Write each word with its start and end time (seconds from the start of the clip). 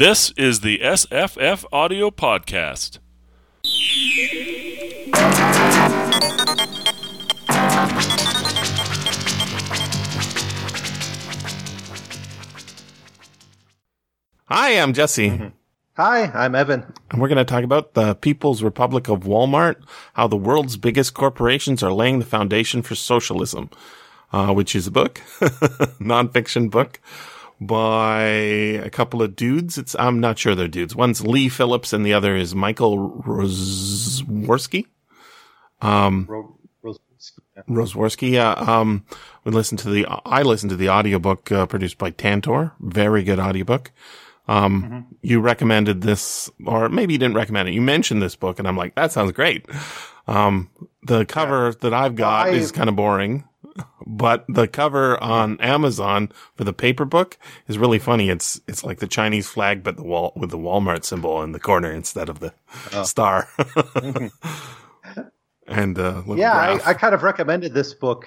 This 0.00 0.30
is 0.38 0.60
the 0.60 0.78
SFF 0.78 1.66
Audio 1.70 2.10
Podcast. 2.10 3.00
Hi, 14.46 14.70
I'm 14.70 14.94
Jesse. 14.94 15.28
Mm-hmm. 15.28 15.48
Hi, 15.98 16.30
I'm 16.32 16.54
Evan. 16.54 16.90
And 17.10 17.20
we're 17.20 17.28
going 17.28 17.36
to 17.36 17.44
talk 17.44 17.62
about 17.62 17.92
the 17.92 18.14
People's 18.14 18.62
Republic 18.62 19.10
of 19.10 19.24
Walmart, 19.24 19.82
how 20.14 20.26
the 20.26 20.38
world's 20.38 20.78
biggest 20.78 21.12
corporations 21.12 21.82
are 21.82 21.92
laying 21.92 22.20
the 22.20 22.24
foundation 22.24 22.80
for 22.80 22.94
socialism, 22.94 23.68
uh, 24.32 24.54
which 24.54 24.74
is 24.74 24.86
a 24.86 24.90
book, 24.90 25.16
nonfiction 26.00 26.70
book 26.70 27.00
by 27.60 28.22
a 28.22 28.90
couple 28.90 29.22
of 29.22 29.36
dudes. 29.36 29.76
It's, 29.78 29.94
I'm 29.98 30.20
not 30.20 30.38
sure 30.38 30.54
they're 30.54 30.68
dudes. 30.68 30.96
One's 30.96 31.24
Leigh 31.26 31.48
Phillips 31.48 31.92
and 31.92 32.04
the 32.06 32.14
other 32.14 32.34
is 32.36 32.54
Michael 32.54 33.22
Rozworski. 33.26 34.86
Um, 35.82 36.26
Ro- 36.28 36.56
yeah. 36.82 37.62
Rozworski. 37.68 38.30
Yeah. 38.32 38.52
Um, 38.52 39.04
we 39.44 39.52
listened 39.52 39.78
to 39.80 39.90
the, 39.90 40.06
I 40.24 40.42
listened 40.42 40.70
to 40.70 40.76
the 40.76 40.88
audiobook, 40.88 41.52
uh, 41.52 41.66
produced 41.66 41.98
by 41.98 42.10
Tantor. 42.10 42.72
Very 42.80 43.22
good 43.22 43.38
audiobook. 43.38 43.92
Um, 44.48 45.06
you 45.22 45.40
recommended 45.40 46.00
this, 46.00 46.50
or 46.66 46.88
maybe 46.88 47.12
you 47.12 47.18
didn't 47.18 47.36
recommend 47.36 47.68
it. 47.68 47.74
You 47.74 47.82
mentioned 47.82 48.20
this 48.20 48.34
book 48.34 48.58
and 48.58 48.66
I'm 48.66 48.76
like, 48.76 48.94
that 48.96 49.12
sounds 49.12 49.32
great. 49.32 49.66
Um, 50.26 50.70
the 51.02 51.24
cover 51.24 51.72
that 51.82 51.94
I've 51.94 52.16
got 52.16 52.48
I- 52.48 52.50
is 52.50 52.72
kind 52.72 52.88
of 52.88 52.96
boring, 52.96 53.44
but 54.06 54.44
the 54.48 54.66
cover 54.68 55.22
on 55.22 55.58
Amazon 55.60 56.30
for 56.56 56.64
the 56.64 56.72
paper 56.72 57.04
book 57.04 57.38
is 57.68 57.78
really 57.78 57.98
funny. 57.98 58.28
It's, 58.30 58.60
it's 58.66 58.82
like 58.84 58.98
the 58.98 59.06
Chinese 59.06 59.48
flag, 59.48 59.82
but 59.82 59.96
the 59.96 60.02
wall 60.04 60.32
with 60.36 60.50
the 60.50 60.58
Walmart 60.58 61.04
symbol 61.04 61.42
in 61.42 61.52
the 61.52 61.60
corner 61.60 61.90
instead 61.92 62.28
of 62.28 62.40
the 62.40 62.52
star. 63.04 63.48
and, 65.66 65.98
uh, 65.98 66.22
Yeah. 66.34 66.52
I, 66.54 66.90
I 66.90 66.94
kind 66.94 67.14
of 67.14 67.22
recommended 67.22 67.74
this 67.74 67.94
book 67.94 68.26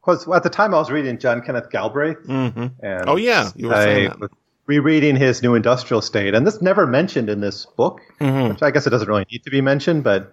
because 0.00 0.26
at 0.28 0.42
the 0.42 0.50
time 0.50 0.74
I 0.74 0.78
was 0.78 0.90
reading 0.90 1.18
John 1.18 1.42
Kenneth 1.42 1.70
Galbraith. 1.70 2.18
Mhm. 2.26 2.72
And 2.82 3.08
Oh, 3.08 3.16
yeah, 3.16 3.50
you 3.56 3.68
were 3.68 3.74
saying 3.74 4.10
I 4.10 4.14
that. 4.20 4.30
rereading 4.66 5.16
his 5.16 5.42
New 5.42 5.54
Industrial 5.54 6.00
State, 6.00 6.34
and 6.34 6.46
this 6.46 6.60
never 6.62 6.86
mentioned 6.86 7.28
in 7.28 7.40
this 7.40 7.66
book, 7.66 8.00
Mhm. 8.20 8.50
which 8.50 8.62
I 8.62 8.70
guess 8.70 8.86
it 8.86 8.90
doesn't 8.90 9.08
really 9.08 9.26
need 9.30 9.42
to 9.44 9.50
be 9.50 9.60
mentioned, 9.60 10.04
but 10.04 10.32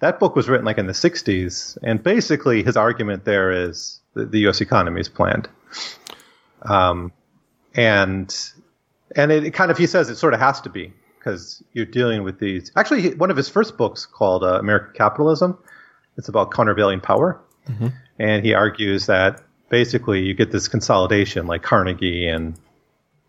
that 0.00 0.18
book 0.18 0.34
was 0.34 0.48
written 0.48 0.66
like 0.66 0.78
in 0.78 0.86
the 0.86 0.92
60s, 0.92 1.78
and 1.82 2.02
basically 2.02 2.62
his 2.62 2.76
argument 2.76 3.24
there 3.24 3.50
is 3.50 4.00
the, 4.14 4.24
the 4.26 4.40
U.S. 4.40 4.60
economy 4.60 5.00
is 5.00 5.08
planned. 5.08 5.48
Um, 6.62 7.12
and 7.74 8.34
and 9.16 9.32
it, 9.32 9.54
kind 9.54 9.70
of 9.70 9.78
he 9.78 9.86
says 9.86 10.10
it 10.10 10.16
sort 10.16 10.34
of 10.34 10.40
has 10.40 10.60
to 10.62 10.68
be 10.70 10.92
because 11.18 11.62
you're 11.72 11.86
dealing 11.86 12.22
with 12.24 12.38
these. 12.38 12.72
Actually, 12.76 13.14
one 13.14 13.30
of 13.30 13.36
his 13.36 13.48
first 13.48 13.76
books 13.76 14.06
called 14.06 14.42
uh, 14.42 14.58
American 14.58 14.92
Capitalism. 14.94 15.56
It's 16.16 16.28
about 16.28 16.50
countervailing 16.50 17.00
power, 17.00 17.40
and 18.18 18.44
he 18.44 18.52
argues 18.52 19.06
that 19.06 19.42
basically 19.68 20.22
you 20.22 20.34
get 20.34 20.50
this 20.50 20.66
consolidation 20.68 21.46
like 21.46 21.62
Carnegie 21.62 22.26
and 22.26 22.54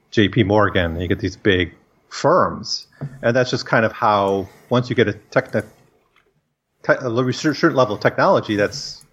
J.P. 0.10 0.44
Morgan. 0.44 0.92
and 0.94 1.02
You 1.02 1.08
get 1.08 1.20
these 1.20 1.38
big 1.38 1.74
firms, 2.10 2.88
and 3.22 3.36
that's 3.36 3.50
just 3.52 3.66
kind 3.66 3.86
of 3.86 3.92
how 3.92 4.50
once 4.70 4.90
you 4.90 4.96
get 4.96 5.08
a 5.08 5.14
techni- 5.32 5.66
te- 6.84 6.94
a 6.94 7.34
certain 7.34 7.76
level 7.76 7.96
of 7.96 8.02
technology, 8.02 8.56
that's 8.56 9.06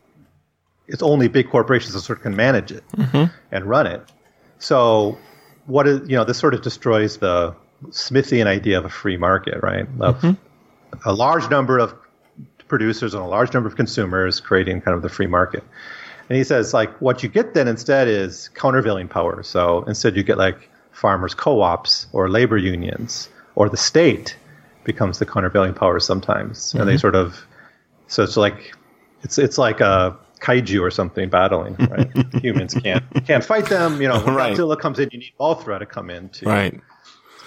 it's 0.87 1.03
only 1.03 1.29
big 1.29 1.51
corporations 1.51 1.93
that 1.93 2.01
sort 2.01 2.19
of 2.19 2.23
can 2.23 2.35
manage 2.35 2.73
it 2.73 2.85
mm-hmm. 2.97 3.25
and 3.53 3.65
run 3.67 3.87
it. 3.87 4.03
So, 4.59 5.19
what 5.67 5.87
is 5.87 6.09
you 6.09 6.17
know 6.17 6.25
this 6.25 6.39
sort 6.39 6.55
of 6.55 6.63
destroys 6.63 7.19
the 7.19 7.55
Smithian 7.87 8.47
idea 8.47 8.79
of 8.79 8.85
a 8.85 8.91
free 8.91 9.17
market, 9.17 9.63
right? 9.63 9.87
Of 10.01 10.21
mm-hmm. 10.21 11.09
a 11.09 11.13
large 11.13 11.49
number 11.51 11.79
of 11.79 11.95
producers 12.69 13.15
and 13.15 13.23
a 13.23 13.27
large 13.27 13.53
number 13.55 13.69
of 13.69 13.77
consumers 13.77 14.41
creating 14.41 14.81
kind 14.83 14.95
of 14.95 15.03
the 15.03 15.09
free 15.09 15.27
market. 15.27 15.65
And 16.29 16.37
he 16.37 16.45
says 16.45 16.75
like 16.75 16.91
what 17.01 17.23
you 17.23 17.29
get 17.29 17.55
then 17.55 17.69
instead 17.69 18.09
is 18.09 18.51
countervailing 18.55 19.09
power. 19.09 19.43
So 19.43 19.85
instead 19.85 20.17
you 20.17 20.23
get 20.23 20.39
like 20.39 20.69
farmers 20.93 21.35
co-ops 21.35 22.07
or 22.13 22.29
labor 22.29 22.59
unions 22.59 23.29
or 23.55 23.69
the 23.69 23.77
state 23.77 24.37
becomes 24.85 25.19
the 25.19 25.27
countervailing 25.27 25.75
power 25.75 25.99
sometimes. 26.01 26.75
And 26.75 26.87
they 26.87 26.93
mm-hmm. 26.93 26.99
sort 26.99 27.15
of 27.15 27.47
so 28.09 28.23
it's 28.23 28.37
like 28.37 28.75
it's 29.23 29.39
it's 29.39 29.59
like 29.59 29.81
a 29.81 30.17
kaiju 30.41 30.81
or 30.81 30.91
something 30.91 31.29
battling, 31.29 31.75
right? 31.91 32.09
Humans 32.43 32.75
can't 32.75 33.03
can't 33.27 33.45
fight 33.45 33.67
them. 33.67 34.01
You 34.03 34.09
know, 34.09 34.21
when 34.25 34.35
Right. 34.35 34.57
Godzilla 34.57 34.79
comes 34.79 34.99
in, 34.99 35.09
you 35.13 35.19
need 35.19 35.33
Mothra 35.41 35.79
to 35.79 35.87
come 35.87 36.11
in 36.11 36.29
to 36.31 36.47
Right. 36.47 36.81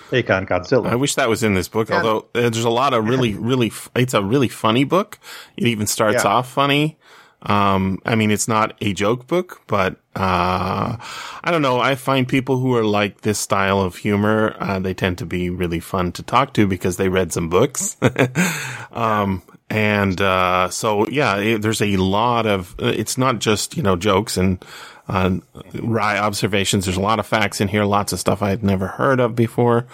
take 0.10 0.30
on 0.30 0.46
Godzilla. 0.46 0.88
I 0.88 0.96
wish 0.96 1.16
that 1.16 1.30
was 1.30 1.42
in 1.44 1.54
this 1.54 1.68
book, 1.70 1.90
Yeah. 1.90 1.98
although 1.98 2.18
uh, 2.36 2.50
there's 2.50 2.66
a 2.66 2.70
lot 2.70 2.94
of 2.94 3.08
really, 3.08 3.34
really, 3.34 3.72
it's 3.96 4.14
a 4.14 4.22
really 4.22 4.50
funny 4.50 4.84
book. 4.84 5.20
It 5.58 5.68
even 5.68 5.88
starts 5.88 6.24
Yeah. 6.26 6.32
off 6.32 6.52
funny. 6.52 6.98
Um, 7.44 7.98
I 8.06 8.14
mean, 8.16 8.30
it's 8.30 8.48
not 8.48 8.76
a 8.82 8.94
joke 8.94 9.26
book, 9.26 9.62
but, 9.66 9.94
uh, 10.16 10.98
I 11.44 11.50
don't 11.50 11.64
know. 11.64 11.80
I 11.80 11.96
find 11.96 12.28
people 12.28 12.60
who 12.60 12.76
are 12.76 12.84
like 12.84 13.22
this 13.22 13.40
style 13.40 13.80
of 13.82 13.96
humor, 13.96 14.56
uh, 14.60 14.78
they 14.78 14.94
tend 14.94 15.18
to 15.20 15.26
be 15.26 15.50
really 15.50 15.80
fun 15.80 16.12
to 16.12 16.24
talk 16.24 16.54
to 16.54 16.68
because 16.68 16.98
they 16.98 17.10
read 17.10 17.32
some 17.34 17.50
books. 17.50 17.98
um, 18.92 19.42
and, 19.72 20.20
uh, 20.20 20.70
so 20.70 21.08
yeah, 21.08 21.38
it, 21.38 21.62
there's 21.62 21.82
a 21.82 21.98
lot 21.98 22.46
of, 22.46 22.76
it's 22.80 23.18
not 23.18 23.40
just, 23.40 23.78
you 23.78 23.84
know, 23.84 23.96
jokes 23.96 24.38
and, 24.38 24.64
uh, 25.08 25.38
wry 25.82 26.18
observations. 26.18 26.86
There's 26.86 26.98
a 26.98 27.02
lot 27.02 27.20
of 27.20 27.26
facts 27.26 27.62
in 27.62 27.68
here, 27.68 27.86
lots 27.86 28.14
of 28.14 28.20
stuff 28.20 28.42
I 28.42 28.50
had 28.50 28.64
never 28.64 28.88
heard 28.88 29.20
of 29.20 29.36
before. 29.36 29.88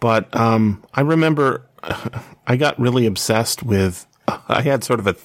But 0.00 0.34
um, 0.36 0.82
I 0.92 1.00
remember 1.00 1.66
I 2.46 2.56
got 2.56 2.78
really 2.78 3.06
obsessed 3.06 3.62
with. 3.62 4.06
I 4.48 4.62
had 4.62 4.84
sort 4.84 5.00
of 5.00 5.06
a. 5.06 5.16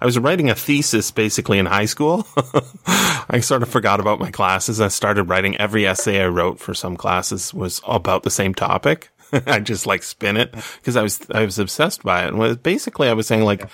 I 0.00 0.06
was 0.06 0.18
writing 0.18 0.50
a 0.50 0.54
thesis 0.54 1.10
basically 1.10 1.58
in 1.58 1.66
high 1.66 1.86
school. 1.86 2.26
I 2.86 3.40
sort 3.40 3.62
of 3.62 3.68
forgot 3.68 4.00
about 4.00 4.20
my 4.20 4.30
classes. 4.30 4.80
I 4.80 4.88
started 4.88 5.24
writing 5.24 5.56
every 5.56 5.86
essay 5.86 6.22
I 6.22 6.28
wrote 6.28 6.58
for 6.58 6.74
some 6.74 6.96
classes 6.96 7.52
was 7.54 7.80
about 7.86 8.22
the 8.22 8.30
same 8.30 8.54
topic. 8.54 9.10
I 9.46 9.60
just 9.60 9.86
like 9.86 10.02
spin 10.02 10.36
it 10.36 10.54
because 10.76 10.96
I 10.96 11.02
was 11.02 11.20
I 11.30 11.44
was 11.44 11.58
obsessed 11.58 12.02
by 12.02 12.24
it. 12.24 12.28
And 12.28 12.38
was 12.38 12.56
basically 12.56 13.08
I 13.08 13.12
was 13.12 13.26
saying 13.26 13.44
like 13.44 13.68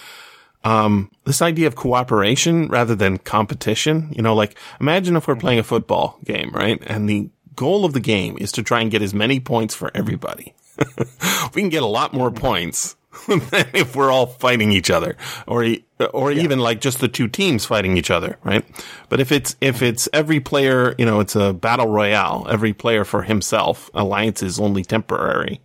um, 0.64 1.10
this 1.24 1.42
idea 1.42 1.66
of 1.66 1.76
cooperation 1.76 2.68
rather 2.68 2.94
than 2.94 3.18
competition. 3.18 4.12
You 4.16 4.22
know, 4.22 4.34
like 4.34 4.58
imagine 4.80 5.16
if 5.16 5.28
we're 5.28 5.36
playing 5.36 5.58
a 5.58 5.64
football 5.64 6.18
game, 6.24 6.50
right? 6.52 6.82
And 6.86 7.08
the 7.08 7.30
goal 7.54 7.84
of 7.84 7.92
the 7.92 8.00
game 8.00 8.36
is 8.40 8.52
to 8.52 8.62
try 8.62 8.80
and 8.80 8.90
get 8.90 9.02
as 9.02 9.14
many 9.14 9.40
points 9.40 9.74
for 9.74 9.90
everybody. 9.94 10.54
we 11.54 11.62
can 11.62 11.68
get 11.68 11.82
a 11.82 11.86
lot 11.86 12.12
more 12.12 12.30
points 12.30 12.96
than 13.28 13.40
if 13.74 13.96
we're 13.96 14.10
all 14.10 14.26
fighting 14.26 14.72
each 14.72 14.90
other 14.90 15.16
or, 15.46 15.66
or 16.12 16.32
even 16.32 16.58
like 16.58 16.80
just 16.80 17.00
the 17.00 17.08
two 17.08 17.28
teams 17.28 17.64
fighting 17.64 17.96
each 17.96 18.10
other, 18.10 18.38
right? 18.44 18.64
But 19.08 19.20
if 19.20 19.32
it's, 19.32 19.56
if 19.60 19.82
it's 19.82 20.08
every 20.12 20.40
player, 20.40 20.94
you 20.98 21.06
know, 21.06 21.20
it's 21.20 21.36
a 21.36 21.52
battle 21.52 21.88
royale, 21.88 22.46
every 22.50 22.72
player 22.72 23.04
for 23.04 23.22
himself, 23.22 23.90
alliance 23.94 24.42
is 24.42 24.58
only 24.58 24.84
temporary. 24.84 25.60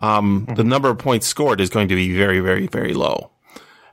Um, 0.00 0.48
the 0.56 0.64
number 0.64 0.88
of 0.90 0.98
points 0.98 1.26
scored 1.26 1.60
is 1.60 1.70
going 1.70 1.88
to 1.88 1.94
be 1.94 2.16
very, 2.16 2.40
very, 2.40 2.66
very 2.66 2.94
low. 2.94 3.30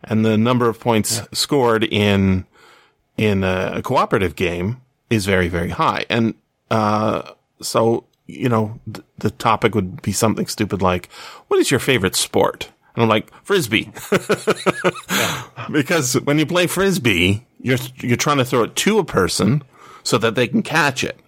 And 0.03 0.25
the 0.25 0.37
number 0.37 0.67
of 0.69 0.79
points 0.79 1.21
scored 1.33 1.83
in 1.83 2.45
in 3.17 3.43
a 3.43 3.81
cooperative 3.83 4.37
game 4.37 4.81
is 5.09 5.25
very 5.25 5.49
very 5.49 5.69
high. 5.69 6.05
And 6.09 6.35
uh 6.71 7.33
so 7.61 8.05
you 8.27 8.47
know 8.47 8.79
th- 8.91 9.05
the 9.17 9.31
topic 9.31 9.75
would 9.75 10.01
be 10.01 10.11
something 10.11 10.47
stupid 10.47 10.81
like 10.81 11.09
what 11.47 11.59
is 11.59 11.71
your 11.71 11.79
favorite 11.79 12.15
sport 12.15 12.71
and 12.99 13.03
i'm 13.03 13.09
like 13.09 13.31
frisbee 13.43 13.91
because 15.71 16.13
when 16.21 16.37
you 16.37 16.45
play 16.45 16.67
frisbee 16.67 17.45
you're 17.59 17.77
you're 17.97 18.17
trying 18.17 18.37
to 18.37 18.45
throw 18.45 18.63
it 18.63 18.75
to 18.75 18.99
a 18.99 19.03
person 19.03 19.63
so 20.03 20.17
that 20.17 20.35
they 20.35 20.47
can 20.47 20.61
catch 20.61 21.03
it 21.03 21.19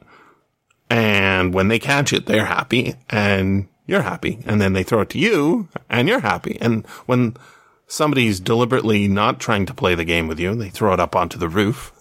and 0.89 1.53
when 1.53 1.69
they 1.69 1.79
catch 1.79 2.11
it 2.13 2.25
they're 2.25 2.45
happy 2.45 2.95
and 3.09 3.67
you're 3.87 4.01
happy 4.01 4.39
and 4.45 4.61
then 4.61 4.73
they 4.73 4.83
throw 4.83 5.01
it 5.01 5.09
to 5.09 5.19
you 5.19 5.67
and 5.89 6.07
you're 6.07 6.19
happy 6.19 6.57
and 6.61 6.85
when 7.05 7.35
somebody's 7.91 8.39
deliberately 8.39 9.07
not 9.07 9.39
trying 9.39 9.65
to 9.65 9.73
play 9.73 9.95
the 9.95 10.05
game 10.05 10.27
with 10.27 10.39
you, 10.39 10.55
they 10.55 10.69
throw 10.69 10.93
it 10.93 10.99
up 10.99 11.15
onto 11.15 11.37
the 11.37 11.49
roof 11.49 11.91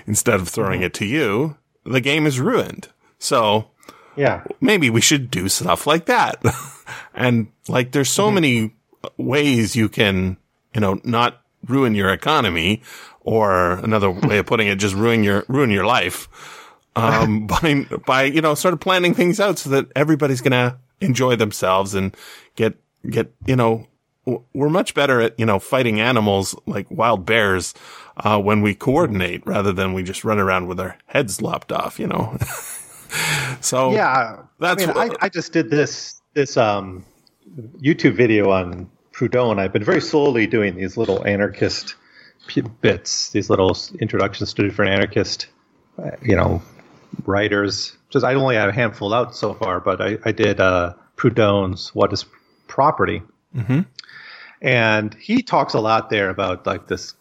instead 0.06 0.40
of 0.40 0.48
throwing 0.48 0.82
it 0.82 0.94
to 0.94 1.04
you, 1.04 1.56
the 1.84 2.00
game 2.00 2.24
is 2.24 2.40
ruined. 2.40 2.88
So 3.18 3.70
yeah. 4.16 4.44
maybe 4.60 4.90
we 4.90 5.00
should 5.00 5.30
do 5.30 5.48
stuff 5.48 5.86
like 5.86 6.06
that. 6.06 6.40
and 7.14 7.48
like 7.68 7.92
there's 7.92 8.10
so 8.10 8.30
many 8.30 8.74
ways 9.16 9.74
you 9.76 9.88
can, 9.88 10.36
you 10.74 10.80
know, 10.80 11.00
not 11.04 11.42
ruin 11.66 11.94
your 11.94 12.10
economy 12.10 12.82
or 13.20 13.72
another 13.78 14.10
way 14.28 14.38
of 14.38 14.46
putting 14.46 14.68
it, 14.68 14.76
just 14.76 14.94
ruin 14.94 15.22
your, 15.24 15.44
ruin 15.48 15.70
your 15.70 15.84
life. 15.86 16.28
Um, 16.94 17.46
by, 17.46 17.86
by, 18.06 18.24
you 18.24 18.40
know, 18.40 18.54
sort 18.54 18.74
of 18.74 18.80
planning 18.80 19.14
things 19.14 19.40
out 19.40 19.58
so 19.58 19.70
that 19.70 19.86
everybody's 19.96 20.40
going 20.40 20.52
to 20.52 20.76
enjoy 21.00 21.36
themselves 21.36 21.94
and 21.94 22.16
get, 22.54 22.74
get, 23.08 23.32
you 23.46 23.56
know, 23.56 23.86
we're 24.54 24.68
much 24.68 24.94
better 24.94 25.20
at, 25.20 25.38
you 25.38 25.44
know, 25.44 25.58
fighting 25.58 26.00
animals 26.00 26.54
like 26.66 26.88
wild 26.90 27.26
bears, 27.26 27.74
uh, 28.18 28.40
when 28.40 28.62
we 28.62 28.72
coordinate 28.74 29.44
rather 29.46 29.72
than 29.72 29.94
we 29.94 30.02
just 30.04 30.22
run 30.24 30.38
around 30.38 30.68
with 30.68 30.78
our 30.78 30.96
heads 31.06 31.42
lopped 31.42 31.72
off, 31.72 31.98
you 31.98 32.06
know? 32.06 32.36
so 33.60 33.92
yeah, 33.92 34.42
that's 34.60 34.82
I, 34.82 34.86
mean, 34.86 34.94
what- 34.94 35.22
I, 35.22 35.26
I 35.26 35.28
just 35.28 35.52
did 35.52 35.70
this 35.70 36.21
this 36.34 36.56
um, 36.56 37.04
YouTube 37.80 38.14
video 38.14 38.50
on 38.50 38.90
Proudhon. 39.12 39.58
I've 39.58 39.72
been 39.72 39.84
very 39.84 40.00
slowly 40.00 40.46
doing 40.46 40.74
these 40.76 40.96
little 40.96 41.26
anarchist 41.26 41.94
p- 42.46 42.62
bits, 42.62 43.30
these 43.30 43.50
little 43.50 43.76
introductions 44.00 44.54
to 44.54 44.62
different 44.62 44.92
anarchist, 44.92 45.48
uh, 45.98 46.12
you 46.22 46.36
know, 46.36 46.62
writers. 47.26 47.96
Just 48.10 48.24
I 48.24 48.34
only 48.34 48.56
have 48.56 48.68
a 48.68 48.72
handful 48.72 49.12
out 49.12 49.34
so 49.36 49.54
far, 49.54 49.80
but 49.80 50.00
I, 50.00 50.18
I 50.24 50.32
did 50.32 50.60
uh, 50.60 50.94
Proudhon's 51.16 51.94
"What 51.94 52.12
Is 52.12 52.24
Property," 52.68 53.22
and 54.62 55.14
he 55.14 55.42
talks 55.42 55.74
a 55.74 55.80
lot 55.80 56.08
there 56.10 56.30
about 56.30 56.66
like 56.66 56.88
this, 56.88 57.14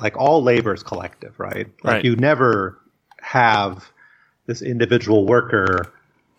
like 0.00 0.16
all 0.16 0.42
labor 0.42 0.74
is 0.74 0.82
collective, 0.82 1.38
right? 1.40 1.66
Like 1.82 1.92
Right. 1.94 2.04
you 2.04 2.16
never 2.16 2.78
have 3.20 3.90
this 4.46 4.62
individual 4.62 5.26
worker 5.26 5.92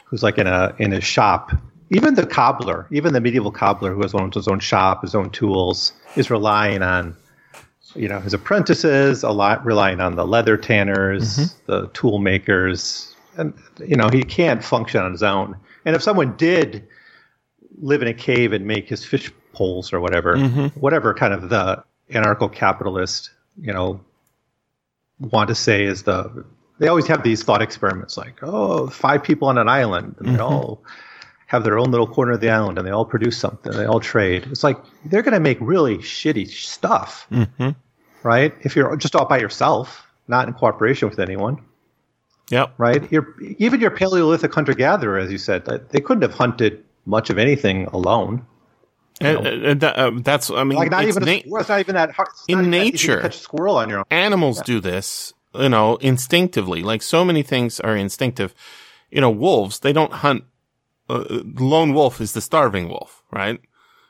who's 0.05 0.23
like 0.23 0.37
in 0.37 0.47
a 0.47 0.73
in 0.77 0.93
a 0.93 1.01
shop. 1.01 1.51
Even 1.91 2.15
the 2.15 2.25
cobbler, 2.25 2.87
even 2.89 3.13
the 3.13 3.19
medieval 3.19 3.51
cobbler 3.51 3.93
who 3.93 4.01
has 4.01 4.13
owns 4.13 4.35
his 4.35 4.47
own 4.47 4.59
shop, 4.59 5.01
his 5.01 5.13
own 5.13 5.29
tools, 5.29 5.91
is 6.15 6.29
relying 6.29 6.81
on 6.81 7.15
you 7.95 8.07
know 8.07 8.19
his 8.19 8.33
apprentices, 8.33 9.23
a 9.23 9.31
lot 9.31 9.65
relying 9.65 9.99
on 9.99 10.15
the 10.15 10.25
leather 10.25 10.55
tanners, 10.55 11.37
mm-hmm. 11.37 11.71
the 11.71 11.87
tool 11.89 12.19
makers, 12.19 13.13
and 13.37 13.53
you 13.85 13.97
know 13.97 14.07
he 14.09 14.23
can't 14.23 14.63
function 14.63 15.01
on 15.01 15.11
his 15.11 15.21
own. 15.21 15.57
And 15.83 15.95
if 15.95 16.01
someone 16.01 16.37
did 16.37 16.87
live 17.79 18.01
in 18.01 18.07
a 18.07 18.13
cave 18.13 18.53
and 18.53 18.65
make 18.65 18.87
his 18.87 19.03
fish 19.03 19.31
poles 19.53 19.91
or 19.91 19.99
whatever, 19.99 20.37
mm-hmm. 20.37 20.67
whatever 20.79 21.13
kind 21.13 21.33
of 21.33 21.49
the 21.49 21.83
anarcho 22.09 22.51
capitalist, 22.51 23.31
you 23.59 23.73
know, 23.73 23.99
want 25.19 25.49
to 25.49 25.55
say 25.55 25.83
is 25.83 26.03
the 26.03 26.45
they 26.79 26.87
always 26.87 27.07
have 27.07 27.21
these 27.21 27.43
thought 27.43 27.61
experiments 27.61 28.17
like, 28.17 28.39
oh, 28.41 28.87
five 28.87 29.23
people 29.23 29.49
on 29.49 29.57
an 29.57 29.69
island 29.69 30.15
and 30.19 30.27
they 30.29 30.31
mm-hmm. 30.31 30.41
all 30.41 30.83
have 31.51 31.65
their 31.65 31.77
own 31.77 31.91
little 31.91 32.07
corner 32.07 32.31
of 32.31 32.39
the 32.39 32.49
island 32.49 32.77
and 32.77 32.87
they 32.87 32.91
all 32.91 33.03
produce 33.03 33.37
something, 33.37 33.73
they 33.73 33.83
all 33.83 33.99
trade. 33.99 34.47
It's 34.49 34.63
like 34.63 34.77
they're 35.03 35.21
going 35.21 35.33
to 35.33 35.39
make 35.41 35.57
really 35.59 35.97
shitty 35.97 36.47
stuff, 36.47 37.27
right? 38.23 38.53
If 38.61 38.77
you're 38.77 38.95
just 38.95 39.17
all 39.17 39.25
by 39.25 39.37
yourself, 39.37 40.07
not 40.29 40.47
in 40.47 40.53
cooperation 40.53 41.09
with 41.09 41.19
anyone, 41.19 41.61
yep. 42.49 42.73
right? 42.77 43.05
You're, 43.11 43.35
even 43.57 43.81
your 43.81 43.91
Paleolithic 43.91 44.53
hunter 44.53 44.73
gatherer, 44.73 45.19
as 45.19 45.29
you 45.29 45.37
said, 45.37 45.65
they 45.65 45.99
couldn't 45.99 46.21
have 46.21 46.33
hunted 46.33 46.85
much 47.05 47.29
of 47.29 47.37
anything 47.37 47.87
alone. 47.87 48.45
And, 49.19 49.45
and 49.45 49.81
that, 49.81 49.97
uh, 49.97 50.11
that's 50.23 50.49
I 50.49 50.63
mean 50.63 50.77
Like 50.77 50.89
not 50.89 51.03
it's 51.03 51.17
even 51.17 51.27
na- 51.27 51.39
squirrel. 51.39 51.59
It's 51.59 51.69
not 51.69 51.79
even 51.81 51.95
that 51.95 52.11
hard. 52.11 52.29
In 52.47 52.59
not 52.59 52.61
even 52.61 52.71
that 52.71 52.77
easy 52.77 52.91
to 52.91 52.97
nature. 52.97 53.21
catch 53.21 53.35
a 53.35 53.39
squirrel 53.39 53.75
on 53.75 53.89
your 53.89 53.99
own. 53.99 54.05
animals 54.09 54.61
do 54.61 54.79
this, 54.79 55.33
you 55.53 55.67
know, 55.67 55.97
instinctively. 55.97 56.81
Like 56.81 57.01
so 57.01 57.25
many 57.25 57.43
things 57.43 57.81
are 57.81 57.97
instinctive. 57.97 58.55
You 59.11 59.19
know, 59.19 59.29
wolves, 59.29 59.79
they 59.79 59.91
don't 59.91 60.13
hunt. 60.13 60.45
Uh, 61.11 61.23
the 61.57 61.63
lone 61.63 61.93
wolf 61.93 62.21
is 62.21 62.31
the 62.33 62.41
starving 62.41 62.87
wolf, 62.89 63.23
right? 63.31 63.59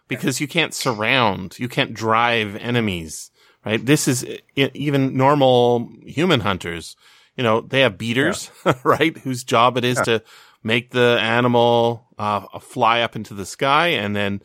Because 0.07 0.42
you 0.42 0.48
can't 0.48 0.74
surround, 0.74 1.57
you 1.57 1.68
can't 1.69 1.94
drive 1.94 2.56
enemies, 2.57 3.31
right? 3.65 3.86
This 3.86 4.07
is 4.07 4.25
even 4.56 5.15
normal 5.18 5.89
human 6.06 6.42
hunters. 6.42 6.95
You 7.38 7.44
know, 7.44 7.62
they 7.62 7.81
have 7.81 7.98
beaters, 7.98 8.51
right? 8.83 9.18
Whose 9.19 9.44
job 9.44 9.77
it 9.77 9.86
is 9.86 9.98
to 10.01 10.21
make 10.63 10.92
the 10.92 11.18
animal 11.21 12.07
uh, 12.18 12.59
fly 12.59 13.01
up 13.01 13.15
into 13.15 13.33
the 13.33 13.45
sky 13.45 13.88
and 14.03 14.15
then 14.15 14.42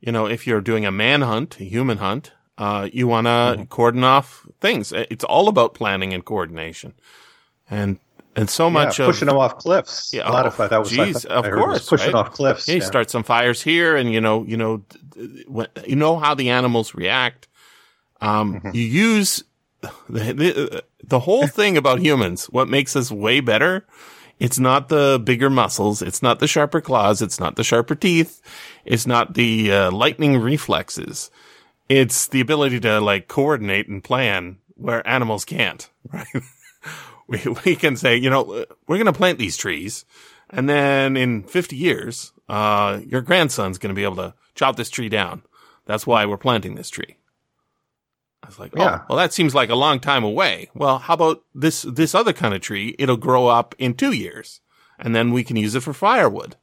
you 0.00 0.12
know, 0.12 0.26
if 0.26 0.46
you're 0.46 0.60
doing 0.60 0.84
a 0.84 0.90
manhunt, 0.92 1.58
a 1.60 1.64
human 1.64 1.96
hunt, 1.98 2.32
uh, 2.58 2.88
you 2.92 3.08
want 3.08 3.26
to 3.26 3.30
Mm-hmm. 3.30 3.62
cordon 3.70 4.04
off 4.04 4.46
things. 4.60 4.92
It's 4.92 5.24
all 5.24 5.48
about 5.48 5.72
planning 5.72 6.12
and 6.12 6.22
coordination, 6.22 6.92
and 7.70 7.98
and 8.36 8.48
so 8.50 8.68
much 8.70 8.98
yeah, 8.98 9.06
of 9.06 9.10
pushing 9.12 9.26
them 9.26 9.36
off 9.36 9.58
cliffs. 9.58 10.12
Yeah, 10.12 10.28
a 10.28 10.32
lot 10.32 10.44
oh, 10.46 10.48
of 10.62 10.70
that 10.70 10.78
was 10.78 10.90
geez, 10.90 11.26
I 11.26 11.34
of 11.34 11.44
course, 11.44 11.88
pushing 11.88 12.12
right? 12.12 12.26
off 12.26 12.32
cliffs. 12.32 12.66
yeah, 12.68 12.74
you 12.74 12.80
yeah. 12.80 12.86
start 12.86 13.10
some 13.10 13.22
fires 13.22 13.62
here, 13.62 13.96
and 13.96 14.12
you 14.12 14.20
know, 14.20 14.44
you 14.44 14.56
know, 14.56 14.78
d- 14.78 14.98
d- 15.12 15.44
when- 15.48 15.68
you 15.86 15.96
know 15.96 16.18
how 16.18 16.34
the 16.34 16.50
animals 16.50 16.94
react. 16.94 17.48
Um, 18.20 18.54
Mm-hmm. 18.54 18.70
you 18.74 18.82
use 18.82 19.44
the, 20.08 20.32
the 20.32 20.84
the 21.02 21.18
whole 21.20 21.46
thing 21.58 21.76
about 21.76 22.00
humans. 22.00 22.46
What 22.46 22.68
makes 22.68 22.96
us 22.96 23.10
way 23.10 23.40
better? 23.40 23.86
It's 24.40 24.58
not 24.58 24.88
the 24.88 25.20
bigger 25.22 25.48
muscles. 25.50 26.02
It's 26.02 26.22
not 26.22 26.40
the 26.40 26.48
sharper 26.48 26.80
claws. 26.80 27.22
It's 27.22 27.38
not 27.38 27.54
the 27.56 27.62
sharper 27.64 27.94
teeth. 27.94 28.40
It's 28.84 29.06
not 29.06 29.34
the 29.34 29.70
uh, 29.72 29.90
lightning 29.92 30.38
reflexes. 30.40 31.30
It's 31.88 32.26
the 32.26 32.40
ability 32.40 32.80
to 32.80 33.00
like 33.00 33.28
coordinate 33.28 33.86
and 33.88 34.02
plan 34.02 34.58
where 34.74 35.06
animals 35.06 35.44
can't. 35.44 35.88
Right? 36.12 36.26
We 37.26 37.40
we 37.64 37.76
can 37.76 37.96
say, 37.96 38.16
you 38.16 38.30
know, 38.30 38.64
we're 38.86 38.96
going 38.96 39.06
to 39.06 39.12
plant 39.12 39.38
these 39.38 39.56
trees, 39.56 40.04
and 40.50 40.68
then 40.68 41.16
in 41.16 41.42
50 41.44 41.76
years, 41.76 42.32
uh, 42.48 43.00
your 43.06 43.20
grandson's 43.22 43.78
going 43.78 43.94
to 43.94 43.98
be 43.98 44.04
able 44.04 44.16
to 44.16 44.34
chop 44.54 44.76
this 44.76 44.90
tree 44.90 45.08
down. 45.08 45.42
That's 45.86 46.06
why 46.06 46.24
we're 46.26 46.38
planting 46.38 46.74
this 46.74 46.90
tree. 46.90 47.16
I 48.42 48.46
was 48.46 48.58
like, 48.58 48.72
oh, 48.76 48.82
Yeah. 48.82 49.00
well, 49.08 49.18
that 49.18 49.32
seems 49.32 49.54
like 49.54 49.70
a 49.70 49.74
long 49.74 50.00
time 50.00 50.22
away. 50.22 50.70
Well, 50.74 50.98
how 50.98 51.14
about 51.14 51.42
this, 51.54 51.82
this 51.82 52.14
other 52.14 52.32
kind 52.34 52.54
of 52.54 52.60
tree? 52.60 52.94
It'll 52.98 53.16
grow 53.16 53.46
up 53.46 53.74
in 53.78 53.94
two 53.94 54.12
years 54.12 54.60
and 54.98 55.14
then 55.16 55.32
we 55.32 55.44
can 55.44 55.56
use 55.56 55.74
it 55.74 55.82
for 55.82 55.94
firewood. 55.94 56.56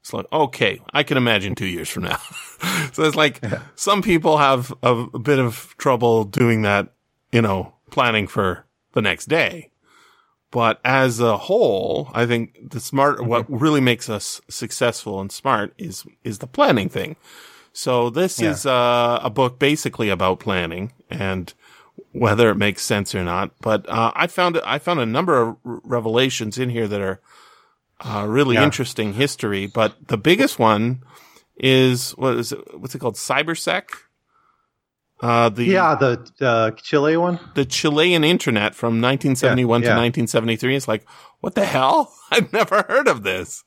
It's 0.00 0.12
like, 0.12 0.26
okay, 0.32 0.80
I 0.92 1.02
can 1.04 1.16
imagine 1.16 1.54
two 1.54 1.66
years 1.66 1.88
from 1.88 2.04
now. 2.04 2.18
so 2.92 3.04
it's 3.04 3.16
like 3.16 3.40
some 3.76 4.02
people 4.02 4.38
have 4.38 4.72
a, 4.82 4.94
a 5.14 5.18
bit 5.18 5.38
of 5.38 5.74
trouble 5.78 6.24
doing 6.24 6.62
that, 6.62 6.92
you 7.30 7.42
know, 7.42 7.74
planning 7.90 8.26
for 8.26 8.64
the 8.92 9.02
next 9.02 9.26
day. 9.26 9.70
But 10.50 10.80
as 10.84 11.20
a 11.20 11.36
whole, 11.36 12.10
I 12.14 12.24
think 12.24 12.70
the 12.70 12.80
smart, 12.80 13.24
what 13.24 13.44
really 13.50 13.80
makes 13.82 14.08
us 14.08 14.40
successful 14.48 15.20
and 15.20 15.30
smart 15.30 15.74
is, 15.76 16.04
is 16.24 16.38
the 16.38 16.46
planning 16.46 16.88
thing. 16.88 17.16
So 17.72 18.08
this 18.10 18.40
Yeah. 18.40 18.50
is 18.52 18.64
uh, 18.66 19.20
a 19.22 19.28
book 19.30 19.58
basically 19.58 20.08
about 20.08 20.40
planning 20.40 20.92
and 21.10 21.52
whether 22.12 22.48
it 22.50 22.54
makes 22.56 22.82
sense 22.82 23.14
or 23.14 23.22
not. 23.22 23.50
But 23.60 23.88
uh, 23.88 24.10
I 24.16 24.26
found 24.26 24.58
I 24.64 24.78
found 24.78 25.00
a 25.00 25.06
number 25.06 25.40
of 25.40 25.56
revelations 25.64 26.58
in 26.58 26.70
here 26.70 26.88
that 26.88 27.00
are 27.00 27.20
uh, 28.00 28.24
really 28.26 28.56
Yeah. 28.56 28.64
interesting 28.64 29.12
history. 29.12 29.66
But 29.66 30.08
the 30.08 30.16
biggest 30.16 30.58
one 30.58 31.02
is 31.56 32.12
what 32.12 32.36
is 32.36 32.52
it? 32.52 32.80
What's 32.80 32.94
it 32.94 33.00
called? 33.00 33.16
Cybersyn. 33.16 33.84
Uh, 35.20 35.48
the 35.48 35.64
yeah, 35.64 35.94
the 35.96 36.30
uh, 36.40 36.70
Chile 36.72 37.16
one. 37.16 37.40
the 37.54 37.64
Chilean 37.64 38.22
internet 38.22 38.74
from 38.74 39.00
1971 39.00 39.82
Yeah, 39.82 39.88
to 39.88 39.94
1973. 39.94 40.76
It's 40.76 40.88
like, 40.88 41.04
what 41.40 41.54
the 41.54 41.64
hell? 41.64 42.14
I've 42.30 42.52
never 42.52 42.82
heard 42.88 43.08
of 43.08 43.22
this. 43.24 43.64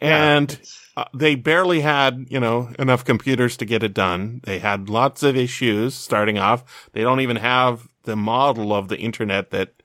And 0.00 0.60
uh, 0.96 1.04
they 1.14 1.34
barely 1.34 1.80
had, 1.80 2.26
you 2.28 2.40
know, 2.40 2.72
enough 2.78 3.04
computers 3.04 3.56
to 3.58 3.64
get 3.64 3.82
it 3.82 3.94
done. 3.94 4.40
They 4.44 4.58
had 4.58 4.88
lots 4.88 5.22
of 5.22 5.36
issues 5.36 5.94
starting 5.94 6.38
off. 6.38 6.88
They 6.92 7.02
don't 7.02 7.20
even 7.20 7.36
have 7.36 7.88
the 8.04 8.16
model 8.16 8.72
of 8.74 8.88
the 8.88 8.98
internet 8.98 9.50
that, 9.50 9.82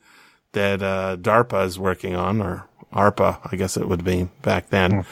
that, 0.53 0.81
uh, 0.81 1.17
DARPA 1.19 1.65
is 1.65 1.77
working 1.77 2.15
on 2.15 2.41
or 2.41 2.67
ARPA, 2.93 3.39
I 3.51 3.55
guess 3.57 3.75
it 3.77 3.87
would 3.87 4.03
be 4.03 4.29
back 4.41 4.69
then. 4.69 5.05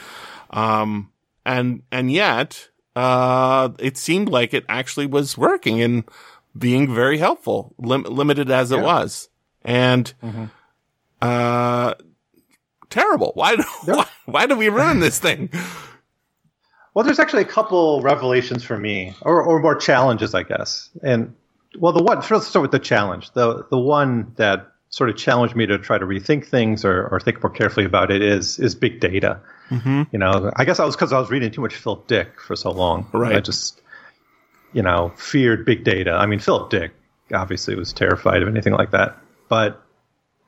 Um, 0.50 1.12
and, 1.44 1.82
and 1.92 2.10
yet, 2.10 2.70
uh, 2.96 3.68
it 3.78 3.96
seemed 3.96 4.28
like 4.28 4.52
it 4.54 4.64
actually 4.68 5.06
was 5.06 5.36
working 5.38 5.80
and 5.82 6.04
being 6.58 6.92
very 6.92 7.18
helpful, 7.18 7.74
lim- 7.78 8.02
limited 8.04 8.50
as 8.50 8.72
it 8.72 8.78
Yeah. 8.78 8.82
was. 8.84 9.28
And, 9.62 10.12
uh, 11.22 11.94
terrible. 12.90 13.32
Why, 13.34 13.56
do- 13.56 13.62
why, 13.84 14.06
why 14.26 14.46
do 14.46 14.56
we 14.56 14.68
ruin 14.68 15.00
this 15.00 15.18
thing? 15.18 15.50
Well, 16.94 17.04
there's 17.04 17.18
actually 17.18 17.42
a 17.42 17.46
couple 17.46 18.00
revelations 18.00 18.64
for 18.64 18.78
me, 18.78 19.14
or, 19.20 19.42
or 19.42 19.60
more 19.60 19.74
challenges, 19.76 20.34
I 20.34 20.44
guess. 20.44 20.88
And 21.02 21.34
well, 21.78 21.92
the 21.92 22.02
one 22.02 22.18
first, 22.22 22.30
let's 22.32 22.46
start 22.48 22.62
with 22.62 22.70
the 22.70 22.78
challenge. 22.78 23.32
The 23.32 23.66
the 23.70 23.78
one 23.78 24.32
that 24.36 24.72
sort 24.88 25.10
of 25.10 25.16
challenged 25.16 25.56
me 25.56 25.66
to 25.66 25.78
try 25.78 25.98
to 25.98 26.06
rethink 26.06 26.46
things 26.46 26.84
or, 26.84 27.08
or 27.08 27.20
think 27.20 27.42
more 27.42 27.50
carefully 27.50 27.84
about 27.84 28.10
it 28.10 28.22
is 28.22 28.58
is 28.58 28.74
big 28.74 29.00
data. 29.00 29.40
Mm-hmm. 29.70 30.04
You 30.12 30.18
know, 30.18 30.52
I 30.56 30.64
guess 30.64 30.76
that 30.78 30.86
was 30.86 30.94
because 30.94 31.12
I 31.12 31.18
was 31.18 31.28
reading 31.28 31.50
too 31.50 31.60
much 31.60 31.74
Philip 31.74 32.06
Dick 32.06 32.40
for 32.40 32.54
so 32.54 32.70
long. 32.70 33.06
Right. 33.12 33.36
I 33.36 33.40
just, 33.40 33.82
you 34.72 34.82
know, 34.82 35.12
feared 35.16 35.64
big 35.64 35.82
data. 35.82 36.12
I 36.12 36.26
mean, 36.26 36.38
Philip 36.38 36.70
Dick 36.70 36.92
obviously 37.34 37.74
was 37.74 37.92
terrified 37.92 38.42
of 38.42 38.48
anything 38.48 38.74
like 38.74 38.92
that. 38.92 39.18
But, 39.48 39.82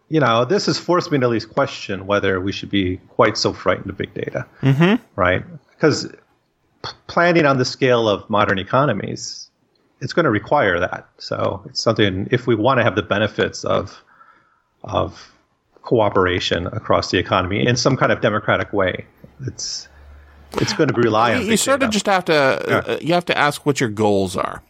you 0.08 0.20
know, 0.20 0.44
this 0.44 0.66
has 0.66 0.78
forced 0.78 1.10
me 1.10 1.18
to 1.18 1.24
at 1.24 1.30
least 1.30 1.50
question 1.50 2.06
whether 2.06 2.40
we 2.40 2.52
should 2.52 2.70
be 2.70 2.98
quite 3.08 3.36
so 3.36 3.52
frightened 3.52 3.90
of 3.90 3.96
big 3.98 4.14
data. 4.14 4.46
Mm-hmm. 4.62 5.02
Right. 5.16 5.44
Because 5.70 6.06
p- 6.84 6.92
planning 7.08 7.44
on 7.44 7.58
the 7.58 7.64
scale 7.64 8.08
of 8.08 8.30
modern 8.30 8.60
economies, 8.60 9.50
it's 10.00 10.12
going 10.12 10.24
to 10.24 10.30
require 10.30 10.78
that. 10.78 11.08
So 11.18 11.64
it's 11.66 11.82
something, 11.82 12.28
if 12.30 12.46
we 12.46 12.54
want 12.54 12.78
to 12.78 12.84
have 12.84 12.94
the 12.94 13.02
benefits 13.02 13.64
of, 13.64 14.00
of 14.84 15.32
cooperation 15.82 16.66
across 16.66 17.10
the 17.10 17.18
economy 17.18 17.66
in 17.66 17.76
some 17.76 17.96
kind 17.96 18.12
of 18.12 18.20
democratic 18.20 18.72
way. 18.72 19.06
It's 19.46 19.88
it's 20.52 20.72
going 20.72 20.88
to 20.88 20.94
rely 20.94 21.34
on 21.34 21.44
You 21.46 21.56
sort 21.56 21.82
of 21.82 21.90
just 21.90 22.06
have 22.06 22.24
to, 22.26 22.34
uh, 22.34 22.98
you 23.00 23.14
have 23.14 23.26
to 23.26 23.36
ask 23.36 23.66
what 23.66 23.80
your 23.80 23.90
goals 23.90 24.36
are. 24.36 24.62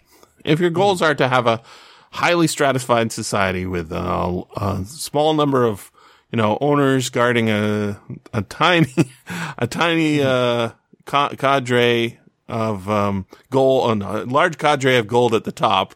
If 0.45 0.61
your 0.61 0.71
goals 0.71 1.03
are 1.03 1.15
to 1.15 1.29
have 1.29 1.47
a 1.47 1.63
highly 2.11 2.47
stratified 2.47 3.13
society 3.13 3.67
with 3.67 3.93
a, 3.93 4.43
a 4.57 4.85
small 4.87 5.35
number 5.35 5.65
of 5.65 5.93
you 6.33 6.37
know, 6.37 6.59
owners 6.61 7.09
guarding 7.09 7.49
a, 7.49 7.99
a 8.33 8.43
tiny, 8.43 8.93
a 9.59 9.67
tiny, 9.67 10.21
uh, 10.21 10.71
ca- 11.07 11.31
cadre 11.31 12.19
of, 12.49 12.89
um, 12.89 13.27
gold, 13.51 14.03
a 14.03 14.25
large 14.25 14.59
cadre 14.59 14.97
of 14.97 15.07
gold 15.07 15.35
at 15.35 15.45
the 15.45 15.53
top. 15.53 15.95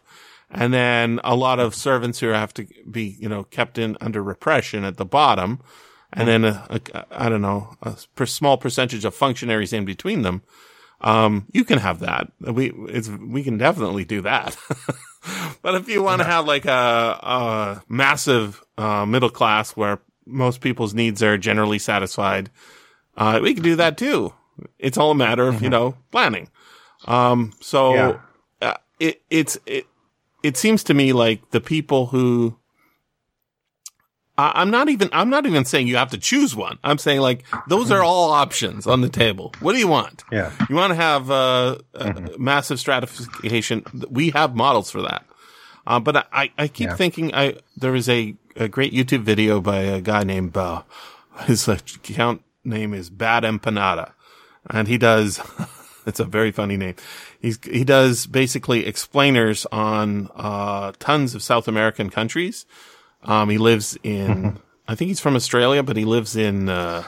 And 0.53 0.73
then 0.73 1.19
a 1.23 1.35
lot 1.35 1.59
of 1.59 1.73
servants 1.73 2.19
who 2.19 2.27
have 2.27 2.53
to 2.55 2.67
be, 2.89 3.15
you 3.19 3.27
know, 3.27 3.43
kept 3.43 3.77
in 3.77 3.97
under 3.99 4.21
repression 4.21 4.83
at 4.83 4.97
the 4.97 5.05
bottom. 5.05 5.59
And 6.15 6.27
then 6.27 6.45
a 6.45 6.79
I 7.11 7.27
don't 7.29 7.41
know, 7.41 7.75
a 7.81 7.97
per 8.15 8.25
small 8.27 8.57
percentage 8.57 9.03
of 9.03 9.15
functionaries 9.15 9.73
in 9.73 9.83
between 9.83 10.21
them. 10.21 10.43
Um, 11.01 11.47
you 11.51 11.65
can 11.65 11.79
have 11.79 11.99
that. 11.99 12.31
We, 12.39 12.71
it's, 12.87 13.09
we 13.09 13.43
can 13.43 13.57
definitely 13.57 14.05
do 14.05 14.21
that. 14.21 14.55
but 15.61 15.75
if 15.75 15.89
you 15.89 16.01
want 16.03 16.21
to 16.21 16.25
have 16.27 16.45
like 16.45 16.65
a, 16.65 16.71
a 16.71 17.83
massive, 17.89 18.63
uh, 18.77 19.05
middle 19.05 19.29
class 19.31 19.71
where 19.71 19.99
most 20.25 20.61
people's 20.61 20.93
needs 20.93 21.21
are 21.23 21.37
generally 21.37 21.79
satisfied, 21.79 22.49
uh, 23.17 23.39
we 23.41 23.53
can 23.53 23.63
do 23.63 23.75
that 23.75 23.97
too. 23.97 24.33
It's 24.79 24.97
all 24.97 25.11
a 25.11 25.15
matter 25.15 25.47
of, 25.47 25.61
you 25.61 25.69
know, 25.69 25.95
planning. 26.11 26.47
Um, 27.05 27.53
so, 27.59 27.93
Yeah. 27.95 28.17
uh, 28.61 28.77
it, 28.99 29.21
it's, 29.29 29.57
it, 29.65 29.87
it 30.43 30.57
seems 30.57 30.83
to 30.85 30.93
me 30.93 31.13
like 31.13 31.49
the 31.51 31.61
people 31.61 32.07
who, 32.07 32.57
I- 34.37 34.51
I'm 34.55 34.69
not 34.71 34.89
even, 34.89 35.09
I'm 35.13 35.29
not 35.29 35.45
even 35.45 35.63
saying 35.65 35.87
you 35.87 35.95
have 35.97 36.11
to 36.11 36.17
choose 36.17 36.55
one. 36.55 36.79
I'm 36.83 36.97
saying 36.97 37.21
like, 37.21 37.43
those 37.67 37.91
are 37.91 38.03
all 38.03 38.31
options 38.31 38.85
on 38.87 39.01
the 39.01 39.09
table. 39.09 39.53
What 39.59 39.73
do 39.73 39.79
you 39.79 39.87
want? 39.87 40.23
Yeah. 40.31 40.51
You 40.69 40.75
want 40.75 40.91
to 40.91 40.95
have 40.95 41.29
uh, 41.31 41.77
uh, 41.95 42.13
massive 42.37 42.79
stratification? 42.79 43.83
We 44.09 44.31
have 44.31 44.55
models 44.55 44.91
for 44.91 45.01
that. 45.03 45.25
Uh, 45.85 45.99
but 45.99 46.27
I, 46.31 46.51
I 46.57 46.67
keep 46.67 46.89
Yeah. 46.89 46.95
thinking 46.95 47.35
I 47.35 47.57
there 47.77 47.93
is 47.93 48.07
a, 48.09 48.35
a 48.55 48.67
great 48.69 48.93
YouTube 48.93 49.21
video 49.23 49.59
by 49.61 49.79
a 49.81 49.99
guy 50.01 50.23
named 50.23 50.55
uh, 50.57 50.83
his 51.41 51.67
account 51.67 52.41
name 52.63 52.93
is 52.93 53.09
Bad 53.09 53.43
Empanada, 53.43 54.13
and 54.69 54.87
he 54.87 54.97
does. 54.97 55.39
it's 56.05 56.19
a 56.19 56.25
very 56.25 56.51
funny 56.51 56.77
name. 56.77 56.95
He's 57.39 57.59
he 57.63 57.83
does 57.83 58.25
basically 58.27 58.85
explainers 58.85 59.65
on 59.71 60.29
uh, 60.35 60.93
tons 60.99 61.35
of 61.35 61.43
South 61.43 61.67
American 61.67 62.09
countries. 62.09 62.65
Um, 63.23 63.49
he 63.49 63.57
lives 63.57 63.97
in 64.03 64.59
I 64.87 64.95
think 64.95 65.09
he's 65.09 65.19
from 65.19 65.35
Australia, 65.35 65.83
but 65.83 65.95
he 65.95 66.05
lives 66.05 66.35
in 66.35 66.69
uh, 66.69 67.03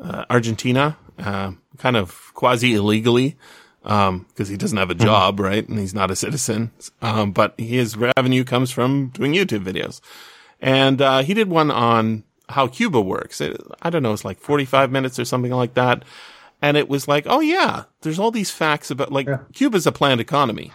uh, 0.00 0.24
Argentina, 0.30 0.96
uh, 1.18 1.52
kind 1.78 1.96
of 1.96 2.32
quasi 2.34 2.74
illegally, 2.74 3.36
um, 3.84 4.26
cause 4.36 4.48
he 4.48 4.56
doesn't 4.56 4.78
have 4.78 4.90
a 4.90 4.94
job, 4.94 5.40
right? 5.40 5.68
And 5.68 5.78
he's 5.78 5.94
not 5.94 6.10
a 6.10 6.16
citizen. 6.16 6.70
Um, 7.02 7.32
but 7.32 7.58
his 7.58 7.96
revenue 7.96 8.44
comes 8.44 8.70
from 8.70 9.08
doing 9.08 9.32
YouTube 9.32 9.64
videos. 9.64 10.00
And, 10.60 11.02
uh, 11.02 11.22
he 11.22 11.34
did 11.34 11.50
one 11.50 11.70
on 11.70 12.24
how 12.48 12.68
Cuba 12.68 13.00
works. 13.00 13.40
It, 13.40 13.60
I 13.82 13.90
don't 13.90 14.02
know, 14.02 14.12
it's 14.12 14.24
like 14.24 14.38
45 14.38 14.90
minutes 14.90 15.18
or 15.18 15.24
something 15.24 15.52
like 15.52 15.74
that. 15.74 16.04
And 16.64 16.78
it 16.78 16.88
was 16.88 17.06
like, 17.06 17.26
oh 17.28 17.40
yeah, 17.40 17.84
there's 18.00 18.18
all 18.18 18.30
these 18.30 18.50
facts 18.50 18.90
about, 18.90 19.12
like, 19.12 19.28
Cuba's 19.52 19.86
a 19.86 19.92
planned 19.92 20.22
economy. 20.22 20.72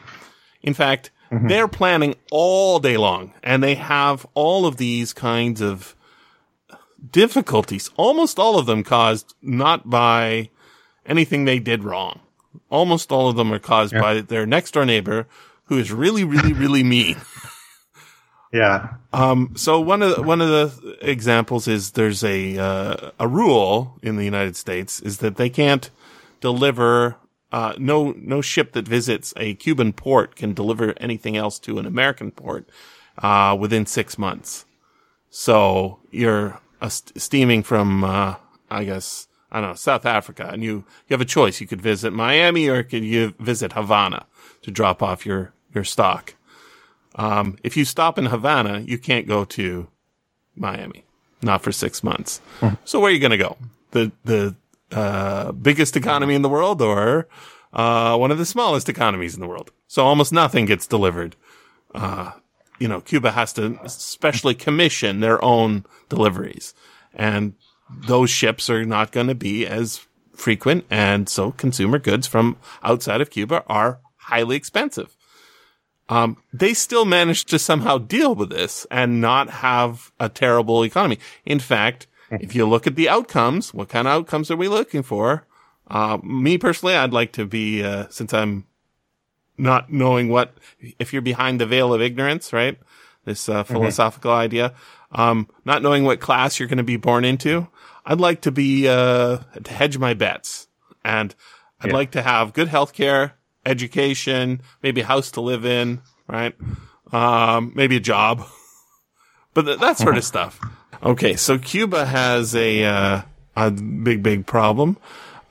In 0.62 0.76
fact, 0.76 1.10
mm-hmm. 1.32 1.48
they're 1.48 1.68
planning 1.68 2.14
all 2.30 2.80
day 2.80 2.96
long 2.96 3.34
and 3.42 3.64
they 3.64 3.74
have 3.74 4.24
all 4.36 4.68
of 4.68 4.78
these 4.78 5.14
kinds 5.14 5.62
of 5.62 5.96
difficulties, 7.10 7.90
almost 7.98 8.38
all 8.38 8.60
of 8.60 8.68
them 8.68 8.84
caused 8.84 9.34
not 9.42 9.90
by 9.90 10.52
anything 11.08 11.46
they 11.46 11.58
did 11.58 11.84
wrong. 11.84 12.20
Almost 12.70 13.12
all 13.12 13.28
of 13.28 13.36
them 13.36 13.52
are 13.52 13.58
caused 13.58 13.96
by 13.96 14.22
their 14.22 14.46
next 14.46 14.76
door 14.76 14.86
neighbor 14.86 15.28
who 15.64 15.80
is 15.80 15.92
really, 15.92 16.24
really, 16.24 16.54
really 16.54 16.84
mean. 16.84 17.18
Yeah. 18.52 18.96
Um, 19.14 19.54
so 19.56 19.80
one 19.80 20.02
of 20.02 20.16
the, 20.16 20.22
one 20.24 20.42
of 20.42 20.50
the 20.50 20.98
examples 21.02 21.68
is 21.68 21.92
there's 21.92 22.24
a 22.24 22.58
uh, 22.58 23.12
a 23.20 23.28
rule 23.28 23.98
in 24.02 24.16
the 24.16 24.26
United 24.26 24.56
States 24.56 25.00
is 25.02 25.20
that 25.20 25.38
they 25.38 25.50
can't 25.50 25.90
deliver 26.42 27.18
uh, 27.52 27.74
no 27.78 28.14
no 28.18 28.42
ship 28.42 28.74
that 28.74 28.88
visits 28.88 29.34
a 29.38 29.54
Cuban 29.56 29.94
port 29.94 30.36
can 30.36 30.54
deliver 30.54 30.94
anything 30.98 31.38
else 31.38 31.60
to 31.60 31.78
an 31.78 31.86
American 31.86 32.32
port 32.32 32.68
uh, 33.20 33.56
within 33.60 33.86
six 33.86 34.18
months. 34.18 34.66
So 35.30 36.00
you're 36.10 36.60
st- 36.88 37.22
steaming 37.22 37.62
from 37.62 38.04
uh, 38.04 38.36
I 38.72 38.84
guess 38.84 39.28
I 39.52 39.62
don't 39.62 39.70
know 39.70 39.76
South 39.76 40.06
Africa, 40.06 40.50
and 40.52 40.64
you 40.64 40.86
you 41.08 41.14
have 41.14 41.22
a 41.22 41.26
choice. 41.26 41.62
You 41.62 41.68
could 41.68 41.82
visit 41.82 42.14
Miami 42.14 42.68
or 42.68 42.82
could 42.82 43.04
you 43.04 43.36
visit 43.40 43.74
Havana 43.74 44.26
to 44.64 44.72
drop 44.72 45.04
off 45.04 45.26
your 45.26 45.54
your 45.74 45.84
stock. 45.84 46.34
Um, 47.16 47.58
if 47.64 47.76
you 47.76 47.86
stop 47.86 48.18
in 48.18 48.28
Havana, 48.28 48.80
you 48.80 48.98
can't 48.98 49.28
go 49.28 49.46
to 49.46 49.88
Miami, 50.56 51.06
not 51.42 51.62
for 51.62 51.72
six 51.72 52.04
months. 52.04 52.42
So 52.86 53.00
where 53.00 53.10
are 53.10 53.14
you 53.14 53.20
going 53.20 53.32
to 53.32 53.38
go? 53.38 53.58
The 53.92 54.12
the 54.24 54.56
uh, 54.92 55.52
biggest 55.52 55.96
economy 55.96 56.36
in 56.36 56.42
the 56.42 56.50
world, 56.50 56.82
or 56.82 57.28
uh, 57.74 58.18
one 58.18 58.32
of 58.32 58.38
the 58.38 58.46
smallest 58.46 58.90
economies 58.90 59.34
in 59.34 59.42
the 59.42 59.48
world? 59.48 59.72
So 59.88 60.06
almost 60.06 60.32
nothing 60.32 60.66
gets 60.66 60.88
delivered. 60.88 61.36
Uh, 61.94 62.32
you 62.80 62.88
know, 62.88 63.02
Cuba 63.02 63.32
has 63.32 63.54
to 63.54 63.80
specially 63.88 64.56
commission 64.56 65.20
their 65.20 65.44
own 65.44 65.86
deliveries, 66.08 66.74
and 67.14 67.54
those 68.08 68.30
ships 68.30 68.70
are 68.70 68.86
not 68.86 69.12
going 69.12 69.28
to 69.28 69.36
be 69.36 69.66
as 69.66 70.06
frequent, 70.34 70.86
and 70.90 71.28
so 71.28 71.52
consumer 71.52 72.00
goods 72.00 72.28
from 72.28 72.58
outside 72.84 73.20
of 73.20 73.30
Cuba 73.30 73.64
are 73.68 74.00
highly 74.18 74.56
expensive 74.56 75.18
um, 76.10 76.38
they 76.52 76.74
still 76.74 77.06
managed 77.06 77.48
to 77.50 77.60
somehow 77.60 77.98
deal 77.98 78.36
with 78.36 78.50
this 78.50 78.86
and 78.92 79.22
not 79.22 79.50
have 79.50 80.12
a 80.20 80.28
terrible 80.28 80.84
economy. 80.84 81.20
In 81.46 81.60
fact, 81.60 82.08
if 82.32 82.54
you 82.56 82.68
look 82.68 82.86
at 82.88 82.96
the 82.96 83.08
outcomes, 83.10 83.74
what 83.74 83.90
kind 83.90 84.08
of 84.08 84.14
outcomes 84.14 84.52
are 84.52 84.58
we 84.58 84.68
looking 84.68 85.04
for? 85.04 85.46
Uh, 85.88 86.18
me 86.24 86.58
personally, 86.58 86.96
I'd 86.96 87.14
like 87.14 87.32
to 87.34 87.46
be, 87.46 87.84
uh, 87.84 88.06
since 88.10 88.34
I'm 88.34 88.66
not 89.58 89.92
knowing 89.92 90.30
what, 90.30 90.56
if 91.00 91.12
you're 91.14 91.22
behind 91.22 91.60
the 91.60 91.66
veil 91.66 91.94
of 91.94 92.02
ignorance, 92.02 92.54
right? 92.54 92.78
This, 93.26 93.50
uh, 93.50 93.64
philosophical 93.64 94.32
idea, 94.32 94.74
um, 95.12 95.48
not 95.66 95.82
knowing 95.82 96.04
what 96.04 96.20
class 96.20 96.60
you're 96.60 96.68
going 96.70 96.78
to 96.78 96.84
be 96.84 96.98
born 96.98 97.26
into. 97.26 97.68
I'd 98.06 98.20
like 98.20 98.42
to 98.42 98.52
be, 98.52 98.88
uh, 98.88 99.40
to 99.64 99.74
hedge 99.74 99.98
my 99.98 100.14
bets 100.14 100.68
and 101.04 101.34
I'd 101.82 101.90
Yeah. 101.90 101.96
like 101.96 102.12
to 102.12 102.22
have 102.22 102.54
good 102.54 102.68
health 102.68 102.94
care, 102.94 103.34
education, 103.70 104.62
maybe 104.82 105.02
a 105.02 105.06
house 105.06 105.32
to 105.32 105.42
live 105.42 105.66
in, 105.66 106.02
right? 106.28 106.56
Um, 107.12 107.72
maybe 107.76 107.98
a 107.98 108.00
job, 108.02 108.46
but 109.54 109.64
th- 109.64 109.80
that 109.80 109.98
sort 109.98 110.18
of 110.18 110.24
stuff. 110.24 110.60
Okay. 111.02 111.36
So 111.36 111.58
Cuba 111.58 112.06
has 112.06 112.56
a, 112.56 112.84
uh, 112.84 113.22
a 113.56 113.72
big, 113.72 114.22
big 114.24 114.46
problem. 114.46 114.98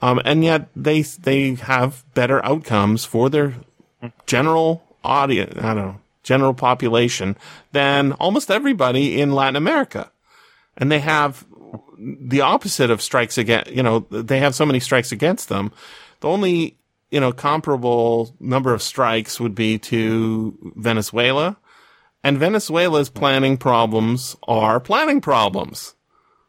Um, 0.01 0.21
and 0.23 0.43
yet 0.43 0.69
they, 0.75 1.01
they 1.01 1.55
have 1.55 2.05
better 2.13 2.43
outcomes 2.45 3.03
for 3.03 3.29
their 3.29 3.55
general 4.25 4.83
audience. 5.03 5.57
I 5.57 5.73
don't 5.73 5.77
know, 5.77 6.01
general 6.23 6.53
population 6.53 7.35
than 7.71 8.13
almost 8.13 8.49
everybody 8.49 9.19
in 9.19 9.33
Latin 9.33 9.55
America. 9.55 10.11
And 10.77 10.91
they 10.91 10.99
have 10.99 11.45
the 11.99 12.41
opposite 12.41 12.89
of 12.89 13.01
strikes 13.01 13.37
against, 13.37 13.71
you 13.71 13.83
know, 13.83 13.99
they 14.09 14.39
have 14.39 14.55
so 14.55 14.65
many 14.65 14.79
strikes 14.79 15.11
against 15.11 15.49
them. 15.49 15.71
The 16.21 16.29
only, 16.29 16.77
you 17.11 17.19
know, 17.19 17.31
comparable 17.31 18.35
number 18.39 18.73
of 18.73 18.81
strikes 18.81 19.39
would 19.39 19.55
be 19.55 19.77
to 19.79 20.73
Venezuela. 20.75 21.57
And 22.23 22.37
Venezuela's 22.37 23.09
planning 23.09 23.57
problems 23.57 24.35
are 24.47 24.79
planning 24.79 25.21
problems, 25.21 25.95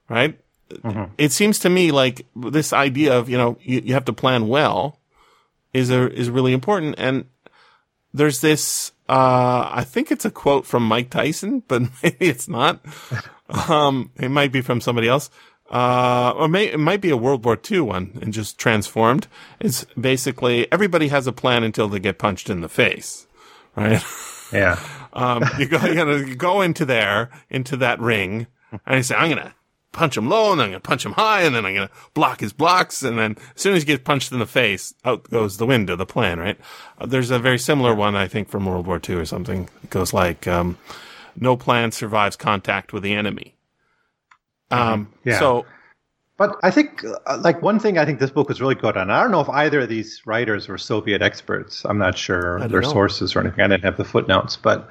right? 0.08 0.38
It 1.18 1.32
seems 1.32 1.58
to 1.60 1.70
me 1.70 1.92
like 1.92 2.26
this 2.36 2.72
idea 2.72 3.16
of, 3.16 3.28
you 3.28 3.38
know, 3.38 3.56
you, 3.62 3.82
you 3.84 3.94
have 3.94 4.04
to 4.06 4.12
plan 4.12 4.48
well 4.48 4.98
is 5.72 5.90
a, 5.90 6.12
is 6.12 6.30
really 6.30 6.52
important. 6.52 6.96
And 6.98 7.26
there's 8.12 8.40
this, 8.40 8.92
uh, 9.08 9.68
I 9.70 9.84
think 9.84 10.10
it's 10.10 10.24
a 10.24 10.30
quote 10.30 10.66
from 10.66 10.86
Mike 10.86 11.10
Tyson, 11.10 11.62
but 11.66 11.82
maybe 12.02 12.26
it's 12.26 12.48
not. 12.48 12.84
Um, 13.68 14.12
it 14.14 14.28
might 14.28 14.52
be 14.52 14.60
from 14.60 14.80
somebody 14.80 15.08
else. 15.08 15.28
Uh, 15.70 16.32
or 16.36 16.48
may, 16.48 16.64
it 16.64 16.80
might 16.80 17.00
be 17.00 17.10
a 17.10 17.16
World 17.16 17.44
War 17.44 17.58
II 17.70 17.80
one 17.80 18.18
and 18.20 18.32
just 18.32 18.58
transformed. 18.58 19.28
It's 19.60 19.84
basically 19.98 20.70
everybody 20.72 21.08
has 21.08 21.26
a 21.26 21.32
plan 21.32 21.62
until 21.62 21.88
they 21.88 22.00
get 22.00 22.18
punched 22.18 22.50
in 22.50 22.60
the 22.60 22.68
face, 22.68 23.26
right? 23.76 24.02
Yeah. 24.52 24.78
Um, 25.12 25.42
you 25.58 25.66
go, 25.66 25.84
you 25.84 25.94
gotta 25.96 26.36
go 26.36 26.60
into 26.60 26.84
there, 26.84 27.30
into 27.50 27.76
that 27.78 27.98
ring, 27.98 28.46
and 28.86 28.98
you 28.98 29.02
say, 29.02 29.16
I'm 29.16 29.28
gonna 29.28 29.56
punch 29.90 30.16
him 30.16 30.28
low, 30.28 30.52
and 30.52 30.60
then 30.60 30.66
I'm 30.66 30.70
gonna 30.70 30.80
punch 30.80 31.04
him 31.04 31.14
high, 31.14 31.42
and 31.42 31.52
then 31.52 31.66
I'm 31.66 31.74
gonna 31.74 31.90
block 32.14 32.38
his 32.38 32.52
blocks, 32.52 33.02
and 33.02 33.18
then 33.18 33.36
as 33.56 33.60
soon 33.60 33.74
as 33.74 33.82
he 33.82 33.86
gets 33.86 34.04
punched 34.04 34.30
in 34.30 34.38
the 34.38 34.46
face, 34.46 34.94
out 35.04 35.24
goes 35.24 35.56
the 35.56 35.66
wind 35.66 35.90
of 35.90 35.98
the 35.98 36.06
plan, 36.06 36.38
right? 36.38 36.56
Uh, 36.98 37.06
there's 37.06 37.32
a 37.32 37.40
very 37.40 37.58
similar 37.58 37.92
one, 37.92 38.14
I 38.14 38.28
think, 38.28 38.48
from 38.48 38.66
World 38.66 38.86
War 38.86 39.00
II 39.06 39.16
or 39.16 39.24
something. 39.24 39.68
It 39.82 39.90
goes 39.90 40.12
like, 40.12 40.46
um, 40.46 40.78
no 41.34 41.56
plan 41.56 41.90
survives 41.90 42.36
contact 42.36 42.92
with 42.92 43.02
the 43.02 43.14
enemy. 43.14 43.56
Um, 44.70 45.08
Yeah. 45.24 45.38
so, 45.38 45.66
But 46.36 46.58
I 46.62 46.70
think, 46.70 47.04
uh, 47.26 47.38
like, 47.42 47.60
one 47.60 47.78
thing 47.78 47.98
I 47.98 48.06
think 48.06 48.18
this 48.18 48.30
book 48.30 48.48
was 48.48 48.60
really 48.62 48.74
good 48.74 48.96
on. 48.96 49.10
I 49.10 49.20
don't 49.20 49.30
know 49.30 49.40
if 49.42 49.48
either 49.50 49.80
of 49.80 49.88
these 49.90 50.22
writers 50.26 50.68
were 50.68 50.78
Soviet 50.78 51.20
experts. 51.20 51.84
I'm 51.84 51.98
not 51.98 52.16
sure 52.16 52.60
their 52.68 52.80
know. 52.80 52.88
sources 52.90 53.36
or 53.36 53.40
anything. 53.40 53.60
I 53.62 53.68
didn't 53.68 53.84
have 53.84 53.98
the 53.98 54.04
footnotes, 54.06 54.56
but 54.56 54.88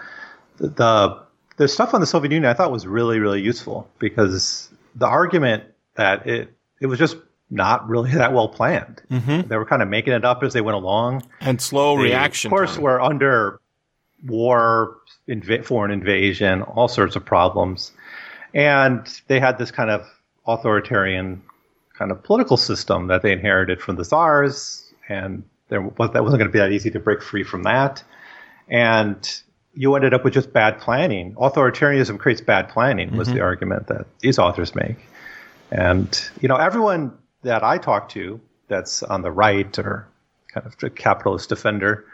the 0.57 1.17
the 1.57 1.67
stuff 1.67 1.93
on 1.93 2.01
the 2.01 2.07
Soviet 2.07 2.31
Union 2.31 2.50
I 2.50 2.53
thought 2.53 2.71
was 2.71 2.86
really, 2.88 3.19
really 3.19 3.41
useful 3.41 3.89
because 4.00 4.69
the 4.95 5.07
argument 5.07 5.63
that 5.95 6.25
it 6.27 6.53
it 6.81 6.86
was 6.86 7.00
just 7.00 7.17
not 7.50 7.88
really 7.89 8.12
that 8.21 8.31
well 8.31 8.48
planned. 8.50 9.01
Mm-hmm. 9.12 9.48
They 9.48 9.57
were 9.57 9.65
kind 9.65 9.81
of 9.81 9.88
making 9.89 10.13
it 10.13 10.24
up 10.24 10.43
as 10.43 10.53
they 10.53 10.62
went 10.62 10.75
along, 10.75 11.24
and 11.41 11.59
slow 11.59 11.98
They, 11.98 12.03
reaction. 12.03 12.50
Of 12.50 12.51
course, 12.51 12.74
time. 12.75 12.83
we're 12.83 13.01
under 13.01 13.59
war, 14.25 14.98
inv- 15.27 15.65
foreign 15.65 15.91
invasion, 15.91 16.62
all 16.62 16.88
sorts 16.88 17.15
of 17.15 17.25
problems, 17.25 17.91
and 18.53 19.22
they 19.27 19.39
had 19.39 19.58
this 19.58 19.72
kind 19.72 19.89
of 19.89 20.08
authoritarian 20.48 21.41
kind 21.98 22.12
of 22.12 22.24
political 22.24 22.58
system 22.58 23.08
that 23.08 23.22
they 23.22 23.32
inherited 23.32 23.82
from 23.82 23.96
the 23.96 24.06
czars, 24.06 24.91
and 25.08 25.44
there 25.68 25.82
was, 25.82 26.12
that 26.12 26.24
wasn't 26.24 26.39
going 26.39 26.50
to 26.50 26.53
be 26.53 26.60
that 26.60 26.72
easy 26.72 26.91
to 26.91 27.00
break 27.00 27.22
free 27.22 27.44
from 27.44 27.63
that, 27.63 28.03
and 28.70 29.41
you 29.74 29.96
ended 29.96 30.13
up 30.13 30.24
with 30.24 30.34
just 30.34 30.51
bad 30.51 30.79
planning. 30.79 31.34
Authoritarianism 31.36 32.18
creates 32.20 32.41
bad 32.41 32.70
planning 32.70 33.15
was 33.15 33.27
the 33.27 33.36
mm-hmm. 33.36 33.44
argument 33.44 33.88
that 33.88 34.08
these 34.20 34.39
authors 34.39 34.75
make. 34.75 34.98
And, 35.72 36.29
you 36.41 36.50
know, 36.50 36.56
everyone 36.56 37.18
that 37.44 37.63
I 37.63 37.77
talk 37.77 38.10
to 38.10 38.41
that's 38.68 39.03
on 39.03 39.22
the 39.22 39.32
right 39.32 39.77
or 39.79 40.08
kind 40.53 40.65
of 40.65 40.75
a 40.84 40.89
capitalist 40.89 41.50
defender 41.50 42.06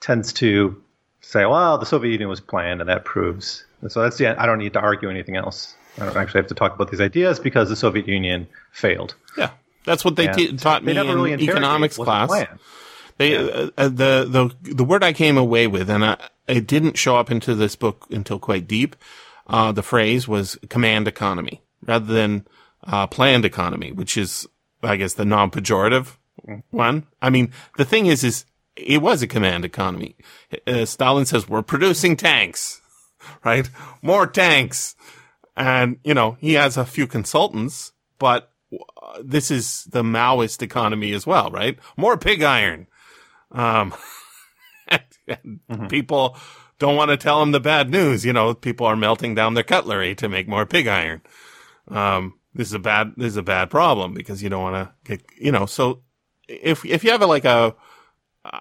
tends 0.00 0.32
to 0.34 0.82
say, 1.20 1.46
well, 1.46 1.78
the 1.78 1.86
Soviet 1.86 2.12
Union 2.12 2.28
was 2.28 2.40
planned 2.40 2.80
and 2.80 2.90
that 2.90 3.04
proves. 3.04 3.64
And 3.80 3.90
so 3.90 4.02
that's 4.02 4.18
the 4.18 4.26
end. 4.26 4.38
I 4.38 4.46
don't 4.46 4.58
need 4.58 4.72
to 4.74 4.80
argue 4.80 5.08
anything 5.08 5.36
else. 5.36 5.76
I 5.98 6.06
don't 6.06 6.16
actually 6.16 6.40
have 6.40 6.48
to 6.48 6.54
talk 6.54 6.74
about 6.74 6.90
these 6.90 7.00
ideas 7.00 7.38
because 7.38 7.68
the 7.68 7.76
Soviet 7.76 8.08
Union 8.08 8.48
failed. 8.72 9.14
yeah, 9.36 9.50
that's 9.84 10.04
what 10.04 10.16
they 10.16 10.26
taught 10.26 10.84
they 10.84 10.94
me 10.94 10.98
really 10.98 11.32
in 11.32 11.40
interrogated 11.40 11.48
economics 11.50 11.96
class. 11.96 12.46
They 13.16 13.36
uh, 13.36 13.70
uh, 13.78 13.88
the 13.88 14.26
the 14.62 14.74
the 14.74 14.84
word 14.84 15.04
I 15.04 15.12
came 15.12 15.38
away 15.38 15.66
with, 15.66 15.88
and 15.88 16.04
I, 16.04 16.16
it 16.48 16.66
didn't 16.66 16.98
show 16.98 17.16
up 17.16 17.30
into 17.30 17.54
this 17.54 17.76
book 17.76 18.06
until 18.10 18.38
quite 18.38 18.66
deep. 18.66 18.96
Uh, 19.46 19.72
the 19.72 19.82
phrase 19.82 20.26
was 20.26 20.58
command 20.68 21.06
economy 21.06 21.62
rather 21.86 22.12
than 22.12 22.46
uh, 22.84 23.06
planned 23.06 23.44
economy, 23.44 23.92
which 23.92 24.16
is, 24.16 24.48
I 24.82 24.96
guess, 24.96 25.14
the 25.14 25.24
non-pejorative 25.24 26.16
one. 26.70 27.06
I 27.20 27.30
mean, 27.30 27.52
the 27.76 27.84
thing 27.84 28.06
is, 28.06 28.24
is 28.24 28.46
it 28.76 29.02
was 29.02 29.22
a 29.22 29.26
command 29.26 29.64
economy. 29.64 30.16
Uh, 30.66 30.84
Stalin 30.84 31.26
says 31.26 31.48
we're 31.48 31.62
producing 31.62 32.16
tanks, 32.16 32.80
right? 33.44 33.68
More 34.02 34.26
tanks, 34.26 34.96
and 35.56 35.98
you 36.04 36.14
know 36.14 36.36
he 36.40 36.54
has 36.54 36.76
a 36.76 36.84
few 36.84 37.06
consultants, 37.06 37.92
but 38.18 38.50
uh, 38.72 39.20
this 39.22 39.50
is 39.50 39.84
the 39.84 40.02
Maoist 40.02 40.62
economy 40.62 41.12
as 41.12 41.26
well, 41.26 41.50
right? 41.50 41.78
More 41.96 42.16
pig 42.16 42.42
iron. 42.42 42.86
Um, 43.52 43.94
and, 44.88 45.60
and 45.68 45.88
people 45.88 46.36
don't 46.78 46.96
want 46.96 47.10
to 47.10 47.16
tell 47.16 47.42
him 47.42 47.52
the 47.52 47.60
bad 47.60 47.90
news. 47.90 48.24
You 48.24 48.32
know, 48.32 48.54
people 48.54 48.86
are 48.86 48.96
melting 48.96 49.34
down 49.34 49.54
their 49.54 49.64
cutlery 49.64 50.14
to 50.16 50.28
make 50.28 50.48
more 50.48 50.66
pig 50.66 50.86
iron. 50.86 51.22
Um, 51.88 52.34
this 52.54 52.68
is 52.68 52.74
a 52.74 52.78
bad, 52.78 53.14
this 53.16 53.28
is 53.28 53.36
a 53.36 53.42
bad 53.42 53.70
problem 53.70 54.14
because 54.14 54.42
you 54.42 54.48
don't 54.48 54.62
want 54.62 54.88
to 54.88 54.94
get, 55.04 55.24
you 55.38 55.52
know, 55.52 55.66
so 55.66 56.02
if, 56.48 56.84
if 56.84 57.04
you 57.04 57.10
have 57.10 57.22
a, 57.22 57.26
like 57.26 57.44
a, 57.44 57.74
uh, 58.44 58.60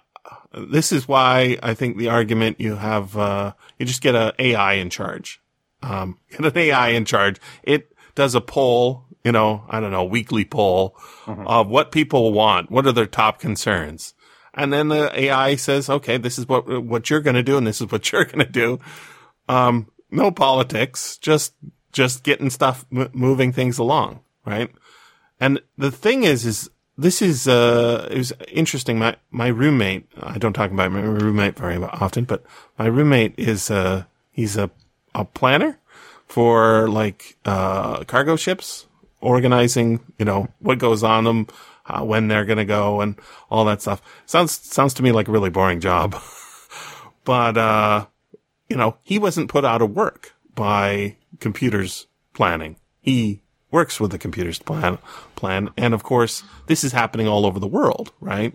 this 0.53 0.91
is 0.91 1.07
why 1.07 1.57
I 1.61 1.73
think 1.73 1.97
the 1.97 2.09
argument 2.09 2.59
you 2.59 2.75
have, 2.75 3.17
uh, 3.17 3.53
you 3.77 3.85
just 3.85 4.01
get 4.01 4.15
a 4.15 4.33
AI 4.39 4.73
in 4.73 4.89
charge. 4.89 5.41
Um, 5.83 6.17
get 6.31 6.45
an 6.45 6.57
AI 6.57 6.89
in 6.89 7.05
charge. 7.05 7.39
It 7.61 7.93
does 8.15 8.35
a 8.35 8.41
poll, 8.41 9.05
you 9.23 9.31
know, 9.31 9.65
I 9.69 9.79
don't 9.79 9.91
know, 9.91 10.03
weekly 10.03 10.45
poll 10.45 10.95
of 11.27 11.67
what 11.67 11.91
people 11.91 12.31
want. 12.31 12.71
What 12.71 12.87
are 12.87 12.91
their 12.91 13.05
top 13.05 13.39
concerns? 13.39 14.13
And 14.53 14.71
then 14.71 14.89
the 14.89 15.11
AI 15.19 15.55
says, 15.55 15.89
okay, 15.89 16.17
this 16.17 16.37
is 16.37 16.47
what, 16.47 16.83
what 16.83 17.09
you're 17.09 17.21
going 17.21 17.35
to 17.35 17.43
do 17.43 17.57
and 17.57 17.65
this 17.65 17.81
is 17.81 17.91
what 17.91 18.11
you're 18.11 18.25
going 18.25 18.45
to 18.45 18.51
do. 18.51 18.79
Um, 19.49 19.89
no 20.11 20.31
politics, 20.31 21.17
just, 21.17 21.53
just 21.91 22.23
getting 22.23 22.49
stuff, 22.49 22.85
m- 22.95 23.09
moving 23.13 23.51
things 23.51 23.77
along, 23.77 24.21
right? 24.45 24.69
And 25.39 25.61
the 25.77 25.91
thing 25.91 26.23
is, 26.23 26.45
is 26.45 26.69
this 26.97 27.21
is, 27.21 27.47
uh, 27.47 28.07
it 28.11 28.17
was 28.17 28.33
interesting. 28.47 28.99
My, 28.99 29.15
my 29.31 29.47
roommate, 29.47 30.07
I 30.21 30.37
don't 30.37 30.53
talk 30.53 30.71
about 30.71 30.91
my 30.91 31.01
roommate 31.01 31.57
very 31.57 31.77
often, 31.77 32.25
but 32.25 32.43
my 32.77 32.85
roommate 32.85 33.33
is, 33.37 33.71
uh, 33.71 34.03
he's 34.31 34.55
a, 34.55 34.69
a 35.15 35.25
planner 35.25 35.79
for 36.27 36.89
like, 36.89 37.37
uh, 37.45 38.03
cargo 38.05 38.35
ships, 38.35 38.87
organizing, 39.21 39.99
you 40.17 40.25
know, 40.25 40.47
what 40.59 40.79
goes 40.79 41.03
on 41.03 41.23
them, 41.23 41.47
uh, 41.85 42.03
when 42.03 42.27
they're 42.27 42.45
going 42.45 42.57
to 42.57 42.65
go 42.65 43.01
and 43.01 43.15
all 43.49 43.65
that 43.65 43.81
stuff. 43.81 44.01
Sounds, 44.25 44.51
sounds 44.51 44.93
to 44.95 45.03
me 45.03 45.11
like 45.11 45.27
a 45.27 45.31
really 45.31 45.49
boring 45.49 45.79
job. 45.79 46.15
but, 47.23 47.57
uh, 47.57 48.05
you 48.69 48.75
know, 48.75 48.97
he 49.03 49.19
wasn't 49.19 49.49
put 49.49 49.65
out 49.65 49.81
of 49.81 49.91
work 49.91 50.33
by 50.55 51.15
computers 51.39 52.07
planning. 52.33 52.77
He 53.01 53.41
works 53.71 53.99
with 53.99 54.11
the 54.11 54.17
computers 54.17 54.59
plan, 54.59 54.97
plan. 55.35 55.69
And 55.75 55.93
of 55.93 56.03
course, 56.03 56.43
this 56.67 56.83
is 56.83 56.91
happening 56.91 57.27
all 57.27 57.45
over 57.45 57.59
the 57.59 57.67
world, 57.67 58.11
right? 58.19 58.53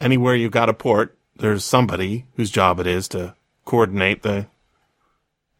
Anywhere 0.00 0.34
you've 0.34 0.52
got 0.52 0.68
a 0.68 0.74
port, 0.74 1.16
there's 1.36 1.64
somebody 1.64 2.26
whose 2.36 2.50
job 2.50 2.80
it 2.80 2.86
is 2.86 3.08
to 3.08 3.34
coordinate 3.64 4.22
the, 4.22 4.46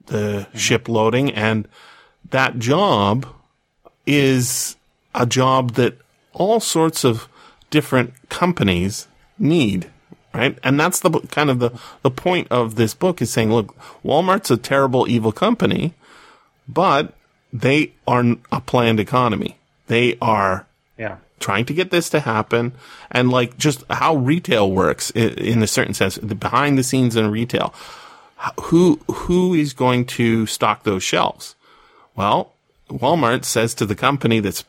the 0.06 0.46
ship 0.54 0.88
loading. 0.88 1.30
And 1.32 1.66
that 2.30 2.58
job 2.58 3.26
is 4.06 4.76
a 5.14 5.26
job 5.26 5.72
that 5.74 5.98
all 6.32 6.60
sorts 6.60 7.04
of 7.04 7.28
different 7.70 8.12
companies 8.28 9.06
need, 9.38 9.90
right? 10.34 10.58
And 10.62 10.78
that's 10.78 11.00
the 11.00 11.10
kind 11.30 11.50
of 11.50 11.58
the, 11.58 11.70
the 12.02 12.10
point 12.10 12.48
of 12.50 12.74
this 12.76 12.94
book 12.94 13.20
is 13.22 13.30
saying, 13.30 13.52
look, 13.52 13.76
Walmart's 14.04 14.50
a 14.50 14.56
terrible, 14.56 15.08
evil 15.08 15.32
company, 15.32 15.94
but 16.68 17.14
they 17.52 17.92
are 18.06 18.24
a 18.50 18.60
planned 18.60 19.00
economy. 19.00 19.56
They 19.86 20.16
are 20.20 20.66
Yeah. 20.98 21.16
trying 21.38 21.66
to 21.66 21.74
get 21.74 21.90
this 21.90 22.08
to 22.10 22.20
happen 22.20 22.72
and 23.10 23.30
like 23.30 23.58
just 23.58 23.84
how 23.90 24.16
retail 24.16 24.70
works 24.70 25.10
in 25.10 25.62
a 25.62 25.66
certain 25.66 25.92
sense, 25.94 26.16
the 26.22 26.34
behind 26.34 26.78
the 26.78 26.82
scenes 26.82 27.14
in 27.16 27.30
retail. 27.30 27.74
Who, 28.64 29.00
who 29.08 29.54
is 29.54 29.72
going 29.72 30.06
to 30.06 30.46
stock 30.46 30.82
those 30.82 31.02
shelves? 31.02 31.54
Well, 32.16 32.52
Walmart 32.88 33.44
says 33.44 33.74
to 33.74 33.86
the 33.86 33.94
company 33.94 34.40
that's 34.40 34.64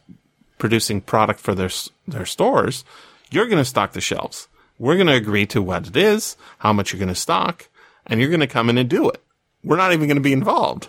producing 0.57 1.01
product 1.01 1.39
for 1.39 1.53
their 1.53 1.69
their 2.07 2.25
stores, 2.25 2.85
you're 3.31 3.47
going 3.47 3.57
to 3.57 3.65
stock 3.65 3.93
the 3.93 4.01
shelves. 4.01 4.47
We're 4.79 4.95
going 4.95 5.07
to 5.07 5.13
agree 5.13 5.45
to 5.47 5.61
what 5.61 5.87
it 5.87 5.97
is, 5.97 6.37
how 6.59 6.73
much 6.73 6.91
you're 6.91 6.99
going 6.99 7.09
to 7.09 7.15
stock, 7.15 7.67
and 8.05 8.19
you're 8.19 8.29
going 8.29 8.39
to 8.39 8.47
come 8.47 8.69
in 8.69 8.77
and 8.77 8.89
do 8.89 9.09
it. 9.09 9.21
We're 9.63 9.77
not 9.77 9.93
even 9.93 10.07
going 10.07 10.17
to 10.17 10.21
be 10.21 10.33
involved. 10.33 10.87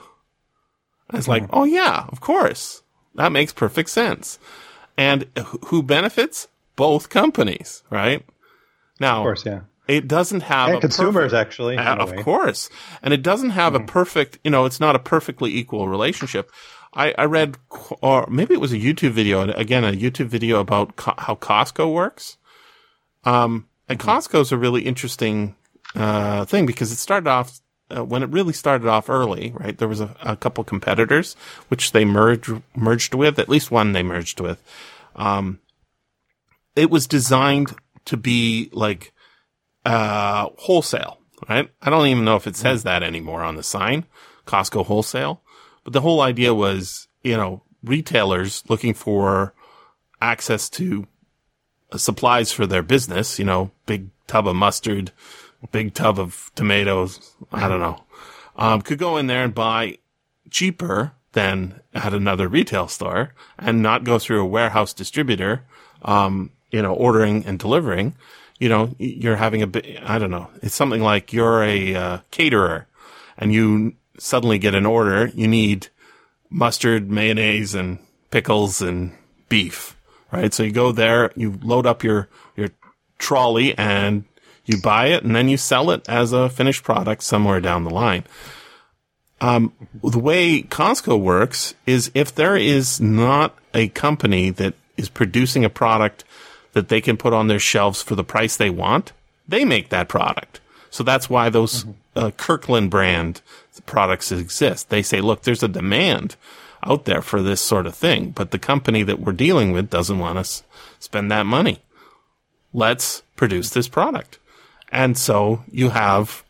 It's 1.12 1.28
like, 1.28 1.44
hmm. 1.44 1.50
oh 1.52 1.64
yeah, 1.64 2.06
of 2.08 2.20
course. 2.20 2.82
That 3.14 3.32
makes 3.32 3.52
perfect 3.52 3.90
sense. 3.90 4.38
And 4.96 5.26
who 5.66 5.82
benefits? 5.82 6.48
Both 6.76 7.08
companies, 7.08 7.84
right? 7.90 8.24
Now, 8.98 9.18
Of 9.18 9.24
course, 9.24 9.46
yeah. 9.46 9.60
It 9.86 10.08
doesn't 10.08 10.42
have 10.42 10.68
And 10.68 10.78
a 10.78 10.80
consumers, 10.80 11.32
perfect- 11.32 11.34
actually. 11.34 11.76
uh, 11.76 11.96
of 11.96 12.16
course. 12.24 12.70
And 13.02 13.12
it 13.12 13.22
doesn't 13.22 13.50
have 13.50 13.74
a 13.74 13.80
perfect, 13.80 14.38
you 14.44 14.50
know, 14.50 14.64
it's 14.64 14.80
not 14.80 14.96
a 14.96 14.98
perfectly 14.98 15.54
equal 15.56 15.88
relationship. 15.88 16.50
I, 16.94 17.14
I 17.18 17.24
read, 17.24 17.58
or 18.00 18.26
maybe 18.30 18.54
it 18.54 18.60
was 18.60 18.72
a 18.72 18.78
YouTube 18.78 19.10
video, 19.10 19.40
and 19.40 19.50
again, 19.52 19.84
a 19.84 19.92
YouTube 19.92 20.26
video 20.26 20.60
about 20.60 20.96
co- 20.96 21.14
how 21.18 21.34
Costco 21.34 21.92
works. 21.92 22.36
Um, 23.24 23.68
and 23.88 23.98
Costco 23.98 24.40
is 24.40 24.52
a 24.52 24.56
really 24.56 24.82
interesting, 24.82 25.56
uh, 25.94 26.44
thing 26.44 26.66
because 26.66 26.92
it 26.92 26.96
started 26.96 27.28
off, 27.28 27.60
uh, 27.90 28.04
when 28.04 28.22
it 28.22 28.30
really 28.30 28.52
started 28.52 28.86
off 28.88 29.10
early, 29.10 29.52
right? 29.56 29.76
There 29.76 29.88
was 29.88 30.00
a, 30.00 30.14
a 30.22 30.36
couple 30.36 30.62
competitors, 30.64 31.34
which 31.68 31.92
they 31.92 32.04
merged, 32.04 32.62
merged 32.76 33.12
with, 33.14 33.38
at 33.38 33.48
least 33.48 33.70
one 33.70 33.92
they 33.92 34.02
merged 34.02 34.40
with. 34.40 34.62
Um, 35.16 35.58
it 36.76 36.90
was 36.90 37.06
designed 37.06 37.74
to 38.06 38.16
be 38.16 38.70
like, 38.72 39.12
uh, 39.84 40.48
wholesale, 40.56 41.18
right? 41.48 41.70
I 41.82 41.90
don't 41.90 42.06
even 42.06 42.24
know 42.24 42.36
if 42.36 42.46
it 42.46 42.56
says 42.56 42.82
that 42.84 43.02
anymore 43.02 43.42
on 43.42 43.56
the 43.56 43.62
sign, 43.62 44.06
Costco 44.46 44.86
wholesale. 44.86 45.42
But 45.84 45.92
the 45.92 46.00
whole 46.00 46.20
idea 46.20 46.54
was, 46.54 47.08
you 47.22 47.36
know, 47.36 47.62
retailers 47.82 48.62
looking 48.68 48.94
for 48.94 49.54
access 50.20 50.68
to 50.70 51.06
uh, 51.92 51.98
supplies 51.98 52.50
for 52.52 52.66
their 52.66 52.82
business, 52.82 53.38
you 53.38 53.44
know, 53.44 53.70
big 53.86 54.08
tub 54.26 54.48
of 54.48 54.56
mustard, 54.56 55.12
big 55.70 55.94
tub 55.94 56.18
of 56.18 56.50
tomatoes, 56.54 57.34
I 57.52 57.68
don't 57.68 57.80
know, 57.80 58.04
um, 58.56 58.82
could 58.82 58.98
go 58.98 59.16
in 59.16 59.26
there 59.26 59.44
and 59.44 59.54
buy 59.54 59.98
cheaper 60.50 61.12
than 61.32 61.80
at 61.92 62.14
another 62.14 62.48
retail 62.48 62.88
store 62.88 63.34
and 63.58 63.82
not 63.82 64.04
go 64.04 64.18
through 64.18 64.40
a 64.40 64.46
warehouse 64.46 64.94
distributor, 64.94 65.64
um, 66.02 66.50
you 66.70 66.80
know, 66.80 66.94
ordering 66.94 67.44
and 67.44 67.58
delivering. 67.58 68.14
You 68.58 68.68
know, 68.68 68.94
you're 68.98 69.36
having 69.36 69.62
a 69.62 69.66
bit, 69.66 69.98
I 70.04 70.18
don't 70.18 70.30
know, 70.30 70.48
it's 70.62 70.74
something 70.74 71.02
like 71.02 71.32
you're 71.32 71.62
a 71.64 71.94
uh, 71.94 72.18
caterer 72.30 72.86
and 73.36 73.52
you 73.52 73.94
suddenly 74.18 74.58
get 74.58 74.74
an 74.74 74.86
order, 74.86 75.26
you 75.34 75.48
need 75.48 75.88
mustard, 76.50 77.10
mayonnaise, 77.10 77.74
and 77.74 77.98
pickles 78.30 78.80
and 78.80 79.12
beef, 79.48 79.96
right? 80.30 80.54
So 80.54 80.62
you 80.62 80.70
go 80.70 80.92
there, 80.92 81.32
you 81.34 81.58
load 81.62 81.84
up 81.84 82.04
your, 82.04 82.28
your 82.56 82.68
trolley 83.18 83.76
and 83.76 84.24
you 84.64 84.80
buy 84.80 85.06
it 85.08 85.24
and 85.24 85.34
then 85.34 85.48
you 85.48 85.56
sell 85.56 85.90
it 85.90 86.08
as 86.08 86.32
a 86.32 86.48
finished 86.48 86.84
product 86.84 87.24
somewhere 87.24 87.60
down 87.60 87.82
the 87.82 87.90
line. 87.90 88.24
um, 89.40 89.72
the 90.02 90.18
way 90.18 90.62
Costco 90.62 91.20
works 91.20 91.74
is 91.86 92.10
if 92.14 92.34
there 92.34 92.56
is 92.56 93.00
not 93.00 93.58
a 93.74 93.88
company 93.88 94.50
that 94.50 94.74
is 94.96 95.08
producing 95.08 95.64
a 95.64 95.70
product 95.70 96.24
that 96.74 96.88
they 96.88 97.00
can 97.00 97.16
put 97.16 97.32
on 97.32 97.48
their 97.48 97.58
shelves 97.58 98.02
for 98.02 98.14
the 98.14 98.24
price 98.24 98.56
they 98.56 98.70
want, 98.70 99.12
they 99.48 99.64
make 99.64 99.88
that 99.88 100.08
product. 100.08 100.60
So 100.90 101.02
that's 101.02 101.28
why 101.28 101.48
those 101.48 101.86
uh, 102.14 102.30
Kirkland 102.36 102.90
brand 102.90 103.40
products 103.86 104.30
exist. 104.30 104.90
They 104.90 105.02
say, 105.02 105.20
look, 105.20 105.42
there's 105.42 105.62
a 105.62 105.68
demand 105.68 106.36
out 106.84 107.04
there 107.04 107.22
for 107.22 107.42
this 107.42 107.60
sort 107.60 107.86
of 107.86 107.94
thing, 107.94 108.30
but 108.30 108.50
the 108.50 108.58
company 108.58 109.02
that 109.02 109.18
we're 109.18 109.32
dealing 109.32 109.72
with 109.72 109.90
doesn't 109.90 110.18
want 110.18 110.38
us 110.38 110.62
spend 111.00 111.30
that 111.30 111.46
money. 111.46 111.80
Let's 112.72 113.22
produce 113.36 113.70
this 113.70 113.88
product. 113.88 114.38
And 114.92 115.16
so 115.18 115.64
you 115.70 115.90
have 115.90 116.44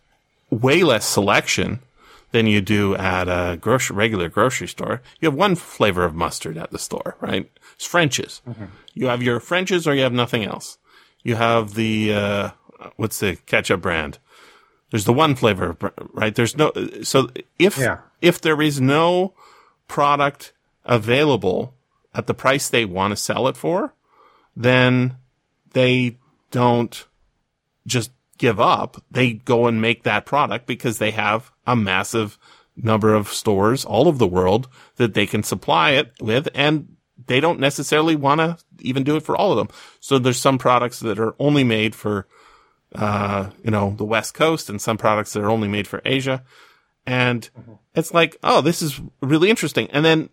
way 0.51 0.83
less 0.83 1.07
selection 1.07 1.81
than 2.35 2.49
you 2.49 2.61
do 2.61 2.97
at 2.97 3.29
a 3.29 3.57
grocery, 3.57 3.95
regular 3.95 4.29
grocery 4.29 4.67
store. 4.67 5.01
You 5.21 5.27
have 5.31 5.39
one 5.39 5.55
flavor 5.55 6.05
of 6.05 6.17
mustard 6.17 6.59
at 6.59 6.73
the 6.73 6.81
store, 6.81 7.17
right? 7.21 7.49
It's 7.77 7.87
French's. 7.87 8.43
You 8.93 9.07
have 9.07 9.23
your 9.23 9.39
French's 9.39 9.87
or 9.87 9.95
you 9.95 10.03
have 10.03 10.13
nothing 10.13 10.43
else. 10.45 10.77
You 11.23 11.37
have 11.37 11.75
the, 11.75 12.13
uh, 12.13 12.51
what's 12.97 13.21
the 13.21 13.37
ketchup 13.47 13.83
brand? 13.83 14.19
There's 14.91 15.05
the 15.05 15.13
one 15.13 15.37
flavor, 15.37 15.77
right? 16.13 16.35
There's 16.35 16.57
no, 16.57 16.73
so 17.05 17.31
if, 17.57 17.79
Yeah. 17.79 17.99
if 18.21 18.41
there 18.41 18.61
is 18.61 18.81
no 18.81 19.33
product 19.87 20.53
available 20.85 21.73
at 22.15 22.27
the 22.27 22.35
price 22.35 22.69
they 22.69 22.85
want 22.85 23.13
to 23.13 23.17
sell 23.17 23.47
it 23.47 23.57
for, 23.57 23.95
then 24.57 25.19
they 25.73 26.19
don't 26.51 27.07
just 27.87 28.11
give 28.39 28.59
up. 28.59 29.01
They 29.09 29.35
go 29.35 29.69
and 29.69 29.81
make 29.81 30.03
that 30.03 30.27
product 30.27 30.67
because 30.67 30.99
they 30.99 31.13
have 31.13 31.53
a 31.67 31.77
massive 31.77 32.39
number 32.77 33.15
of 33.15 33.29
stores 33.29 33.85
all 33.85 34.09
over 34.09 34.19
the 34.19 34.27
world 34.27 34.69
that 34.97 35.15
they 35.15 35.27
can 35.27 35.43
supply 35.43 35.93
it 35.93 36.13
with 36.21 36.49
and 36.55 36.97
they 37.27 37.41
don't 37.41 37.61
necessarily 37.61 38.17
want 38.17 38.41
to 38.41 38.57
even 38.81 39.05
do 39.05 39.17
it 39.17 39.23
for 39.23 39.37
all 39.37 39.53
of 39.53 39.59
them. 39.59 39.69
So 40.01 40.19
there's 40.19 40.41
some 40.41 40.59
products 40.59 41.01
that 41.01 41.19
are 41.19 41.35
only 41.39 41.65
made 41.65 41.95
for, 41.95 42.27
uh, 42.95 43.51
you 43.63 43.71
know, 43.71 43.95
the 43.97 44.05
West 44.05 44.35
Coast 44.35 44.69
and 44.69 44.81
some 44.81 44.99
products 44.99 45.33
that 45.33 45.43
are 45.43 45.51
only 45.51 45.69
made 45.69 45.87
for 45.87 46.03
Asia. 46.05 46.43
And 47.07 47.49
it's 47.95 48.13
like, 48.13 48.37
oh, 48.43 48.61
this 48.61 48.83
is 48.83 49.01
really 49.21 49.51
interesting. 49.51 49.89
And 49.91 50.05
then 50.05 50.31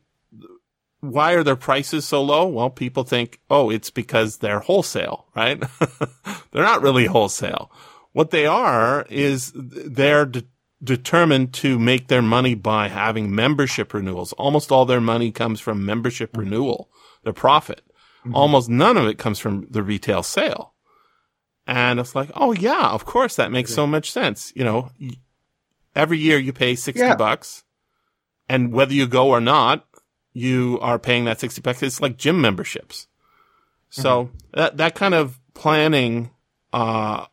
why 1.01 1.33
are 1.33 1.43
their 1.43 1.55
prices 1.55 2.05
so 2.05 2.23
low? 2.23 2.47
Well, 2.47 2.69
people 2.69 3.03
think, 3.03 3.39
oh, 3.49 3.69
it's 3.69 3.89
because 3.89 4.37
they're 4.37 4.59
wholesale, 4.59 5.27
right? 5.35 5.59
they're 6.51 6.63
not 6.63 6.81
really 6.81 7.05
wholesale. 7.05 7.71
What 8.13 8.31
they 8.31 8.45
are 8.45 9.05
is 9.09 9.51
they're 9.55 10.25
de- 10.25 10.43
determined 10.83 11.53
to 11.53 11.77
make 11.77 12.07
their 12.07 12.21
money 12.21 12.55
by 12.55 12.87
having 12.87 13.33
membership 13.33 13.93
renewals. 13.93 14.33
Almost 14.33 14.71
all 14.71 14.85
their 14.85 15.01
money 15.01 15.31
comes 15.31 15.59
from 15.59 15.85
membership 15.85 16.31
mm-hmm. 16.31 16.41
renewal, 16.41 16.89
their 17.23 17.33
profit. 17.33 17.81
Mm-hmm. 18.21 18.35
Almost 18.35 18.69
none 18.69 18.97
of 18.97 19.05
it 19.05 19.17
comes 19.17 19.39
from 19.39 19.67
the 19.69 19.83
retail 19.83 20.23
sale. 20.23 20.73
And 21.67 21.99
it's 21.99 22.15
like, 22.15 22.31
oh 22.35 22.51
yeah, 22.53 22.89
of 22.89 23.05
course 23.05 23.35
that 23.35 23.51
makes 23.51 23.73
so 23.73 23.85
much 23.85 24.11
sense. 24.11 24.51
You 24.55 24.63
know, 24.63 24.91
every 25.95 26.17
year 26.17 26.37
you 26.37 26.53
pay 26.53 26.75
60 26.75 26.99
Yeah. 26.99 27.15
bucks 27.15 27.63
and 28.49 28.73
whether 28.73 28.93
you 28.93 29.07
go 29.07 29.29
or 29.29 29.39
not, 29.39 29.87
you 30.33 30.79
are 30.81 30.97
paying 30.97 31.25
that 31.25 31.39
60 31.39 31.61
bucks. 31.61 31.83
It's 31.83 32.01
like 32.01 32.17
gym 32.17 32.41
memberships. 32.41 33.07
So 33.89 34.25
mm-hmm. 34.25 34.37
that, 34.53 34.77
that 34.77 34.95
kind 34.95 35.13
of 35.13 35.39
planning, 35.53 36.31
uh, 36.73 37.25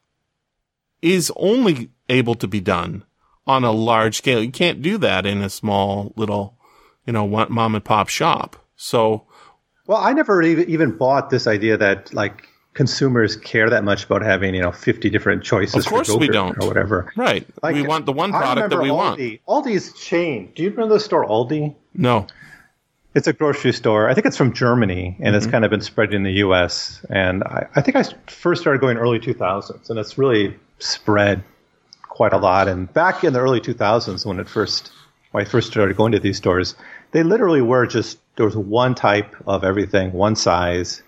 is 1.00 1.32
only 1.36 1.90
able 2.08 2.34
to 2.34 2.48
be 2.48 2.60
done 2.60 3.04
on 3.48 3.64
a 3.64 3.72
large 3.72 4.18
scale. 4.18 4.42
You 4.42 4.52
can't 4.52 4.80
do 4.82 4.98
that 4.98 5.26
in 5.26 5.42
a 5.42 5.50
small 5.50 6.12
little, 6.14 6.54
you 7.06 7.12
know, 7.12 7.24
one 7.24 7.48
mom 7.50 7.74
and 7.74 7.84
pop 7.84 8.08
shop. 8.08 8.54
So 8.76 9.24
Well, 9.88 9.98
I 9.98 10.12
never 10.12 10.40
even 10.42 10.68
even 10.70 10.96
bought 10.96 11.30
this 11.30 11.46
idea 11.48 11.76
that 11.78 12.12
like 12.14 12.46
consumers 12.74 13.34
care 13.36 13.68
that 13.70 13.82
much 13.82 14.04
about 14.04 14.22
having 14.22 14.54
you 14.54 14.60
know 14.62 14.70
50 14.70 15.10
different 15.10 15.42
choices. 15.42 15.84
Of 15.84 15.90
course 15.90 16.10
we 16.14 16.28
don't. 16.28 16.62
or 16.62 16.68
whatever. 16.68 17.12
Right. 17.16 17.44
Like, 17.62 17.74
we 17.74 17.82
want 17.82 18.06
the 18.06 18.12
one 18.12 18.30
product 18.30 18.70
that 18.70 18.80
we 18.80 18.90
want. 18.92 19.18
Aldi. 19.18 19.40
Aldi's 19.48 19.92
chain. 19.94 20.52
Do 20.54 20.62
you 20.62 20.70
remember 20.70 20.94
the 20.94 21.00
store 21.00 21.26
Aldi? 21.26 21.74
No. 21.94 22.26
It's 23.14 23.26
a 23.26 23.32
grocery 23.32 23.72
store. 23.72 24.08
I 24.08 24.14
think 24.14 24.26
it's 24.26 24.36
from 24.36 24.52
Germany, 24.52 25.16
and 25.18 25.28
Mm-hmm. 25.28 25.34
it's 25.36 25.46
kind 25.46 25.64
of 25.64 25.70
been 25.72 25.80
spread 25.80 26.12
in 26.14 26.22
the 26.22 26.32
U.S. 26.44 27.04
And 27.10 27.42
I, 27.42 27.66
I 27.74 27.80
think 27.80 27.96
i 27.96 28.04
first 28.26 28.60
started 28.60 28.80
going 28.80 28.96
early 28.98 29.18
2000s, 29.18 29.88
and 29.90 29.98
it's 29.98 30.18
really 30.18 30.54
spread 30.78 31.42
quite 32.18 32.32
a 32.32 32.36
lot. 32.38 32.66
And 32.66 32.92
back 32.92 33.22
in 33.22 33.32
the 33.32 33.38
early 33.38 33.60
2000s, 33.60 34.26
when 34.26 34.40
it 34.40 34.48
first 34.48 34.90
when 35.30 35.46
I 35.46 35.48
first 35.48 35.70
started 35.70 35.96
going 35.96 36.12
to 36.12 36.18
these 36.18 36.36
stores, 36.36 36.74
they 37.12 37.22
literally 37.22 37.62
were 37.62 37.86
just 37.86 38.18
there 38.36 38.44
was 38.44 38.56
one 38.56 38.94
type 38.94 39.34
of 39.46 39.62
everything, 39.62 40.12
one 40.12 40.34
size, 40.36 41.02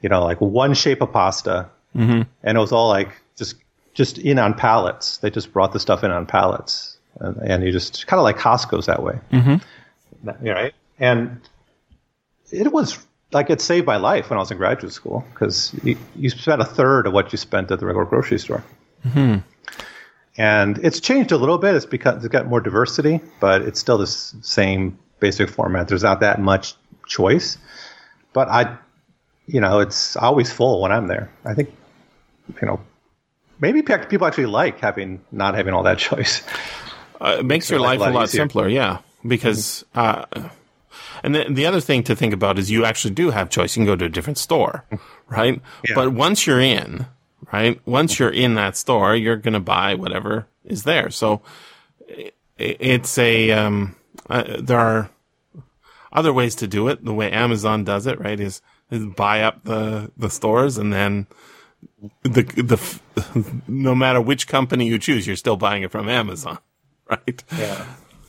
you 0.00 0.08
know, 0.08 0.22
like 0.24 0.40
one 0.40 0.74
shape 0.74 1.02
of 1.02 1.12
pasta, 1.12 1.68
Mm-hmm. 1.96 2.22
and 2.44 2.58
it 2.58 2.60
was 2.60 2.70
all 2.70 2.88
like 2.88 3.10
just 3.36 3.56
just 3.94 4.18
in 4.18 4.38
on 4.38 4.54
pallets. 4.54 5.16
They 5.18 5.30
just 5.30 5.52
brought 5.52 5.72
the 5.72 5.80
stuff 5.80 6.04
in 6.04 6.10
on 6.12 6.26
pallets, 6.26 6.98
and, 7.18 7.36
and 7.38 7.64
you 7.64 7.72
just 7.72 8.06
kind 8.06 8.18
of 8.20 8.24
like 8.24 8.36
Costco's 8.36 8.86
that 8.86 9.02
way. 9.02 9.18
Mm-hmm. 9.32 9.56
Right, 10.46 10.74
and 11.00 11.40
it 12.52 12.70
was 12.72 12.98
like 13.32 13.50
it 13.50 13.60
saved 13.60 13.86
my 13.86 13.96
life 13.96 14.30
when 14.30 14.36
I 14.38 14.40
was 14.40 14.50
in 14.50 14.58
graduate 14.58 14.92
school 14.92 15.24
because 15.32 15.74
you, 15.82 15.96
you 16.14 16.28
spent 16.30 16.60
a 16.60 16.66
third 16.66 17.06
of 17.06 17.12
what 17.14 17.32
you 17.32 17.38
spent 17.38 17.70
at 17.72 17.80
the 17.80 17.86
regular 17.86 18.04
grocery 18.04 18.38
store. 18.38 18.62
And 20.38 20.78
it's 20.78 21.00
changed 21.00 21.32
a 21.32 21.36
little 21.36 21.58
bit. 21.58 21.74
It's 21.74 21.84
because 21.84 22.24
it's 22.24 22.32
got 22.32 22.46
more 22.46 22.60
diversity, 22.60 23.20
but 23.40 23.62
it's 23.62 23.80
still 23.80 23.98
the 23.98 24.06
same 24.06 24.96
basic 25.18 25.50
format. 25.50 25.88
There's 25.88 26.04
not 26.04 26.20
that 26.20 26.40
much 26.40 26.74
choice, 27.06 27.58
but 28.32 28.48
I, 28.48 28.78
you 29.46 29.60
know, 29.60 29.80
it's 29.80 30.16
always 30.16 30.52
full 30.52 30.80
when 30.80 30.92
I'm 30.92 31.08
there. 31.08 31.28
I 31.44 31.54
think, 31.54 31.74
you 32.62 32.68
know, 32.68 32.80
maybe 33.60 33.82
people 33.82 34.26
actually 34.28 34.46
like 34.46 34.78
having 34.78 35.20
not 35.32 35.56
having 35.56 35.74
all 35.74 35.82
that 35.82 35.98
choice. 36.08 36.42
Uh, 37.20 37.38
it 37.40 37.44
makes 37.44 37.68
your 37.68 37.80
life 37.80 38.00
a 38.00 38.04
a 38.04 38.10
lot 38.10 38.30
simpler, 38.30 38.68
yeah. 38.68 38.98
Because, 39.26 39.84
uh, 39.96 40.24
and 41.24 41.34
the, 41.34 41.46
the 41.50 41.66
other 41.66 41.80
thing 41.80 42.04
to 42.04 42.14
think 42.14 42.32
about 42.32 42.60
is 42.60 42.70
you 42.70 42.84
actually 42.84 43.14
do 43.14 43.30
have 43.30 43.50
choice. 43.50 43.76
You 43.76 43.80
can 43.80 43.86
go 43.86 43.96
to 43.96 44.04
a 44.04 44.08
different 44.08 44.38
store, 44.38 44.84
right? 45.28 45.60
Yeah. 45.88 45.94
But 45.96 46.12
once 46.12 46.46
you're 46.46 46.60
in, 46.60 47.06
right? 47.52 47.80
Once 47.86 48.18
you're 48.18 48.30
in 48.30 48.54
that 48.54 48.76
store, 48.76 49.14
you're 49.16 49.36
going 49.36 49.54
to 49.54 49.60
buy 49.60 49.94
whatever 49.94 50.46
is 50.64 50.84
there. 50.84 51.10
So 51.10 51.42
it's 52.58 53.18
a, 53.18 53.50
um, 53.52 53.96
uh, 54.28 54.56
there 54.60 54.78
are 54.78 55.10
other 56.12 56.32
ways 56.32 56.54
to 56.56 56.66
do 56.66 56.88
it. 56.88 57.04
The 57.04 57.14
way 57.14 57.30
Amazon 57.30 57.84
does 57.84 58.06
it, 58.06 58.18
right? 58.20 58.38
Is, 58.38 58.60
is 58.90 59.04
buy 59.06 59.42
up 59.42 59.64
the, 59.64 60.10
the 60.16 60.30
stores 60.30 60.78
and 60.78 60.92
then 60.92 61.26
the, 62.22 62.42
the, 62.42 63.00
no 63.68 63.94
matter 63.94 64.20
which 64.20 64.48
company 64.48 64.86
you 64.86 64.98
choose, 64.98 65.26
you're 65.26 65.36
still 65.36 65.56
buying 65.56 65.82
it 65.82 65.90
from 65.90 66.08
Amazon, 66.08 66.58
right? 67.10 67.44
Yeah. 67.56 67.86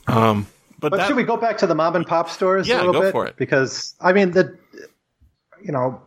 Um, 0.08 0.48
but, 0.80 0.92
But 0.92 0.98
that, 0.98 1.08
should 1.08 1.18
we 1.18 1.24
go 1.24 1.38
back 1.38 1.58
to 1.60 1.68
the 1.68 1.76
mom 1.76 1.96
and 1.96 2.06
pop 2.08 2.30
stores 2.30 2.68
Yeah, 2.68 2.78
a 2.78 2.86
little 2.86 2.94
go 2.94 3.02
bit? 3.02 3.12
for 3.12 3.26
it. 3.28 3.36
Because 3.38 3.96
I 4.00 4.14
mean, 4.14 4.32
the 4.32 4.58
you 5.62 5.74
know, 5.74 6.02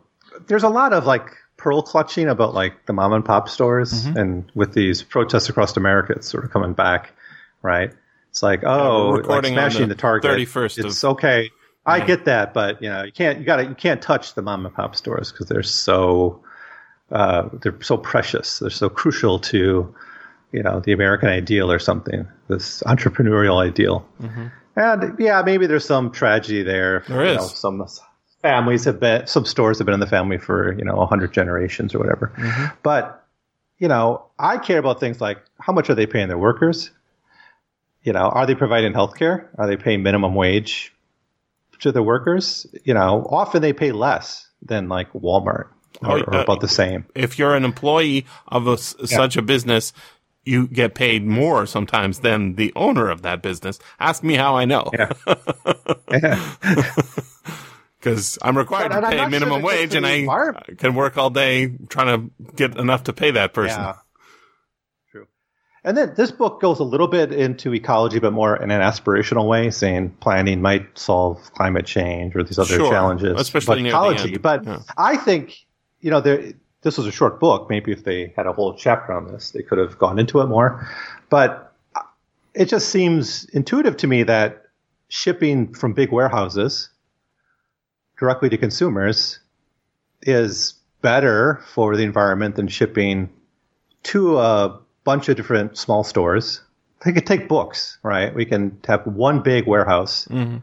there's 0.47 0.63
a 0.63 0.69
lot 0.69 0.93
of 0.95 1.05
like 1.05 1.27
pearl 1.63 1.83
clutching 1.83 2.29
about 2.29 2.55
like 2.55 2.87
the 2.87 2.93
mom 2.93 3.13
and 3.13 3.25
pop 3.25 3.49
stores, 3.49 4.05
Mm-hmm. 4.05 4.17
and 4.19 4.53
with 4.55 4.75
these 4.75 5.03
protests 5.03 5.49
across 5.49 5.77
America, 5.77 6.13
it's 6.15 6.29
sort 6.29 6.45
of 6.45 6.51
coming 6.51 6.73
back, 6.73 7.13
right? 7.63 7.93
It's 8.31 8.43
like, 8.43 8.65
oh, 8.65 9.21
like 9.25 9.47
smashing 9.47 9.83
the 9.89 9.95
the, 9.95 10.01
target. 10.01 10.31
31st 10.31 10.79
of- 10.79 10.87
It's 10.87 11.05
okay. 11.05 11.51
I 11.85 12.01
get 12.01 12.25
that, 12.27 12.55
but 12.55 12.81
you 12.83 12.89
know, 12.89 13.03
you 13.03 13.13
can't. 13.13 13.39
You 13.41 13.45
got 13.45 13.57
to. 13.57 13.65
You 13.65 13.75
can't 13.75 14.01
touch 14.01 14.35
the 14.35 14.43
mom 14.43 14.65
and 14.67 14.75
pop 14.75 14.95
stores 14.97 15.33
because 15.33 15.49
they're 15.49 15.63
so. 15.65 16.41
Uh, 17.11 17.49
they're 17.61 17.77
so 17.83 17.97
precious. 17.99 18.59
They're 18.61 18.71
so 18.71 18.89
crucial 18.89 19.39
to, 19.41 19.93
you 20.53 20.63
know, 20.63 20.81
the 20.81 20.93
American 20.93 21.29
ideal 21.29 21.71
or 21.71 21.79
something. 21.79 22.27
This 22.49 22.83
entrepreneurial 22.87 23.61
ideal. 23.63 24.07
And 24.77 25.19
yeah, 25.19 25.43
maybe 25.45 25.67
there's 25.67 25.85
some 25.85 26.11
tragedy 26.13 26.63
there. 26.63 27.05
There 27.09 27.25
You 27.25 27.31
is. 27.33 27.37
know, 27.37 27.47
some 27.49 27.79
families 28.43 28.85
have 28.85 29.01
been, 29.01 29.27
some 29.27 29.45
stores 29.45 29.79
have 29.79 29.87
been 29.87 29.95
in 29.95 30.01
the 30.01 30.07
family 30.07 30.39
for 30.39 30.73
you 30.79 30.85
know 30.85 31.01
a 31.01 31.07
hundred 31.07 31.33
generations 31.33 31.95
or 31.95 31.99
whatever. 31.99 32.33
But 32.83 33.25
you 33.79 33.89
know, 33.89 34.27
I 34.39 34.59
care 34.59 34.79
about 34.79 35.01
things 35.01 35.21
like 35.21 35.39
how 35.59 35.73
much 35.73 35.89
are 35.91 35.95
they 35.95 36.07
paying 36.07 36.29
their 36.29 36.39
workers? 36.39 36.91
You 38.05 38.13
know, 38.13 38.29
are 38.29 38.47
they 38.47 38.55
providing 38.55 38.93
health 38.95 39.17
care? 39.17 39.49
Are 39.59 39.67
they 39.67 39.77
paying 39.77 40.03
minimum 40.03 40.35
wage 40.35 40.93
to 41.81 41.93
the 41.93 42.03
workers? 42.03 42.67
You 42.85 42.95
know, 42.95 43.27
often 43.31 43.63
they 43.63 43.73
pay 43.73 43.93
less 43.93 44.49
than 44.61 44.89
like 44.89 45.13
Walmart 45.13 45.69
or, 46.03 46.19
Oh, 46.19 46.21
or 46.21 46.35
uh, 46.37 46.43
about 46.43 46.61
the 46.61 46.69
same. 46.69 47.07
if 47.15 47.39
you're 47.39 47.55
an 47.55 47.65
employee 47.65 48.27
of 48.49 48.67
a 48.67 48.77
such 48.77 49.37
a 49.37 49.43
business, 49.43 49.93
you 50.45 50.67
get 50.67 50.95
paid 50.95 51.25
more 51.25 51.67
sometimes 51.67 52.21
than 52.21 52.57
the 52.57 52.73
owner 52.75 53.09
of 53.09 53.23
that 53.23 53.41
business. 53.43 53.79
Ask 54.01 54.25
me 54.25 54.35
how 54.35 54.57
I 54.57 54.65
know. 54.65 54.91
Because 58.03 58.37
I'm 58.43 58.59
required 58.59 58.91
But 58.91 59.01
to 59.03 59.07
pay 59.11 59.17
not 59.17 59.23
sure 59.23 59.31
minimum 59.31 59.63
wage 59.63 59.95
and 59.95 60.05
I 60.05 60.53
can 60.77 60.95
work 60.97 61.17
all 61.17 61.31
day 61.31 61.69
trying 61.89 62.31
to 62.31 62.53
get 62.57 62.77
enough 62.77 63.05
to 63.05 63.13
pay 63.13 63.31
that 63.31 63.55
person. 63.55 63.81
Yeah. 63.81 63.95
True. 65.13 65.29
And 65.85 65.97
then 65.97 66.15
this 66.17 66.33
book 66.33 66.61
goes 66.61 66.81
a 66.81 66.85
little 66.85 67.07
bit 67.07 67.33
into 67.33 67.73
ecology, 67.73 68.19
but 68.19 68.33
more 68.33 68.57
in 68.57 68.73
an 68.73 68.81
aspirational 68.81 69.47
way, 69.47 69.71
saying 69.71 70.17
planning 70.19 70.61
might 70.61 70.99
solve 70.99 71.39
climate 71.55 71.87
change 71.87 72.35
or 72.35 72.43
these 72.43 72.59
other 72.59 72.75
Sure. 72.75 72.91
challenges. 72.91 73.41
Especially 73.41 73.83
but 73.83 73.87
ecology. 73.87 74.37
But 74.37 74.65
Yeah. 74.65 74.79
I 74.99 75.17
think, 75.17 75.65
you 76.01 76.11
know, 76.11 76.21
there, 76.21 76.55
this 76.83 76.99
was 76.99 77.07
a 77.07 77.13
short 77.13 77.39
book. 77.39 77.71
Maybe 77.71 77.93
if 77.93 78.03
they 78.03 78.33
had 78.35 78.47
a 78.47 78.53
whole 78.53 78.75
chapter 78.75 79.13
on 79.13 79.29
this, 79.29 79.53
they 79.53 79.63
could 79.63 79.79
have 79.79 79.97
gone 79.97 80.19
into 80.19 80.41
it 80.41 80.47
more. 80.47 80.89
But 81.31 81.73
it 82.53 82.65
just 82.65 82.89
seems 82.89 83.45
intuitive 83.51 83.97
to 83.99 84.09
me 84.09 84.25
that 84.25 84.65
shipping 85.09 85.73
from 85.73 85.93
big 85.93 86.11
warehouses 86.11 86.89
directly 88.23 88.49
to 88.49 88.57
consumers 88.57 89.41
is 90.23 90.75
better 91.01 91.61
for 91.75 91.97
the 91.97 92.05
environment 92.05 92.55
than 92.55 92.69
shipping 92.69 93.29
to 94.05 94.39
a 94.39 94.79
bunch 95.03 95.29
of 95.29 95.37
different 95.37 95.77
small 95.77 96.05
stores. 96.05 96.61
They 97.05 97.13
could 97.13 97.27
take 97.27 97.49
books, 97.49 97.99
right? 98.05 98.33
We 98.33 98.45
can 98.45 98.79
have 98.87 99.05
one 99.09 99.43
big 99.43 99.67
warehouse 99.67 100.29
mm-hmm. 100.31 100.59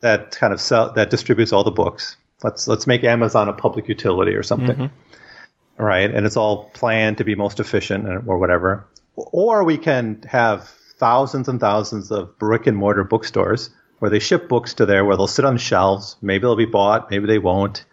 that 0.00 0.30
kind 0.30 0.54
of 0.54 0.62
sell 0.62 0.94
that 0.94 1.10
distributes 1.10 1.52
all 1.52 1.62
the 1.62 1.70
books. 1.70 2.16
Let's 2.42 2.66
let's 2.66 2.86
make 2.86 3.04
Amazon 3.04 3.50
a 3.50 3.52
public 3.52 3.86
utility 3.86 4.34
or 4.34 4.42
something, 4.42 4.76
mm-hmm. 4.76 5.84
right? 5.84 6.10
And 6.10 6.24
it's 6.24 6.38
all 6.38 6.70
planned 6.70 7.18
to 7.18 7.24
be 7.24 7.34
most 7.34 7.60
efficient 7.60 8.08
or 8.26 8.38
whatever. 8.38 8.86
Or 9.16 9.62
we 9.62 9.76
can 9.76 10.22
have 10.26 10.66
thousands 10.96 11.48
and 11.48 11.60
thousands 11.60 12.10
of 12.10 12.38
brick 12.38 12.66
and 12.66 12.78
mortar 12.78 13.04
bookstores 13.04 13.68
where 13.98 14.10
they 14.10 14.18
ship 14.18 14.48
books 14.48 14.74
to 14.74 14.86
there, 14.86 15.04
where 15.04 15.16
they'll 15.16 15.26
sit 15.26 15.44
on 15.44 15.58
shelves. 15.58 16.16
Maybe 16.22 16.42
they'll 16.42 16.56
be 16.56 16.66
bought, 16.66 17.10
maybe 17.10 17.26
they 17.26 17.38
won't. 17.38 17.84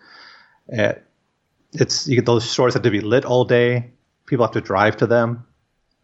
Uh, 0.75 0.93
it's 1.73 2.07
you, 2.07 2.21
those 2.21 2.49
stores 2.49 2.73
have 2.73 2.83
to 2.83 2.91
be 2.91 3.01
lit 3.01 3.25
all 3.25 3.45
day. 3.45 3.91
People 4.25 4.45
have 4.45 4.53
to 4.53 4.61
drive 4.61 4.97
to 4.97 5.07
them 5.07 5.45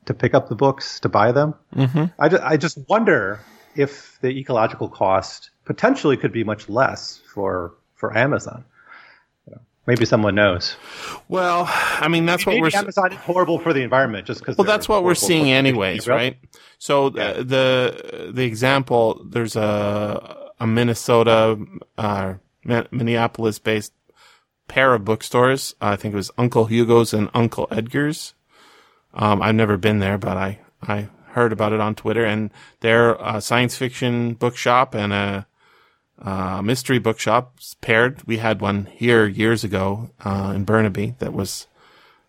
to 0.05 0.13
pick 0.13 0.33
up 0.33 0.49
the 0.49 0.55
books 0.55 0.99
to 1.01 1.09
buy 1.09 1.31
them. 1.31 1.55
Mm-hmm. 1.75 2.05
I, 2.19 2.29
ju- 2.29 2.39
I 2.41 2.57
just 2.57 2.77
wonder 2.89 3.39
if 3.75 4.19
the 4.21 4.29
ecological 4.29 4.89
cost 4.89 5.49
potentially 5.65 6.17
could 6.17 6.31
be 6.31 6.43
much 6.43 6.69
less 6.69 7.21
for 7.33 7.73
for 7.95 8.15
Amazon. 8.17 8.65
You 9.87 9.91
know, 9.91 9.93
maybe 9.95 10.05
someone 10.05 10.35
knows. 10.35 10.75
Well, 11.27 11.65
I 11.69 12.07
mean, 12.07 12.25
that's 12.25 12.45
what 12.45 12.53
Maybe 12.53 12.61
we're. 12.61 12.67
s- 12.67 12.75
Amazon 12.75 13.11
is 13.13 13.17
horrible 13.19 13.59
for 13.59 13.73
the 13.73 13.81
environment 13.81 14.27
just 14.27 14.39
because. 14.41 14.57
Well, 14.57 14.65
that's 14.65 14.87
what 14.89 15.03
we're 15.03 15.15
seeing 15.15 15.51
anyways, 15.51 16.07
right? 16.07 16.37
So 16.77 17.09
the, 17.09 17.43
the 17.43 18.31
the 18.31 18.43
example 18.43 19.23
there's 19.29 19.55
a 19.55 20.49
a 20.59 20.67
Minnesota, 20.67 21.57
uh, 21.97 22.33
Minneapolis 22.63 23.59
based 23.59 23.93
pair 24.67 24.93
of 24.93 25.03
bookstores. 25.03 25.75
I 25.81 25.95
think 25.95 26.13
it 26.13 26.17
was 26.17 26.31
Uncle 26.37 26.65
Hugo's 26.65 27.13
and 27.13 27.29
Uncle 27.33 27.67
Edgar's. 27.71 28.33
Um, 29.13 29.41
I've 29.41 29.55
never 29.55 29.77
been 29.77 29.99
there, 29.99 30.17
but 30.17 30.37
I 30.37 30.59
I 30.81 31.09
heard 31.31 31.51
about 31.53 31.73
it 31.73 31.79
on 31.81 31.95
Twitter, 31.95 32.23
and 32.25 32.51
they're 32.81 33.15
a 33.15 33.41
science 33.41 33.75
fiction 33.77 34.33
bookshop 34.35 34.93
and 34.95 35.11
a 35.13 35.47
uh, 36.21 36.61
mystery 36.61 36.99
bookshops 36.99 37.75
paired. 37.81 38.21
We 38.27 38.37
had 38.37 38.61
one 38.61 38.85
here 38.85 39.27
years 39.27 39.63
ago 39.63 40.09
uh, 40.23 40.53
in 40.55 40.63
Burnaby 40.63 41.15
that 41.19 41.33
was 41.33 41.67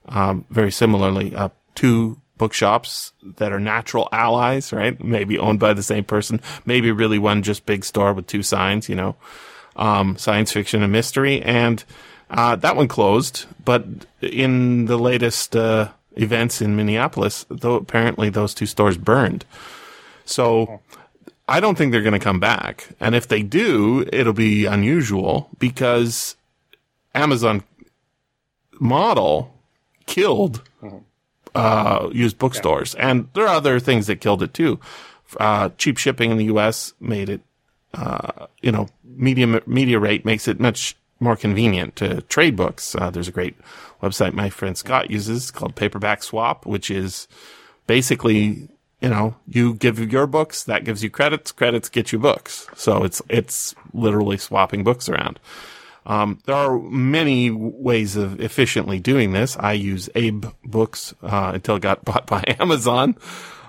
um, 0.06 0.44
very 0.50 0.72
similarly 0.72 1.34
uh, 1.34 1.50
two 1.74 2.20
bookshops 2.38 3.12
that 3.36 3.52
are 3.52 3.60
natural 3.60 4.08
allies, 4.10 4.72
right? 4.72 5.02
Maybe 5.02 5.38
owned 5.38 5.60
by 5.60 5.74
the 5.74 5.82
same 5.82 6.04
person, 6.04 6.40
maybe 6.66 6.90
really 6.90 7.18
one 7.18 7.42
just 7.42 7.66
big 7.66 7.84
store 7.84 8.12
with 8.12 8.26
two 8.26 8.42
signs, 8.42 8.88
you 8.88 8.94
know, 8.96 9.16
um, 9.76 10.16
science 10.16 10.52
fiction 10.52 10.82
and 10.82 10.90
mystery. 10.90 11.42
And 11.42 11.84
uh, 12.30 12.56
that 12.56 12.76
one 12.76 12.88
closed, 12.88 13.44
but 13.64 13.84
in 14.20 14.86
the 14.86 14.98
latest 14.98 15.54
uh, 15.54 15.90
events 16.16 16.60
in 16.60 16.76
Minneapolis, 16.76 17.46
though 17.48 17.74
apparently 17.74 18.30
those 18.30 18.54
two 18.54 18.66
stores 18.66 18.96
burned. 18.96 19.44
So 20.24 20.80
I 21.52 21.60
don't 21.60 21.76
think 21.76 21.92
they're 21.92 22.00
going 22.00 22.12
to 22.14 22.18
come 22.18 22.40
back. 22.40 22.88
And 22.98 23.14
if 23.14 23.28
they 23.28 23.42
do, 23.42 24.08
it'll 24.10 24.32
be 24.32 24.64
unusual 24.64 25.50
because 25.58 26.34
Amazon 27.14 27.62
model 28.80 29.52
killed 30.06 30.62
uh, 31.54 32.08
used 32.10 32.38
bookstores, 32.38 32.94
and 32.94 33.28
there 33.34 33.44
are 33.44 33.54
other 33.54 33.78
things 33.78 34.06
that 34.06 34.20
killed 34.20 34.42
it 34.42 34.54
too. 34.54 34.80
Uh, 35.38 35.68
cheap 35.76 35.98
shipping 35.98 36.30
in 36.30 36.38
the 36.38 36.46
U.S. 36.46 36.94
made 37.00 37.28
it, 37.28 37.42
uh, 37.92 38.46
you 38.62 38.72
know, 38.72 38.88
media 39.04 39.60
media 39.66 39.98
rate 39.98 40.24
makes 40.24 40.48
it 40.48 40.58
much 40.58 40.96
more 41.20 41.36
convenient 41.36 41.96
to 41.96 42.22
trade 42.22 42.56
books. 42.56 42.94
Uh, 42.94 43.10
there's 43.10 43.28
a 43.28 43.32
great 43.32 43.56
website 44.02 44.32
my 44.32 44.48
friend 44.48 44.76
Scott 44.76 45.10
uses 45.10 45.50
called 45.50 45.76
Paperback 45.76 46.22
Swap, 46.22 46.64
which 46.64 46.90
is 46.90 47.28
basically, 47.86 48.68
you 49.02 49.08
know, 49.08 49.34
you 49.48 49.74
give 49.74 49.98
your 49.98 50.26
books, 50.26 50.62
that 50.64 50.84
gives 50.84 51.02
you 51.02 51.10
credits, 51.10 51.50
credits 51.50 51.88
get 51.88 52.12
you 52.12 52.18
books. 52.18 52.68
So 52.76 53.02
it's 53.02 53.20
it's 53.28 53.74
literally 53.92 54.36
swapping 54.36 54.84
books 54.84 55.08
around. 55.08 55.40
Um, 56.06 56.38
there 56.46 56.56
are 56.56 56.78
many 56.78 57.50
ways 57.50 58.16
of 58.16 58.40
efficiently 58.40 58.98
doing 58.98 59.32
this. 59.32 59.56
I 59.58 59.72
use 59.72 60.08
Abe 60.14 60.46
Books 60.64 61.14
uh, 61.22 61.52
until 61.54 61.76
it 61.76 61.82
got 61.82 62.04
bought 62.04 62.26
by 62.26 62.42
Amazon. 62.60 63.16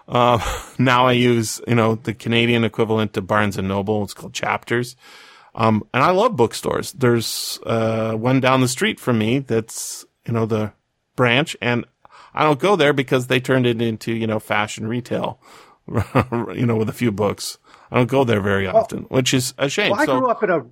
Uh, 0.08 0.40
now 0.78 1.08
I 1.08 1.14
use, 1.14 1.62
you 1.68 1.76
know, 1.76 1.96
the 1.96 2.14
Canadian 2.14 2.64
equivalent 2.64 3.14
to 3.14 3.22
Barnes 3.22 3.58
and 3.58 3.68
Noble. 3.68 4.04
It's 4.04 4.14
called 4.14 4.34
Chapters. 4.34 4.96
Um, 5.56 5.88
and 5.94 6.04
I 6.04 6.12
love 6.12 6.36
bookstores. 6.36 6.92
There's 6.94 7.60
uh, 7.66 8.14
one 8.14 8.40
down 8.40 8.62
the 8.62 8.68
street 8.68 9.00
from 9.00 9.20
me 9.20 9.40
that's, 9.40 10.06
you 10.26 10.34
know, 10.34 10.46
the 10.46 10.74
branch, 11.16 11.56
and 11.62 11.86
I 12.34 12.44
don't 12.44 12.60
go 12.60 12.76
there 12.76 12.94
because 12.94 13.28
they 13.28 13.40
turned 13.40 13.66
it 13.66 13.82
into, 13.82 14.14
you 14.14 14.28
know, 14.28 14.40
fashion 14.40 14.88
retail, 14.88 15.40
you 15.88 16.66
know, 16.66 16.76
with 16.76 16.90
a 16.90 16.94
few 16.94 17.12
books. 17.12 17.58
I 17.92 17.98
don't 17.98 18.10
go 18.10 18.24
there 18.24 18.42
very 18.42 18.68
often, 18.68 19.04
which 19.04 19.34
is 19.34 19.54
a 19.58 19.70
shame. 19.70 19.92
Well, 19.92 20.02
I 20.02 20.06
so, 20.06 20.20
grew 20.20 20.30
up 20.30 20.44
in 20.44 20.50
a 20.50 20.66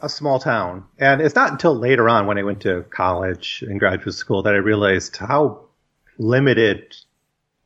a 0.00 0.08
small 0.08 0.38
town, 0.38 0.84
and 0.98 1.20
it's 1.20 1.34
not 1.34 1.52
until 1.52 1.74
later 1.74 2.08
on 2.08 2.26
when 2.26 2.36
I 2.36 2.42
went 2.42 2.60
to 2.62 2.82
college 2.90 3.64
and 3.66 3.80
graduate 3.80 4.14
school 4.14 4.42
that 4.42 4.52
I 4.52 4.58
realized 4.58 5.16
how 5.16 5.60
limited 6.18 6.94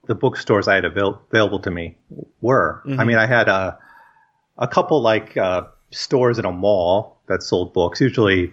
the 0.06 0.14
bookstores 0.14 0.68
I 0.68 0.76
had 0.76 0.84
avail- 0.84 1.20
available 1.30 1.58
to 1.60 1.70
me 1.70 1.96
were. 2.40 2.82
I 2.98 3.04
mean, 3.04 3.18
I 3.18 3.26
had 3.26 3.48
a 3.48 3.78
a 4.56 4.68
couple 4.68 5.00
like 5.00 5.36
uh, 5.36 5.62
stores 5.90 6.38
in 6.38 6.44
a 6.44 6.52
mall 6.52 7.20
that 7.28 7.42
sold 7.42 7.72
books, 7.72 8.00
usually, 8.00 8.52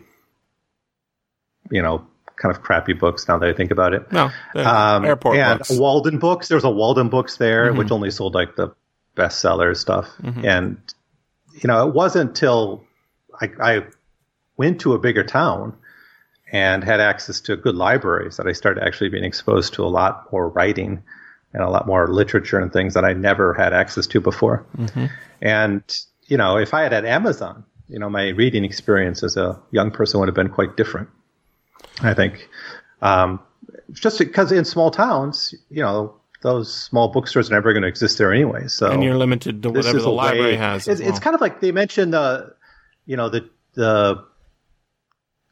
you 1.71 1.81
know, 1.81 2.05
kind 2.37 2.55
of 2.55 2.61
crappy 2.61 2.93
books. 2.93 3.27
Now 3.27 3.37
that 3.37 3.49
I 3.49 3.53
think 3.53 3.71
about 3.71 3.93
it, 3.93 4.11
no, 4.11 4.29
um, 4.55 5.05
airport 5.05 5.37
and 5.37 5.59
books. 5.59 5.71
Walden 5.71 6.19
Books. 6.19 6.47
There 6.47 6.57
was 6.57 6.63
a 6.63 6.69
Walden 6.69 7.09
Books 7.09 7.37
there, 7.37 7.67
Mm-hmm. 7.69 7.77
which 7.77 7.91
only 7.91 8.11
sold 8.11 8.33
like 8.35 8.55
the 8.55 8.73
bestseller 9.15 9.75
stuff. 9.75 10.09
And 10.43 10.77
you 11.53 11.67
know, 11.67 11.87
it 11.87 11.93
wasn't 11.93 12.29
until 12.31 12.83
I, 13.41 13.49
I 13.61 13.85
went 14.57 14.81
to 14.81 14.93
a 14.93 14.99
bigger 14.99 15.23
town 15.23 15.75
and 16.51 16.83
had 16.83 16.99
access 16.99 17.41
to 17.41 17.55
good 17.55 17.75
libraries 17.75 18.37
that 18.37 18.47
I 18.47 18.51
started 18.51 18.83
actually 18.83 19.09
being 19.09 19.23
exposed 19.23 19.73
to 19.75 19.83
a 19.83 19.87
lot 19.87 20.31
more 20.31 20.49
writing 20.49 21.01
and 21.53 21.63
a 21.63 21.69
lot 21.69 21.87
more 21.87 22.07
literature 22.07 22.59
and 22.59 22.71
things 22.71 22.93
that 22.93 23.05
I 23.05 23.13
never 23.13 23.53
had 23.53 23.73
access 23.73 24.07
to 24.07 24.19
before. 24.19 24.65
Mm-hmm. 24.77 25.05
And 25.41 25.83
you 26.27 26.37
know, 26.37 26.57
if 26.57 26.73
I 26.73 26.81
had 26.83 26.91
had 26.91 27.05
Amazon, 27.05 27.63
you 27.87 27.99
know, 27.99 28.09
my 28.09 28.29
reading 28.29 28.65
experience 28.65 29.23
as 29.23 29.37
a 29.37 29.61
young 29.71 29.91
person 29.91 30.19
would 30.19 30.27
have 30.27 30.35
been 30.35 30.49
quite 30.49 30.75
different. 30.75 31.09
I 32.01 32.13
think, 32.13 32.49
um, 33.01 33.39
just 33.91 34.19
because 34.19 34.51
in 34.51 34.65
small 34.65 34.91
towns, 34.91 35.53
you 35.69 35.81
know, 35.81 36.15
those 36.41 36.71
small 36.73 37.07
bookstores 37.07 37.49
are 37.49 37.53
never 37.53 37.73
going 37.73 37.81
to 37.83 37.87
exist 37.87 38.17
there 38.17 38.31
anyway. 38.33 38.67
So 38.67 38.91
and 38.91 39.03
you're 39.03 39.15
limited 39.17 39.63
to 39.63 39.71
whatever 39.71 39.99
the 39.99 40.09
library 40.09 40.51
way- 40.51 40.57
has. 40.57 40.87
It's, 40.87 41.01
as 41.01 41.07
it's 41.07 41.19
kind 41.19 41.33
of 41.35 41.41
like 41.41 41.61
they 41.61 41.71
mentioned 41.71 42.13
the, 42.13 42.53
you 43.05 43.17
know, 43.17 43.29
the 43.29 43.49
the 43.73 44.23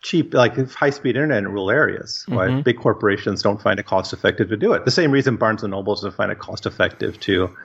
cheap 0.01 0.33
like 0.33 0.55
high 0.71 0.89
speed 0.89 1.15
internet 1.15 1.37
in 1.39 1.47
rural 1.47 1.71
areas. 1.71 2.25
Why 2.27 2.47
Mm-hmm. 2.47 2.61
big 2.61 2.77
corporations 2.79 3.41
don't 3.41 3.61
find 3.61 3.79
it 3.79 3.85
cost 3.85 4.11
effective 4.13 4.49
to 4.49 4.57
do 4.57 4.73
it. 4.73 4.85
The 4.85 4.91
same 4.91 5.11
reason 5.11 5.37
Barnes 5.37 5.63
and 5.63 5.71
Noble 5.71 5.95
doesn't 5.95 6.13
find 6.15 6.31
it 6.31 6.39
cost 6.39 6.65
effective 6.65 7.19
to 7.21 7.55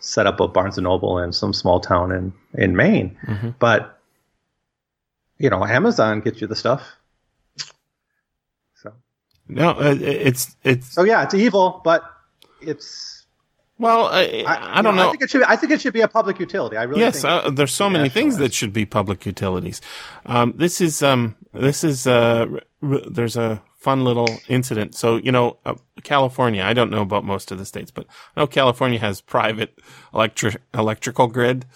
set 0.00 0.26
up 0.26 0.38
a 0.40 0.48
Barnes 0.48 0.76
and 0.76 0.84
Noble 0.84 1.18
in 1.18 1.32
some 1.32 1.52
small 1.54 1.80
town 1.80 2.12
in 2.12 2.32
in 2.54 2.76
Maine. 2.76 3.16
Mm-hmm. 3.26 3.50
But 3.58 3.98
you 5.38 5.48
know, 5.50 5.64
Amazon 5.64 6.20
gets 6.20 6.40
you 6.40 6.46
the 6.46 6.54
stuff. 6.56 6.82
No, 9.48 9.70
uh, 9.70 9.96
it's 10.00 10.56
it's 10.62 10.92
so 10.92 11.04
yeah, 11.04 11.22
it's 11.22 11.34
evil, 11.34 11.80
but 11.84 12.04
it's 12.60 13.22
well, 13.82 14.06
I, 14.06 14.44
I, 14.46 14.80
don't 14.80 14.94
you 14.94 15.00
know. 15.00 15.08
I 15.08 15.10
think 15.10 15.22
it 15.22 15.30
should. 15.30 15.42
I 15.42 15.56
think 15.56 15.72
it 15.72 15.80
should 15.80 15.92
be 15.92 16.02
a 16.02 16.08
public 16.08 16.38
utility. 16.38 16.76
I 16.76 16.84
really 16.84 17.00
yes, 17.00 17.22
think 17.22 17.24
uh, 17.24 17.50
there's 17.50 17.72
so 17.72 17.90
many 17.90 18.08
things 18.08 18.36
that 18.36 18.54
should 18.54 18.72
be 18.72 18.86
public 18.86 19.26
utilities. 19.26 19.80
Um, 20.24 20.54
this 20.56 20.80
is 20.80 21.02
um, 21.02 21.34
this 21.52 21.82
is 21.82 22.06
uh, 22.06 22.46
there's 22.80 23.36
a 23.36 23.60
fun 23.76 24.04
little 24.04 24.28
incident. 24.46 24.94
So 24.94 25.16
you 25.16 25.32
know, 25.32 25.56
uh, 25.64 25.74
California. 26.04 26.62
I 26.62 26.74
don't 26.74 26.90
know 26.90 27.02
about 27.02 27.24
most 27.24 27.50
of 27.50 27.58
the 27.58 27.64
states, 27.64 27.90
but 27.90 28.06
I 28.36 28.42
know 28.42 28.46
California 28.46 29.00
has 29.00 29.20
private 29.20 29.76
electric 30.14 30.58
electrical 30.72 31.26
grid. 31.26 31.66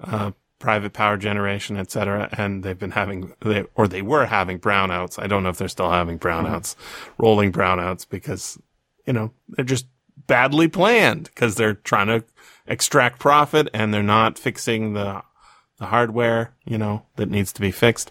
Uh, 0.00 0.32
private 0.62 0.94
power 0.94 1.18
generation, 1.18 1.76
et 1.76 1.90
cetera, 1.90 2.28
and 2.38 2.62
they've 2.62 2.78
been 2.78 2.92
having, 2.92 3.34
they, 3.40 3.64
or 3.74 3.86
they 3.86 4.02
were 4.02 4.24
having 4.24 4.58
brownouts. 4.58 5.22
I 5.22 5.26
don't 5.26 5.42
know 5.42 5.50
if 5.50 5.58
they're 5.58 5.68
still 5.68 5.90
having 5.90 6.18
brownouts, 6.18 6.76
rolling 7.18 7.52
brownouts, 7.52 8.08
because, 8.08 8.58
you 9.06 9.12
know, 9.12 9.32
they're 9.48 9.64
just 9.64 9.86
badly 10.26 10.68
planned 10.68 11.24
because 11.24 11.56
they're 11.56 11.74
trying 11.74 12.06
to 12.06 12.24
extract 12.66 13.18
profit 13.18 13.68
and 13.74 13.92
they're 13.92 14.02
not 14.02 14.38
fixing 14.38 14.94
the 14.94 15.22
the 15.78 15.86
hardware, 15.86 16.54
you 16.64 16.78
know, 16.78 17.02
that 17.16 17.28
needs 17.28 17.52
to 17.52 17.60
be 17.60 17.72
fixed. 17.72 18.10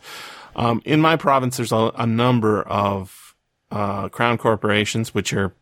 Um, 0.58 0.82
in 0.84 1.00
my 1.00 1.16
province, 1.16 1.56
there's 1.56 1.72
a, 1.72 1.92
a 1.96 2.06
number 2.06 2.64
of 2.64 3.34
uh, 3.70 4.10
crown 4.10 4.38
corporations, 4.38 5.14
which 5.14 5.32
are, 5.32 5.54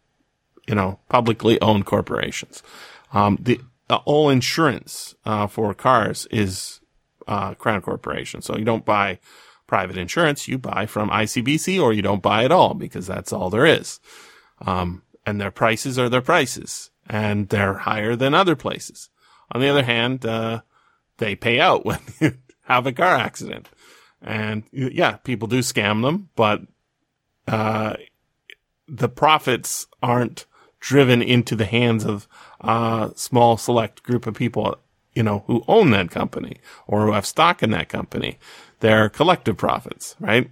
you 0.68 0.74
know, 0.74 0.98
publicly 1.08 1.62
owned 1.62 1.86
corporations. 1.86 2.64
Um, 3.14 3.38
the 3.40 3.60
uh, 3.92 4.00
all 4.06 4.32
insurance 4.32 5.14
uh, 5.24 5.46
for 5.46 5.76
cars 5.76 6.28
is 6.32 6.79
uh, 7.30 7.54
crown 7.54 7.82
corporation, 7.82 8.42
so 8.42 8.58
you 8.58 8.66
don't 8.66 8.86
buy 8.86 9.20
private 9.68 9.98
insurance. 9.98 10.48
You 10.48 10.58
buy 10.58 10.88
from 10.88 11.10
ICBC, 11.12 11.82
or 11.82 11.94
you 11.94 12.02
don't 12.02 12.24
buy 12.24 12.44
at 12.44 12.52
all 12.52 12.74
because 12.74 13.06
that's 13.06 13.32
all 13.32 13.52
there 13.52 13.68
is. 13.68 14.00
Um, 14.66 15.04
and 15.26 15.40
their 15.40 15.52
prices 15.52 16.00
are 16.00 16.10
their 16.10 16.24
prices, 16.24 16.90
and 17.08 17.48
they're 17.50 17.76
higher 17.76 18.16
than 18.16 18.34
other 18.34 18.56
places. 18.56 19.10
On 19.52 19.62
the 19.62 19.70
other 19.70 19.84
hand, 19.84 20.26
uh, 20.26 20.62
they 21.18 21.36
pay 21.36 21.60
out 21.60 21.86
when 21.86 22.00
you 22.20 22.34
have 22.64 22.88
a 22.88 22.92
car 22.92 23.16
accident. 23.16 23.70
And 24.22 24.64
yeah, 24.72 25.14
people 25.18 25.48
do 25.48 25.60
scam 25.60 26.02
them, 26.02 26.30
but, 26.36 26.62
uh, 27.48 27.94
the 28.88 29.08
profits 29.08 29.86
aren't 30.02 30.46
driven 30.80 31.22
into 31.22 31.56
the 31.56 31.66
hands 31.66 32.04
of 32.06 32.28
a 32.60 33.12
small 33.16 33.56
select 33.56 34.02
group 34.04 34.26
of 34.26 34.34
people, 34.34 34.78
you 35.20 35.24
know, 35.24 35.44
who 35.48 35.62
own 35.68 35.92
that 35.92 36.10
company 36.10 36.56
or 36.88 37.06
who 37.06 37.12
have 37.12 37.26
stock 37.26 37.62
in 37.62 37.72
that 37.72 37.90
company. 37.90 38.40
They're 38.80 39.10
collective 39.10 39.58
profits, 39.58 40.16
right? 40.18 40.50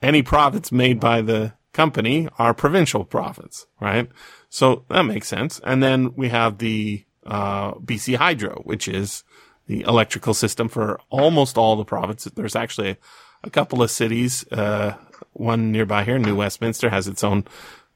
Any 0.00 0.22
profits 0.22 0.70
made 0.70 1.00
by 1.00 1.22
the 1.22 1.54
company 1.72 2.28
are 2.38 2.54
provincial 2.54 3.04
profits, 3.04 3.66
right? 3.80 4.08
So 4.48 4.84
that 4.90 5.02
makes 5.02 5.26
sense. 5.26 5.60
And 5.64 5.82
then 5.82 6.14
we 6.14 6.28
have 6.28 6.58
the, 6.58 7.04
uh, 7.26 7.72
BC 7.72 8.14
Hydro, 8.14 8.62
which 8.62 8.86
is, 8.86 9.24
the 9.66 9.80
electrical 9.80 10.34
system 10.34 10.68
for 10.68 11.00
almost 11.10 11.58
all 11.58 11.74
the 11.74 11.84
provinces. 11.84 12.30
There's 12.36 12.54
actually 12.54 12.98
a 13.42 13.50
couple 13.50 13.82
of 13.82 13.90
cities, 13.90 14.46
uh, 14.52 14.94
one 15.32 15.72
nearby 15.72 16.04
here, 16.04 16.20
New 16.20 16.36
Westminster 16.36 16.90
has 16.90 17.08
its 17.08 17.24
own, 17.24 17.44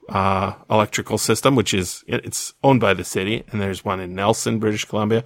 uh, 0.08 0.54
electrical 0.68 1.18
system, 1.18 1.54
which 1.54 1.72
is, 1.72 2.02
it's 2.08 2.54
owned 2.64 2.80
by 2.80 2.94
the 2.94 3.04
city. 3.04 3.44
And 3.52 3.60
there's 3.60 3.84
one 3.84 4.00
in 4.00 4.16
Nelson, 4.16 4.58
British 4.58 4.84
Columbia. 4.84 5.22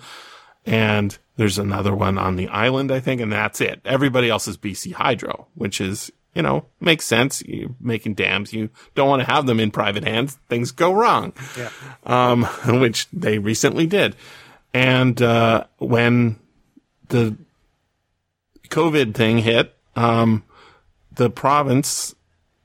And 0.66 1.16
there's 1.36 1.58
another 1.58 1.94
one 1.94 2.16
on 2.18 2.36
the 2.36 2.48
island, 2.48 2.90
I 2.90 3.00
think. 3.00 3.20
And 3.20 3.32
that's 3.32 3.60
it. 3.60 3.80
Everybody 3.84 4.30
else 4.30 4.48
is 4.48 4.56
BC 4.56 4.92
Hydro, 4.92 5.46
which 5.54 5.80
is, 5.80 6.10
you 6.34 6.42
know, 6.42 6.66
makes 6.80 7.04
sense. 7.04 7.42
You're 7.42 7.74
making 7.80 8.14
dams. 8.14 8.52
You 8.52 8.70
don't 8.94 9.08
want 9.08 9.20
to 9.20 9.30
have 9.30 9.46
them 9.46 9.60
in 9.60 9.70
private 9.70 10.04
hands. 10.04 10.38
Things 10.48 10.70
go 10.70 10.92
wrong. 10.92 11.32
Yeah. 11.58 11.70
Um, 12.04 12.44
which 12.80 13.08
they 13.10 13.38
recently 13.38 13.86
did. 13.86 14.16
And 14.72 15.20
uh, 15.22 15.64
when 15.78 16.38
the 17.08 17.36
COVID 18.68 19.14
thing 19.14 19.38
hit, 19.38 19.74
um, 19.94 20.42
the 21.14 21.30
province 21.30 22.14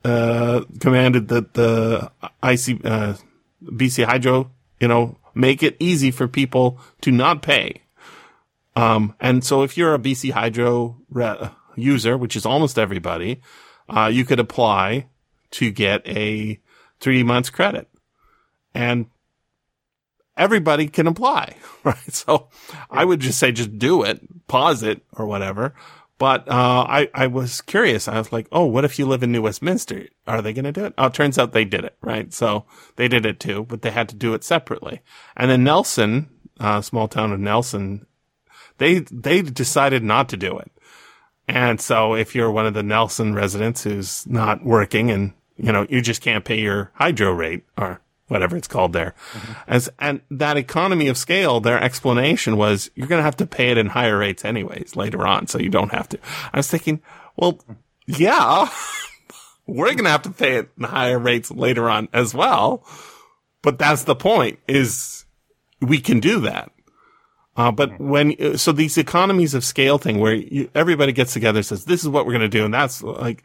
uh, 0.03 0.61
commanded 0.79 1.27
that 1.27 1.53
the 1.53 2.11
IC 2.41 2.85
uh, 2.85 3.15
BC 3.63 4.05
Hydro, 4.05 4.51
you 4.79 4.87
know, 4.87 5.17
make 5.35 5.61
it 5.61 5.75
easy 5.79 6.11
for 6.11 6.27
people 6.27 6.79
to 7.01 7.11
not 7.11 7.41
pay. 7.41 7.81
Um, 8.75 9.15
and 9.19 9.43
so 9.43 9.63
if 9.63 9.77
you're 9.77 9.93
a 9.93 9.99
BC 9.99 10.31
Hydro 10.31 10.97
re- 11.09 11.51
user, 11.75 12.17
which 12.17 12.35
is 12.35 12.45
almost 12.45 12.77
everybody, 12.77 13.41
uh, 13.89 14.09
you 14.11 14.25
could 14.25 14.39
apply 14.39 15.07
to 15.51 15.71
get 15.71 16.07
a 16.07 16.59
three 16.99 17.23
months 17.23 17.49
credit. 17.49 17.89
And 18.73 19.07
everybody 20.37 20.87
can 20.87 21.07
apply, 21.07 21.55
right? 21.83 22.13
So 22.13 22.49
I 22.89 23.05
would 23.05 23.19
just 23.19 23.39
say, 23.39 23.51
just 23.51 23.77
do 23.77 24.03
it, 24.03 24.21
pause 24.47 24.83
it 24.83 25.01
or 25.13 25.25
whatever. 25.25 25.73
But, 26.17 26.49
uh, 26.49 26.85
I, 26.87 27.09
I 27.13 27.27
was 27.27 27.61
curious. 27.61 28.09
I 28.09 28.17
was 28.17 28.33
like, 28.33 28.47
oh, 28.51 28.65
what 28.65 28.83
if 28.83 28.99
you 28.99 29.05
live 29.05 29.23
in 29.23 29.31
New 29.31 29.41
Westminster? 29.43 30.07
Are 30.27 30.41
they 30.41 30.51
going 30.51 30.65
to 30.65 30.73
do 30.73 30.83
it? 30.83 30.93
Oh, 30.97 31.07
turns 31.07 31.39
out 31.39 31.53
they 31.53 31.63
did 31.63 31.85
it, 31.85 31.95
right? 32.01 32.33
So 32.33 32.65
they 32.97 33.07
did 33.07 33.25
it 33.25 33.39
too, 33.39 33.63
but 33.69 33.83
they 33.83 33.91
had 33.91 34.09
to 34.09 34.17
do 34.17 34.33
it 34.33 34.43
separately. 34.43 34.99
And 35.37 35.49
then 35.49 35.63
Nelson, 35.63 36.29
uh, 36.59 36.81
small 36.81 37.07
town 37.07 37.31
of 37.31 37.39
Nelson, 37.39 38.05
they, 38.79 38.99
they 38.99 39.41
decided 39.41 40.03
not 40.03 40.29
to 40.29 40.37
do 40.37 40.57
it. 40.57 40.71
And 41.47 41.81
so 41.81 42.13
if 42.13 42.35
you're 42.35 42.51
one 42.51 42.65
of 42.65 42.73
the 42.73 42.83
Nelson 42.83 43.33
residents 43.33 43.83
who's 43.83 44.25
not 44.27 44.63
working 44.63 45.09
and, 45.09 45.33
you 45.57 45.71
know, 45.71 45.85
you 45.89 46.01
just 46.01 46.21
can't 46.21 46.45
pay 46.45 46.59
your 46.59 46.91
hydro 46.93 47.31
rate 47.31 47.63
or 47.77 48.01
whatever 48.27 48.55
it's 48.55 48.67
called 48.67 48.93
there. 48.93 49.15
Mm-hmm. 49.33 49.53
As, 49.67 49.89
and 49.99 50.21
that 50.31 50.57
economy 50.57 51.07
of 51.07 51.17
scale, 51.17 51.59
their 51.59 51.81
explanation 51.81 52.55
was 52.55 52.89
you're 52.95 53.07
going 53.07 53.19
to 53.19 53.23
have 53.23 53.37
to 53.37 53.47
pay 53.47 53.71
it 53.71 53.77
in 53.77 53.87
higher 53.87 54.17
rates 54.17 54.45
anyways 54.45 54.95
later 54.95 55.25
on. 55.27 55.47
So 55.47 55.59
you 55.59 55.69
don't 55.69 55.91
have 55.91 56.07
to. 56.09 56.19
I 56.53 56.57
was 56.57 56.69
thinking, 56.69 57.01
well, 57.35 57.59
yeah, 58.05 58.69
we're 59.67 59.87
going 59.87 60.05
to 60.05 60.11
have 60.11 60.23
to 60.23 60.31
pay 60.31 60.57
it 60.57 60.69
in 60.77 60.83
higher 60.83 61.19
rates 61.19 61.51
later 61.51 61.89
on 61.89 62.07
as 62.13 62.33
well. 62.33 62.85
But 63.61 63.77
that's 63.77 64.03
the 64.03 64.15
point 64.15 64.59
is 64.67 65.25
we 65.81 65.99
can 65.99 66.19
do 66.19 66.41
that. 66.41 66.71
Uh, 67.59 67.73
but 67.73 67.89
mm-hmm. 67.89 68.07
when, 68.07 68.57
so 68.57 68.71
these 68.71 68.97
economies 68.97 69.53
of 69.53 69.65
scale 69.65 69.97
thing 69.97 70.17
where 70.17 70.33
you, 70.33 70.71
everybody 70.73 71.11
gets 71.11 71.33
together 71.33 71.59
and 71.59 71.65
says, 71.65 71.83
this 71.83 72.03
is 72.03 72.07
what 72.07 72.25
we're 72.25 72.31
going 72.31 72.39
to 72.39 72.47
do. 72.47 72.63
And 72.63 72.73
that's 72.73 73.03
like, 73.03 73.43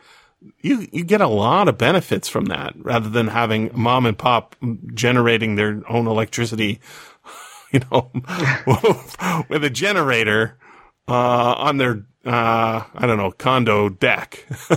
you 0.61 0.87
you 0.93 1.05
get 1.05 1.21
a 1.21 1.27
lot 1.27 1.69
of 1.69 1.79
benefits 1.79 2.29
from 2.29 2.45
that 2.47 2.75
rather 2.77 3.09
than 3.09 3.29
having 3.29 3.71
mom 3.75 4.07
and 4.07 4.17
pop 4.17 4.55
generating 4.93 5.57
their 5.57 5.83
own 5.89 6.07
electricity, 6.07 6.81
you 7.73 7.81
know, 7.91 8.13
with 9.49 9.65
a 9.65 9.71
generator 9.71 10.59
uh, 11.09 11.55
on 11.55 11.79
their 11.79 12.05
uh, 12.27 12.83
I 12.95 13.07
don't 13.07 13.19
know 13.19 13.33
condo 13.33 13.89
deck. 13.89 14.47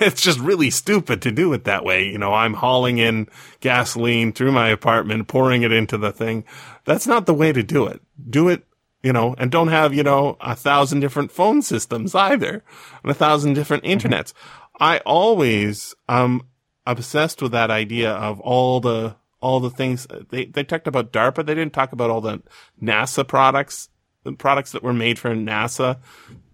it's 0.00 0.22
just 0.22 0.38
really 0.38 0.70
stupid 0.70 1.20
to 1.22 1.30
do 1.30 1.52
it 1.52 1.64
that 1.64 1.84
way. 1.84 2.06
You 2.06 2.18
know, 2.18 2.32
I'm 2.32 2.54
hauling 2.54 2.98
in 2.98 3.28
gasoline 3.60 4.32
through 4.32 4.52
my 4.52 4.68
apartment, 4.68 5.28
pouring 5.28 5.62
it 5.62 5.72
into 5.72 5.98
the 5.98 6.12
thing. 6.12 6.44
That's 6.84 7.06
not 7.06 7.26
the 7.26 7.34
way 7.34 7.52
to 7.52 7.62
do 7.62 7.86
it. 7.86 8.00
Do 8.28 8.48
it 8.48 8.64
you 9.02 9.12
know, 9.12 9.34
and 9.38 9.50
don't 9.50 9.68
have, 9.68 9.94
you 9.94 10.02
know, 10.02 10.36
a 10.40 10.54
thousand 10.54 11.00
different 11.00 11.32
phone 11.32 11.62
systems 11.62 12.14
either 12.14 12.62
and 13.02 13.10
a 13.10 13.14
thousand 13.14 13.54
different 13.54 13.84
mm-hmm. 13.84 13.98
internets. 13.98 14.32
Mm-hmm. 14.32 14.82
I 14.82 14.98
always, 14.98 15.94
um, 16.08 16.46
obsessed 16.86 17.40
with 17.42 17.52
that 17.52 17.70
idea 17.70 18.12
of 18.12 18.40
all 18.40 18.80
the, 18.80 19.16
all 19.40 19.60
the 19.60 19.70
things 19.70 20.06
they, 20.30 20.46
they 20.46 20.64
talked 20.64 20.86
about 20.86 21.12
DARPA. 21.12 21.46
They 21.46 21.54
didn't 21.54 21.72
talk 21.72 21.92
about 21.92 22.10
all 22.10 22.20
the 22.20 22.42
NASA 22.82 23.26
products, 23.26 23.88
the 24.24 24.32
products 24.32 24.72
that 24.72 24.82
were 24.82 24.92
made 24.92 25.18
for 25.18 25.34
NASA 25.34 25.98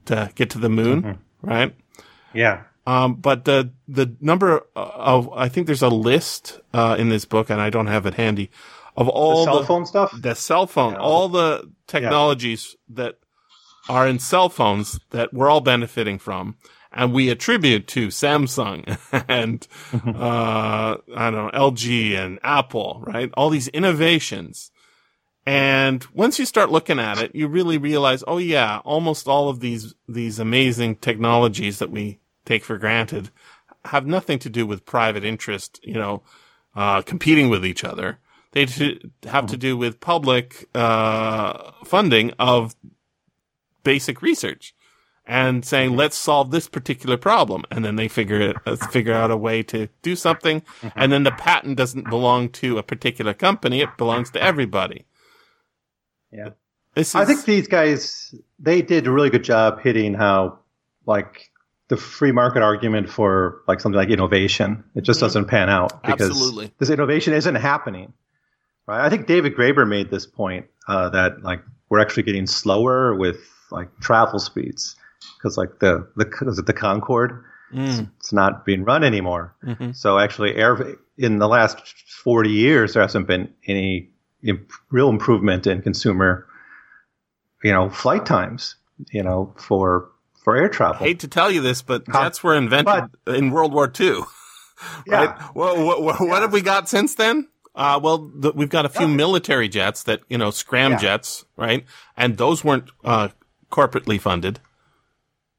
to 0.06 0.30
get 0.34 0.50
to 0.50 0.58
the 0.58 0.68
moon, 0.68 1.02
mm-hmm. 1.02 1.48
right? 1.48 1.74
Yeah. 2.32 2.64
Um, 2.86 3.14
but 3.14 3.44
the, 3.44 3.72
the 3.88 4.14
number 4.20 4.64
of, 4.76 5.32
I 5.32 5.48
think 5.48 5.66
there's 5.66 5.82
a 5.82 5.88
list, 5.88 6.60
uh, 6.72 6.94
in 6.96 7.08
this 7.08 7.24
book 7.24 7.50
and 7.50 7.60
I 7.60 7.70
don't 7.70 7.88
have 7.88 8.06
it 8.06 8.14
handy 8.14 8.50
of 8.96 9.08
all 9.08 9.44
the 9.44 9.44
cell 9.44 9.60
the, 9.60 9.66
phone 9.66 9.86
stuff, 9.86 10.14
the 10.18 10.34
cell 10.34 10.66
phone, 10.66 10.92
yeah. 10.92 10.98
all 10.98 11.28
the 11.28 11.70
technologies 11.86 12.76
yeah. 12.88 13.04
that 13.04 13.18
are 13.88 14.06
in 14.06 14.18
cell 14.18 14.48
phones 14.48 14.98
that 15.10 15.32
we're 15.32 15.48
all 15.48 15.60
benefiting 15.60 16.18
from. 16.18 16.56
And 16.92 17.12
we 17.12 17.28
attribute 17.28 17.86
to 17.88 18.08
Samsung 18.08 18.98
and, 19.28 19.66
uh, 19.92 20.96
I 21.14 21.30
don't 21.30 21.52
know, 21.52 21.70
LG 21.70 22.16
and 22.16 22.38
Apple, 22.42 23.04
right? 23.06 23.30
All 23.36 23.50
these 23.50 23.68
innovations. 23.68 24.70
And 25.44 26.04
once 26.14 26.38
you 26.38 26.46
start 26.46 26.70
looking 26.70 26.98
at 26.98 27.18
it, 27.18 27.34
you 27.34 27.48
really 27.48 27.76
realize, 27.76 28.24
oh 28.26 28.38
yeah, 28.38 28.80
almost 28.84 29.28
all 29.28 29.48
of 29.48 29.60
these, 29.60 29.94
these 30.08 30.38
amazing 30.38 30.96
technologies 30.96 31.78
that 31.80 31.90
we 31.90 32.18
take 32.46 32.64
for 32.64 32.78
granted 32.78 33.30
have 33.84 34.06
nothing 34.06 34.38
to 34.40 34.50
do 34.50 34.66
with 34.66 34.86
private 34.86 35.24
interest, 35.24 35.78
you 35.82 35.94
know, 35.94 36.22
uh, 36.74 37.02
competing 37.02 37.48
with 37.48 37.64
each 37.64 37.84
other. 37.84 38.18
They 38.56 38.98
have 39.28 39.46
to 39.48 39.56
do 39.58 39.76
with 39.76 40.00
public 40.00 40.66
uh, 40.74 41.72
funding 41.84 42.32
of 42.38 42.74
basic 43.84 44.22
research 44.22 44.74
and 45.26 45.62
saying, 45.62 45.94
let's 45.94 46.16
solve 46.16 46.50
this 46.50 46.66
particular 46.66 47.18
problem. 47.18 47.64
And 47.70 47.84
then 47.84 47.96
they 47.96 48.08
figure 48.08 48.40
it, 48.40 48.56
uh, 48.64 48.76
figure 48.76 49.12
out 49.12 49.30
a 49.30 49.36
way 49.36 49.62
to 49.64 49.88
do 50.00 50.16
something. 50.16 50.62
And 50.94 51.12
then 51.12 51.24
the 51.24 51.32
patent 51.32 51.76
doesn't 51.76 52.08
belong 52.08 52.48
to 52.50 52.78
a 52.78 52.82
particular 52.82 53.34
company. 53.34 53.82
It 53.82 53.90
belongs 53.98 54.30
to 54.30 54.42
everybody. 54.42 55.04
Yeah. 56.32 56.50
Is, 56.94 57.14
I 57.14 57.26
think 57.26 57.44
these 57.44 57.68
guys, 57.68 58.34
they 58.58 58.80
did 58.80 59.06
a 59.06 59.10
really 59.10 59.28
good 59.28 59.44
job 59.44 59.80
hitting 59.82 60.14
how, 60.14 60.60
like, 61.04 61.50
the 61.88 61.98
free 61.98 62.32
market 62.32 62.62
argument 62.62 63.10
for 63.10 63.62
like 63.68 63.80
something 63.80 63.98
like 63.98 64.08
innovation, 64.08 64.82
it 64.94 65.02
just 65.02 65.18
mm-hmm. 65.18 65.26
doesn't 65.26 65.44
pan 65.44 65.68
out 65.68 66.02
because 66.02 66.30
Absolutely. 66.30 66.72
this 66.78 66.88
innovation 66.88 67.34
isn't 67.34 67.54
happening. 67.56 68.14
Right. 68.86 69.04
I 69.04 69.10
think 69.10 69.26
David 69.26 69.54
Graeber 69.56 69.86
made 69.88 70.10
this 70.10 70.26
point 70.26 70.66
uh, 70.88 71.08
that 71.10 71.42
like 71.42 71.62
we're 71.88 72.00
actually 72.00 72.22
getting 72.24 72.46
slower 72.46 73.14
with 73.14 73.38
like 73.70 73.88
travel 74.00 74.38
speeds 74.38 74.96
because 75.38 75.56
like 75.56 75.78
the 75.80 76.06
the 76.16 76.62
the 76.64 76.72
Concorde 76.72 77.44
Mm. 77.72 78.10
It's 78.18 78.32
not 78.32 78.64
being 78.64 78.84
run 78.84 79.02
anymore. 79.02 79.54
Mhm. 79.64 79.94
So 79.96 80.18
actually, 80.18 80.54
air 80.54 80.96
in 81.18 81.38
the 81.38 81.48
last 81.48 81.78
40 82.22 82.50
years, 82.50 82.94
there 82.94 83.02
hasn't 83.02 83.26
been 83.26 83.52
any 83.66 84.10
imp- 84.42 84.70
real 84.90 85.08
improvement 85.08 85.66
in 85.66 85.82
consumer, 85.82 86.46
you 87.64 87.72
know, 87.72 87.90
flight 87.90 88.24
times, 88.24 88.76
you 89.10 89.22
know, 89.22 89.54
for 89.58 90.10
for 90.44 90.56
air 90.56 90.68
travel. 90.68 91.02
I 91.04 91.08
hate 91.08 91.20
to 91.20 91.28
tell 91.28 91.50
you 91.50 91.60
this, 91.60 91.82
but 91.82 92.06
jets 92.06 92.42
were 92.44 92.54
invented 92.54 93.10
in 93.26 93.50
World 93.50 93.72
War 93.72 93.90
II. 93.98 94.20
Yeah. 95.06 95.24
Right? 95.24 95.56
Well, 95.56 95.86
what, 95.86 96.02
what, 96.02 96.20
what 96.20 96.42
have 96.42 96.52
we 96.52 96.60
got 96.60 96.86
since 96.86 97.14
then? 97.14 97.48
Uh, 97.76 98.00
well, 98.02 98.18
the, 98.34 98.52
we've 98.52 98.70
got 98.70 98.86
a 98.86 98.88
few 98.88 99.02
Nothing. 99.02 99.16
military 99.16 99.68
jets 99.68 100.02
that, 100.04 100.20
you 100.28 100.38
know, 100.38 100.50
scram 100.50 100.92
Yeah. 100.92 100.98
jets, 100.98 101.44
right? 101.56 101.84
And 102.16 102.38
those 102.38 102.64
weren't, 102.64 102.88
uh, 103.04 103.28
corporately 103.70 104.18
funded. 104.18 104.60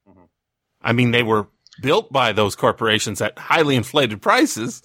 Mm-hmm. 0.09 0.23
I 0.81 0.93
mean, 0.93 1.11
they 1.11 1.21
were 1.23 1.47
built 1.81 2.11
by 2.11 2.31
those 2.33 2.55
corporations 2.55 3.21
at 3.21 3.37
highly 3.37 3.75
inflated 3.75 4.19
prices, 4.21 4.81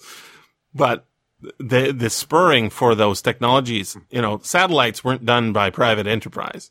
but 0.75 1.07
the, 1.59 1.91
the 1.91 2.09
spurring 2.11 2.69
for 2.69 2.93
those 2.93 3.21
technologies, 3.21 3.97
you 4.11 4.21
know, 4.21 4.39
satellites 4.43 5.03
weren't 5.03 5.25
done 5.25 5.53
by 5.53 5.71
private 5.71 6.05
enterprise. 6.05 6.69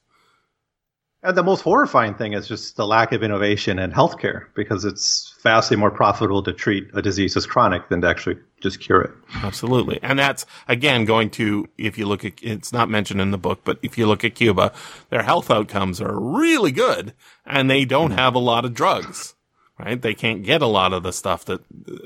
And 1.25 1.37
the 1.37 1.45
most 1.45 1.61
horrifying 1.61 2.15
thing 2.15 2.33
is 2.33 2.49
just 2.49 2.77
the 2.77 2.85
lack 2.85 3.13
of 3.13 3.23
innovation 3.23 3.79
in 3.79 3.93
healthcare 3.93 4.47
because 4.55 4.85
it's 4.85 5.35
vastly 5.41 5.77
more 5.77 5.91
profitable 5.91 6.43
to 6.43 6.53
treat 6.53 6.91
a 6.95 7.03
disease 7.03 7.37
as 7.37 7.47
chronic 7.47 7.89
than 7.89 8.01
to 8.01 8.09
actually 8.09 8.39
just 8.61 8.81
cure 8.81 9.03
it. 9.03 9.13
Absolutely. 9.37 10.01
And 10.03 10.19
that's, 10.19 10.47
again, 10.67 11.05
going 11.05 11.31
to, 11.31 11.69
if 11.79 11.97
you 11.97 12.07
look 12.07 12.25
at, 12.25 12.43
it's 12.43 12.73
not 12.73 12.91
mentioned 12.91 13.21
in 13.21 13.31
the 13.31 13.39
book, 13.39 13.61
but 13.63 13.79
if 13.83 13.97
you 13.97 14.09
look 14.09 14.25
at 14.25 14.35
Cuba, 14.35 14.73
their 15.11 15.23
health 15.23 15.49
outcomes 15.49 16.01
are 16.01 16.19
really 16.19 16.73
good 16.73 17.13
and 17.47 17.71
they 17.71 17.85
don't 17.85 18.13
have 18.13 18.35
a 18.35 18.41
lot 18.41 18.65
of 18.65 18.75
drugs, 18.75 19.37
right? 19.79 20.03
They 20.03 20.15
can't 20.15 20.43
get 20.43 20.61
a 20.61 20.67
lot 20.67 20.93
of 20.93 21.05
the 21.05 21.13
stuff 21.13 21.45
that, 21.45 21.61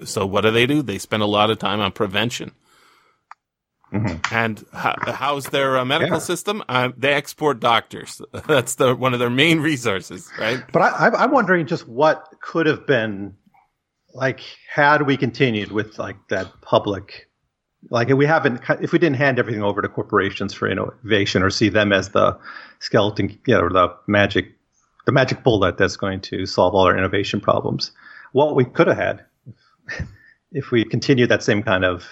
so 0.05 0.27
what 0.27 0.43
do 0.43 0.51
they 0.51 0.67
do? 0.67 0.83
They 0.83 0.99
spend 0.99 1.23
a 1.23 1.27
lot 1.27 1.51
of 1.51 1.59
time 1.59 1.81
on 1.81 1.93
prevention. 1.93 2.53
And 4.31 4.65
how, 4.73 4.95
how's 5.07 5.47
their 5.47 5.79
uh, 5.79 5.85
medical 5.85 6.17
Yeah. 6.17 6.21
system? 6.21 6.63
Uh, 6.69 6.91
they 6.97 7.13
export 7.13 7.61
doctors. 7.61 8.21
That's 8.47 8.75
the, 8.77 8.95
one 8.95 9.13
of 9.15 9.19
their 9.21 9.31
main 9.31 9.61
resources, 9.61 10.31
right? 10.39 10.63
But 10.73 10.83
I, 10.83 10.89
I'm- 11.05 11.17
I'm 11.17 11.31
wondering 11.31 11.67
just 11.67 11.87
what 11.89 12.27
could 12.41 12.67
have 12.67 12.87
been 12.87 13.35
like 14.15 14.41
had 14.73 15.03
we 15.03 15.17
continued 15.17 15.73
with 15.73 15.99
like 15.99 16.17
that 16.31 16.49
public, 16.63 17.29
like 17.91 18.09
if 18.11 18.17
we 18.17 18.27
haven't, 18.27 18.61
if 18.81 18.93
we 18.93 18.99
didn't 18.99 19.17
hand 19.17 19.39
everything 19.39 19.63
over 19.63 19.83
to 19.83 19.89
corporations 19.89 20.55
for 20.55 20.69
innovation 20.69 21.43
or 21.43 21.51
see 21.51 21.69
them 21.69 21.93
as 21.93 22.11
the 22.11 22.37
skeleton, 22.81 23.39
you 23.47 23.55
know, 23.55 23.61
or 23.61 23.71
the 23.71 23.95
magic, 24.07 24.47
the 25.07 25.13
magic 25.13 25.45
bullet 25.45 25.77
that's 25.79 25.97
going 25.97 26.21
to 26.21 26.47
solve 26.47 26.75
all 26.75 26.87
our 26.87 26.97
innovation 26.97 27.41
problems. 27.41 27.93
What 28.33 28.57
we 28.57 28.65
could 28.65 28.87
have 28.89 28.97
had 28.97 29.25
if 30.53 30.71
we 30.71 30.85
continued 30.85 31.29
that 31.29 31.43
same 31.43 31.63
kind 31.63 31.85
of, 31.85 32.05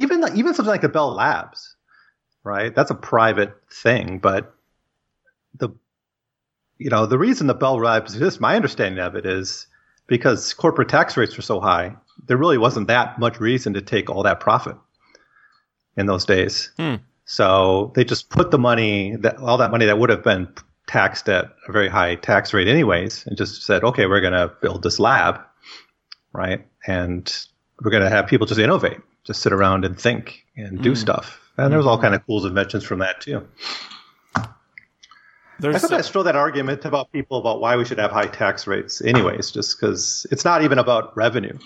even 0.00 0.24
even 0.36 0.54
something 0.54 0.70
like 0.70 0.80
the 0.80 0.88
Bell 0.88 1.14
Labs, 1.14 1.76
right? 2.44 2.74
That's 2.74 2.90
a 2.90 2.94
private 2.94 3.54
thing, 3.72 4.18
but 4.18 4.54
the 5.54 5.70
you 6.78 6.90
know, 6.90 7.06
the 7.06 7.18
reason 7.18 7.46
the 7.46 7.54
Bell 7.54 7.76
Labs 7.76 8.14
exists, 8.14 8.40
my 8.40 8.56
understanding 8.56 9.04
of 9.04 9.14
it 9.14 9.26
is 9.26 9.66
because 10.06 10.54
corporate 10.54 10.88
tax 10.88 11.16
rates 11.16 11.36
were 11.36 11.42
so 11.42 11.60
high, 11.60 11.94
there 12.26 12.38
really 12.38 12.58
wasn't 12.58 12.88
that 12.88 13.18
much 13.18 13.38
reason 13.38 13.74
to 13.74 13.82
take 13.82 14.08
all 14.08 14.22
that 14.22 14.40
profit 14.40 14.76
in 15.96 16.06
those 16.06 16.24
days. 16.24 16.70
Hmm. 16.76 16.96
So 17.26 17.92
they 17.94 18.04
just 18.04 18.30
put 18.30 18.50
the 18.50 18.58
money 18.58 19.16
that 19.16 19.36
all 19.36 19.58
that 19.58 19.70
money 19.70 19.86
that 19.86 19.98
would 19.98 20.10
have 20.10 20.24
been 20.24 20.52
taxed 20.86 21.28
at 21.28 21.54
a 21.68 21.72
very 21.72 21.88
high 21.88 22.16
tax 22.16 22.52
rate 22.52 22.66
anyways, 22.66 23.24
and 23.26 23.36
just 23.36 23.62
said, 23.62 23.84
okay, 23.84 24.06
we're 24.06 24.20
going 24.20 24.32
to 24.32 24.52
build 24.60 24.82
this 24.82 24.98
lab, 24.98 25.40
right? 26.32 26.66
And 26.86 27.32
we're 27.80 27.92
going 27.92 28.02
to 28.02 28.10
have 28.10 28.26
people 28.26 28.46
just 28.46 28.58
innovate, 28.58 28.98
just 29.24 29.42
sit 29.42 29.52
around 29.52 29.84
and 29.84 29.98
think 29.98 30.44
and 30.56 30.82
do 30.82 30.90
Hmm. 30.90 30.94
stuff. 30.96 31.38
And 31.56 31.70
there 31.70 31.78
was 31.78 31.86
all 31.86 31.98
kind 32.00 32.14
of 32.14 32.24
cool 32.26 32.44
inventions 32.46 32.84
from 32.84 33.00
that 33.00 33.20
too. 33.20 33.46
I 34.36 34.46
There's, 35.58 35.80
sometimes 35.82 36.08
throw 36.08 36.22
that 36.22 36.36
argument 36.36 36.86
about 36.86 37.12
people 37.12 37.38
about 37.38 37.60
why 37.60 37.76
we 37.76 37.84
should 37.84 37.98
have 37.98 38.10
high 38.10 38.26
tax 38.28 38.66
rates, 38.66 39.02
anyways, 39.02 39.50
just 39.50 39.78
because 39.78 40.26
it's 40.30 40.44
not 40.44 40.62
even 40.62 40.78
about 40.78 41.14
revenue. 41.16 41.58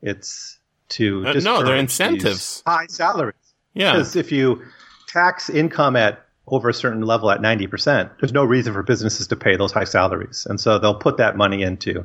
It's 0.00 0.58
to 0.90 1.26
Uh, 1.26 1.32
no, 1.42 1.62
they're 1.62 1.76
incentives. 1.76 2.62
high 2.66 2.86
salaries. 2.88 3.34
yeah. 3.74 3.92
Because 3.92 4.16
if 4.16 4.32
you 4.32 4.62
tax 5.06 5.50
income 5.50 5.96
at 5.96 6.24
over 6.46 6.70
a 6.70 6.74
certain 6.74 7.02
level 7.02 7.30
at 7.30 7.42
ninety 7.42 7.66
percent, 7.66 8.10
there's 8.20 8.32
no 8.32 8.42
reason 8.44 8.72
for 8.72 8.82
businesses 8.82 9.26
to 9.28 9.36
pay 9.36 9.54
those 9.54 9.70
high 9.72 9.84
salaries, 9.84 10.46
and 10.48 10.58
so 10.58 10.78
they'll 10.78 10.94
put 10.98 11.18
that 11.18 11.36
money 11.36 11.62
into 11.62 12.04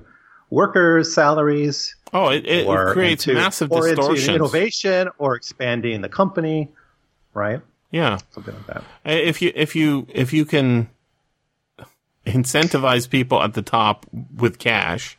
workers' 0.50 1.14
salaries 1.14 1.96
Oh, 2.16 2.30
it, 2.30 2.46
it 2.46 2.66
or 2.66 2.94
creates 2.94 3.28
into, 3.28 3.38
massive 3.38 3.74
or 3.74 3.90
into 3.90 4.14
innovation 4.34 5.10
or 5.18 5.36
expanding 5.36 6.00
the 6.00 6.08
company, 6.08 6.72
right? 7.34 7.60
Yeah. 7.92 8.20
Something 8.32 8.56
like 8.56 8.68
that. 8.68 8.84
if 9.04 9.42
you 9.42 9.52
if 9.54 9.76
you 9.76 10.08
if 10.14 10.32
you 10.32 10.46
can 10.46 10.90
incentivize 12.26 13.10
people 13.10 13.44
at 13.44 13.54
the 13.54 13.62
top 13.62 14.06
with 14.34 14.60
cash 14.60 15.18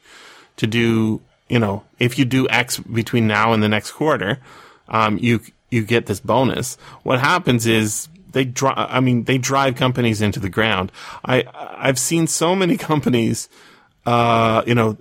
to 0.56 0.66
do 0.66 1.20
you 1.50 1.58
know 1.58 1.84
if 1.98 2.18
you 2.18 2.24
do 2.24 2.48
x 2.48 2.78
between 2.78 3.26
now 3.26 3.52
and 3.52 3.62
the 3.62 3.68
next 3.68 3.92
quarter 3.92 4.38
um 4.88 5.16
you 5.18 5.40
you 5.70 5.84
get 5.84 6.06
this 6.06 6.18
bonus 6.18 6.76
what 7.04 7.20
happens 7.20 7.64
is 7.64 8.08
they 8.32 8.44
drive 8.44 8.74
i 8.76 8.98
mean 8.98 9.22
they 9.24 9.38
drive 9.38 9.76
companies 9.76 10.20
into 10.20 10.40
the 10.40 10.48
ground 10.48 10.90
i 11.24 11.44
i've 11.54 11.98
seen 11.98 12.26
so 12.26 12.56
many 12.56 12.76
companies 12.90 13.48
uh 14.04 14.64
you 14.66 14.74
know 14.74 14.96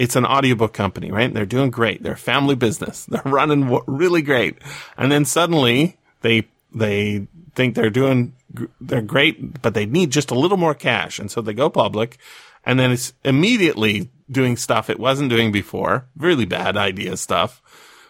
it's 0.00 0.16
an 0.16 0.24
audiobook 0.24 0.72
company, 0.72 1.12
right? 1.12 1.32
They're 1.32 1.44
doing 1.44 1.70
great. 1.70 2.02
They're 2.02 2.14
a 2.14 2.16
family 2.16 2.54
business. 2.54 3.04
They're 3.08 3.20
running 3.26 3.64
w- 3.64 3.84
really 3.86 4.22
great. 4.22 4.56
And 4.96 5.12
then 5.12 5.26
suddenly 5.26 5.98
they, 6.22 6.48
they 6.74 7.28
think 7.54 7.74
they're 7.74 7.90
doing, 7.90 8.34
they're 8.80 9.02
great, 9.02 9.60
but 9.60 9.74
they 9.74 9.84
need 9.84 10.10
just 10.10 10.30
a 10.30 10.38
little 10.38 10.56
more 10.56 10.72
cash. 10.72 11.18
And 11.18 11.30
so 11.30 11.42
they 11.42 11.52
go 11.52 11.68
public 11.68 12.16
and 12.64 12.80
then 12.80 12.90
it's 12.90 13.12
immediately 13.24 14.08
doing 14.30 14.56
stuff 14.56 14.88
it 14.88 14.98
wasn't 14.98 15.28
doing 15.28 15.52
before. 15.52 16.06
Really 16.16 16.46
bad 16.46 16.78
idea 16.78 17.18
stuff 17.18 17.60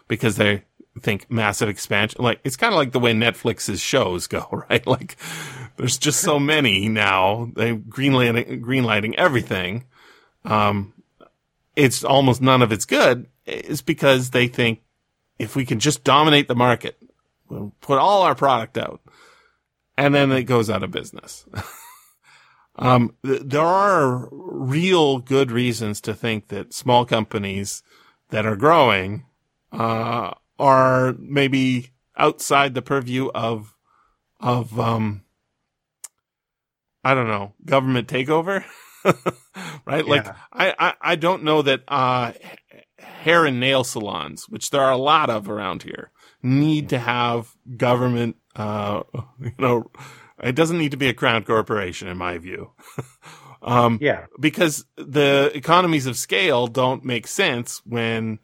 because 0.07 0.37
they 0.37 0.63
think 1.01 1.29
massive 1.29 1.69
expansion. 1.69 2.23
Like 2.23 2.39
it's 2.45 2.57
kind 2.57 2.73
of 2.73 2.79
like 2.79 2.93
the 2.93 3.01
way 3.01 3.15
Netflix's 3.15 3.81
shows 3.81 4.29
go, 4.29 4.47
right? 4.71 4.87
Like 4.87 5.17
there's 5.77 5.99
just 5.99 6.21
so 6.21 6.39
many 6.39 6.89
now. 6.89 7.51
They 7.57 7.75
greenlighting, 7.75 8.61
greenlighting 8.63 9.15
everything 9.17 9.87
um, 10.45 10.93
it's 11.77 12.05
almost 12.05 12.41
none 12.41 12.63
of 12.63 12.73
it's 12.73 12.85
good 12.85 13.27
is 13.47 13.83
because 13.83 14.31
they 14.31 14.49
think 14.49 14.83
if 15.39 15.57
we 15.57 15.65
can 15.65 15.81
just 15.81 16.05
dominate 16.05 16.49
the 16.49 16.55
market, 16.55 17.03
we'll 17.49 17.73
put 17.81 17.99
all 17.99 18.23
our 18.23 18.35
product 18.35 18.77
out 18.77 19.01
and 19.97 20.15
then 20.15 20.33
it 20.33 20.45
goes 20.45 20.71
out 20.71 20.83
of 20.83 20.91
business. 20.91 21.47
um, 22.77 23.15
th- 23.25 23.43
there 23.45 23.61
are 23.61 24.29
real 24.33 25.19
good 25.19 25.51
reasons 25.51 26.01
to 26.03 26.15
think 26.15 26.49
that 26.49 26.73
small 26.73 27.05
companies 27.05 27.83
that 28.31 28.47
are 28.47 28.57
growing, 28.57 29.27
uh, 29.73 30.33
are 30.59 31.15
maybe 31.19 31.91
outside 32.17 32.75
the 32.75 32.83
purview 32.83 33.31
of, 33.35 33.75
of, 34.41 34.79
um, 34.79 35.23
I 37.03 37.15
don't 37.15 37.29
know, 37.29 37.55
government 37.65 38.09
takeover. 38.09 38.65
right? 39.87 40.07
Like 40.07 40.27
I, 40.53 40.75
I, 40.79 40.95
I 41.01 41.17
don't 41.17 41.43
know 41.45 41.63
that 41.63 41.83
uh 41.89 42.33
hair 42.99 43.47
and 43.47 43.61
nail 43.61 43.85
salons, 43.85 44.49
which 44.49 44.71
there 44.71 44.83
are 44.83 44.93
a 44.93 44.97
lot 44.97 45.31
of 45.31 45.49
around 45.49 45.83
here, 45.83 46.11
need 46.43 46.89
to 46.91 46.99
have 46.99 47.55
government 47.77 48.37
uh 48.57 49.03
you 49.41 49.53
know 49.59 49.91
it 50.43 50.55
doesn't 50.55 50.79
need 50.79 50.91
to 50.93 50.97
be 50.97 51.09
a 51.09 51.15
crown 51.15 51.45
corporation 51.45 52.09
in 52.09 52.17
my 52.19 52.39
view. 52.39 52.71
um 53.63 53.99
Yeah. 54.01 54.27
because 54.39 54.85
the 54.97 55.51
economies 55.55 56.07
of 56.07 56.17
scale 56.17 56.67
don't 56.67 57.05
make 57.05 57.27
sense 57.27 57.83
when 57.85 58.39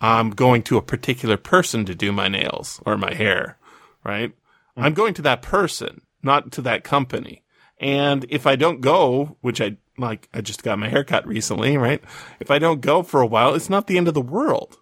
I'm 0.00 0.30
going 0.30 0.62
to 0.64 0.76
a 0.76 0.82
particular 0.82 1.36
person 1.36 1.84
to 1.86 1.94
do 1.94 2.12
my 2.12 2.28
nails 2.28 2.80
or 2.84 2.98
my 2.98 3.14
hair, 3.14 3.58
right? 4.04 4.32
I'm 4.76 4.92
going 4.92 5.14
to 5.14 5.22
that 5.22 5.40
person, 5.40 6.02
not 6.22 6.50
to 6.52 6.62
that 6.62 6.84
company. 6.84 7.42
And 7.78 8.26
if 8.28 8.46
I 8.46 8.56
don't 8.56 8.80
go, 8.80 9.36
which 9.40 9.60
I 9.60 9.76
like, 9.96 10.28
I 10.34 10.40
just 10.40 10.62
got 10.62 10.78
my 10.78 10.88
hair 10.88 11.04
cut 11.04 11.26
recently, 11.26 11.76
right? 11.76 12.02
If 12.40 12.50
I 12.50 12.58
don't 12.58 12.80
go 12.80 13.02
for 13.02 13.20
a 13.20 13.26
while, 13.26 13.54
it's 13.54 13.70
not 13.70 13.86
the 13.86 13.98
end 13.98 14.08
of 14.08 14.14
the 14.14 14.20
world. 14.20 14.78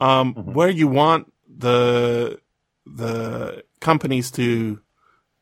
Um, 0.00 0.34
where 0.34 0.68
you 0.68 0.88
want 0.88 1.32
the, 1.48 2.40
the 2.84 3.64
companies 3.80 4.30
to 4.32 4.80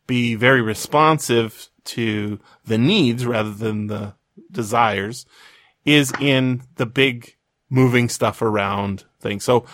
be 0.07 0.35
very 0.35 0.61
responsive 0.61 1.69
to 1.85 2.39
the 2.65 2.79
needs 2.79 3.27
rather 3.27 3.53
than 3.53 3.87
the 3.87 4.15
desires 4.51 5.27
is 5.85 6.13
in 6.21 6.63
the 6.77 6.87
big 6.87 7.37
moving 7.71 8.09
stuff 8.09 8.43
around 8.43 9.05
thing. 9.21 9.41
So 9.41 9.65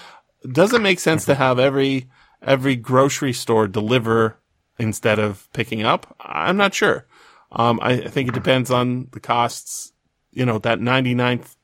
does 0.51 0.73
it 0.73 0.81
make 0.81 1.01
sense 1.01 1.25
to 1.25 1.35
have 1.35 1.59
every, 1.59 2.09
every 2.41 2.77
grocery 2.77 3.33
store 3.33 3.67
deliver 3.67 4.39
instead 4.79 5.19
of 5.19 5.49
picking 5.53 5.83
up? 5.83 6.15
I'm 6.21 6.57
not 6.57 6.75
sure. 6.75 7.07
Um, 7.51 7.81
I, 7.83 7.93
I 7.93 8.09
think 8.09 8.29
it 8.29 8.35
depends 8.35 8.71
on 8.71 9.09
the 9.13 9.21
costs, 9.21 9.93
you 10.33 10.45
know, 10.45 10.59
that 10.59 10.81
99th 10.81 11.57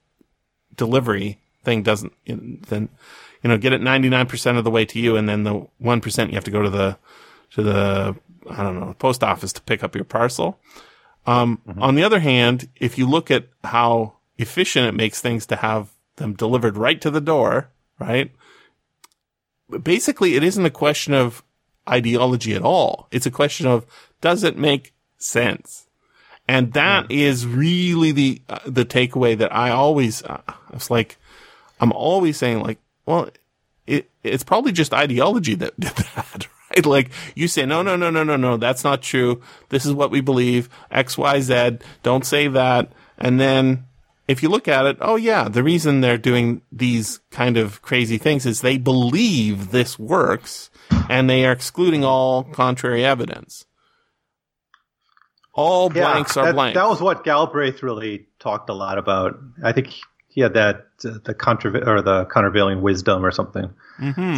delivery 0.76 1.38
thing 1.62 1.82
doesn't, 1.82 2.12
then, 2.26 2.88
you 3.42 3.50
know, 3.50 3.58
get 3.58 3.72
it 3.72 3.80
99% 3.80 4.58
of 4.58 4.64
the 4.64 4.70
way 4.70 4.84
to 4.86 4.98
you. 4.98 5.16
And 5.16 5.28
then 5.28 5.44
the 5.44 5.66
1% 5.82 6.28
you 6.28 6.34
have 6.34 6.44
to 6.44 6.50
go 6.50 6.62
to 6.62 6.70
the, 6.70 6.98
to 7.52 7.62
the, 7.62 8.16
I 8.50 8.62
don't 8.62 8.80
know, 8.80 8.94
post 8.98 9.22
office 9.22 9.52
to 9.52 9.62
pick 9.62 9.84
up 9.84 9.94
your 9.94 10.04
parcel. 10.04 10.58
Um, 11.26 11.60
on 11.78 11.94
the 11.94 12.04
other 12.04 12.20
hand, 12.20 12.68
if 12.76 12.98
you 12.98 13.08
look 13.08 13.30
at 13.30 13.48
how 13.62 14.16
efficient 14.38 14.86
it 14.86 14.94
makes 14.94 15.20
things 15.20 15.46
to 15.46 15.56
have 15.56 15.90
them 16.16 16.34
delivered 16.34 16.76
right 16.76 17.00
to 17.00 17.10
the 17.10 17.20
door, 17.20 17.70
right? 17.98 18.30
Basically, 19.82 20.36
it 20.36 20.44
isn't 20.44 20.66
a 20.66 20.70
question 20.70 21.14
of 21.14 21.42
ideology 21.88 22.54
at 22.54 22.62
all. 22.62 23.08
It's 23.10 23.26
a 23.26 23.30
question 23.30 23.66
of 23.66 23.86
does 24.20 24.44
it 24.44 24.58
make 24.58 24.93
sense? 25.24 25.86
And 26.46 26.72
that 26.74 27.10
is 27.10 27.46
really 27.46 28.12
the 28.12 28.42
uh, 28.48 28.58
the 28.66 28.84
takeaway 28.84 29.36
that 29.38 29.54
I 29.54 29.70
always 29.70 30.22
uh, 30.22 30.42
I 30.46 30.54
was 30.72 30.90
like 30.90 31.16
I'm 31.80 31.92
always 31.92 32.36
saying 32.36 32.60
like 32.60 32.78
well 33.06 33.28
it 33.86 34.10
it's 34.22 34.44
probably 34.44 34.72
just 34.72 34.92
ideology 34.92 35.54
that 35.54 35.78
did 35.80 35.92
that 35.92 36.46
right? 36.70 36.86
Like 36.86 37.10
you 37.34 37.48
say 37.48 37.64
no 37.64 37.82
no 37.82 37.96
no 37.96 38.10
no 38.10 38.24
no 38.24 38.36
no 38.36 38.56
that's 38.58 38.84
not 38.84 39.02
true. 39.02 39.40
This 39.70 39.86
is 39.86 39.94
what 39.94 40.10
we 40.10 40.20
believe. 40.20 40.68
Xyz 40.92 41.80
don't 42.02 42.26
say 42.26 42.48
that. 42.48 42.92
And 43.16 43.40
then 43.40 43.84
if 44.28 44.42
you 44.42 44.48
look 44.48 44.68
at 44.68 44.86
it 44.86 44.98
oh 45.00 45.16
yeah 45.16 45.48
the 45.48 45.62
reason 45.62 46.00
they're 46.00 46.18
doing 46.18 46.60
these 46.70 47.20
kind 47.30 47.56
of 47.56 47.80
crazy 47.82 48.18
things 48.18 48.44
is 48.44 48.60
they 48.60 48.76
believe 48.78 49.70
this 49.70 49.98
works 49.98 50.70
and 51.08 51.28
they 51.28 51.44
are 51.46 51.52
excluding 51.52 52.04
all 52.04 52.44
contrary 52.44 53.04
evidence 53.04 53.66
all 55.54 55.88
blanks 55.88 56.36
are 56.36 56.46
that, 56.46 56.54
blanks. 56.54 56.74
That 56.74 56.88
was 56.88 57.00
what 57.00 57.24
Galbraith 57.24 57.82
really 57.82 58.26
talked 58.38 58.68
a 58.68 58.74
lot 58.74 58.98
about. 58.98 59.38
I 59.62 59.72
think 59.72 59.94
he 60.28 60.40
had 60.40 60.54
that 60.54 60.86
uh, 61.04 61.18
the 61.22 61.32
contra- 61.32 61.88
or 61.88 62.02
the 62.02 62.24
countervailing 62.26 62.82
wisdom 62.82 63.24
or 63.24 63.30
something, 63.30 63.72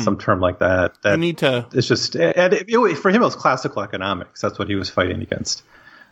some 0.03 0.19
term 0.19 0.41
like 0.41 0.59
that. 0.59 1.01
That 1.03 1.13
you 1.13 1.17
need 1.17 1.39
to 1.39 1.67
it's 1.73 1.89
just 1.89 2.15
and 2.15 2.53
it, 2.53 2.67
it, 2.69 2.99
for 2.99 3.11
him 3.11 3.23
it 3.23 3.25
was 3.25 3.35
classical 3.35 3.83
economics. 3.83 4.43
That's 4.43 4.59
what 4.59 4.69
he 4.69 4.75
was 4.75 4.91
fighting 4.91 5.23
against, 5.23 5.63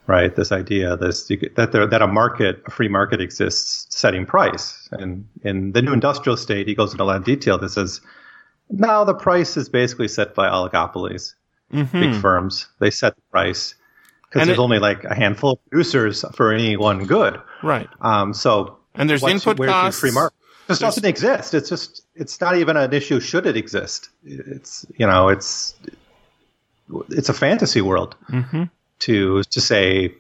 right? 0.07 0.35
This 0.35 0.53
idea, 0.53 0.97
this 0.97 1.29
that 1.57 1.73
there 1.73 1.87
that 1.87 2.01
a 2.01 2.07
market, 2.07 2.63
a 2.65 2.71
free 2.71 2.89
market 2.89 3.21
exists, 3.21 3.95
setting 3.95 4.25
price. 4.25 4.89
And 4.91 5.29
in 5.43 5.73
the 5.73 5.83
new 5.83 5.93
industrial 5.93 6.39
state, 6.39 6.67
he 6.67 6.75
goes 6.75 6.93
into 6.93 7.03
a 7.03 7.05
lot 7.05 7.17
of 7.17 7.25
detail. 7.25 7.59
That 7.59 7.69
says 7.69 8.01
now 8.71 9.05
the 9.05 9.15
price 9.15 9.59
is 9.59 9.69
basically 9.69 10.09
set 10.09 10.35
by 10.35 10.49
oligopolies, 10.49 11.35
big 11.71 12.15
firms. 12.15 12.69
They 12.79 12.91
set 12.91 13.17
the 13.17 13.23
price 13.31 13.75
because 14.35 14.47
there's 14.49 14.59
it- 14.59 14.63
only 14.63 14.79
like 14.79 15.05
a 15.05 15.15
handful 15.15 15.53
of 15.53 15.71
producers 15.71 16.25
for 16.35 16.53
any 16.53 16.77
one 16.77 17.05
good. 17.07 17.41
right. 17.63 17.89
Um, 18.01 18.35
so 18.35 18.77
And 18.95 19.09
there's 19.09 19.23
input 19.23 19.57
costs. 19.59 20.01
free 20.01 20.11
market? 20.11 20.37
There's- 20.67 20.81
doesn't 20.81 21.05
exist. 21.05 21.55
It's 21.55 21.69
just 21.69 22.03
it's 22.15 22.41
not 22.41 22.57
even 22.57 22.77
an 22.77 22.93
issue. 22.93 23.21
Should 23.21 23.47
it 23.47 23.57
exist? 23.57 24.09
It's 24.25 24.85
you 24.97 25.07
know 25.07 25.29
it's 25.29 25.75
it's 27.11 27.29
a 27.29 27.35
fantasy 27.35 27.81
world 27.81 28.17
Mm-hmm. 28.31 28.65
to 29.01 29.43
to 29.43 29.61
say, 29.61 30.15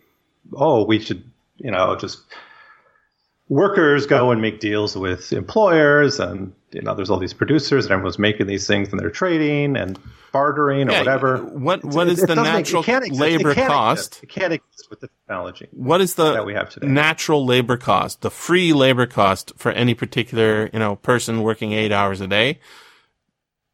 oh, 0.54 0.84
we 0.84 0.98
should 1.00 1.22
you 1.58 1.70
know 1.70 1.96
just 1.96 2.18
workers 3.48 4.06
go 4.06 4.30
and 4.30 4.40
make 4.40 4.60
deals 4.60 4.96
with 4.96 5.32
employers 5.32 6.18
and 6.20 6.52
you 6.74 6.82
know 6.82 6.94
there's 6.94 7.08
all 7.10 7.18
these 7.18 7.32
producers 7.32 7.84
and 7.86 7.92
everyone's 7.92 8.18
making 8.18 8.46
these 8.46 8.66
things 8.66 8.90
and 8.90 9.00
they're 9.00 9.10
trading 9.10 9.76
and 9.76 9.98
bartering 10.32 10.88
or 10.90 10.98
whatever. 10.98 11.38
what- 11.38 11.78
It's- 11.78 11.94
what 11.94 12.08
is 12.08 12.22
it 12.22 12.26
the 12.26 12.32
it 12.32 12.36
natural 12.36 12.82
can't 12.82 13.04
exist. 13.04 13.20
Labor 13.20 13.54
cost? 13.54 14.06
exist. 14.18 14.24
It 14.24 14.28
can't 14.28 14.52
exist 14.52 14.90
with 14.90 15.00
the 15.00 15.08
technology. 15.08 15.68
What 15.70 16.00
is 16.00 16.16
the 16.16 16.32
that 16.32 16.44
we 16.44 16.54
have 16.54 16.68
today. 16.70 16.88
natural 16.88 17.46
labor 17.46 17.76
cost, 17.76 18.20
the 18.22 18.30
free 18.30 18.72
labor 18.72 19.06
cost 19.06 19.52
for 19.56 19.70
any 19.72 19.94
particular, 19.94 20.68
you 20.72 20.78
know, 20.80 20.96
person 20.96 21.42
working 21.42 21.72
eight 21.72 21.92
hours 21.92 22.20
a 22.20 22.26
day? 22.26 22.58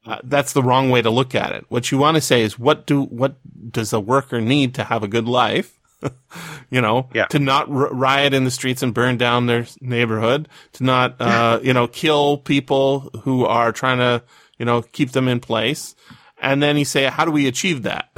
Uh, 0.06 0.18
that's 0.24 0.52
the 0.52 0.62
wrong 0.62 0.90
way 0.90 1.02
to 1.02 1.10
look 1.10 1.34
at 1.34 1.52
it. 1.52 1.64
What 1.68 1.90
you 1.90 1.98
want 1.98 2.14
to 2.16 2.20
say 2.20 2.42
is, 2.42 2.58
what 2.58 2.86
do, 2.86 3.02
what 3.02 3.36
does 3.72 3.92
a 3.92 4.00
worker 4.00 4.40
need 4.40 4.74
to 4.76 4.84
have 4.84 5.02
a 5.02 5.08
good 5.08 5.26
life? 5.26 5.79
you 6.70 6.80
know, 6.80 7.08
Yeah. 7.14 7.26
to 7.26 7.38
not 7.38 7.68
r- 7.68 7.92
riot 7.92 8.34
in 8.34 8.44
the 8.44 8.50
streets 8.50 8.82
and 8.82 8.94
burn 8.94 9.16
down 9.16 9.46
their 9.46 9.66
neighborhood, 9.80 10.48
to 10.74 10.84
not, 10.84 11.20
uh, 11.20 11.60
you 11.62 11.72
know, 11.72 11.86
kill 11.86 12.38
people 12.38 13.10
who 13.22 13.44
are 13.44 13.72
trying 13.72 13.98
to, 13.98 14.22
you 14.58 14.64
know, 14.64 14.82
keep 14.82 15.12
them 15.12 15.28
in 15.28 15.40
place. 15.40 15.94
And 16.40 16.62
then 16.62 16.76
you 16.76 16.84
say, 16.84 17.04
how 17.04 17.24
do 17.24 17.30
we 17.30 17.46
achieve 17.46 17.82
that? 17.82 18.10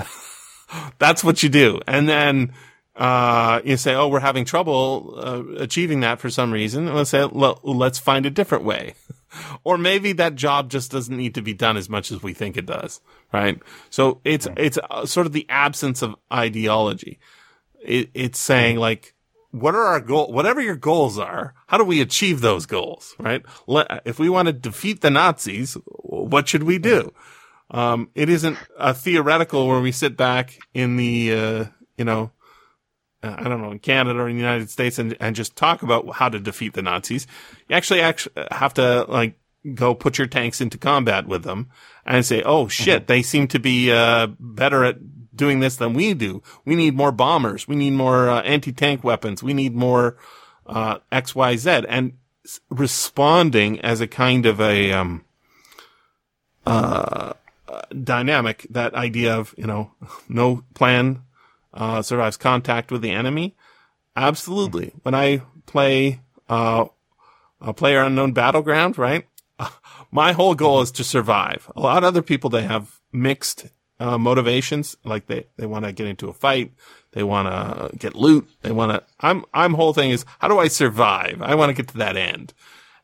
That's 0.99 1.23
what 1.25 1.43
you 1.43 1.49
do. 1.49 1.81
And 1.87 2.09
then, 2.09 2.53
uh, 2.97 3.61
you 3.65 3.77
say, 3.77 3.95
oh, 3.95 4.09
we're 4.09 4.21
having 4.21 4.45
trouble, 4.45 5.15
uh, 5.17 5.63
achieving 5.63 6.01
that 6.01 6.21
for 6.21 6.31
some 6.31 6.53
reason. 6.53 6.87
And 6.87 6.97
let's 6.97 7.11
say, 7.11 7.25
well, 7.25 7.59
let's 7.65 7.99
find 7.99 8.27
a 8.27 8.31
different 8.31 8.65
way. 8.65 8.95
or 9.65 9.79
maybe 9.79 10.13
that 10.13 10.35
job 10.35 10.71
just 10.71 10.91
doesn't 10.91 11.17
need 11.17 11.35
to 11.35 11.43
be 11.43 11.55
done 11.55 11.77
as 11.77 11.89
much 11.89 12.13
as 12.13 12.23
we 12.23 12.33
think 12.35 12.57
it 12.57 12.67
does. 12.67 13.01
Right. 13.33 13.61
So 13.91 14.21
it's, 14.25 14.47
it's 14.57 14.79
uh, 14.91 15.07
sort 15.07 15.27
of 15.27 15.33
the 15.33 15.47
absence 15.49 16.03
of 16.03 16.15
ideology. 16.33 17.19
It, 17.85 18.11
it's 18.15 18.39
saying 18.39 18.77
like, 18.77 19.15
what 19.51 19.75
are 19.75 19.83
our 19.83 20.01
goal? 20.01 20.33
Whatever 20.33 20.61
your 20.61 20.77
goals 20.77 21.19
are, 21.19 21.55
how 21.67 21.77
do 21.77 21.85
we 21.85 22.01
achieve 22.01 22.41
those 22.41 22.67
goals? 22.67 23.15
Right? 23.19 23.43
Let, 23.67 24.03
if 24.05 24.19
we 24.19 24.29
want 24.29 24.47
to 24.47 24.53
defeat 24.53 25.01
the 25.01 25.11
Nazis, 25.11 25.77
what 25.87 26.49
should 26.49 26.63
we 26.63 26.79
do? 26.79 27.13
Um, 27.71 28.11
it 28.15 28.29
isn't 28.29 28.59
a 28.79 28.93
theoretical 28.93 29.67
where 29.67 29.81
we 29.81 29.93
sit 29.93 30.17
back 30.17 30.59
in 30.75 30.97
the, 30.97 31.33
uh, 31.33 31.65
you 31.97 32.05
know, 32.05 32.31
I 33.23 33.49
don't 33.49 33.63
know, 33.63 33.71
in 33.71 33.79
Canada 33.79 34.19
or 34.19 34.29
in 34.29 34.37
the 34.37 34.43
United 34.43 34.69
States 34.69 34.99
and, 34.99 35.17
and 35.21 35.37
just 35.37 35.57
talk 35.57 35.83
about 35.83 36.17
how 36.17 36.29
to 36.29 36.39
defeat 36.39 36.75
the 36.75 36.83
Nazis. 36.83 37.27
You 37.69 37.77
actually, 37.77 38.01
actually 38.01 38.45
have 38.51 38.75
to 38.75 39.05
like 39.09 39.39
go 39.75 39.95
put 39.95 40.19
your 40.19 40.27
tanks 40.27 40.61
into 40.61 40.77
combat 40.77 41.27
with 41.27 41.45
them 41.45 41.71
and 42.05 42.27
say, 42.27 42.43
oh 42.43 42.69
shit, 42.69 43.07
they 43.07 43.23
seem 43.23 43.49
to 43.49 43.59
be, 43.59 43.93
uh, 43.93 44.27
better 44.39 44.85
at 44.85 44.97
doing 45.35 45.61
this 45.61 45.77
than 45.77 45.95
we 45.95 46.15
do. 46.15 46.43
We 46.65 46.75
need 46.75 46.95
more 46.95 47.13
bombers. 47.13 47.67
We 47.67 47.77
need 47.77 47.93
more 47.93 48.29
uh, 48.29 48.43
anti-tank 48.43 49.03
weapons. 49.03 49.43
We 49.43 49.55
need 49.55 49.75
more, 49.75 50.17
uh, 50.67 50.99
X, 51.11 51.35
Y, 51.35 51.57
Z 51.57 51.85
and 51.89 52.15
responding 52.71 53.81
as 53.81 54.01
a 54.01 54.07
kind 54.07 54.47
of 54.47 54.61
a, 54.61 54.93
um, 54.93 55.25
dynamic, 57.93 58.67
that 58.71 58.95
idea 58.95 59.35
of, 59.37 59.55
you 59.57 59.67
know, 59.67 59.93
no 60.29 60.65
plan, 60.75 61.23
uh, 61.75 62.03
survives 62.03 62.37
contact 62.37 62.91
with 62.91 63.03
the 63.03 63.11
enemy. 63.11 63.55
Absolutely. 64.15 64.93
When 65.03 65.15
I 65.15 65.43
play, 65.67 66.21
uh, 66.49 66.87
a 67.61 67.73
player 67.73 68.03
unknown 68.03 68.33
battleground, 68.33 68.99
right? 68.99 69.27
My 70.11 70.33
whole 70.33 70.55
goal 70.55 70.83
is 70.83 70.91
to 70.93 71.05
survive. 71.05 71.71
A 71.77 71.81
lot 71.81 71.99
of 71.99 72.09
other 72.09 72.23
people, 72.23 72.51
they 72.51 72.63
have 72.63 73.01
mixed, 73.13 73.67
uh, 74.03 74.19
motivations. 74.19 74.97
Like 75.05 75.27
they, 75.27 75.47
they 75.57 75.67
want 75.67 75.85
to 75.85 75.93
get 75.93 76.09
into 76.09 76.29
a 76.29 76.33
fight. 76.33 76.73
They 77.13 77.23
want 77.23 77.49
to 77.49 77.97
get 77.97 78.17
loot. 78.17 78.49
They 78.63 78.73
want 78.73 78.93
to, 78.93 79.05
I'm, 79.21 79.45
I'm 79.55 79.75
whole 79.75 79.93
thing 79.93 80.11
is, 80.11 80.25
how 80.41 80.49
do 80.49 80.59
I 80.59 80.69
survive? 80.69 81.41
I 81.41 81.55
want 81.55 81.71
to 81.71 81.75
get 81.75 81.89
to 81.89 81.99
that 81.99 82.17
end. 82.17 82.53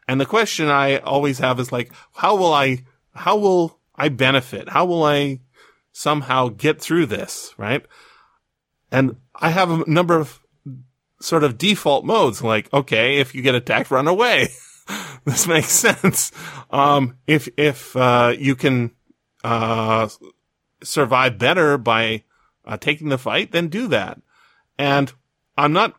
And 0.09 0.21
the 0.21 0.27
question 0.27 0.69
I 0.69 0.99
always 0.99 1.39
have 1.39 1.61
is 1.61 1.71
like, 1.71 1.93
how 2.15 2.35
will 2.35 2.53
I, 2.53 2.85
how 3.15 3.37
will 3.37 3.79
I 3.95 4.09
benefit? 4.09 4.71
How 4.71 4.87
will 4.87 5.05
I 5.05 5.41
somehow 5.93 6.49
get 6.49 6.81
through 6.81 7.07
this? 7.07 7.55
Right. 7.57 7.87
And 8.91 9.17
I 9.37 9.51
have 9.51 9.71
a 9.71 9.89
number 9.89 10.19
of 10.19 10.41
sort 11.21 11.45
of 11.45 11.59
default 11.59 12.05
modes 12.05 12.43
like, 12.43 12.73
okay, 12.73 13.19
if 13.19 13.35
you 13.35 13.43
get 13.43 13.55
attacked, 13.55 13.91
run 13.91 14.09
away. 14.09 14.49
this 15.25 15.47
makes 15.47 15.69
sense. 15.87 16.33
Um, 16.71 17.19
if, 17.27 17.49
if, 17.57 17.95
uh, 17.95 18.35
you 18.37 18.57
can, 18.57 18.93
uh, 19.45 20.09
survive 20.83 21.39
better 21.39 21.79
by, 21.79 22.25
uh, 22.65 22.77
taking 22.77 23.09
the 23.09 23.19
fight, 23.19 23.53
then 23.53 23.69
do 23.69 23.87
that. 23.89 24.21
And 24.79 25.13
I'm 25.57 25.73
not 25.73 25.95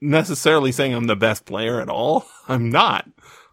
necessarily 0.00 0.72
saying 0.72 0.94
I'm 0.94 1.06
the 1.06 1.16
best 1.16 1.44
player 1.44 1.80
at 1.80 1.88
all. 1.88 2.26
I'm 2.48 2.70
not. 2.70 3.08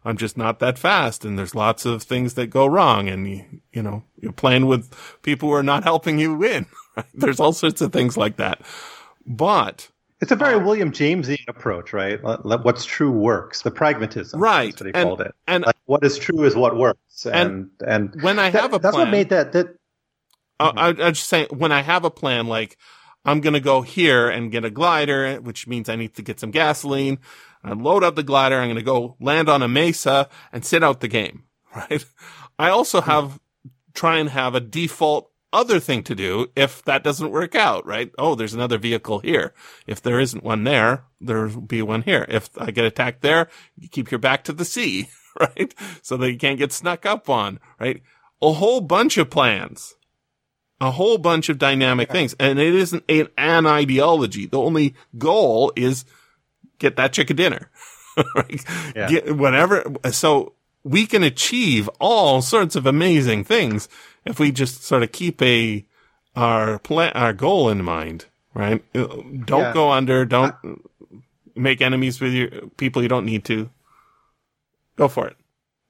I'm 0.05 0.15
just 0.17 0.37
not 0.37 0.59
that 0.59 0.77
fast. 0.79 1.25
And 1.25 1.37
there's 1.37 1.55
lots 1.55 1.85
of 1.85 2.03
things 2.03 2.35
that 2.35 2.47
go 2.47 2.65
wrong. 2.65 3.09
And 3.09 3.27
you, 3.29 3.45
you 3.73 3.81
know, 3.83 4.03
you're 4.21 4.31
playing 4.31 4.65
with 4.67 4.89
people 5.21 5.49
who 5.49 5.55
are 5.55 5.63
not 5.63 5.83
helping 5.83 6.19
you 6.19 6.33
win. 6.35 6.65
Right? 6.97 7.05
There's 7.13 7.39
all 7.39 7.53
sorts 7.53 7.81
of 7.81 7.93
things 7.93 8.17
like 8.17 8.37
that. 8.37 8.59
But 9.27 9.87
It's 10.19 10.31
a 10.31 10.35
very 10.35 10.57
William 10.57 10.91
Jamesian 10.91 11.47
approach, 11.47 11.93
right? 11.93 12.19
What's 12.23 12.85
true 12.85 13.11
works. 13.11 13.61
The 13.61 13.69
pragmatism, 13.69 14.39
Right. 14.39 14.71
That's 14.71 14.81
what 14.81 14.87
he 14.87 14.93
And- 14.95 15.07
called 15.07 15.21
it. 15.21 15.35
and- 15.45 15.63
like, 15.63 15.75
what 15.85 16.03
is 16.03 16.17
true 16.17 16.43
is 16.43 16.55
what 16.55 16.75
works, 16.75 17.27
and 17.27 17.69
And 17.85 18.13
and, 18.13 18.21
when 18.23 18.39
I 18.39 18.49
that- 18.49 18.61
have 18.63 18.73
a 18.73 18.79
that's 18.79 18.95
plan, 18.95 19.07
what 19.07 19.11
made 19.11 19.29
that 19.29 19.51
that 19.51 19.75
Uh, 20.59 20.73
I, 20.75 20.87
I'm 20.89 21.13
just 21.13 21.27
saying, 21.27 21.47
when 21.51 21.71
I 21.71 21.81
have 21.81 22.03
a 22.03 22.11
plan, 22.11 22.47
like 22.47 22.77
I'm 23.25 23.41
going 23.41 23.53
to 23.53 23.59
go 23.59 23.81
here 23.81 24.29
and 24.29 24.51
get 24.51 24.65
a 24.65 24.69
glider, 24.69 25.35
which 25.35 25.67
means 25.67 25.89
I 25.89 25.95
need 25.95 26.15
to 26.15 26.21
get 26.21 26.39
some 26.39 26.51
gasoline. 26.51 27.19
I 27.63 27.73
load 27.73 28.03
up 28.03 28.15
the 28.15 28.23
glider. 28.23 28.57
I'm 28.57 28.67
going 28.67 28.77
to 28.77 28.81
go 28.81 29.17
land 29.19 29.49
on 29.49 29.61
a 29.61 29.67
mesa 29.67 30.29
and 30.53 30.63
sit 30.63 30.83
out 30.83 31.01
the 31.01 31.07
game. 31.07 31.43
Right. 31.75 32.03
I 32.57 32.69
also 32.69 33.01
have 33.01 33.39
try 33.93 34.17
and 34.17 34.29
have 34.29 34.55
a 34.55 34.59
default 34.59 35.29
other 35.53 35.79
thing 35.79 36.03
to 36.03 36.15
do 36.15 36.47
if 36.55 36.83
that 36.85 37.03
doesn't 37.03 37.31
work 37.31 37.55
out, 37.55 37.85
right? 37.85 38.11
Oh, 38.17 38.35
there's 38.35 38.53
another 38.53 38.77
vehicle 38.77 39.19
here. 39.19 39.53
If 39.85 40.01
there 40.01 40.19
isn't 40.19 40.43
one 40.43 40.63
there, 40.63 41.03
there'll 41.21 41.61
be 41.61 41.81
one 41.81 42.01
here. 42.01 42.25
If 42.29 42.49
I 42.57 42.71
get 42.71 42.85
attacked 42.85 43.21
there, 43.21 43.49
you 43.75 43.89
keep 43.89 44.11
your 44.11 44.19
back 44.19 44.43
to 44.45 44.53
the 44.53 44.65
sea, 44.65 45.09
right? 45.39 45.73
So 46.01 46.17
that 46.17 46.31
you 46.31 46.37
can't 46.37 46.57
get 46.57 46.71
snuck 46.71 47.05
up 47.05 47.29
on, 47.29 47.59
right? 47.79 48.01
A 48.41 48.53
whole 48.53 48.81
bunch 48.81 49.17
of 49.17 49.29
plans. 49.29 49.95
A 50.79 50.91
whole 50.91 51.17
bunch 51.17 51.49
of 51.49 51.57
dynamic 51.57 52.11
things. 52.11 52.35
And 52.39 52.59
it 52.59 52.75
isn't 52.75 53.03
an, 53.09 53.29
an 53.37 53.65
ideology. 53.65 54.45
The 54.45 54.59
only 54.59 54.93
goal 55.17 55.73
is 55.75 56.05
get 56.79 56.95
that 56.97 57.13
chicken 57.13 57.35
dinner. 57.35 57.69
right? 58.35 58.63
Yeah. 58.95 59.09
Get 59.09 59.35
whatever. 59.35 59.83
So 60.11 60.53
we 60.83 61.05
can 61.07 61.23
achieve 61.23 61.89
all 61.99 62.41
sorts 62.41 62.75
of 62.75 62.85
amazing 62.85 63.43
things 63.43 63.89
if 64.25 64.39
we 64.39 64.51
just 64.51 64.83
sort 64.83 65.03
of 65.03 65.11
keep 65.11 65.41
a 65.41 65.83
our 66.35 66.77
plan, 66.79 67.11
our 67.15 67.33
goal 67.33 67.69
in 67.69 67.83
mind, 67.83 68.25
right? 68.53 68.83
Don't 68.93 69.47
Yeah. 69.49 69.73
go 69.73 69.91
under. 69.91 70.25
Don't 70.25 70.53
make 71.55 71.81
enemies 71.81 72.21
with 72.21 72.33
your 72.33 72.49
people 72.77 73.01
you 73.01 73.07
don't 73.09 73.25
need 73.25 73.43
to. 73.45 73.71
Go 74.95 75.07
for 75.07 75.27
it. 75.27 75.37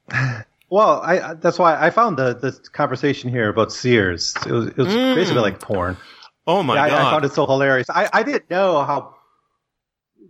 Well, 0.69 1.01
I 1.01 1.33
that's 1.35 1.57
why 1.57 1.77
I 1.81 1.89
found 1.89 2.17
the 2.17 2.33
the 2.33 2.51
conversation 2.71 3.29
here 3.29 3.49
about 3.49 3.71
Sears. 3.71 4.33
It 4.45 4.51
was 4.51 4.67
it 4.67 4.77
was 4.77 4.87
Mm. 4.93 5.15
basically 5.15 5.41
like 5.41 5.59
porn. 5.59 5.97
Oh 6.45 6.63
my 6.63 6.75
Yeah, 6.75 6.89
god! 6.89 6.99
I 6.99 7.11
found 7.11 7.25
it 7.25 7.33
so 7.33 7.45
hilarious. 7.45 7.89
I, 7.89 8.09
I 8.11 8.23
didn't 8.23 8.49
know 8.49 8.83
how 8.83 9.15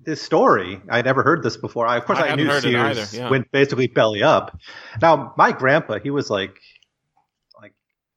this 0.03 0.21
story. 0.21 0.81
I 0.89 1.01
never 1.01 1.23
heard 1.23 1.43
this 1.43 1.57
before. 1.57 1.85
I, 1.87 1.97
of 1.97 2.05
course, 2.05 2.19
I 2.19 2.29
I, 2.29 2.35
knew 2.35 2.49
Sears 2.61 3.13
yeah. 3.13 3.29
went 3.29 3.51
basically 3.51 3.87
belly 3.87 4.23
up. 4.23 4.57
Now, 5.01 5.33
my 5.37 5.51
grandpa, 5.51 5.99
he 5.99 6.09
was 6.11 6.29
like, 6.29 6.55
like 7.61 7.73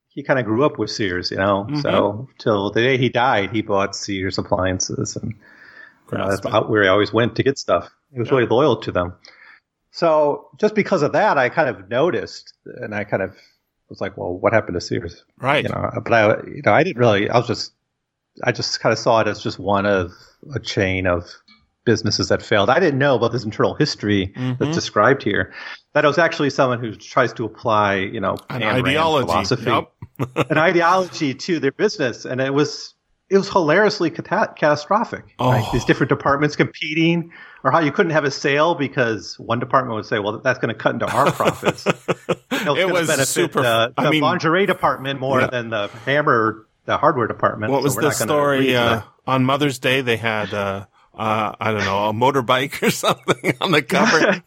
he 0.09 0.23
kind 0.23 0.39
of 0.39 0.45
grew 0.45 0.63
up 0.63 0.79
with 0.79 0.89
Sears, 0.89 1.31
you 1.31 1.37
know. 1.37 1.67
Mhm. 1.69 1.81
So 1.81 2.27
till 2.37 2.71
the 2.71 2.81
day 2.81 2.97
he 2.97 3.09
died, 3.09 3.51
he 3.51 3.61
bought 3.61 3.95
Sears 3.95 4.37
appliances, 4.37 5.15
and 5.15 5.33
you 6.11 6.17
know, 6.17 6.29
that's 6.29 6.45
out 6.45 6.69
where 6.69 6.83
he 6.83 6.89
always 6.89 7.11
went 7.13 7.35
to 7.37 7.43
get 7.43 7.57
stuff. 7.57 7.89
He 8.13 8.19
was 8.19 8.29
Yeah. 8.29 8.35
really 8.37 8.47
loyal 8.49 8.77
to 8.77 8.91
them. 8.91 9.13
So 9.91 10.47
just 10.59 10.73
because 10.75 11.01
of 11.01 11.11
that, 11.13 11.37
I 11.37 11.49
kind 11.49 11.69
of 11.69 11.89
noticed, 11.89 12.53
and 12.65 12.95
I 12.95 13.03
kind 13.03 13.21
of 13.21 13.35
was 13.89 13.99
like, 14.01 14.17
well, 14.17 14.33
what 14.33 14.53
happened 14.53 14.75
to 14.75 14.81
Sears? 14.81 15.23
right. 15.39 15.63
you 15.63 15.69
know 15.69 15.89
but 16.03 16.13
i 16.13 16.27
you 16.47 16.61
know 16.65 16.71
i 16.73 16.81
didn't 16.83 16.97
really 16.99 17.29
i 17.29 17.37
was 17.37 17.45
just 17.47 17.73
i 18.45 18.51
just 18.51 18.79
kind 18.79 18.93
of 18.93 18.99
saw 18.99 19.19
it 19.19 19.27
as 19.27 19.43
just 19.43 19.59
one 19.59 19.85
of 19.85 20.13
a 20.55 20.59
chain 20.59 21.05
of 21.07 21.25
businesses 21.83 22.29
that 22.29 22.41
failed 22.41 22.69
i 22.69 22.79
didn't 22.79 22.99
know 22.99 23.15
about 23.15 23.31
this 23.33 23.43
internal 23.43 23.73
history 23.73 24.31
Mhm. 24.37 24.57
that's 24.59 24.75
described 24.75 25.23
here 25.23 25.51
that 25.93 26.05
it 26.05 26.07
was 26.07 26.17
actually 26.17 26.51
someone 26.51 26.79
who 26.79 26.95
tries 26.95 27.33
to 27.33 27.43
apply 27.43 27.95
you 27.95 28.19
know 28.21 28.37
An 28.49 28.63
ideology. 28.63 29.25
philosophy 29.25 29.87
an 30.49 30.57
ideology 30.57 31.33
to 31.33 31.59
their 31.59 31.71
business 31.73 32.23
and 32.23 32.39
it 32.39 32.53
was 32.53 32.93
it 33.31 33.37
was 33.37 33.49
hilariously 33.49 34.09
cata- 34.11 34.53
catastrophic 34.55 35.23
right? 35.39 35.63
Oh. 35.65 35.69
these 35.73 35.85
different 35.85 36.09
departments 36.09 36.55
competing 36.55 37.31
or 37.63 37.71
how 37.71 37.79
you 37.79 37.91
couldn't 37.91 38.11
have 38.11 38.23
a 38.25 38.31
sale 38.31 38.75
because 38.75 39.39
one 39.39 39.59
department 39.59 39.95
would 39.95 40.05
say 40.05 40.19
well 40.19 40.39
that's 40.39 40.59
going 40.59 40.73
to 40.73 40.79
cut 40.79 40.93
into 40.93 41.07
our 41.11 41.31
profits 41.31 41.85
You 42.51 42.65
know, 42.65 42.75
it 42.75 42.91
was 42.91 43.07
benefit 43.07 43.27
super. 43.27 43.61
the, 43.63 43.93
the 43.97 44.03
I 44.03 44.09
mean, 44.11 44.21
lingerie 44.21 44.67
department 44.67 45.19
more 45.19 45.39
Yeah. 45.39 45.47
than 45.47 45.69
the 45.69 45.87
hammer, 46.05 46.67
the 46.85 46.97
hardware 46.97 47.25
department. 47.25 47.71
what 47.71 47.81
was 47.81 47.95
the 47.95 48.01
not 48.03 48.19
gonna 48.19 48.31
agree 48.33 48.65
story 48.73 48.75
uh, 48.75 49.01
on 49.25 49.45
Mother's 49.45 49.79
Day? 49.79 50.01
They 50.01 50.17
had. 50.17 50.53
Uh, 50.53 50.85
uh, 51.13 51.53
I 51.59 51.71
don't 51.71 51.83
know, 51.85 52.07
a 52.09 52.13
motorbike 52.13 52.81
or 52.87 52.91
something 52.91 53.55
on 53.61 53.71
the 53.71 53.81
cover. 53.81 54.41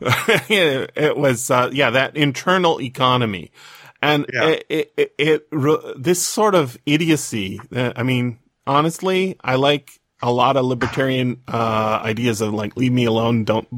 it, 0.48 0.90
it 0.96 1.16
was, 1.16 1.50
uh, 1.50 1.70
yeah, 1.72 1.90
that 1.90 2.16
internal 2.16 2.80
economy. 2.80 3.50
And 4.02 4.26
Yeah. 4.32 4.48
it, 4.48 4.66
it, 4.68 4.92
it, 4.96 5.14
it, 5.18 5.46
re- 5.52 5.94
this 5.96 6.26
sort 6.26 6.54
of 6.54 6.76
idiocy, 6.84 7.60
uh, 7.74 7.92
I 7.96 8.02
mean, 8.02 8.38
honestly, 8.66 9.36
I 9.42 9.54
like 9.54 10.00
a 10.20 10.30
lot 10.30 10.56
of 10.56 10.64
libertarian, 10.64 11.40
uh, 11.48 12.00
ideas 12.02 12.40
of 12.40 12.52
like, 12.52 12.76
leave 12.76 12.92
me 12.92 13.04
alone, 13.04 13.44
don't, 13.44 13.68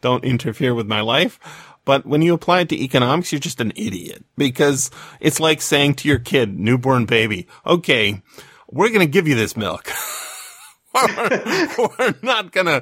don't 0.00 0.24
interfere 0.24 0.74
with 0.74 0.86
my 0.86 1.00
life. 1.00 1.38
But 1.84 2.04
when 2.04 2.20
you 2.22 2.34
apply 2.34 2.60
it 2.60 2.68
to 2.68 2.76
economics, 2.76 3.32
you're 3.32 3.38
just 3.38 3.60
an 3.60 3.72
idiot 3.74 4.22
because 4.36 4.90
it's 5.20 5.40
like 5.40 5.62
saying 5.62 5.94
to 5.94 6.08
your 6.08 6.18
kid, 6.18 6.58
newborn 6.58 7.06
baby, 7.06 7.46
okay, 7.64 8.20
we're 8.70 8.88
going 8.88 9.00
to 9.00 9.06
give 9.06 9.26
you 9.26 9.34
this 9.34 9.56
milk. 9.56 9.90
we're, 10.94 11.88
we're 11.98 12.14
not 12.22 12.52
gonna 12.52 12.80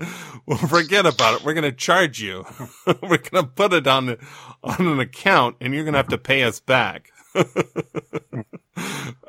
forget 0.68 1.07
about 1.07 1.40
it. 1.40 1.44
We're 1.44 1.54
gonna 1.54 1.72
charge 1.72 2.20
you. 2.20 2.44
we're 3.02 3.18
gonna 3.18 3.46
put 3.46 3.72
it 3.72 3.86
on 3.86 4.16
on 4.62 4.86
an 4.86 5.00
account, 5.00 5.57
and 5.61 5.74
you're 5.74 5.84
gonna 5.84 5.98
have 5.98 6.09
to 6.09 6.18
pay 6.18 6.44
us 6.44 6.61
back. 6.61 7.11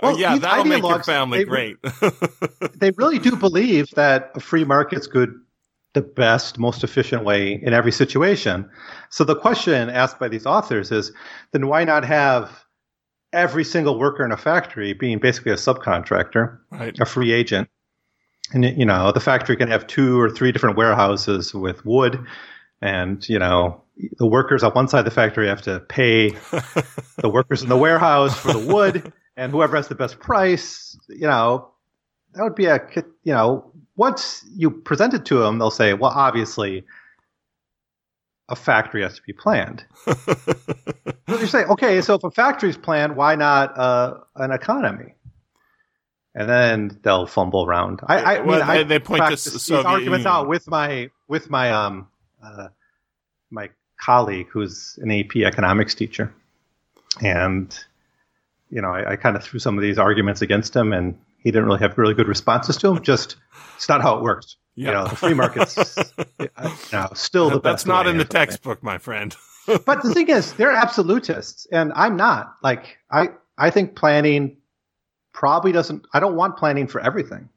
Well, 0.02 0.20
yeah, 0.20 0.38
that'll 0.38 0.66
make 0.66 0.84
your 0.84 1.04
family 1.04 1.40
they- 1.40 1.46
great. 1.46 1.78
they 2.76 2.92
really 2.92 3.20
do 3.20 3.36
believe 3.36 3.90
that 3.92 4.32
a 4.36 4.40
free 4.40 4.64
market's 4.64 5.08
good, 5.08 5.34
the 5.94 6.02
best, 6.02 6.60
most 6.60 6.84
efficient 6.84 7.24
way 7.24 7.54
in 7.54 7.74
every 7.74 7.92
situation. 7.92 8.70
So 9.10 9.24
the 9.24 9.36
question 9.36 9.90
asked 9.90 10.20
by 10.20 10.28
these 10.28 10.46
authors 10.46 10.92
is, 10.92 11.12
then 11.52 11.68
why 11.68 11.84
not 11.84 12.06
have 12.06 12.66
every 13.34 13.64
single 13.64 13.98
worker 13.98 14.24
in 14.24 14.32
a 14.32 14.38
factory 14.38 14.94
being 14.94 15.20
basically 15.20 15.52
a 15.52 15.56
subcontractor, 15.56 16.60
right. 16.72 16.98
a 17.00 17.06
free 17.06 17.32
agent? 17.32 17.70
And 18.54 18.64
you 18.64 18.86
know, 18.86 19.12
the 19.12 19.20
factory 19.20 19.58
can 19.58 19.70
have 19.70 19.88
two 19.88 20.20
or 20.20 20.30
three 20.30 20.52
different 20.52 20.78
warehouses 20.78 21.54
with 21.54 21.86
wood, 21.86 22.26
and 22.82 23.28
you 23.28 23.40
know, 23.40 23.84
the 24.18 24.28
workers 24.28 24.64
on 24.64 24.72
one 24.72 24.88
side 24.88 25.00
of 25.00 25.06
the 25.06 25.12
factory 25.12 25.48
have 25.48 25.62
to 25.64 25.80
pay 25.82 26.30
the 27.18 27.30
workers 27.30 27.62
in 27.62 27.70
the 27.70 27.78
warehouse 27.78 28.38
for 28.40 28.54
the 28.54 28.74
wood, 28.74 29.12
and 29.36 29.52
whoever 29.52 29.76
has 29.76 29.88
the 29.88 29.96
best 29.96 30.20
price, 30.20 30.98
you 31.10 31.28
know, 31.28 31.72
that 32.34 32.44
would 32.44 32.56
be 32.56 32.66
a, 32.66 32.80
you 33.24 33.34
know, 33.34 33.72
once 33.96 34.46
you 34.56 34.72
present 34.72 35.14
it 35.14 35.26
to 35.26 35.40
them, 35.40 35.60
they'll 35.60 35.72
say, 35.72 35.94
well, 35.94 36.12
obviously, 36.12 36.86
a 38.48 38.56
factory 38.56 39.02
has 39.02 39.16
to 39.16 39.22
be 39.24 39.34
planned. 39.34 39.86
You 41.30 41.46
say, 41.46 41.66
okay, 41.66 42.00
so 42.02 42.16
if 42.16 42.24
a 42.24 42.32
factory's 42.32 42.78
planned, 42.78 43.18
why 43.18 43.36
not 43.36 43.78
uh, 43.78 44.14
an 44.38 44.52
economy? 44.52 45.14
And 46.40 46.48
then 46.48 47.00
they'll 47.02 47.26
fumble 47.26 47.66
around. 47.66 48.00
I, 48.06 48.18
I 48.38 48.40
Well, 48.42 48.60
mean, 48.60 48.70
I 48.70 48.78
they- 48.78 48.84
they 48.84 49.00
point 49.00 49.24
to 49.24 49.30
these 49.32 49.62
Soviet 49.64 49.88
arguments 49.88 50.26
Union. 50.26 50.28
out 50.28 50.48
with 50.48 50.68
my 50.70 51.10
with 51.28 51.50
my 51.50 51.72
um 51.72 52.08
uh, 52.46 52.68
my 53.50 53.70
colleague 54.00 54.48
who's 54.52 55.00
an 55.02 55.10
AP 55.12 55.38
economics 55.38 55.96
teacher, 55.96 56.32
and 57.24 57.76
you 58.70 58.82
know, 58.82 58.90
I, 58.90 59.14
I 59.14 59.16
kind 59.16 59.36
of 59.36 59.44
threw 59.44 59.60
some 59.60 59.78
of 59.78 59.82
these 59.82 59.98
arguments 59.98 60.42
against 60.44 60.76
him, 60.76 60.94
and 60.94 61.18
he 61.40 61.50
didn't 61.52 61.66
really 61.66 61.80
have 61.80 61.98
really 61.98 62.14
good 62.14 62.28
responses 62.28 62.78
to 62.78 62.88
them. 62.88 63.02
Just 63.02 63.38
it's 63.76 63.90
not 63.90 64.02
how 64.04 64.18
it 64.18 64.22
works. 64.24 64.58
You 64.76 64.86
Yeah. 64.88 64.92
know, 64.92 65.08
the 65.08 65.16
free 65.16 65.34
market's 65.34 65.76
you 66.40 66.50
know, 66.94 67.08
still 67.16 67.50
the 67.50 67.56
best. 67.56 67.64
That's 67.64 67.86
not 67.88 68.06
in 68.06 68.18
the 68.18 68.26
textbook, 68.26 68.84
my 68.84 69.00
friend. 69.00 69.36
but 69.66 70.04
the 70.04 70.14
thing 70.14 70.30
is, 70.30 70.54
they're 70.54 70.72
absolutists, 70.72 71.66
and 71.72 71.92
I'm 71.96 72.16
not. 72.16 72.54
Like, 72.62 73.00
I 73.10 73.30
I 73.58 73.72
think 73.72 73.96
planning 73.96 74.58
probably 75.38 75.72
doesn't. 75.72 76.06
I 76.14 76.20
don't 76.20 76.36
want 76.36 76.58
planning 76.58 76.88
for 76.88 77.00
everything. 77.00 77.48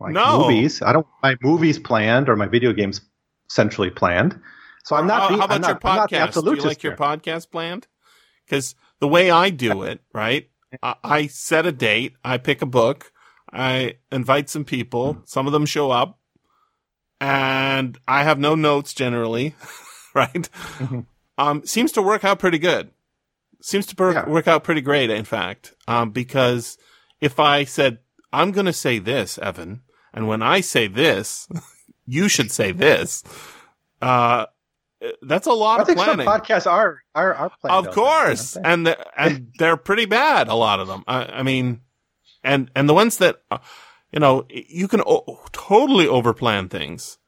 Like 0.00 0.12
No. 0.14 0.40
movies, 0.40 0.80
I 0.80 0.92
don't 0.94 1.06
want 1.06 1.22
my 1.42 1.48
movies 1.48 1.78
planned 1.78 2.28
or 2.30 2.36
my 2.36 2.46
video 2.46 2.72
games 2.72 3.02
centrally 3.48 3.90
planned. 3.90 4.40
So 4.84 4.96
I'm 4.96 5.06
not. 5.06 5.22
How, 5.22 5.28
how 5.28 5.34
about 5.44 5.50
I'm 5.52 5.60
not, 5.60 5.68
your 5.68 5.78
I'm 5.84 5.96
not 5.96 6.10
the 6.10 6.16
podcast? 6.16 6.44
Do 6.44 6.54
you 6.54 6.62
like 6.68 6.82
your 6.82 6.92
here. 6.92 6.96
podcast 6.98 7.50
planned? 7.50 7.86
Because 8.46 8.74
the 9.00 9.08
way 9.08 9.30
I 9.30 9.50
do 9.50 9.82
it, 9.82 10.00
right? 10.14 10.48
I, 10.82 10.94
I 11.04 11.26
set 11.26 11.66
a 11.66 11.72
date. 11.72 12.14
I 12.24 12.38
pick 12.38 12.62
a 12.62 12.66
book. 12.66 13.12
I 13.52 13.96
invite 14.10 14.48
some 14.48 14.64
people. 14.64 15.18
Some 15.24 15.46
of 15.46 15.52
them 15.52 15.66
show 15.66 15.90
up, 15.90 16.18
and 17.20 17.98
I 18.06 18.22
have 18.22 18.38
no 18.38 18.54
notes 18.54 18.92
generally, 18.94 19.54
right? 20.14 20.48
Mhm. 20.78 21.06
Um, 21.38 21.64
seems 21.66 21.92
to 21.92 22.02
work 22.02 22.24
out 22.24 22.38
pretty 22.38 22.58
good. 22.58 22.90
Seems 23.60 23.86
to 23.86 23.96
work, 23.98 24.14
Yeah. 24.14 24.28
work 24.28 24.48
out 24.48 24.64
pretty 24.64 24.80
great, 24.80 25.10
in 25.10 25.24
fact. 25.24 25.74
Um, 25.88 26.10
because 26.10 26.78
if 27.26 27.38
I 27.40 27.64
said 27.64 27.98
I'm 28.32 28.50
going 28.52 28.66
to 28.66 28.72
say 28.72 28.98
this, 28.98 29.38
Evan, 29.38 29.82
and 30.14 30.28
when 30.28 30.42
I 30.42 30.60
say 30.60 30.86
this, 30.88 31.48
you 32.06 32.28
should 32.28 32.50
say 32.50 32.72
this. 32.72 33.22
Uh, 34.00 34.46
that's 35.22 35.46
a 35.46 35.52
lot 35.52 35.78
I 35.78 35.82
of 35.82 35.86
think 35.86 35.98
planning. 35.98 36.26
some 36.26 36.40
podcasts 36.40 36.70
are 36.70 37.02
are, 37.14 37.34
are 37.34 37.50
planned. 37.60 37.86
Of 37.86 37.94
course, 37.94 38.56
and 38.56 38.86
the, 38.86 39.20
and 39.20 39.52
they're 39.58 39.76
pretty 39.76 40.06
bad. 40.06 40.48
A 40.48 40.54
lot 40.54 40.80
of 40.80 40.88
them. 40.88 41.04
I, 41.06 41.24
I 41.40 41.42
mean, 41.42 41.80
and 42.42 42.70
and 42.74 42.88
the 42.88 42.94
ones 42.94 43.18
that 43.18 43.42
uh, 43.50 43.58
you 44.12 44.20
know, 44.20 44.46
you 44.48 44.88
can 44.88 45.02
o- 45.06 45.40
totally 45.52 46.06
overplan 46.06 46.70
things, 46.70 47.18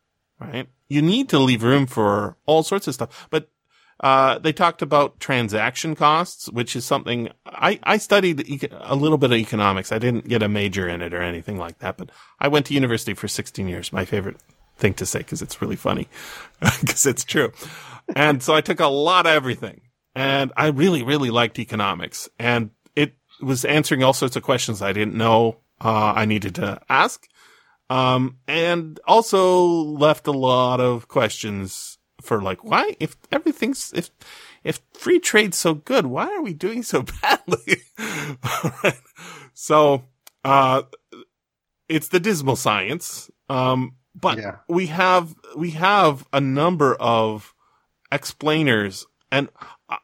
right? 0.40 0.68
You 0.88 1.02
need 1.02 1.28
to 1.30 1.38
leave 1.38 1.62
room 1.62 1.86
for 1.86 2.36
all 2.46 2.62
sorts 2.62 2.88
of 2.88 2.94
stuff. 2.94 3.28
But 3.30 3.50
uh, 4.00 4.38
they 4.38 4.52
talked 4.52 4.80
about 4.80 5.18
transaction 5.18 5.96
costs, 5.96 6.48
which 6.50 6.76
is 6.76 6.84
something 6.84 7.30
I 7.46 7.80
I 7.82 7.98
studied 7.98 8.70
a 8.72 8.94
little 8.94 9.18
bit 9.18 9.32
of 9.32 9.38
economics. 9.38 9.90
I 9.90 9.98
didn't 9.98 10.28
get 10.28 10.42
a 10.42 10.48
major 10.48 10.88
in 10.88 11.02
it 11.02 11.12
or 11.12 11.20
anything 11.20 11.58
like 11.58 11.78
that, 11.80 11.96
but 11.96 12.10
I 12.38 12.48
went 12.48 12.66
to 12.66 12.74
university 12.74 13.14
for 13.14 13.26
16 13.26 13.66
years. 13.66 13.92
My 13.92 14.04
favorite 14.04 14.36
thing 14.76 14.94
to 14.94 15.06
say 15.06 15.18
because 15.18 15.42
it's 15.42 15.60
really 15.60 15.76
funny 15.76 16.06
because 16.80 17.06
it's 17.06 17.24
true. 17.24 17.52
And 18.14 18.42
so 18.42 18.54
I 18.54 18.60
took 18.60 18.80
a 18.80 18.86
lot 18.86 19.26
of 19.26 19.32
everything. 19.32 19.80
and 20.14 20.52
I 20.56 20.68
really, 20.68 21.02
really 21.02 21.30
liked 21.30 21.58
economics, 21.58 22.28
and 22.38 22.70
it 22.94 23.14
was 23.42 23.64
answering 23.64 24.02
all 24.02 24.12
sorts 24.12 24.36
of 24.36 24.42
questions 24.42 24.80
I 24.80 24.92
didn't 24.92 25.14
know 25.14 25.58
uh, 25.80 26.12
I 26.14 26.24
needed 26.24 26.54
to 26.56 26.80
ask, 26.88 27.26
um, 27.90 28.38
and 28.46 28.98
also 29.06 29.66
left 29.66 30.26
a 30.26 30.32
lot 30.32 30.80
of 30.80 31.08
questions 31.08 31.97
for 32.28 32.40
like, 32.42 32.62
why 32.62 32.94
if 33.00 33.16
everything's 33.32 33.92
if 33.94 34.10
if 34.62 34.80
free 34.92 35.18
trade's 35.18 35.56
so 35.58 35.74
good, 35.74 36.06
why 36.06 36.26
are 36.28 36.42
we 36.42 36.52
doing 36.52 36.82
so 36.82 37.02
badly? 37.22 37.76
right. 37.98 39.00
So, 39.54 40.04
uh, 40.44 40.82
it's 41.88 42.08
the 42.08 42.20
dismal 42.20 42.56
science. 42.56 43.30
Um, 43.48 43.94
but 44.14 44.38
Yeah. 44.38 44.56
we 44.68 44.86
have, 44.88 45.34
we 45.56 45.70
have 45.72 46.26
a 46.32 46.40
number 46.40 46.94
of 46.96 47.54
explainers 48.12 49.06
and 49.30 49.48
uh, 49.88 49.96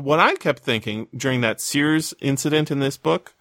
what 0.00 0.20
I 0.20 0.34
kept 0.36 0.62
thinking 0.62 1.08
during 1.16 1.40
that 1.42 1.60
Sears 1.60 2.12
incident 2.20 2.70
in 2.70 2.78
this 2.80 2.96
book 2.96 3.34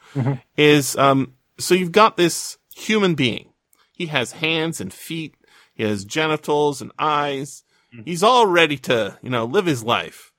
is, 0.55 0.95
um, 0.97 1.33
so 1.59 1.75
you've 1.75 1.91
got 1.91 2.15
this 2.17 2.57
human 2.75 3.15
being. 3.15 3.53
He 3.91 4.05
has 4.07 4.31
hands 4.33 4.79
and 4.79 4.93
feet. 4.93 5.35
He 5.73 5.83
has 5.83 6.05
genitals 6.05 6.81
and 6.81 6.91
eyes. 6.97 7.63
He's 8.05 8.23
all 8.23 8.45
ready 8.45 8.77
to, 8.79 9.17
you 9.21 9.29
know, 9.29 9.45
live 9.45 9.65
his 9.65 9.83
life. 9.83 10.31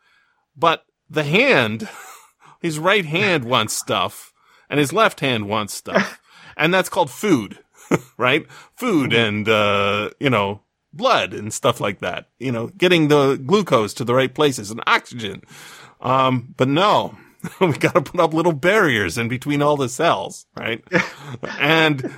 But 0.57 0.85
the 1.09 1.25
hand, 1.25 1.89
his 2.61 2.79
right 2.79 3.05
hand 3.05 3.45
wants 3.45 3.75
stuff 3.75 4.33
and 4.69 4.79
his 4.79 4.93
left 4.93 5.21
hand 5.21 5.49
wants 5.49 5.75
stuff. 5.75 6.21
and 6.57 6.73
that's 6.73 6.89
called 6.89 7.11
food, 7.11 7.59
right? 8.17 8.47
Food 8.75 9.13
and, 9.13 9.49
uh, 9.49 10.11
you 10.21 10.31
know, 10.31 10.63
blood 10.93 11.33
and 11.33 11.53
stuff 11.53 11.81
like 11.81 12.01
that. 12.01 12.29
You 12.39 12.53
know, 12.53 12.69
getting 12.69 13.09
the 13.09 13.37
glucose 13.37 13.95
to 13.95 14.05
the 14.05 14.15
right 14.15 14.35
places 14.35 14.71
and 14.71 14.83
oxygen. 14.87 15.43
Um, 16.01 16.55
but 16.57 16.69
no, 16.69 17.17
we 17.61 17.73
got 17.73 17.95
to 17.95 18.03
put 18.03 18.21
up 18.21 18.35
little 18.35 18.53
barriers 18.53 19.19
in 19.19 19.29
between 19.29 19.63
all 19.63 19.77
the 19.77 19.89
cells, 19.89 20.47
right? 20.57 20.85
and 21.59 22.13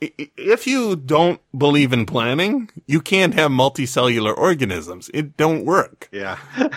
if 0.00 0.66
you 0.66 0.96
don't 0.96 1.40
believe 1.56 1.92
in 1.92 2.06
planning, 2.06 2.70
you 2.86 3.00
can't 3.00 3.34
have 3.34 3.50
multicellular 3.50 4.36
organisms. 4.36 5.10
It 5.12 5.36
don't 5.36 5.64
work. 5.64 6.08
Yeah. 6.12 6.38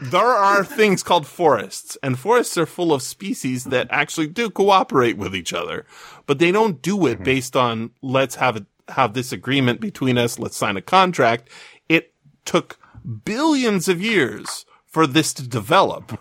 There 0.00 0.20
are 0.20 0.64
things 0.64 1.02
called 1.02 1.26
forests, 1.26 1.98
and 2.02 2.18
forests 2.18 2.56
are 2.56 2.66
full 2.66 2.92
of 2.92 3.02
species 3.02 3.64
that 3.64 3.88
actually 3.90 4.28
do 4.28 4.48
cooperate 4.48 5.18
with 5.18 5.34
each 5.34 5.52
other, 5.52 5.84
but 6.26 6.38
they 6.38 6.52
don't 6.52 6.80
do 6.80 7.06
it 7.06 7.16
mm-hmm. 7.16 7.24
based 7.24 7.56
on 7.56 7.90
let's 8.00 8.36
have 8.36 8.56
it, 8.56 8.66
have 8.88 9.14
this 9.14 9.32
agreement 9.32 9.80
between 9.80 10.16
us, 10.16 10.38
let's 10.38 10.56
sign 10.56 10.76
a 10.76 10.82
contract. 10.82 11.50
It 11.88 12.14
took 12.44 12.78
billions 13.24 13.88
of 13.88 14.00
years 14.00 14.64
for 14.86 15.06
this 15.06 15.34
to 15.34 15.46
develop. 15.46 16.18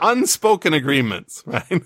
Unspoken 0.00 0.74
agreements, 0.74 1.42
right? 1.46 1.82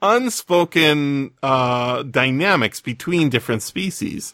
Unspoken, 0.00 1.32
uh, 1.42 2.02
dynamics 2.02 2.80
between 2.80 3.28
different 3.28 3.62
species. 3.62 4.32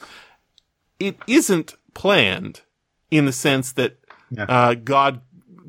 It 0.98 1.16
isn't 1.26 1.74
planned 1.94 2.62
in 3.10 3.26
the 3.26 3.32
sense 3.32 3.72
that 3.72 3.98
Yeah. 4.30 4.44
uh, 4.48 4.74
God 4.74 5.22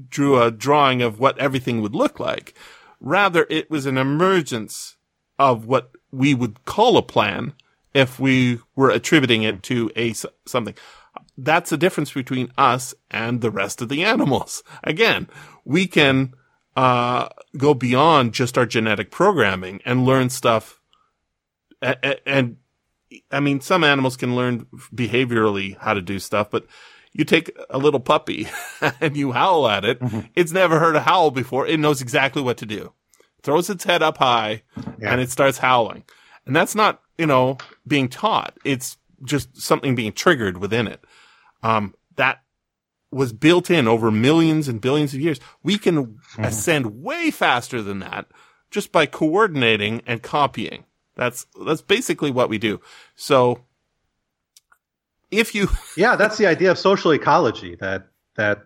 drew 0.09 0.41
a 0.41 0.51
drawing 0.51 1.01
of 1.01 1.19
what 1.19 1.37
everything 1.37 1.81
would 1.81 1.95
look 1.95 2.19
like. 2.19 2.53
Rather, 2.99 3.45
it 3.49 3.69
was 3.69 3.85
an 3.85 3.97
emergence 3.97 4.97
of 5.37 5.65
what 5.65 5.91
we 6.11 6.33
would 6.33 6.65
call 6.65 6.97
a 6.97 7.01
plan 7.03 7.53
if 7.93 8.19
we 8.19 8.59
were 8.75 8.89
attributing 8.89 9.43
it 9.43 9.63
to 9.63 9.89
a 9.95 10.13
something. 10.45 10.75
That's 11.37 11.69
the 11.69 11.77
difference 11.77 12.11
between 12.11 12.51
us 12.57 12.93
and 13.09 13.39
the 13.41 13.51
rest 13.51 13.81
of 13.81 13.87
the 13.89 14.03
animals. 14.03 14.63
Again, 14.83 15.27
we 15.63 15.87
can 15.87 16.33
uh, 16.79 17.27
go 17.57 17.73
beyond 17.73 18.33
just 18.33 18.57
our 18.57 18.65
genetic 18.65 19.11
programming 19.11 19.81
and 19.85 20.05
learn 20.05 20.29
stuff. 20.29 20.79
A- 21.81 21.97
a- 22.03 22.27
and 22.29 22.57
I 23.31 23.39
mean, 23.39 23.59
some 23.61 23.83
animals 23.83 24.15
can 24.15 24.35
learn 24.35 24.65
behaviorally 24.95 25.77
how 25.77 25.93
to 25.93 26.01
do 26.01 26.19
stuff, 26.19 26.49
but 26.49 26.65
you 27.11 27.25
take 27.25 27.51
a 27.69 27.77
little 27.77 27.99
puppy 27.99 28.47
and 29.01 29.17
you 29.17 29.31
howl 29.33 29.67
at 29.67 29.83
it. 29.83 29.99
It's 30.35 30.51
never 30.51 30.79
heard 30.79 30.95
a 30.95 31.01
howl 31.01 31.31
before. 31.31 31.67
It 31.67 31.79
knows 31.79 32.01
exactly 32.01 32.41
what 32.41 32.57
to 32.57 32.65
do. 32.65 32.93
Throws 33.43 33.69
its 33.69 33.83
head 33.83 34.01
up 34.03 34.17
high 34.17 34.63
Yeah. 34.99 35.11
and 35.11 35.19
it 35.21 35.29
starts 35.31 35.57
howling. 35.57 36.03
And 36.45 36.55
that's 36.55 36.75
not, 36.75 37.01
you 37.17 37.25
know, 37.25 37.57
being 37.87 38.09
taught. 38.09 38.57
It's 38.63 38.97
just 39.25 39.59
something 39.61 39.95
being 39.95 40.13
triggered 40.13 40.57
within 40.59 40.87
it. 40.87 41.03
Um, 41.63 41.93
that 42.15 42.39
was 43.11 43.33
built 43.33 43.69
in 43.69 43.87
over 43.87 44.11
millions 44.11 44.67
and 44.67 44.81
billions 44.81 45.13
of 45.13 45.19
years. 45.19 45.39
We 45.63 45.77
can 45.77 46.05
mm-hmm. 46.05 46.43
ascend 46.43 47.01
way 47.01 47.31
faster 47.31 47.81
than 47.81 47.99
that 47.99 48.27
just 48.71 48.91
by 48.91 49.05
coordinating 49.05 50.01
and 50.05 50.21
copying. 50.21 50.85
That's, 51.15 51.47
that's 51.65 51.81
basically 51.81 52.31
what 52.31 52.49
we 52.49 52.57
do. 52.57 52.79
So 53.15 53.63
if 55.31 55.55
you, 55.55 55.69
yeah, 55.97 56.15
that's 56.15 56.37
the 56.37 56.47
idea 56.47 56.71
of 56.71 56.77
social 56.77 57.11
ecology. 57.11 57.75
That 57.75 58.07
that 58.35 58.63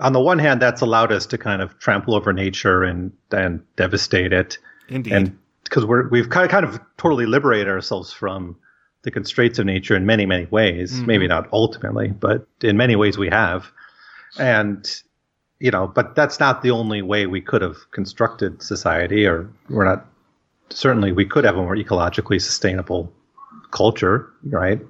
on 0.00 0.12
the 0.12 0.20
one 0.20 0.38
hand, 0.38 0.60
that's 0.60 0.80
allowed 0.80 1.12
us 1.12 1.26
to 1.26 1.38
kind 1.38 1.62
of 1.62 1.78
trample 1.78 2.14
over 2.14 2.32
nature 2.32 2.82
and 2.82 3.12
and 3.30 3.62
devastate 3.76 4.32
it, 4.32 4.58
indeed, 4.88 5.12
and 5.12 5.38
because 5.64 5.84
we're 5.84 6.08
we've 6.08 6.28
kind 6.28 6.44
of, 6.44 6.50
kind 6.50 6.64
of 6.64 6.80
totally 6.96 7.26
liberated 7.26 7.68
ourselves 7.68 8.12
from 8.12 8.56
the 9.06 9.10
constraints 9.12 9.60
of 9.60 9.64
nature 9.64 9.96
in 9.96 10.04
many 10.04 10.26
many 10.26 10.46
ways. 10.46 10.92
Mm-hmm. 10.92 11.06
Maybe 11.06 11.28
not 11.28 11.48
ultimately, 11.52 12.08
but 12.08 12.46
in 12.60 12.76
many 12.76 12.96
ways 12.96 13.16
we 13.16 13.28
have. 13.28 13.70
And 14.38 14.84
you 15.60 15.70
know, 15.70 15.86
but 15.86 16.16
that's 16.16 16.38
not 16.38 16.62
the 16.62 16.72
only 16.72 17.00
way 17.00 17.26
we 17.26 17.40
could 17.40 17.62
have 17.62 17.90
constructed 17.92 18.60
society, 18.60 19.24
or 19.24 19.48
we're 19.70 19.84
not. 19.84 20.04
Certainly, 20.70 21.12
we 21.12 21.24
could 21.24 21.44
have 21.44 21.56
a 21.56 21.62
more 21.62 21.76
ecologically 21.76 22.42
sustainable 22.42 23.12
culture, 23.70 24.28
right? 24.50 24.80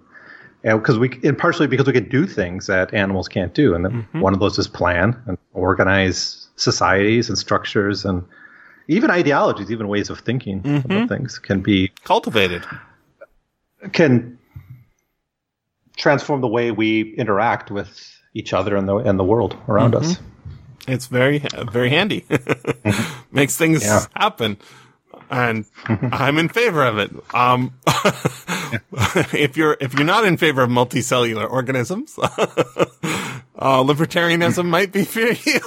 And 0.64 0.80
because 0.80 0.98
we, 0.98 1.20
and 1.22 1.36
partially 1.36 1.66
because 1.66 1.86
we 1.86 1.92
can 1.92 2.08
do 2.08 2.26
things 2.26 2.66
that 2.66 2.94
animals 2.94 3.28
can't 3.28 3.52
do, 3.52 3.74
and 3.74 3.84
then 3.84 4.08
one 4.12 4.32
of 4.32 4.40
those 4.40 4.58
is 4.58 4.66
plan 4.66 5.14
and 5.26 5.36
organize 5.52 6.48
societies 6.56 7.28
and 7.28 7.36
structures 7.36 8.06
and 8.06 8.24
even 8.88 9.10
ideologies, 9.10 9.70
even 9.70 9.88
ways 9.88 10.08
of 10.08 10.20
thinking 10.20 10.60
about 10.60 10.84
mm-hmm. 10.84 11.06
things 11.06 11.38
can 11.38 11.60
be 11.60 11.92
cultivated. 12.04 12.64
Can 13.92 14.38
transform 15.96 16.40
the 16.40 16.48
way 16.48 16.70
we 16.70 17.14
interact 17.14 17.70
with 17.70 18.12
each 18.34 18.52
other 18.52 18.76
and 18.76 18.88
the 18.88 18.96
and 18.96 19.18
the 19.18 19.24
world 19.24 19.56
around 19.68 19.94
mm-hmm. 19.94 20.10
us. 20.10 20.18
It's 20.86 21.06
very, 21.06 21.42
very 21.72 21.90
handy. 21.90 22.24
Makes 23.32 23.56
things 23.56 23.82
Yeah. 23.82 24.06
happen. 24.14 24.56
And 25.30 25.64
I'm 25.86 26.38
in 26.38 26.48
favor 26.48 26.84
of 26.84 26.98
it. 26.98 27.10
Um, 27.34 27.74
if 29.32 29.56
you're, 29.56 29.76
if 29.80 29.94
you're 29.94 30.04
not 30.04 30.24
in 30.24 30.36
favor 30.36 30.62
of 30.62 30.70
multicellular 30.70 31.50
organisms, 31.50 32.18
uh, 32.22 33.82
libertarianism 33.82 34.66
might 34.66 34.92
be 34.92 35.04
for 35.04 35.20
you. 35.20 35.60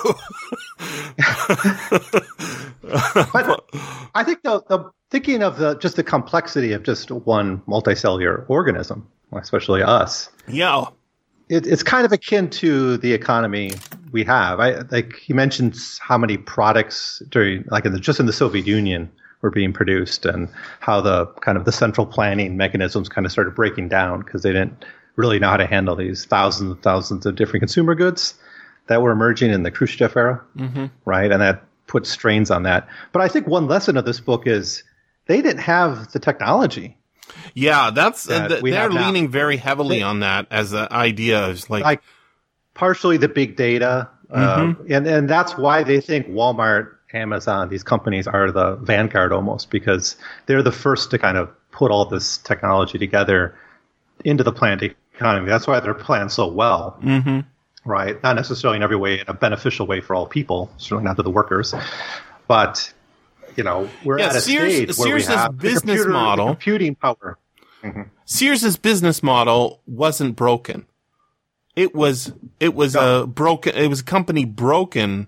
But 2.81 3.63
I 4.15 4.23
think 4.23 4.41
the, 4.43 4.63
the 4.67 4.91
thinking 5.09 5.43
of 5.43 5.57
the 5.57 5.75
just 5.75 5.95
the 5.95 6.03
complexity 6.03 6.73
of 6.73 6.83
just 6.83 7.11
one 7.11 7.59
multicellular 7.61 8.45
organism, 8.47 9.07
especially 9.33 9.83
us, 9.83 10.29
yeah. 10.47 10.85
it, 11.49 11.67
it's 11.67 11.83
kind 11.83 12.05
of 12.05 12.11
akin 12.11 12.49
to 12.51 12.97
the 12.97 13.13
economy 13.13 13.71
we 14.11 14.23
have. 14.23 14.59
I 14.59 14.81
like 14.91 15.15
he 15.15 15.33
mentions 15.33 15.99
how 15.99 16.17
many 16.17 16.37
products 16.37 17.21
during 17.29 17.65
like 17.69 17.85
in 17.85 17.93
the, 17.93 17.99
just 17.99 18.19
in 18.19 18.25
the 18.25 18.33
Soviet 18.33 18.65
Union 18.65 19.11
were 19.41 19.51
being 19.51 19.73
produced 19.73 20.25
and 20.25 20.49
how 20.79 21.01
the 21.01 21.25
kind 21.41 21.57
of 21.57 21.65
the 21.65 21.71
central 21.71 22.05
planning 22.05 22.57
mechanisms 22.57 23.07
kind 23.09 23.25
of 23.25 23.31
started 23.31 23.55
breaking 23.55 23.87
down 23.89 24.19
because 24.19 24.43
they 24.43 24.51
didn't 24.51 24.85
really 25.15 25.39
know 25.39 25.49
how 25.49 25.57
to 25.57 25.65
handle 25.65 25.95
these 25.95 26.25
thousands 26.25 26.71
and 26.73 26.81
thousands 26.83 27.25
of 27.25 27.35
different 27.35 27.61
consumer 27.61 27.95
goods 27.95 28.33
that 28.87 29.01
were 29.01 29.11
emerging 29.11 29.51
in 29.51 29.63
the 29.63 29.71
Khrushchev 29.71 30.15
era, 30.15 30.43
mm-hmm. 30.57 30.85
right? 31.05 31.31
And 31.31 31.41
that 31.41 31.63
put 31.87 32.05
strains 32.05 32.51
on 32.51 32.63
that. 32.63 32.87
But 33.11 33.21
I 33.21 33.27
think 33.27 33.47
one 33.47 33.67
lesson 33.67 33.97
of 33.97 34.05
this 34.05 34.19
book 34.19 34.47
is 34.47 34.83
they 35.27 35.41
didn't 35.41 35.61
have 35.61 36.11
the 36.11 36.19
technology 36.19 36.97
Yeah. 37.53 37.91
That's, 37.91 38.29
uh, 38.29 38.39
That 38.39 38.47
th- 38.49 38.61
we 38.61 38.71
they're 38.71 38.81
have 38.81 38.93
now. 38.93 39.05
leaning 39.05 39.29
very 39.29 39.57
heavily 39.57 40.01
on 40.01 40.21
that 40.21 40.47
as 40.51 40.73
an 40.73 40.87
idea. 40.91 41.47
Is 41.47 41.69
like, 41.69 41.83
like 41.83 42.01
partially 42.73 43.17
the 43.17 43.29
big 43.29 43.55
data, 43.55 44.09
uh, 44.31 44.73
and 44.87 45.07
and 45.07 45.29
that's 45.29 45.57
why 45.57 45.83
they 45.83 46.01
think 46.01 46.27
Walmart, 46.27 46.95
Amazon, 47.13 47.69
these 47.69 47.83
companies 47.83 48.27
are 48.27 48.51
the 48.51 48.75
vanguard 48.75 49.31
almost 49.31 49.69
because 49.71 50.15
they're 50.45 50.61
the 50.63 50.71
first 50.71 51.11
to 51.11 51.17
kind 51.17 51.37
of 51.37 51.49
put 51.71 51.91
all 51.91 52.05
this 52.05 52.37
technology 52.37 52.97
together 52.97 53.55
into 54.23 54.43
the 54.43 54.51
planned 54.51 54.83
economy. 55.15 55.47
That's 55.49 55.65
why 55.67 55.79
they're 55.79 55.93
planned 55.93 56.31
so 56.31 56.47
well, 56.47 56.97
mm-hmm. 57.01 57.39
right? 57.89 58.21
Not 58.21 58.35
necessarily 58.35 58.77
in 58.77 58.83
every 58.83 58.95
way 58.97 59.19
in 59.19 59.25
a 59.27 59.33
beneficial 59.33 59.87
way 59.87 60.01
for 60.01 60.15
all 60.15 60.27
people, 60.27 60.71
certainly 60.77 61.05
not 61.05 61.17
to 61.17 61.23
the 61.23 61.31
workers, 61.31 61.73
but 62.47 62.93
you 63.55 63.63
know 63.63 63.89
we're 64.05 64.19
Yeah, 64.19 64.27
at 64.27 64.35
a 64.35 64.41
Sears- 64.41 64.75
stage 64.75 64.97
where 64.97 65.15
we 65.15 65.21
Sears' 65.21 65.35
have 65.35 65.57
the 65.57 65.63
business 65.63 65.81
computer- 65.81 66.09
model- 66.11 66.47
computing 66.47 66.95
power. 66.95 67.37
Sears's 68.25 68.75
business 68.77 69.23
model 69.23 69.81
wasn't 69.87 70.35
broken. 70.35 70.85
it 71.75 71.95
was 71.95 72.33
it 72.59 72.75
was 72.75 72.93
a 72.95 73.25
broken 73.25 73.73
it 73.75 73.87
was 73.87 74.01
a 74.01 74.03
company 74.03 74.43
broken 74.43 75.27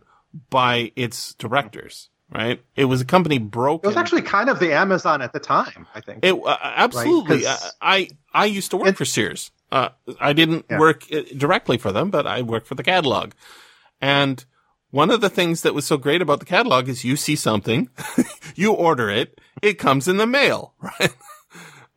by 0.49 0.91
its 0.95 1.33
directors, 1.35 2.09
right? 2.33 2.61
It 2.75 2.85
was 2.85 3.01
a 3.01 3.05
company 3.05 3.37
broken. 3.37 3.85
It 3.85 3.87
was 3.87 3.97
actually 3.97 4.21
kind 4.23 4.49
of 4.49 4.59
the 4.59 4.73
Amazon 4.73 5.21
at 5.21 5.33
the 5.33 5.39
time, 5.39 5.87
I 5.95 6.01
think. 6.01 6.23
It 6.25 6.33
uh, 6.33 6.57
absolutely. 6.61 7.45
Right, 7.45 7.71
I, 7.81 8.09
I 8.33 8.45
used 8.45 8.71
to 8.71 8.77
work 8.77 8.95
for 8.95 9.05
Sears. 9.05 9.51
Uh, 9.71 9.89
I 10.19 10.33
didn't 10.33 10.65
Yeah. 10.69 10.79
work 10.79 11.05
uh, 11.13 11.21
directly 11.37 11.77
for 11.77 11.91
them, 11.91 12.09
but 12.11 12.27
I 12.27 12.41
worked 12.41 12.67
for 12.67 12.75
the 12.75 12.83
catalog. 12.83 13.31
And 14.01 14.43
one 14.89 15.09
of 15.11 15.21
the 15.21 15.29
things 15.29 15.61
that 15.61 15.73
was 15.73 15.85
so 15.85 15.97
great 15.97 16.21
about 16.21 16.39
the 16.39 16.45
catalog 16.45 16.89
is 16.89 17.03
you 17.05 17.15
see 17.15 17.35
something, 17.35 17.89
you 18.55 18.73
order 18.73 19.09
it, 19.09 19.39
it 19.61 19.75
comes 19.75 20.07
in 20.07 20.17
the 20.17 20.27
mail, 20.27 20.73
right? 20.81 21.13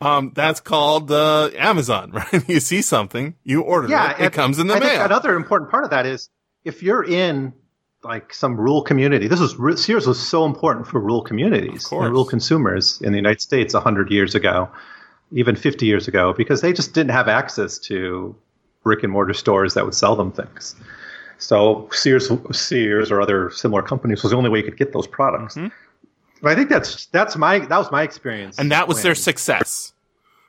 Um, 0.01 0.33
that's 0.35 0.61
called 0.61 1.11
uh, 1.11 1.51
Amazon, 1.57 2.11
right? 2.13 2.49
You 2.49 2.61
see 2.61 2.83
something, 2.83 3.35
you 3.43 3.63
order 3.63 3.89
yeah, 3.89 4.13
it, 4.19 4.27
it 4.27 4.33
comes 4.33 4.59
in 4.59 4.67
the 4.67 4.75
I 4.75 4.81
think 4.81 4.93
mail. 4.93 5.05
another 5.05 5.35
important 5.35 5.71
part 5.71 5.85
of 5.85 5.91
that 5.91 6.05
is 6.07 6.29
if 6.65 6.83
you're 6.83 7.05
in 7.05 7.55
like 8.05 8.33
some 8.35 8.57
rural 8.57 8.83
community. 8.83 9.27
This 9.29 9.41
was 9.41 9.83
Sears 9.83 10.07
was 10.07 10.21
so 10.21 10.45
important 10.45 10.87
for 10.87 11.01
rural 11.01 11.23
communities 11.23 11.91
and 11.91 12.01
rural 12.03 12.25
consumers 12.25 13.01
in 13.03 13.13
the 13.13 13.17
United 13.19 13.41
States 13.41 13.75
hundred 13.75 14.11
years 14.11 14.35
ago, 14.35 14.69
even 15.33 15.57
fifty 15.57 15.87
years 15.87 16.07
ago, 16.09 16.33
because 16.37 16.61
they 16.61 16.73
just 16.73 16.93
didn't 16.95 17.11
have 17.13 17.29
access 17.29 17.79
to 17.79 18.35
brick 18.83 19.03
and 19.03 19.13
mortar 19.13 19.33
stores 19.35 19.75
that 19.75 19.85
would 19.85 19.95
sell 19.95 20.15
them 20.17 20.31
things. 20.31 20.77
So 21.39 21.89
Sears, 21.93 22.31
Sears 22.53 23.11
or 23.11 23.21
other 23.21 23.51
similar 23.51 23.83
companies 23.83 24.23
was 24.23 24.31
the 24.31 24.37
only 24.39 24.51
way 24.51 24.59
you 24.59 24.65
could 24.65 24.77
get 24.79 24.93
those 24.93 25.07
products. 25.07 25.57
But 26.43 26.53
I 26.53 26.55
think 26.55 26.69
that's 26.69 27.07
that's 27.07 27.37
my 27.37 27.59
that 27.61 27.79
was 27.79 27.91
my 27.91 28.03
experience, 28.03 28.57
Mm-hmm. 28.57 28.61
and 28.63 28.73
that 28.73 28.87
was 28.89 29.03
their 29.03 29.15
success, 29.15 29.93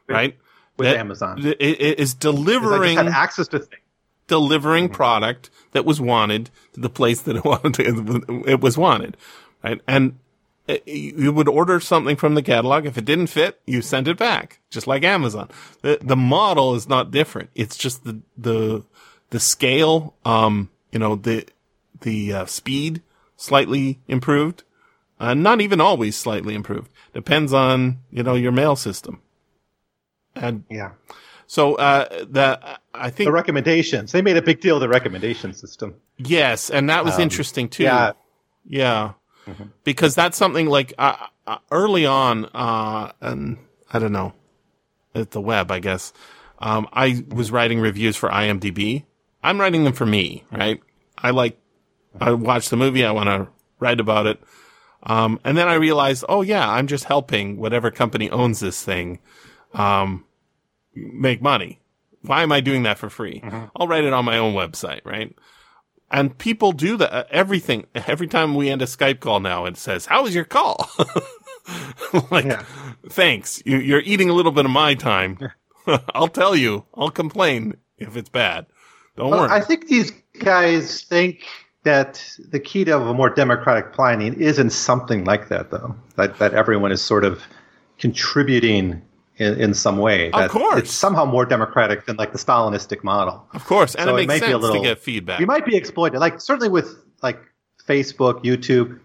right? 0.07 0.37
with 0.77 0.87
That- 0.89 0.97
Amazon. 0.97 1.39
It, 1.59 1.99
is 1.99 2.13
delivering 2.13 2.97
access 2.97 3.47
to 3.49 3.59
things. 3.59 3.81
Delivering 4.27 4.89
product 4.89 5.49
that 5.71 5.85
was 5.85 6.01
wanted 6.01 6.49
to 6.73 6.79
the 6.79 6.89
place 6.89 7.21
that 7.21 7.35
it 7.35 7.45
wanted 7.45 7.79
it 8.47 8.61
was 8.61 8.77
wanted, 8.77 9.17
right? 9.63 9.81
And 9.87 10.19
you 10.85 11.31
would 11.31 11.47
order 11.47 11.79
something 11.79 12.15
from 12.15 12.33
the 12.33 12.41
catalog. 12.41 12.85
If 12.85 12.97
it 12.97 13.05
didn't 13.05 13.27
fit, 13.27 13.59
you 13.65 13.81
sent 13.81 14.07
it 14.07 14.17
back, 14.17 14.59
just 14.69 14.87
like 14.87 15.03
Amazon. 15.03 15.49
The 15.81 15.99
the 16.01 16.15
model 16.15 16.75
is 16.75 16.89
not 16.89 17.11
different. 17.11 17.49
It's 17.55 17.77
just 17.77 18.03
the 18.03 18.21
the 18.37 18.83
the 19.29 19.39
scale, 19.39 20.15
um, 20.25 20.69
you 20.91 20.99
know, 20.99 21.15
the 21.15 21.45
the 22.01 22.33
uh, 22.33 22.45
speed 22.45 23.01
slightly 23.37 23.99
improved. 24.07 24.63
Uh, 25.19 25.33
not 25.33 25.61
even 25.61 25.79
always 25.79 26.17
slightly 26.17 26.55
improved. 26.55 26.91
Depends 27.13 27.53
on 27.53 27.99
you 28.11 28.23
know 28.23 28.35
your 28.35 28.51
mail 28.51 28.75
system. 28.75 29.21
And 30.35 30.63
Yeah. 30.69 30.91
So 31.47 31.75
uh, 31.75 32.07
the 32.25 32.59
I 32.93 33.09
think 33.09 33.27
The 33.27 33.31
recommendations. 33.31 34.11
They 34.11 34.21
made 34.21 34.37
a 34.37 34.41
big 34.41 34.61
deal 34.61 34.75
of 34.75 34.81
the 34.81 34.89
recommendation 34.89 35.53
system. 35.53 35.95
Yes, 36.17 36.69
and 36.69 36.89
that 36.89 37.03
was 37.05 37.19
interesting 37.19 37.69
too. 37.69 37.83
yeah. 37.83 38.13
Yeah. 38.67 39.13
Because 39.83 40.15
that's 40.15 40.37
something 40.37 40.65
like 40.67 40.93
uh, 40.97 41.15
uh, 41.45 41.57
early 41.71 42.05
on, 42.07 42.45
uh, 42.45 43.11
and 43.21 43.57
I 43.93 43.99
don't 43.99 44.11
know, 44.11 44.33
at 45.13 45.31
the 45.31 45.41
web, 45.41 45.69
I 45.71 45.79
guess. 45.79 46.13
Um, 46.57 46.87
I 46.91 47.23
was 47.29 47.51
writing 47.51 47.79
reviews 47.79 48.15
for 48.15 48.29
IMDb. 48.29 49.03
I'm 49.43 49.61
writing 49.61 49.83
them 49.83 49.93
for 49.93 50.05
me, 50.07 50.43
right? 50.51 50.81
I 51.15 51.29
like, 51.29 51.59
I 52.19 52.31
watch 52.31 52.69
the 52.69 52.77
movie. 52.77 53.05
I 53.05 53.11
want 53.11 53.27
to 53.27 53.47
write 53.79 53.99
about 53.99 54.25
it. 54.25 54.41
Um, 55.03 55.39
and 55.43 55.55
then 55.55 55.67
I 55.67 55.75
realized, 55.75 56.25
oh 56.27 56.41
yeah, 56.41 56.67
I'm 56.67 56.87
just 56.87 57.03
helping 57.03 57.57
whatever 57.57 57.91
company 57.91 58.31
owns 58.31 58.59
this 58.61 58.81
thing, 58.81 59.19
um, 59.75 60.25
make 60.95 61.41
money. 61.41 61.79
Why 62.21 62.41
am 62.43 62.51
I 62.51 62.59
doing 62.61 62.83
that 62.83 62.97
for 62.97 63.09
free? 63.09 63.43
I'll 63.75 63.87
write 63.87 64.03
it 64.03 64.13
on 64.13 64.25
my 64.25 64.37
own 64.37 64.53
website, 64.55 65.01
right? 65.05 65.35
And 66.11 66.37
people 66.37 66.71
do 66.71 66.97
that. 66.97 67.13
uh, 67.13 67.23
Everything. 67.29 67.85
Every 67.93 68.27
time 68.27 68.55
we 68.55 68.69
end 68.69 68.81
a 68.81 68.85
Skype 68.85 69.19
call 69.19 69.39
now, 69.39 69.65
it 69.65 69.75
says, 69.77 70.05
"How 70.05 70.23
was 70.23 70.33
your 70.35 70.45
call?" 70.45 70.89
like, 72.31 72.45
Yeah. 72.45 72.63
thanks. 73.09 73.61
You, 73.65 73.77
you're 73.77 74.01
eating 74.01 74.29
a 74.29 74.33
little 74.33 74.51
bit 74.51 74.65
of 74.65 74.71
my 74.71 74.93
time. 74.95 75.37
I'll 76.15 76.27
tell 76.27 76.55
you. 76.55 76.85
I'll 76.95 77.09
complain 77.11 77.75
if 77.97 78.15
it's 78.15 78.29
bad. 78.29 78.65
Don't 79.17 79.31
Well, 79.31 79.41
worry. 79.41 79.51
I 79.51 79.61
think 79.61 79.87
these 79.87 80.11
guys 80.39 81.01
think 81.03 81.43
that 81.83 82.23
the 82.49 82.59
key 82.59 82.83
to 82.85 82.97
a 82.97 83.13
more 83.13 83.29
democratic 83.29 83.93
planning 83.93 84.33
isn't 84.39 84.71
something 84.71 85.23
like 85.25 85.49
that, 85.49 85.71
though. 85.71 85.95
That 86.17 86.37
that 86.39 86.53
everyone 86.53 86.91
is 86.91 87.01
sort 87.01 87.23
of 87.23 87.41
contributing 87.99 89.01
in, 89.37 89.59
in 89.59 89.73
some 89.73 89.97
way. 89.97 90.29
That 90.31 90.49
course. 90.49 90.79
it's 90.79 90.91
somehow 90.91 91.25
more 91.25 91.45
democratic 91.45 92.05
than 92.05 92.15
like 92.17 92.31
the 92.31 92.37
Stalinistic 92.37 93.03
model. 93.03 93.47
of 93.53 93.65
course, 93.65 93.95
and 93.95 94.07
so 94.07 94.15
it 94.15 94.23
it 94.23 94.27
makes 94.27 94.41
be 94.41 94.45
a 94.47 94.49
sense 94.51 94.61
little- 94.61 94.81
to 94.81 94.87
get 94.87 94.99
feedback. 94.99 95.39
You 95.39 95.45
might 95.45 95.65
be 95.65 95.75
exploited, 95.75 96.19
like 96.19 96.39
certainly 96.41 96.69
with 96.69 97.03
like 97.21 97.39
Facebook, 97.87 98.43
YouTube. 98.43 98.99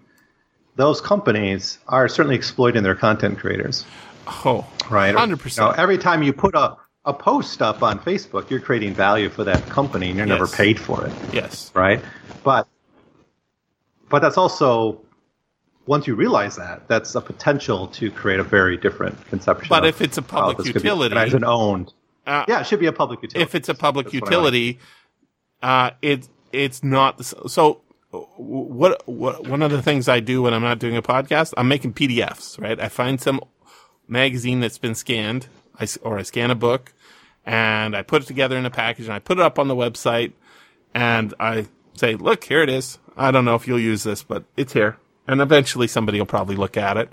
Those 0.77 1.01
companies 1.01 1.79
are 1.89 2.09
certainly 2.09 2.37
exploiting 2.37 2.83
their 2.83 2.95
content 2.95 3.39
creators, 3.39 3.85
oh, 4.45 4.67
right? 4.89 5.15
Hundred 5.15 5.45
you 5.45 5.63
know, 5.63 5.71
every 5.71 5.99
time 5.99 6.23
you 6.23 6.33
put 6.33 6.55
a 6.55 6.77
a 7.05 7.15
post 7.15 7.63
up 7.63 7.83
on 7.83 7.99
Facebook, 7.99 8.51
you're 8.51 8.61
creating 8.61 8.95
value 8.95 9.29
for 9.29 9.45
that 9.45 9.65
company, 9.67 10.09
and 10.09 10.17
you're 10.17 10.27
never 10.27 10.47
paid 10.47 10.79
for 10.79 11.07
it. 11.07 11.13
Yes. 11.33 11.71
right? 11.75 12.01
But 12.45 12.69
but 14.09 14.21
that's 14.21 14.37
also 14.37 15.01
once 15.91 16.07
you 16.07 16.15
realize 16.15 16.55
that, 16.55 16.87
that's 16.87 17.17
a 17.17 17.21
potential 17.21 17.89
to 17.89 18.13
create 18.13 18.39
a 18.39 18.45
very 18.45 18.77
different 18.77 19.17
conception. 19.27 19.67
But 19.69 19.85
if 19.85 20.01
it's 20.01 20.17
a 20.17 20.23
public 20.23 20.59
could 20.59 20.67
utility- 20.67 21.13
organized 21.15 21.35
and 21.35 21.45
owned, 21.45 21.93
Uh, 22.27 22.45
yeah, 22.47 22.61
it 22.61 22.67
should 22.69 22.79
be 22.79 22.87
a 22.87 22.93
public 22.93 23.21
utility. 23.23 23.43
if 23.43 23.57
it's 23.57 23.69
a 23.69 23.75
public 23.75 24.07
That's 24.07 24.15
utility, 24.15 24.79
uh, 25.63 25.91
it 26.01 26.29
it's 26.53 26.85
not 26.85 27.13
so. 27.25 27.81
What 28.13 29.03
what 29.09 29.49
one 29.49 29.63
of 29.63 29.71
the 29.73 29.83
things 29.83 30.09
I 30.09 30.21
do 30.21 30.43
when 30.43 30.55
I'm 30.55 30.63
not 30.63 30.79
doing 30.79 30.97
a 30.97 31.03
podcast, 31.03 31.55
I'm 31.57 31.67
making 31.67 31.95
PDFs. 31.95 32.61
Right, 32.61 32.79
I 32.81 32.89
find 32.89 33.21
some 33.21 33.41
magazine 34.07 34.61
that's 34.61 34.79
been 34.79 34.95
scanned, 34.95 35.49
I 35.81 35.89
or 36.03 36.19
I 36.21 36.23
scan 36.23 36.51
a 36.53 36.55
book, 36.69 36.93
and 37.45 37.97
I 37.97 38.03
put 38.03 38.23
it 38.23 38.27
together 38.27 38.57
in 38.57 38.65
a 38.65 38.71
package, 38.71 39.07
and 39.07 39.15
I 39.15 39.19
put 39.19 39.39
it 39.39 39.43
up 39.43 39.59
on 39.59 39.67
the 39.67 39.77
website, 39.77 40.33
and 40.95 41.35
I 41.41 41.67
say, 41.95 42.15
"Look, 42.15 42.45
here 42.45 42.63
it 42.63 42.69
is. 42.69 42.99
I 43.17 43.31
don't 43.33 43.45
know 43.45 43.57
if 43.57 43.67
you'll 43.67 43.81
use 43.93 44.03
this, 44.05 44.23
but 44.23 44.45
it's 44.57 44.73
here." 44.75 44.97
And 45.31 45.41
eventually, 45.41 45.87
somebody 45.87 46.19
will 46.19 46.27
probably 46.27 46.57
look 46.57 46.77
at 46.77 46.97
it. 46.97 47.13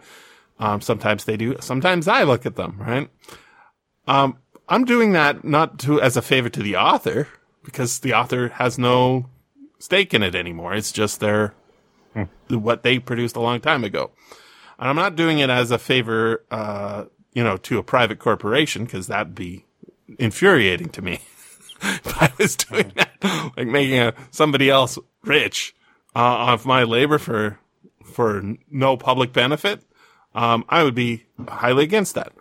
Um, 0.60 0.82
sometimes 0.82 1.26
they 1.26 1.38
do. 1.38 1.56
Sometimes 1.60 2.08
I 2.08 2.24
look 2.24 2.46
at 2.46 2.56
them. 2.56 2.78
Right. 2.80 3.10
Um, 4.08 4.38
I'm 4.68 4.86
doing 4.86 5.14
that 5.14 5.44
not 5.44 5.80
to 5.80 6.02
as 6.02 6.18
a 6.18 6.22
favor 6.22 6.50
to 6.50 6.64
the 6.64 6.76
author 6.78 7.28
because 7.64 8.00
the 8.00 8.14
author 8.14 8.50
has 8.50 8.80
no 8.80 9.30
stake 9.80 10.14
in 10.14 10.24
it 10.24 10.34
anymore. 10.34 10.74
It's 10.74 10.92
just 10.92 11.20
their 11.20 11.54
what 12.48 12.84
they 12.84 12.98
produced 13.00 13.36
a 13.36 13.42
long 13.42 13.60
time 13.62 13.84
ago. 13.84 14.12
And 14.80 14.90
I'm 14.90 14.96
not 14.96 15.16
doing 15.16 15.40
it 15.40 15.50
as 15.50 15.72
a 15.72 15.78
favor, 15.78 16.44
uh, 16.52 17.06
you 17.34 17.44
know, 17.44 17.58
to 17.58 17.78
a 17.78 17.84
private 17.84 18.20
corporation 18.20 18.86
because 18.86 19.08
that'd 19.08 19.36
be 19.36 19.66
infuriating 20.18 20.90
to 20.90 21.02
me. 21.02 21.20
if 21.82 22.22
I 22.22 22.32
was 22.38 22.56
doing 22.56 22.92
that, 22.96 23.54
like 23.56 23.68
making 23.68 24.00
a, 24.00 24.14
somebody 24.32 24.70
else 24.70 24.98
rich 25.24 25.76
uh, 26.16 26.20
off 26.20 26.66
my 26.66 26.84
labor 26.84 27.18
for 27.18 27.60
for 28.08 28.56
no 28.70 28.98
public 28.98 29.34
benefit, 29.34 29.82
um, 30.36 30.66
I 30.70 30.84
would 30.84 30.96
be 30.96 31.26
highly 31.48 31.84
against 31.84 32.16
that. 32.16 32.34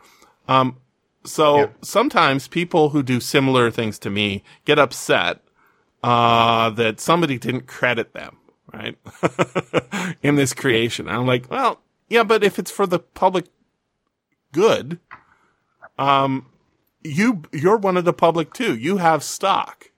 Um, 0.48 0.76
so 1.24 1.56
Yeah. 1.56 1.66
sometimes 1.82 2.48
people 2.48 2.90
who 2.90 3.02
do 3.02 3.20
similar 3.20 3.70
things 3.70 3.98
to 4.00 4.10
me 4.10 4.42
get 4.64 4.78
upset 4.78 5.42
uh, 6.02 6.70
that 6.70 7.00
somebody 7.00 7.36
didn't 7.38 7.66
credit 7.66 8.12
them, 8.12 8.36
right? 8.72 8.96
In 10.22 10.36
this 10.36 10.52
creation. 10.54 11.08
And 11.08 11.16
I'm 11.16 11.26
like, 11.26 11.50
well, 11.50 11.80
yeah, 12.08 12.22
but 12.22 12.44
if 12.44 12.58
it's 12.58 12.70
for 12.70 12.86
the 12.86 13.00
public 13.00 13.46
good, 14.52 15.00
um, 15.98 16.46
you, 17.02 17.42
you're 17.52 17.76
one 17.78 17.96
of 17.96 18.04
the 18.04 18.12
public 18.12 18.52
too. 18.52 18.76
You 18.76 18.98
have 18.98 19.24
stock 19.24 19.90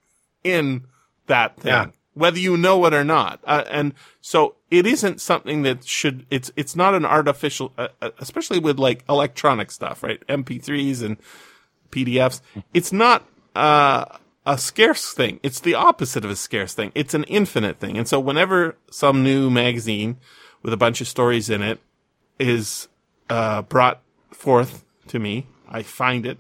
in 0.45 0.87
that 1.27 1.57
thing, 1.61 1.73
Yeah. 1.73 1.87
Whether 2.19 2.39
you 2.39 2.57
know 2.57 2.85
it 2.87 2.93
or 2.93 3.05
not. 3.05 3.41
Uh, 3.45 3.65
and 3.71 3.95
so 4.21 4.57
it 4.71 4.87
isn't 4.87 5.21
something 5.21 5.63
that 5.63 5.85
should, 5.85 6.27
it's, 6.31 6.51
it's 6.57 6.75
not 6.77 6.95
an 6.95 7.05
artificial, 7.05 7.73
uh, 7.79 7.89
uh, 8.03 8.11
especially 8.19 8.59
with 8.59 8.79
like 8.79 9.05
electronic 9.09 9.71
stuff, 9.71 10.03
right? 10.03 10.27
MP3s 10.27 11.03
and 11.03 11.17
PDFs. 11.91 12.41
It's 12.75 12.93
not, 12.93 13.27
uh, 13.55 14.05
a 14.45 14.57
scarce 14.57 15.13
thing. 15.13 15.41
It's 15.43 15.61
the 15.61 15.75
opposite 15.75 16.25
of 16.25 16.31
a 16.31 16.37
scarce 16.37 16.73
thing. 16.73 16.91
It's 16.95 17.13
an 17.13 17.25
infinite 17.25 17.79
thing. 17.79 17.99
And 17.99 18.09
so 18.09 18.19
whenever 18.19 18.77
some 18.91 19.23
new 19.23 19.51
magazine 19.51 20.17
with 20.63 20.73
a 20.73 20.77
bunch 20.79 21.03
of 21.03 21.09
stories 21.09 21.51
in 21.51 21.61
it 21.63 21.81
is, 22.39 22.89
uh, 23.29 23.63
brought 23.63 24.01
forth 24.31 24.85
to 25.09 25.19
me, 25.19 25.47
I 25.69 25.83
find 25.83 26.25
it, 26.25 26.39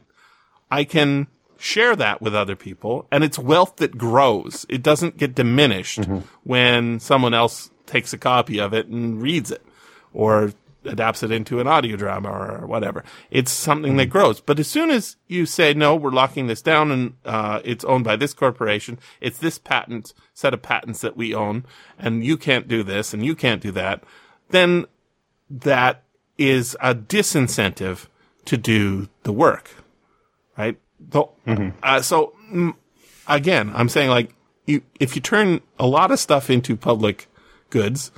I 0.70 0.84
can 0.84 1.26
share 1.58 1.96
that 1.96 2.22
with 2.22 2.34
other 2.34 2.56
people 2.56 3.06
and 3.10 3.24
it's 3.24 3.38
wealth 3.38 3.76
that 3.76 3.98
grows. 3.98 4.64
It 4.68 4.82
doesn't 4.82 5.18
get 5.18 5.34
diminished 5.34 6.00
when 6.44 7.00
someone 7.00 7.34
else 7.34 7.70
takes 7.86 8.12
a 8.12 8.18
copy 8.18 8.60
of 8.60 8.72
it 8.72 8.86
and 8.86 9.20
reads 9.20 9.50
it 9.50 9.64
or 10.12 10.52
adapts 10.84 11.22
it 11.22 11.30
into 11.30 11.60
an 11.60 11.66
audio 11.66 11.96
drama 11.96 12.30
or 12.30 12.66
whatever. 12.66 13.04
It's 13.30 13.50
something 13.50 13.96
that 13.96 14.06
grows. 14.06 14.40
But 14.40 14.58
as 14.58 14.68
soon 14.68 14.90
as 14.90 15.16
you 15.26 15.44
say, 15.46 15.74
no, 15.74 15.96
we're 15.96 16.10
locking 16.10 16.46
this 16.46 16.62
down 16.62 16.90
and, 16.90 17.14
uh, 17.24 17.60
it's 17.64 17.84
owned 17.84 18.04
by 18.04 18.16
this 18.16 18.32
corporation, 18.32 18.98
it's 19.20 19.38
this 19.38 19.58
patent, 19.58 20.14
set 20.34 20.54
of 20.54 20.62
patents 20.62 21.00
that 21.00 21.16
we 21.16 21.34
own, 21.34 21.66
and 21.98 22.24
you 22.24 22.36
can't 22.36 22.68
do 22.68 22.82
this 22.82 23.12
and 23.12 23.24
you 23.24 23.34
can't 23.34 23.60
do 23.60 23.72
that, 23.72 24.04
then 24.50 24.86
that 25.50 26.04
is 26.38 26.76
a 26.80 26.94
disincentive 26.94 28.06
to 28.44 28.56
do 28.56 29.08
the 29.24 29.32
work, 29.32 29.70
right? 30.56 30.78
So, 31.12 31.32
uh, 31.82 32.02
so 32.02 32.34
mm, 32.52 32.74
again, 33.26 33.72
I'm 33.74 33.88
saying 33.88 34.10
like, 34.10 34.34
you, 34.66 34.82
if 35.00 35.16
you 35.16 35.22
turn 35.22 35.60
a 35.78 35.86
lot 35.86 36.10
of 36.10 36.18
stuff 36.18 36.50
into 36.50 36.76
public 36.76 37.26
goods, 37.70 38.10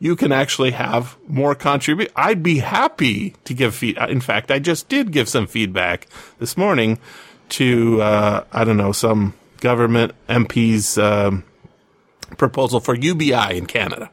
you 0.00 0.16
can 0.16 0.32
actually 0.32 0.72
have 0.72 1.16
more 1.28 1.54
contribute. 1.54 2.10
I'd 2.16 2.42
be 2.42 2.58
happy 2.58 3.36
to 3.44 3.54
give 3.54 3.74
feed. 3.74 3.96
In 4.08 4.20
fact, 4.20 4.50
I 4.50 4.58
just 4.58 4.88
did 4.88 5.12
give 5.12 5.28
some 5.28 5.46
feedback 5.46 6.08
this 6.38 6.56
morning 6.56 6.98
to, 7.50 8.02
uh, 8.02 8.44
I 8.52 8.64
don't 8.64 8.76
know, 8.76 8.92
some 8.92 9.34
government 9.60 10.12
MP's, 10.28 10.98
um, 10.98 11.44
proposal 12.36 12.80
for 12.80 12.94
UBI 12.94 13.56
in 13.56 13.66
Canada, 13.66 14.10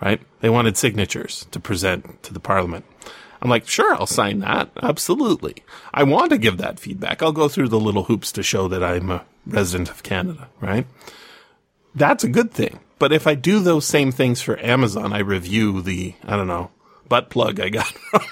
right? 0.00 0.20
They 0.40 0.48
wanted 0.48 0.76
signatures 0.76 1.46
to 1.50 1.58
present 1.60 2.22
to 2.22 2.32
the 2.32 2.40
parliament. 2.40 2.84
I'm 3.40 3.50
like, 3.50 3.68
sure, 3.68 3.94
I'll 3.94 4.06
sign 4.06 4.40
that. 4.40 4.70
Absolutely. 4.82 5.56
I 5.94 6.02
want 6.02 6.30
to 6.30 6.38
give 6.38 6.56
that 6.58 6.80
feedback. 6.80 7.22
I'll 7.22 7.32
go 7.32 7.48
through 7.48 7.68
the 7.68 7.80
little 7.80 8.04
hoops 8.04 8.32
to 8.32 8.42
show 8.42 8.68
that 8.68 8.82
I'm 8.82 9.10
a 9.10 9.24
resident 9.46 9.90
of 9.90 10.02
Canada, 10.02 10.48
right? 10.60 10.86
That's 11.94 12.24
a 12.24 12.28
good 12.28 12.52
thing. 12.52 12.80
But 12.98 13.12
if 13.12 13.26
I 13.26 13.34
do 13.34 13.60
those 13.60 13.86
same 13.86 14.10
things 14.10 14.40
for 14.40 14.58
Amazon, 14.58 15.12
I 15.12 15.18
review 15.18 15.82
the, 15.82 16.14
I 16.24 16.36
don't 16.36 16.48
know, 16.48 16.70
butt 17.08 17.30
plug 17.30 17.60
I 17.60 17.68
got 17.68 17.86
from, 17.86 18.22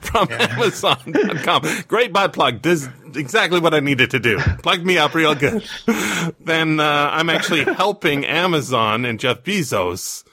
from 0.00 0.32
Amazon.com. 0.32 1.62
Great 1.88 2.12
butt 2.12 2.32
plug. 2.32 2.62
This 2.62 2.82
is 2.82 3.16
exactly 3.16 3.60
what 3.60 3.74
I 3.74 3.80
needed 3.80 4.10
to 4.12 4.18
do. 4.18 4.38
Plugged 4.62 4.86
me 4.86 4.96
up 4.96 5.14
real 5.14 5.34
good. 5.34 5.64
then, 6.40 6.80
uh, 6.80 7.10
I'm 7.12 7.28
actually 7.28 7.64
helping 7.64 8.24
Amazon 8.24 9.04
and 9.04 9.20
Jeff 9.20 9.42
Bezos. 9.42 10.24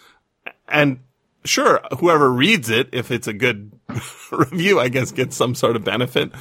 And 0.67 0.99
sure, 1.43 1.81
whoever 1.99 2.31
reads 2.31 2.69
it, 2.69 2.89
if 2.93 3.11
it's 3.11 3.27
a 3.27 3.33
good 3.33 3.78
review, 4.31 4.79
I 4.79 4.89
guess 4.89 5.11
gets 5.11 5.35
some 5.35 5.55
sort 5.55 5.75
of 5.75 5.83
benefit. 5.83 6.31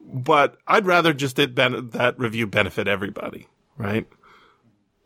But 0.00 0.56
I'd 0.66 0.86
rather 0.86 1.12
just 1.12 1.38
it 1.38 1.54
ben- 1.54 1.90
that 1.90 2.18
review 2.18 2.46
benefit 2.46 2.88
everybody, 2.88 3.48
right? 3.76 4.06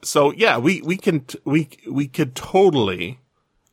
So 0.02 0.32
yeah, 0.32 0.58
we, 0.58 0.82
we 0.82 0.96
can, 0.96 1.20
t- 1.20 1.38
we, 1.44 1.68
we 1.88 2.06
could 2.06 2.34
totally, 2.34 3.20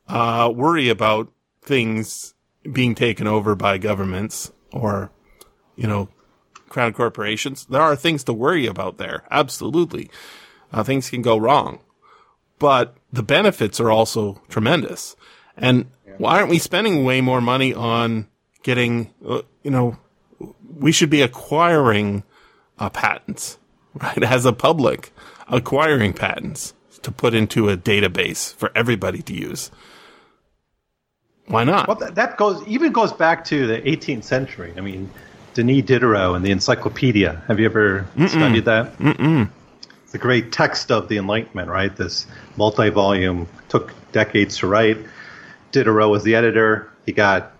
uh, 0.08 0.50
worry 0.54 0.88
about 0.88 1.30
things 1.62 2.34
being 2.72 2.94
taken 2.94 3.26
over 3.26 3.54
by 3.54 3.78
governments 3.78 4.52
or, 4.72 5.10
you 5.76 5.86
know, 5.86 6.08
crown 6.68 6.92
corporations. 6.92 7.66
There 7.66 7.80
are 7.80 7.96
things 7.96 8.24
to 8.24 8.32
worry 8.32 8.66
about 8.66 8.98
there. 8.98 9.24
Absolutely. 9.30 10.10
Uh, 10.72 10.82
things 10.82 11.10
can 11.10 11.22
go 11.22 11.36
wrong, 11.36 11.80
but 12.58 12.96
the 13.12 13.22
benefits 13.22 13.80
are 13.80 13.90
also 13.90 14.42
tremendous. 14.48 15.16
And 15.56 15.86
why 16.18 16.38
aren't 16.38 16.50
we 16.50 16.58
spending 16.58 17.04
way 17.04 17.20
more 17.20 17.40
money 17.40 17.72
on 17.72 18.26
getting, 18.62 19.12
uh, 19.26 19.42
you 19.62 19.70
know, 19.70 19.96
we 20.78 20.92
should 20.92 21.10
be 21.10 21.22
acquiring 21.22 22.24
uh, 22.78 22.90
patents, 22.90 23.58
right? 23.94 24.22
As 24.22 24.44
a 24.44 24.52
public, 24.52 25.12
acquiring 25.48 26.12
patents 26.12 26.74
to 27.02 27.10
put 27.10 27.34
into 27.34 27.68
a 27.68 27.76
database 27.76 28.52
for 28.54 28.70
everybody 28.74 29.22
to 29.22 29.34
use. 29.34 29.70
Why 31.46 31.64
not? 31.64 31.88
Well, 31.88 31.96
that, 31.96 32.14
that 32.16 32.36
goes 32.36 32.62
even 32.66 32.92
goes 32.92 33.12
back 33.12 33.44
to 33.46 33.66
the 33.66 33.80
18th 33.80 34.24
century. 34.24 34.74
I 34.76 34.82
mean, 34.82 35.10
Denis 35.54 35.82
Diderot 35.84 36.36
and 36.36 36.44
the 36.44 36.50
Encyclopedia. 36.50 37.42
Have 37.48 37.58
you 37.58 37.64
ever 37.64 38.06
studied 38.28 38.66
that? 38.66 38.96
Mm-mm. 38.98 39.48
It's 40.04 40.14
a 40.14 40.18
great 40.18 40.52
text 40.52 40.90
of 40.90 41.08
the 41.08 41.16
Enlightenment, 41.16 41.68
right? 41.68 41.94
This 41.94 42.26
multi-volume 42.56 43.46
took 43.68 43.92
decades 44.12 44.58
to 44.58 44.66
write. 44.66 44.98
Diderot 45.72 46.10
was 46.10 46.22
the 46.22 46.34
editor. 46.34 46.90
He 47.06 47.12
got 47.12 47.52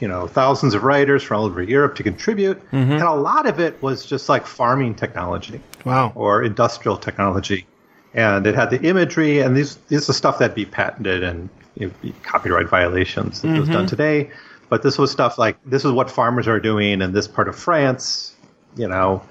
you 0.00 0.08
know 0.08 0.26
thousands 0.26 0.74
of 0.74 0.84
writers 0.84 1.22
from 1.22 1.38
all 1.38 1.44
over 1.46 1.62
Europe 1.62 1.96
to 1.96 2.02
contribute, 2.02 2.58
mm-hmm. 2.70 2.92
and 2.92 3.02
a 3.02 3.14
lot 3.14 3.46
of 3.46 3.60
it 3.60 3.80
was 3.82 4.06
just 4.06 4.28
like 4.28 4.46
farming 4.46 4.94
technology 4.94 5.60
Wow. 5.84 6.12
or 6.14 6.42
industrial 6.42 6.96
technology. 6.96 7.66
And 8.14 8.46
it 8.46 8.54
had 8.54 8.70
the 8.70 8.80
imagery, 8.82 9.40
and 9.40 9.56
these 9.56 9.76
this 9.88 10.08
is 10.08 10.16
stuff 10.16 10.38
that'd 10.38 10.54
be 10.54 10.64
patented 10.64 11.22
and 11.22 11.48
it'd 11.76 12.00
be 12.00 12.12
copyright 12.22 12.68
violations 12.68 13.44
if 13.44 13.50
it 13.50 13.60
was 13.60 13.68
done 13.68 13.78
mm-hmm. 13.78 13.86
today. 13.86 14.30
But 14.68 14.82
this 14.82 14.98
was 14.98 15.10
stuff 15.10 15.38
like 15.38 15.56
this 15.64 15.84
is 15.84 15.92
what 15.92 16.10
farmers 16.10 16.48
are 16.48 16.60
doing 16.60 17.00
in 17.00 17.12
this 17.12 17.28
part 17.28 17.48
of 17.48 17.56
France. 17.56 18.34
You 18.76 18.88
know, 18.88 19.22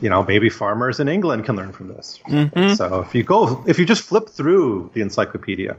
you 0.00 0.08
know, 0.08 0.22
maybe 0.22 0.48
farmers 0.48 1.00
in 1.00 1.08
England 1.08 1.44
can 1.44 1.56
learn 1.56 1.72
from 1.72 1.88
this. 1.88 2.20
Mm-hmm. 2.28 2.74
So 2.74 3.00
if 3.00 3.14
you 3.14 3.22
go, 3.22 3.64
if 3.66 3.78
you 3.78 3.84
just 3.84 4.02
flip 4.02 4.28
through 4.28 4.90
the 4.94 5.00
encyclopedia, 5.00 5.76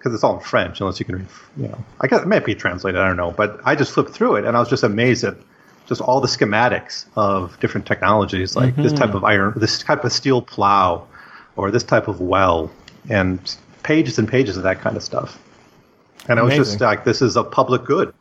because 0.00 0.14
it's 0.14 0.24
all 0.24 0.38
in 0.38 0.40
French, 0.40 0.80
unless 0.80 0.98
you 0.98 1.04
can 1.04 1.16
read, 1.16 1.26
you 1.58 1.68
know, 1.68 1.84
I 2.00 2.06
guess 2.06 2.22
it 2.22 2.26
might 2.26 2.46
be 2.46 2.54
translated. 2.54 2.98
I 2.98 3.06
don't 3.06 3.18
know, 3.18 3.32
but 3.32 3.60
I 3.64 3.74
just 3.74 3.92
flipped 3.92 4.10
through 4.10 4.36
it, 4.36 4.46
and 4.46 4.56
I 4.56 4.60
was 4.60 4.70
just 4.70 4.82
amazed 4.82 5.24
at 5.24 5.36
just 5.86 6.00
all 6.00 6.20
the 6.22 6.28
schematics 6.28 7.04
of 7.16 7.58
different 7.60 7.86
technologies, 7.86 8.56
like 8.56 8.74
this 8.76 8.92
type 8.92 9.08
mm-hmm. 9.08 9.16
of 9.18 9.24
iron, 9.24 9.52
this 9.56 9.82
type 9.82 10.04
of 10.04 10.12
steel 10.12 10.40
plow, 10.40 11.06
or 11.56 11.70
this 11.70 11.82
type 11.82 12.08
of 12.08 12.20
well, 12.20 12.70
and 13.10 13.56
pages 13.82 14.18
and 14.18 14.26
pages 14.26 14.56
of 14.56 14.62
that 14.62 14.80
kind 14.80 14.96
of 14.96 15.02
stuff. 15.02 15.38
And 16.28 16.38
I 16.38 16.42
was 16.42 16.54
just 16.54 16.80
like, 16.80 17.04
this 17.04 17.20
is 17.20 17.36
a 17.36 17.44
public 17.44 17.84
good. 17.84 18.14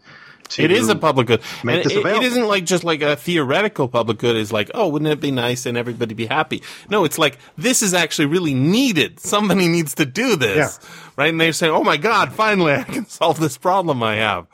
It 0.58 0.72
is 0.72 0.90
a 0.90 0.96
public 0.96 1.28
good. 1.28 1.42
make 1.64 1.86
And 1.86 1.92
it, 1.92 2.06
it 2.06 2.24
isn't 2.24 2.48
like 2.48 2.66
just 2.66 2.84
like 2.84 3.04
a 3.04 3.16
theoretical 3.16 3.88
public 3.88 4.18
good 4.18 4.36
is 4.36 4.52
like, 4.52 4.72
oh, 4.74 4.88
wouldn't 4.88 5.12
it 5.12 5.22
be 5.22 5.30
nice 5.30 5.68
and 5.68 5.78
everybody 5.78 6.16
be 6.16 6.26
happy? 6.26 6.64
No, 6.90 7.04
it's 7.04 7.20
like, 7.20 7.38
this 7.58 7.84
is 7.84 7.94
actually 7.94 8.26
really 8.26 8.56
needed. 8.56 9.20
Somebody 9.20 9.68
needs 9.68 9.94
to 9.96 10.06
do 10.06 10.36
this. 10.36 10.80
Right? 11.20 11.28
And 11.32 11.42
they 11.42 11.52
say, 11.52 11.68
oh 11.68 11.84
my 11.84 11.98
God, 11.98 12.32
finally 12.32 12.72
I 12.72 12.84
can 12.84 13.06
solve 13.06 13.42
this 13.42 13.58
problem 13.58 14.02
I 14.02 14.16
have. 14.16 14.48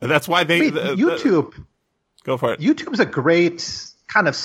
That's 0.00 0.28
why 0.28 0.44
they, 0.44 0.66
I 0.66 0.70
the- 0.70 0.70
the- 0.70 0.94
YouTube. 0.96 1.54
go 2.22 2.36
for 2.36 2.52
it. 2.52 2.60
YouTube's 2.60 3.00
a 3.00 3.06
great 3.06 3.66
kind 4.08 4.28
of. 4.28 4.36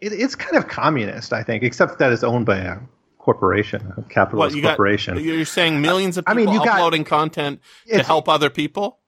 It, 0.00 0.12
it's 0.12 0.34
kind 0.34 0.56
of 0.56 0.66
communist, 0.66 1.32
I 1.32 1.44
think, 1.44 1.62
except 1.62 2.00
that 2.00 2.12
it's 2.12 2.24
owned 2.24 2.44
by 2.46 2.58
a 2.58 2.78
corporation, 3.18 3.80
a 3.96 4.00
What, 4.00 4.08
capitalist 4.10 4.56
you 4.56 4.62
got, 4.62 4.70
corporation. 4.76 5.18
you're 5.20 5.44
saying 5.44 5.80
millions 5.80 6.18
of 6.18 6.24
I 6.26 6.32
people 6.34 6.46
mean, 6.52 6.54
you 6.60 6.66
got- 6.66 6.78
uploading 6.78 7.04
content 7.04 7.60
to 7.86 8.02
help 8.02 8.28
other 8.28 8.50
people? 8.50 8.98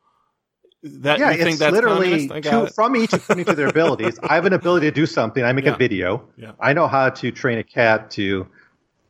That, 0.85 1.19
yeah, 1.19 1.31
you 1.33 1.39
think 1.39 1.49
it's 1.51 1.59
that's 1.59 1.73
literally? 1.73 2.31
I 2.31 2.41
to, 2.41 2.65
it. 2.67 2.75
from 2.75 2.95
each 2.95 3.13
according 3.15 3.47
to 3.47 3.55
their 3.55 3.67
abilities. 3.69 4.17
I 4.23 4.37
have 4.37 4.45
an 4.47 4.53
ability 4.53 4.87
to 4.87 4.93
do 4.93 5.07
something. 5.07 5.43
I 5.43 5.53
make 5.55 5.65
Yeah. 5.65 5.73
a 5.75 5.77
video. 5.77 6.29
Yeah. 6.37 6.53
I 6.61 6.73
know 6.75 6.87
how 6.87 7.09
to 7.11 7.33
train 7.33 7.59
a 7.59 7.65
cat 7.65 8.13
to 8.13 8.47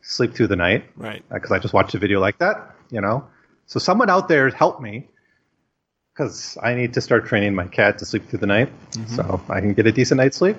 sleep 0.06 0.34
through 0.34 0.48
the 0.48 0.56
night 0.56 0.84
Right. 0.96 1.24
because 1.32 1.50
I 1.50 1.58
just 1.58 1.72
watched 1.74 1.94
a 1.94 1.98
video 1.98 2.20
like 2.20 2.38
that. 2.38 2.74
You 2.90 3.00
know, 3.00 3.26
so 3.66 3.78
someone 3.80 4.10
out 4.10 4.28
there 4.28 4.48
help 4.50 4.80
me 4.80 5.08
because 6.12 6.56
I 6.62 6.74
need 6.74 6.92
to 6.94 7.00
start 7.00 7.26
training 7.26 7.54
my 7.54 7.66
cat 7.66 7.98
to 7.98 8.04
sleep 8.04 8.28
through 8.28 8.38
the 8.40 8.46
night 8.46 8.70
Mm-hmm. 8.92 9.14
so 9.16 9.40
I 9.48 9.60
can 9.60 9.72
get 9.74 9.86
a 9.86 9.92
decent 9.92 10.18
night's 10.18 10.36
sleep, 10.36 10.56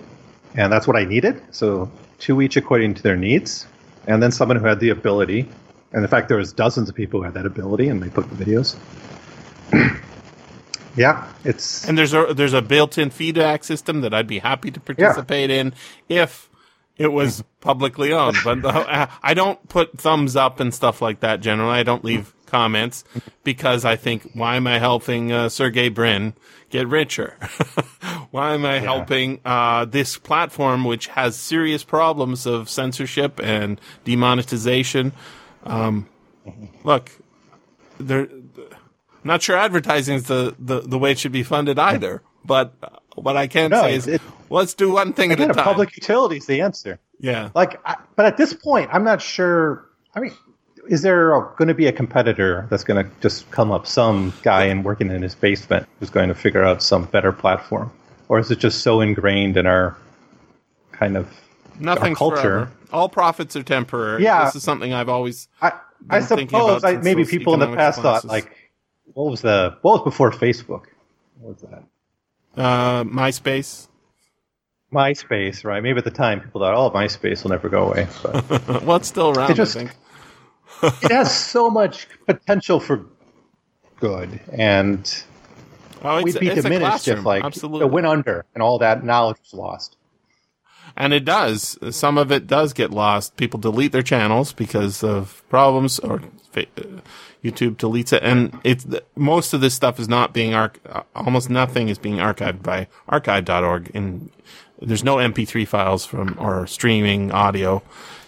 and 0.56 0.72
that's 0.74 0.88
what 0.88 0.98
I 0.98 1.06
needed. 1.06 1.41
So 1.52 1.89
two 2.20 2.41
each 2.41 2.58
according 2.58 2.96
to 2.96 3.04
their 3.04 3.16
needs, 3.16 3.68
and 4.08 4.22
then 4.22 4.32
someone 4.32 4.58
who 4.58 4.66
had 4.66 4.80
the 4.80 4.89
ability. 4.89 5.48
And 5.93 6.04
in 6.04 6.10
fact, 6.10 6.28
there 6.28 6.38
was 6.38 6.52
dozens 6.52 6.89
of 6.89 6.96
people 6.96 7.20
who 7.22 7.24
had 7.24 7.36
that 7.36 7.46
ability, 7.46 7.88
and 7.88 8.04
they 8.04 8.10
put 8.10 8.28
the 8.30 8.36
videos. 8.43 8.76
yeah, 10.98 11.32
it's 11.43 11.88
And 11.88 11.98
there's 11.98 12.14
a 12.14 12.34
there's 12.34 12.54
a 12.54 12.62
built-in 12.62 13.10
feedback 13.10 13.64
system 13.64 14.02
that 14.02 14.14
I'd 14.14 14.28
be 14.28 14.39
happy 14.39 14.72
to 14.72 14.80
participate 14.80 15.50
in 15.50 15.74
if 16.10 16.50
it 16.98 17.10
was 17.12 17.43
publicly 17.62 18.14
owned. 18.14 18.38
But 18.43 18.64
uh, 18.66 19.08
I 19.22 19.34
don't 19.34 19.68
put 19.70 19.98
thumbs 20.00 20.36
up 20.36 20.60
and 20.60 20.74
stuff 20.74 21.02
like 21.02 21.20
that. 21.22 21.41
Generally, 21.41 21.80
I 21.80 21.84
don't 21.84 22.04
leave 22.04 22.34
comments 22.46 23.04
because 23.43 23.84
I 23.86 23.96
think, 23.96 24.30
why 24.34 24.56
am 24.56 24.68
I 24.68 24.80
helping 24.80 25.32
uh, 25.32 25.50
Sergey 25.50 25.89
Brin 25.89 26.34
get 26.70 26.88
richer? 26.88 27.36
why 28.32 28.54
am 28.54 28.66
I 28.66 28.80
helping 28.80 29.41
uh, 29.43 29.86
this 29.86 30.18
platform 30.18 30.86
which 30.86 31.08
has 31.08 31.36
serious 31.36 31.84
problems 31.84 32.46
of 32.46 32.70
censorship 32.70 33.39
and 33.41 33.80
demonetization? 34.06 35.12
Um, 35.64 36.08
look, 36.84 37.12
there. 38.00 38.28
I'm 39.24 39.30
not 39.30 39.41
sure 39.41 39.58
advertising 39.58 40.18
is 40.18 40.26
the, 40.26 40.56
the, 40.60 40.82
the 40.82 41.00
way 41.00 41.12
it 41.12 41.18
should 41.20 41.32
be 41.32 41.41
funded 41.41 41.80
either. 41.80 42.22
But 42.46 42.76
what 43.16 43.36
I 43.36 43.48
can 43.48 43.72
No, 43.72 43.82
say 43.82 43.96
is, 43.96 44.06
it- 44.08 44.22
let's 44.50 44.74
do 44.74 44.91
one 44.91 45.14
thing 45.14 45.32
again 45.32 45.50
at 45.50 45.52
a 45.52 45.54
time. 45.56 45.64
public 45.64 45.96
utility 45.96 46.38
is 46.38 46.46
the 46.46 46.62
answer. 46.62 47.00
yeah. 47.20 47.50
Like, 47.56 47.80
I, 47.86 47.96
but 48.16 48.26
at 48.26 48.38
this 48.38 48.54
point, 48.54 48.89
I'm 48.91 49.04
not 49.04 49.22
sure. 49.22 49.86
I 50.16 50.20
mean, 50.20 50.34
is 50.88 51.02
there 51.02 51.30
going 51.58 51.68
to 51.68 51.74
be 51.74 51.88
a 51.88 51.91
competitor 51.91 52.68
that's 52.70 52.84
going 52.84 53.04
to 53.04 53.12
just 53.22 53.50
come 53.52 53.72
up, 53.72 53.88
some 53.88 54.34
guy 54.43 54.66
and 54.66 54.84
working 54.86 55.10
in 55.10 55.22
his 55.22 55.36
basement 55.36 55.88
who's 56.00 56.10
going 56.10 56.30
to 56.30 56.36
figure 56.36 56.64
out 56.64 56.84
some 56.84 57.06
better 57.06 57.32
platform, 57.32 57.91
or 58.30 58.39
is 58.39 58.52
it 58.52 58.60
just 58.60 58.82
so 58.82 59.02
ingrained 59.02 59.58
in 59.58 59.66
our 59.66 59.96
kind 60.91 61.18
of 61.18 61.28
Nothing 61.80 62.16
culture? 62.16 62.41
Forever. 62.41 62.72
All 62.93 63.10
profits 63.10 63.56
are 63.56 63.64
temporary. 63.64 64.24
Yeah. 64.24 64.46
This 64.46 64.56
is 64.56 64.64
something 64.64 64.93
I've 64.93 65.10
always 65.10 65.50
I, 65.62 65.74
I 66.10 66.22
suppose 66.22 66.84
I, 66.84 66.98
maybe 66.98 67.26
people 67.26 67.54
in 67.54 67.60
the 67.60 67.76
past 67.76 68.02
thought 68.02 68.24
like, 68.24 68.56
what 69.14 69.30
was 69.30 69.41
the 69.41 69.78
what 69.82 69.96
was 69.96 70.04
before 70.04 70.32
Facebook? 70.32 70.86
What 71.39 71.54
was 71.54 71.62
that? 71.70 71.84
uh, 72.62 73.04
MySpace. 73.04 73.88
MySpace, 74.93 75.65
right? 75.65 75.81
Maybe 75.83 75.97
at 75.97 76.03
the 76.03 76.11
time 76.11 76.41
people 76.41 76.61
thought, 76.61 76.73
oh, 76.73 76.91
MySpace 76.95 77.43
will 77.43 77.51
never 77.51 77.69
go 77.69 77.88
away. 77.89 78.07
But 78.23 78.67
well, 78.83 78.97
it's 78.97 79.07
still 79.07 79.31
around. 79.31 79.51
It 79.51 79.55
just- 79.55 79.75
I 79.75 79.86
think. 79.88 79.91
it 81.03 81.11
has 81.11 81.36
so 81.36 81.69
much 81.69 82.07
potential 82.25 82.79
for 82.79 83.05
good, 83.99 84.41
and 84.51 85.23
Oh, 86.01 86.21
we'd 86.21 86.38
be 86.39 86.49
diminished 86.49 87.07
if 87.07 87.23
like 87.23 87.43
absolutely 87.43 87.88
it 87.88 87.91
went 87.91 88.05
under 88.05 88.45
and 88.53 88.61
all 88.61 88.77
that 88.79 89.03
knowledge 89.03 89.38
was 89.41 89.53
lost. 89.53 89.97
And 90.97 91.13
it 91.13 91.25
does. 91.25 91.77
Some 91.95 92.17
of 92.17 92.31
it 92.31 92.45
does 92.47 92.73
get 92.73 92.91
lost. 92.91 93.36
People 93.38 93.59
delete 93.59 93.91
their 93.91 94.03
channels 94.03 94.53
because 94.53 95.03
of 95.03 95.43
problems, 95.49 95.99
or 95.99 96.21
uh, 96.55 96.61
YouTube 97.43 97.75
deletes 97.77 98.13
it. 98.13 98.23
And 98.23 98.59
it's 98.63 98.86
most 99.15 99.53
of 99.53 99.61
this 99.61 99.73
stuff 99.73 99.99
is 99.99 100.07
not 100.07 100.33
being 100.33 100.53
arch- 100.53 100.79
uh, 100.88 101.03
almost 101.15 101.49
nothing 101.49 101.89
is 101.89 101.97
being 101.97 102.17
archived 102.17 102.63
by 102.63 102.88
archive.org. 103.09 103.91
And 103.93 104.29
there's 104.82 105.03
no 105.03 105.17
MP3 105.17 105.67
files 105.67 106.05
from 106.05 106.36
or 106.39 106.67
streaming 106.67 107.32
audio. 107.32 107.82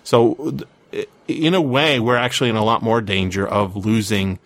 So 0.03 0.57
in 1.27 1.53
a 1.53 1.61
way, 1.61 1.99
we're 1.99 2.15
actually 2.15 2.49
in 2.49 2.55
a 2.55 2.63
lot 2.63 2.81
more 2.81 3.01
danger 3.01 3.47
of 3.47 3.75
losing 3.75 4.39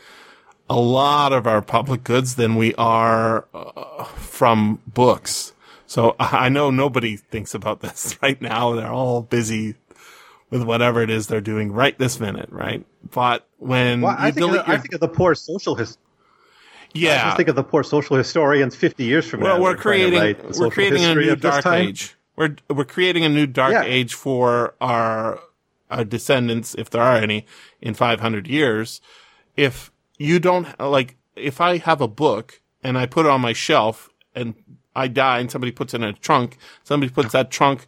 a 0.70 0.80
lot 0.80 1.34
of 1.34 1.46
our 1.46 1.62
public 1.62 2.04
goods 2.04 2.36
than 2.36 2.56
we 2.56 2.74
are 2.76 3.46
uh, 3.54 4.06
from 4.06 4.80
books. 4.88 5.54
So 5.86 6.16
I 6.20 6.50
know 6.50 6.72
nobody 6.72 7.18
thinks 7.18 7.54
about 7.54 7.82
this 7.82 8.18
right 8.22 8.42
now. 8.42 8.74
They're 8.74 8.92
all 8.92 9.22
busy 9.22 9.76
with 10.50 10.64
whatever 10.64 11.02
it 11.02 11.10
is 11.10 11.28
they're 11.28 11.42
doing 11.42 11.72
right 11.72 11.98
this 11.98 12.20
minute, 12.20 12.50
right? 12.52 12.86
But 13.10 13.48
when 13.58 14.02
Well, 14.02 14.16
I 14.18 14.32
think, 14.32 14.54
of 14.54 14.68
I 14.68 14.78
think 14.78 14.94
of 14.94 15.00
the 15.00 15.08
poor 15.08 15.36
social 15.36 15.76
his- 16.94 17.04
I 17.04 17.08
yeah, 17.08 17.24
just 17.26 17.38
think 17.38 17.50
of 17.50 17.56
the 17.56 17.64
poor 17.64 17.84
social 17.84 18.16
historians 18.18 18.76
50 18.76 19.04
years 19.04 19.26
from 19.28 19.42
well, 19.42 19.58
now. 19.58 19.64
we're 19.64 19.76
trying 19.76 20.12
to 20.12 20.18
creating 20.36 20.60
we're 20.60 20.70
creating 20.70 21.04
a 21.04 21.16
new 21.16 21.36
dark 21.36 21.66
age. 21.66 22.16
We're 22.36 22.56
we're 22.70 22.86
creating 22.86 23.26
a 23.26 23.30
new 23.30 23.46
dark 23.48 23.74
Yeah. 23.74 23.84
age 23.84 24.14
for 24.14 24.76
our 24.82 25.40
our 25.90 26.06
descendants, 26.06 26.74
if 26.78 26.90
there 26.90 27.02
are 27.02 27.18
any, 27.18 27.46
in 27.82 27.94
500 27.94 28.48
years. 28.48 29.02
If 29.58 29.92
you 30.18 30.40
don't 30.40 30.68
like, 30.80 31.18
if 31.36 31.60
I 31.60 31.78
have 31.80 32.00
a 32.00 32.08
book 32.08 32.62
and 32.82 32.98
I 32.98 33.06
put 33.06 33.26
it 33.26 33.30
on 33.30 33.42
my 33.42 33.52
shelf 33.52 34.10
and 34.34 34.56
I 34.96 35.10
die 35.10 35.40
and 35.40 35.52
somebody 35.52 35.72
puts 35.74 35.94
it 35.94 35.98
in 35.98 36.04
a 36.08 36.14
trunk, 36.14 36.58
somebody 36.84 37.12
puts 37.12 37.34
that 37.34 37.52
trunk 37.52 37.88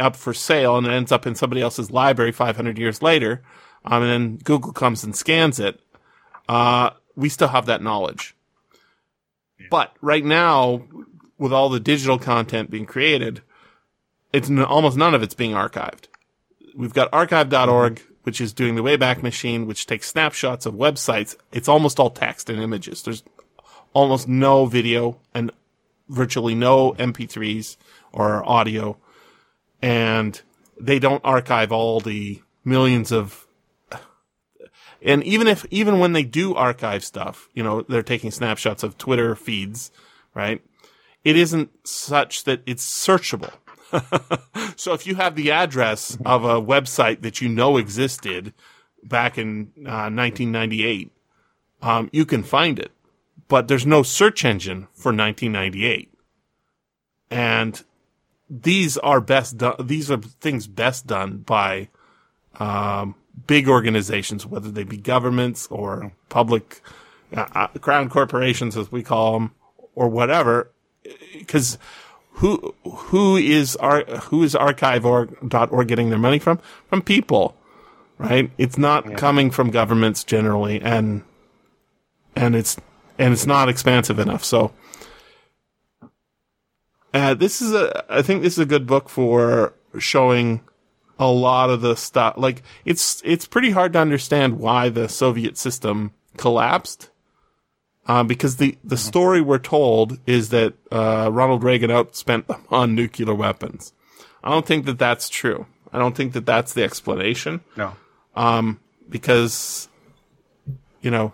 up 0.00 0.16
for 0.16 0.34
sale 0.34 0.76
and 0.76 0.86
it 0.86 0.90
ends 0.92 1.12
up 1.12 1.26
in 1.28 1.36
somebody 1.36 1.62
else's 1.62 1.92
library 1.92 2.32
500 2.32 2.76
years 2.76 3.00
later, 3.02 3.42
um, 3.84 4.02
and 4.02 4.10
then 4.10 4.36
Google 4.38 4.72
comes 4.72 5.04
and 5.04 5.14
scans 5.14 5.60
it, 5.60 5.78
uh, 6.48 6.90
we 7.14 7.28
still 7.28 7.48
have 7.48 7.66
that 7.66 7.82
knowledge. 7.82 8.33
But 9.70 9.96
right 10.00 10.24
now, 10.24 10.82
with 11.38 11.52
all 11.52 11.68
the 11.68 11.80
digital 11.80 12.18
content 12.18 12.70
being 12.70 12.86
created, 12.86 13.42
it's 14.32 14.50
n- 14.50 14.64
almost 14.64 14.96
none 14.96 15.14
of 15.14 15.22
it's 15.22 15.34
being 15.34 15.52
archived. 15.52 16.06
We've 16.74 16.92
got 16.92 17.08
archive.org, 17.12 18.02
which 18.24 18.40
is 18.40 18.52
doing 18.52 18.74
the 18.74 18.82
Wayback 18.82 19.22
Machine, 19.22 19.66
which 19.66 19.86
takes 19.86 20.08
snapshots 20.08 20.66
of 20.66 20.74
websites. 20.74 21.36
It's 21.52 21.68
almost 21.68 22.00
all 22.00 22.10
text 22.10 22.50
and 22.50 22.60
images. 22.60 23.02
There's 23.02 23.22
almost 23.92 24.26
no 24.28 24.66
video 24.66 25.18
and 25.32 25.50
virtually 26.08 26.54
no 26.54 26.92
MP3s 26.94 27.76
or 28.12 28.48
audio. 28.48 28.96
And 29.80 30.40
they 30.80 30.98
don't 30.98 31.24
archive 31.24 31.70
all 31.70 32.00
the 32.00 32.42
millions 32.64 33.12
of 33.12 33.43
and 35.04 35.22
even 35.24 35.46
if 35.46 35.66
even 35.70 35.98
when 35.98 36.14
they 36.14 36.24
do 36.24 36.54
archive 36.54 37.04
stuff, 37.04 37.48
you 37.52 37.62
know, 37.62 37.82
they're 37.82 38.02
taking 38.02 38.30
snapshots 38.30 38.82
of 38.82 38.96
Twitter 38.96 39.36
feeds, 39.36 39.92
right? 40.34 40.62
It 41.22 41.36
isn't 41.36 41.70
such 41.86 42.44
that 42.44 42.62
it's 42.66 42.84
searchable. 42.84 43.52
so 44.76 44.94
if 44.94 45.06
you 45.06 45.14
have 45.14 45.36
the 45.36 45.50
address 45.50 46.16
of 46.24 46.44
a 46.44 46.60
website 46.60 47.20
that 47.20 47.40
you 47.40 47.48
know 47.48 47.76
existed 47.76 48.54
back 49.02 49.36
in 49.36 49.70
uh, 49.80 50.08
1998, 50.10 51.12
um, 51.82 52.08
you 52.12 52.24
can 52.24 52.42
find 52.42 52.78
it, 52.78 52.90
but 53.46 53.68
there's 53.68 53.86
no 53.86 54.02
search 54.02 54.44
engine 54.44 54.88
for 54.94 55.12
1998. 55.12 56.12
And 57.30 57.82
these 58.48 58.96
are 58.98 59.20
best 59.20 59.58
done. 59.58 59.76
These 59.80 60.10
are 60.10 60.16
things 60.16 60.66
best 60.66 61.06
done 61.06 61.38
by 61.38 61.88
um, 62.58 63.16
big 63.46 63.68
organizations, 63.68 64.46
whether 64.46 64.70
they 64.70 64.84
be 64.84 64.96
governments 64.96 65.66
or 65.70 66.12
public 66.28 66.80
uh, 67.36 67.46
uh, 67.54 67.66
crown 67.80 68.08
corporations, 68.08 68.76
as 68.76 68.90
we 68.90 69.02
call 69.02 69.34
them, 69.34 69.52
or 69.94 70.08
whatever. 70.08 70.70
Because 71.32 71.78
who 72.34 72.74
who 72.84 73.36
is 73.36 73.76
ar- 73.76 74.04
who 74.04 74.42
is 74.42 74.54
archive.org 74.54 75.88
getting 75.88 76.10
their 76.10 76.18
money 76.18 76.38
from? 76.38 76.58
From 76.88 77.02
people, 77.02 77.56
right? 78.18 78.50
It's 78.58 78.78
not 78.78 79.16
coming 79.16 79.50
from 79.50 79.70
governments 79.70 80.24
generally, 80.24 80.80
and 80.80 81.22
and 82.34 82.56
it's 82.56 82.76
and 83.18 83.32
it's 83.32 83.46
not 83.46 83.68
expansive 83.68 84.18
enough. 84.18 84.44
So. 84.44 84.72
Uh, 87.12 87.32
this 87.32 87.62
is 87.62 87.72
a, 87.72 88.04
I 88.08 88.22
think 88.22 88.42
this 88.42 88.54
is 88.54 88.58
a 88.58 88.66
good 88.66 88.88
book 88.88 89.08
for 89.08 89.72
showing 90.00 90.62
a 91.18 91.28
lot 91.28 91.70
of 91.70 91.80
the 91.80 91.94
stuff. 91.96 92.34
Like 92.36 92.62
it's, 92.84 93.22
it's 93.24 93.46
pretty 93.46 93.70
hard 93.70 93.92
to 93.94 93.98
understand 94.00 94.58
why 94.58 94.88
the 94.88 95.08
Soviet 95.08 95.56
system 95.56 96.12
collapsed. 96.36 97.10
Uh, 98.06 98.22
because 98.22 98.56
the, 98.56 98.76
the 98.84 98.98
story 98.98 99.40
we're 99.40 99.58
told 99.58 100.18
is 100.26 100.50
that, 100.50 100.74
uh, 100.92 101.30
Ronald 101.32 101.64
Reagan 101.64 101.88
outspent 101.90 102.46
them 102.48 102.62
on 102.70 102.94
nuclear 102.94 103.34
weapons. 103.34 103.92
I 104.42 104.50
don't 104.50 104.66
think 104.66 104.84
that 104.84 104.98
that's 104.98 105.30
true. 105.30 105.66
I 105.90 105.98
don't 105.98 106.14
think 106.14 106.34
that 106.34 106.44
that's 106.44 106.74
the 106.74 106.82
explanation 106.84 107.60
No. 107.78 107.94
because, 109.08 109.88
you 111.00 111.10
know, 111.10 111.32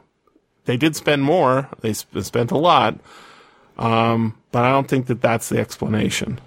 they 0.66 0.76
did 0.76 0.94
spend 0.94 1.22
more. 1.24 1.68
They 1.80 1.92
sp- 1.96 2.20
spent 2.22 2.50
a 2.52 2.58
lot. 2.58 3.00
Um, 3.78 4.38
but 4.52 4.64
I 4.64 4.70
don't 4.70 4.86
think 4.86 5.06
that 5.06 5.20
that's 5.22 5.48
the 5.48 5.58
explanation. 5.58 6.38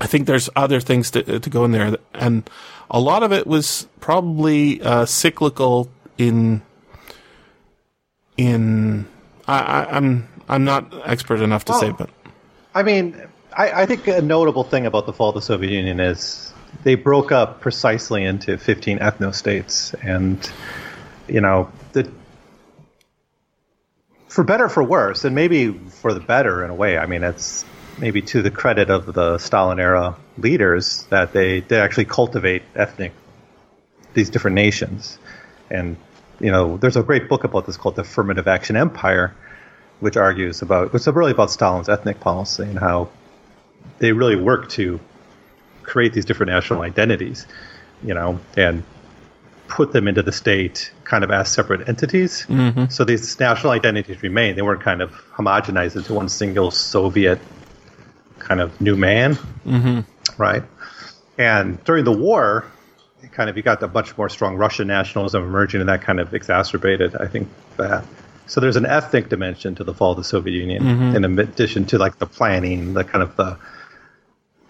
I 0.00 0.06
think 0.06 0.26
there's 0.26 0.50
other 0.54 0.80
things 0.80 1.10
to, 1.12 1.40
to 1.40 1.50
go 1.50 1.64
in 1.64 1.72
there. 1.72 1.96
And 2.14 2.48
a 2.90 3.00
lot 3.00 3.22
of 3.22 3.32
it 3.32 3.46
was 3.46 3.86
probably, 4.00 4.80
uh, 4.82 5.06
cyclical 5.06 5.88
in, 6.18 6.62
in, 8.36 9.06
I, 9.48 9.58
I, 9.58 9.96
I'm, 9.96 10.28
I'm 10.48 10.64
not 10.64 10.92
expert 11.08 11.40
enough 11.40 11.64
to 11.66 11.74
say, 11.74 11.90
but 11.90 12.10
I 12.74 12.82
mean, 12.82 13.20
I, 13.56 13.82
I 13.82 13.86
think 13.86 14.06
a 14.06 14.20
notable 14.20 14.62
thing 14.62 14.84
about 14.84 15.06
the 15.06 15.12
fall 15.12 15.30
of 15.30 15.34
the 15.34 15.42
Soviet 15.42 15.70
Union 15.70 15.98
is 15.98 16.52
they 16.82 16.94
broke 16.94 17.32
up 17.32 17.62
precisely 17.62 18.22
into 18.22 18.58
15 18.58 18.98
ethno 18.98 19.34
states. 19.34 19.94
And, 20.02 20.38
you 21.26 21.40
know, 21.40 21.70
the, 21.92 22.10
for 24.28 24.44
better 24.44 24.66
or 24.66 24.68
for 24.68 24.82
worse, 24.82 25.24
and 25.24 25.34
maybe 25.34 25.72
for 25.72 26.12
the 26.12 26.20
better 26.20 26.64
in 26.64 26.70
a 26.70 26.74
way, 26.74 26.98
I 26.98 27.06
mean, 27.06 27.22
it's 27.22 27.64
maybe 27.98 28.22
to 28.22 28.42
the 28.42 28.50
credit 28.50 28.90
of 28.90 29.12
the 29.12 29.38
Stalin 29.38 29.80
era 29.80 30.16
leaders 30.38 31.04
that 31.10 31.32
they 31.32 31.60
did 31.60 31.78
actually 31.78 32.04
cultivate 32.04 32.62
ethnic, 32.74 33.12
these 34.14 34.30
different 34.30 34.54
nations. 34.54 35.18
And, 35.70 35.96
you 36.40 36.50
know, 36.50 36.76
there's 36.76 36.96
a 36.96 37.02
great 37.02 37.28
book 37.28 37.44
about 37.44 37.66
this 37.66 37.76
called 37.76 37.96
The 37.96 38.02
Affirmative 38.02 38.46
Action 38.46 38.76
Empire, 38.76 39.34
which 40.00 40.16
argues 40.16 40.62
about 40.62 40.94
it's 40.94 41.06
really 41.06 41.32
about 41.32 41.50
Stalin's 41.50 41.88
ethnic 41.88 42.20
policy 42.20 42.64
and 42.64 42.78
how 42.78 43.08
they 43.98 44.12
really 44.12 44.36
worked 44.36 44.72
to 44.72 45.00
create 45.82 46.12
these 46.12 46.24
different 46.24 46.52
national 46.52 46.82
identities, 46.82 47.46
you 48.02 48.12
know, 48.12 48.38
and 48.56 48.82
put 49.68 49.92
them 49.92 50.06
into 50.06 50.22
the 50.22 50.32
state 50.32 50.92
kind 51.04 51.24
of 51.24 51.30
as 51.30 51.48
separate 51.48 51.88
entities. 51.88 52.44
Mm-hmm. 52.46 52.86
So 52.90 53.04
these 53.04 53.40
national 53.40 53.72
identities 53.72 54.22
remain. 54.22 54.54
They 54.54 54.62
weren't 54.62 54.82
kind 54.82 55.00
of 55.02 55.10
homogenized 55.34 55.96
into 55.96 56.14
one 56.14 56.28
single 56.28 56.70
Soviet 56.70 57.40
kind 58.46 58.60
of 58.60 58.80
new 58.80 58.96
man, 58.96 59.34
mm-hmm. 59.66 60.00
right? 60.40 60.62
And 61.38 61.82
during 61.84 62.04
the 62.04 62.12
war, 62.12 62.64
kind 63.32 63.50
of 63.50 63.56
you 63.56 63.62
got 63.62 63.82
a 63.82 63.88
much 63.88 64.16
more 64.16 64.28
strong 64.28 64.56
Russian 64.56 64.86
nationalism 64.86 65.42
emerging, 65.42 65.80
and 65.80 65.88
that 65.88 66.02
kind 66.02 66.20
of 66.20 66.32
exacerbated, 66.34 67.16
I 67.16 67.26
think, 67.26 67.48
that. 67.76 68.04
So 68.46 68.60
there's 68.60 68.76
an 68.76 68.86
ethnic 68.86 69.28
dimension 69.28 69.74
to 69.74 69.84
the 69.84 69.92
fall 69.92 70.12
of 70.12 70.18
the 70.18 70.24
Soviet 70.24 70.54
Union, 70.54 70.82
mm-hmm. 70.82 71.16
in 71.16 71.38
addition 71.38 71.84
to 71.86 71.98
like 71.98 72.18
the 72.18 72.26
planning, 72.26 72.94
the 72.94 73.02
kind 73.02 73.22
of 73.22 73.34
the, 73.36 73.58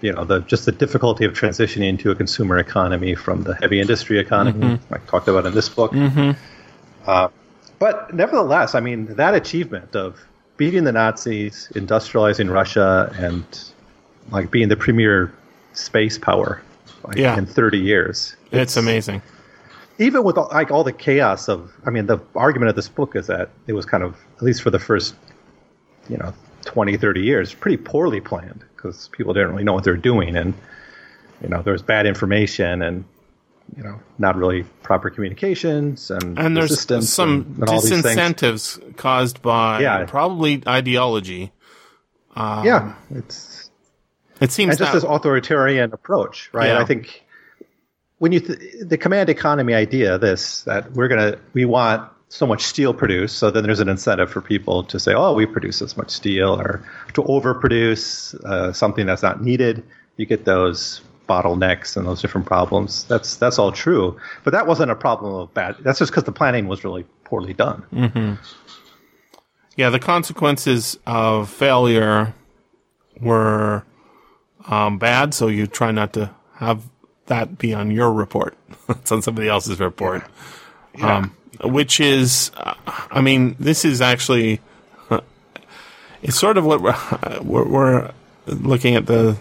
you 0.00 0.12
know, 0.12 0.24
the 0.24 0.40
just 0.40 0.64
the 0.64 0.72
difficulty 0.72 1.26
of 1.26 1.34
transitioning 1.34 1.98
to 2.00 2.10
a 2.10 2.14
consumer 2.14 2.58
economy 2.58 3.14
from 3.14 3.42
the 3.42 3.54
heavy 3.54 3.78
industry 3.80 4.18
economy, 4.18 4.66
mm-hmm. 4.66 4.92
like 4.92 5.06
talked 5.06 5.28
about 5.28 5.44
in 5.44 5.52
this 5.52 5.68
book. 5.68 5.92
Uh, 7.06 7.28
but 7.78 8.14
nevertheless, 8.14 8.74
I 8.74 8.80
mean, 8.80 9.16
that 9.16 9.34
achievement 9.34 9.94
of 9.94 10.18
beating 10.56 10.84
the 10.84 10.92
Nazis, 10.92 11.68
industrializing 11.74 12.50
Russia, 12.50 13.14
and 13.18 13.44
like 14.30 14.50
being 14.50 14.68
the 14.68 14.76
premier 14.76 15.32
space 15.72 16.18
power 16.18 16.62
like, 17.04 17.16
Yeah. 17.16 17.36
in 17.36 17.46
30 17.46 17.78
years. 17.78 18.36
it's 18.52 18.76
amazing. 18.76 19.22
even 19.98 20.24
with 20.24 20.36
all, 20.38 20.48
like 20.52 20.70
all 20.70 20.84
the 20.84 20.92
chaos 20.92 21.48
of, 21.48 21.72
I 21.86 21.90
mean, 21.90 22.06
the 22.06 22.18
argument 22.34 22.70
of 22.70 22.76
this 22.76 22.88
book 22.88 23.14
is 23.16 23.26
that 23.28 23.50
it 23.66 23.72
was 23.72 23.84
kind 23.86 24.02
of, 24.02 24.16
at 24.36 24.42
least 24.42 24.62
for 24.62 24.70
the 24.70 24.78
first, 24.78 25.14
you 26.08 26.16
know, 26.16 26.32
20, 26.64 26.96
30 26.96 27.20
years, 27.20 27.54
pretty 27.54 27.76
poorly 27.76 28.20
planned 28.20 28.64
because 28.74 29.08
people 29.08 29.32
didn't 29.32 29.50
really 29.50 29.64
know 29.64 29.72
what 29.74 29.84
they 29.84 29.90
were 29.90 29.96
doing. 29.96 30.36
And, 30.36 30.52
you 31.42 31.48
know, 31.48 31.62
there 31.62 31.72
was 31.72 31.82
bad 31.82 32.06
information 32.06 32.82
and, 32.82 33.04
you 33.76 33.82
know, 33.82 33.98
not 34.18 34.36
really 34.36 34.64
proper 34.82 35.10
communications 35.10 36.10
and, 36.10 36.38
And 36.38 36.56
there's 36.56 36.70
resistance 36.70 37.08
some 37.10 37.30
and, 37.30 37.58
and 37.58 37.68
all 37.68 37.80
these 37.80 37.90
things. 37.90 38.04
disincentives 38.04 38.96
caused 38.96 39.42
by 39.42 39.80
Yeah. 39.80 40.04
probably 40.06 40.62
ideology. 40.66 41.52
Yeah. 42.36 42.94
It's, 43.10 43.70
It 44.40 44.52
seems 44.52 44.70
and 44.72 44.78
just 44.78 44.92
that 44.92 44.98
this 45.00 45.04
authoritarian 45.08 45.92
approach, 45.92 46.50
right? 46.52 46.68
Yeah. 46.68 46.80
I 46.80 46.84
think 46.84 47.24
when 48.18 48.32
you 48.32 48.40
th- 48.40 48.58
the 48.82 48.98
command 48.98 49.28
economy 49.30 49.74
idea, 49.74 50.18
this 50.18 50.62
that 50.62 50.92
we're 50.92 51.08
gonna 51.08 51.38
we 51.54 51.64
want 51.64 52.10
so 52.28 52.46
much 52.46 52.62
steel 52.64 52.92
produced, 52.92 53.36
so 53.38 53.50
then 53.50 53.62
there's 53.64 53.80
an 53.80 53.88
incentive 53.88 54.30
for 54.30 54.40
people 54.40 54.82
to 54.84 54.98
say, 54.98 55.14
oh, 55.14 55.32
we 55.32 55.46
produce 55.46 55.78
this 55.78 55.96
much 55.96 56.10
steel, 56.10 56.60
or 56.60 56.82
to 57.14 57.22
overproduce 57.22 58.34
uh, 58.44 58.72
something 58.72 59.06
that's 59.06 59.22
not 59.22 59.42
needed. 59.42 59.82
You 60.16 60.26
get 60.26 60.44
those 60.44 61.00
bottlenecks 61.26 61.96
and 61.96 62.06
those 62.06 62.22
different 62.22 62.46
problems. 62.46 63.04
That's 63.04 63.36
that's 63.36 63.58
all 63.58 63.72
true, 63.72 64.18
but 64.44 64.52
that 64.52 64.66
wasn't 64.66 64.90
a 64.90 64.94
problem 64.94 65.34
of 65.34 65.52
bad. 65.54 65.76
That's 65.80 65.98
just 65.98 66.10
because 66.10 66.24
the 66.24 66.32
planning 66.32 66.68
was 66.68 66.84
really 66.84 67.04
poorly 67.24 67.52
done. 67.52 68.38
yeah, 69.76 69.90
the 69.90 69.98
consequences 69.98 70.98
of 71.06 71.50
failure 71.50 72.34
were 73.20 73.84
um, 74.66 74.98
bad, 74.98 75.34
so 75.34 75.48
you 75.48 75.66
try 75.66 75.90
not 75.90 76.12
to 76.14 76.30
have 76.54 76.82
that 77.26 77.58
be 77.58 77.74
on 77.74 77.90
your 77.90 78.12
report. 78.12 78.56
it's 78.88 79.12
on 79.12 79.22
somebody 79.22 79.48
else's 79.48 79.80
report. 79.80 80.24
Um, 81.02 81.36
which 81.62 82.00
is, 82.00 82.50
uh, 82.56 82.74
I 82.86 83.20
mean, 83.20 83.56
this 83.58 83.84
is 83.84 84.00
actually, 84.00 84.60
it's 86.22 86.38
sort 86.38 86.56
of 86.56 86.64
what 86.64 86.80
we're, 86.80 86.96
we're, 87.42 87.68
we're 87.68 88.10
looking 88.46 88.94
at 88.94 89.06
the 89.06 89.36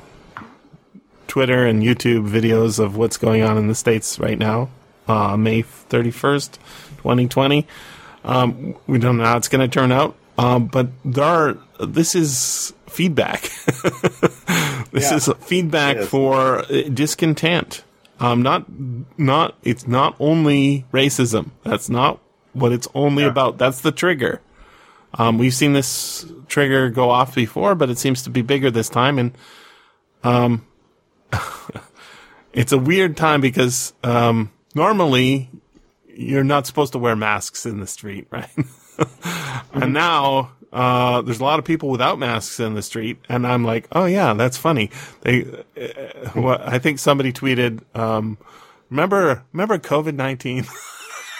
Twitter 1.28 1.66
and 1.66 1.82
YouTube 1.84 2.30
videos 2.30 2.80
of 2.80 2.98
what's 2.98 3.18
going 3.18 3.42
on 3.44 3.58
in 3.58 3.68
the 3.68 3.76
States 3.76 4.20
right 4.20 4.38
now, 4.38 4.70
uh, 5.08 5.36
May 5.38 5.64
31st, 5.64 6.54
2020. 6.98 7.68
Um, 8.24 8.76
we 8.88 8.98
don't 9.00 9.18
know 9.18 9.26
how 9.26 9.38
it's 9.38 9.48
going 9.48 9.68
to 9.68 9.74
turn 9.74 9.92
out, 9.92 10.16
um, 10.38 10.66
but 10.68 10.88
there 11.04 11.24
are, 11.24 11.58
this 11.80 12.16
is 12.16 12.74
feedback. 12.88 13.42
this 14.92 15.12
Yeah. 15.12 15.16
is 15.16 15.30
feedback 15.42 15.98
is. 15.98 16.10
for 16.10 16.60
uh, 16.60 16.82
discontent. 16.94 17.84
Um, 18.20 18.42
not, 18.42 18.66
not, 19.18 19.56
it's 19.64 19.88
not 19.88 20.16
only 20.20 20.86
racism. 20.94 21.52
That's 21.64 21.90
not 21.90 22.20
what 22.54 22.72
it's 22.72 22.88
only 22.96 23.24
about. 23.26 23.58
That's 23.58 23.82
the 23.82 23.92
trigger. 23.92 24.42
Um, 25.18 25.38
we've 25.38 25.54
seen 25.54 25.74
this 25.74 26.26
trigger 26.48 26.90
go 26.90 27.10
off 27.10 27.36
before, 27.36 27.76
but 27.76 27.90
it 27.90 27.98
seems 27.98 28.24
to 28.24 28.30
be 28.30 28.42
bigger 28.42 28.72
this 28.72 28.90
time. 28.90 29.20
And, 29.20 29.32
um, 30.24 30.66
it's 32.56 32.72
a 32.72 32.78
weird 32.78 33.16
time 33.16 33.42
because, 33.42 33.94
um, 34.04 34.52
normally 34.74 35.50
you're 36.08 36.44
not 36.44 36.66
supposed 36.66 36.94
to 36.94 37.00
wear 37.00 37.16
masks 37.16 37.66
in 37.66 37.80
the 37.80 37.88
street, 37.88 38.28
right? 38.32 38.50
and 39.74 39.94
now, 39.94 40.52
uh, 40.72 41.22
there's 41.22 41.40
a 41.40 41.44
lot 41.44 41.60
of 41.60 41.66
people 41.66 41.90
without 41.90 42.20
masks 42.20 42.60
in 42.60 42.74
the 42.74 42.82
street, 42.82 43.18
and 43.30 43.46
I'm 43.48 43.64
like, 43.64 43.88
oh 43.94 44.06
yeah, 44.06 44.34
that's 44.34 44.58
funny. 44.58 44.92
They, 45.22 45.44
uh, 45.80 46.30
what 46.32 46.62
I 46.62 46.80
think 46.80 47.00
somebody 47.00 47.32
tweeted, 47.32 47.82
um, 47.96 48.38
remember, 48.90 49.44
remember 49.54 49.78
COVID 49.78 50.16
nineteen, 50.16 50.66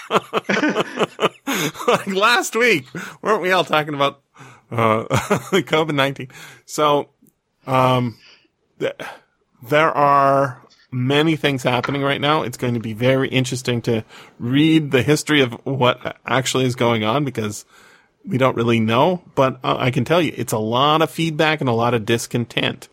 like 1.86 2.06
last 2.06 2.56
week, 2.56 2.86
weren't 3.20 3.42
we 3.42 3.52
all 3.52 3.64
talking 3.64 3.94
about 3.94 4.22
uh, 4.70 5.04
COVID 5.10 5.94
nineteen? 5.94 6.28
So, 6.64 7.10
um, 7.66 8.18
th- 8.78 8.94
there 9.62 9.90
are 9.90 10.62
many 10.96 11.36
things 11.36 11.62
happening 11.62 12.02
right 12.02 12.20
now. 12.20 12.42
It's 12.42 12.56
going 12.56 12.74
to 12.74 12.80
be 12.80 12.94
very 12.94 13.28
interesting 13.28 13.82
to 13.82 14.04
read 14.38 14.90
the 14.90 15.02
history 15.02 15.42
of 15.42 15.52
what 15.64 16.16
actually 16.26 16.64
is 16.64 16.74
going 16.74 17.04
on 17.04 17.24
because 17.24 17.64
we 18.24 18.38
don't 18.38 18.56
really 18.56 18.80
know, 18.80 19.22
but 19.34 19.60
uh, 19.62 19.76
I 19.78 19.90
can 19.90 20.04
tell 20.04 20.20
you 20.20 20.32
it's 20.36 20.52
a 20.52 20.58
lot 20.58 21.02
of 21.02 21.10
feedback 21.10 21.60
and 21.60 21.68
a 21.68 21.74
lot 21.74 21.94
of 21.94 22.04
discontent. 22.06 22.88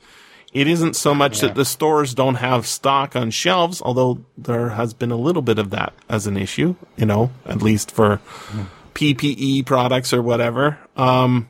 It 0.52 0.68
isn't 0.68 0.96
so 0.96 1.16
much 1.16 1.40
that 1.40 1.56
the 1.56 1.66
stores 1.66 2.14
don't 2.14 2.36
have 2.36 2.68
stock 2.68 3.16
on 3.16 3.32
shelves, 3.32 3.82
although 3.82 4.24
there 4.38 4.70
has 4.70 4.94
been 4.94 5.10
a 5.10 5.16
little 5.16 5.42
bit 5.42 5.58
of 5.58 5.72
that 5.72 5.94
as 6.08 6.28
an 6.28 6.38
issue, 6.38 6.76
you 6.96 7.08
know, 7.08 7.32
at 7.48 7.64
least 7.64 7.90
for 7.90 8.22
PPE 8.94 9.66
products 9.66 10.14
or 10.14 10.22
whatever. 10.22 10.78
Um, 10.96 11.50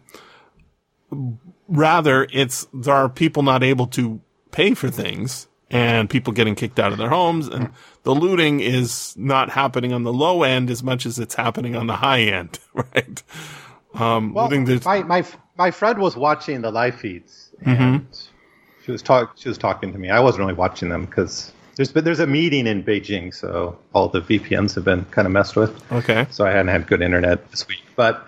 rather, 1.68 2.26
it's 2.32 2.66
there 2.74 2.94
are 2.94 3.10
people 3.10 3.44
not 3.44 3.62
able 3.62 3.88
to 3.88 4.22
pay 4.52 4.74
for 4.74 4.90
things 4.90 5.48
and 5.74 6.10
people 6.10 6.32
getting 6.32 6.56
kicked 6.56 6.80
out 6.80 6.92
of 6.94 6.98
their 6.98 7.10
homes 7.10 7.48
and 7.48 7.70
the 8.04 8.14
looting 8.14 8.60
is 8.62 9.14
not 9.18 9.50
happening 9.50 9.92
on 9.92 10.04
the 10.04 10.14
low 10.14 10.44
end 10.44 10.70
as 10.70 10.84
much 10.84 11.06
as 11.06 11.20
it's 11.20 11.36
happening 11.36 11.76
on 11.76 11.88
the 11.88 11.96
high 11.96 12.22
end, 12.22 12.60
right? 12.74 13.24
Um, 13.96 14.34
Well, 14.34 14.50
my, 14.86 15.04
my 15.04 15.26
my 15.58 15.72
friend 15.72 16.00
was 16.00 16.16
watching 16.16 16.62
the 16.62 16.72
live 16.72 16.96
feeds, 16.96 17.50
Mm-hmm. 17.66 17.82
and 17.82 18.08
she 18.84 18.92
was 18.92 19.02
talk 19.02 19.34
she 19.38 19.48
was 19.50 19.58
talking 19.58 19.92
to 19.94 20.00
me. 20.00 20.10
I 20.10 20.20
wasn't 20.20 20.42
really 20.42 20.54
watching 20.54 20.90
them 20.90 21.06
because 21.06 21.52
there's 21.76 21.92
been 21.92 22.04
there's 22.04 22.20
a 22.20 22.28
meeting 22.28 22.68
in 22.68 22.84
Beijing, 22.84 23.34
so 23.34 23.78
all 23.94 24.10
the 24.10 24.22
VPNs 24.22 24.76
have 24.76 24.84
been 24.84 25.06
kind 25.06 25.26
of 25.26 25.32
messed 25.32 25.56
with. 25.56 25.72
okay. 25.92 26.28
So 26.32 26.46
I 26.46 26.50
hadn't 26.52 26.68
had 26.68 26.88
good 26.88 27.02
internet 27.02 27.50
this 27.52 27.68
week, 27.68 27.84
but 27.96 28.28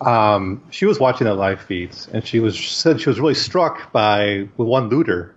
um, 0.00 0.62
she 0.70 0.84
was 0.84 0.98
watching 1.00 1.26
the 1.26 1.34
live 1.34 1.60
feeds, 1.60 2.08
and 2.12 2.26
she 2.26 2.40
was 2.40 2.58
said 2.58 3.00
she 3.00 3.08
was 3.08 3.18
really 3.20 3.34
struck 3.34 3.92
by 3.92 4.48
one 4.56 4.88
looter 4.88 5.34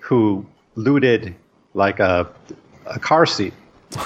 who 0.00 0.46
looted 0.76 1.34
like 1.74 1.98
a 2.00 2.28
a 2.86 2.98
car 3.00 3.26
seat. 3.26 3.52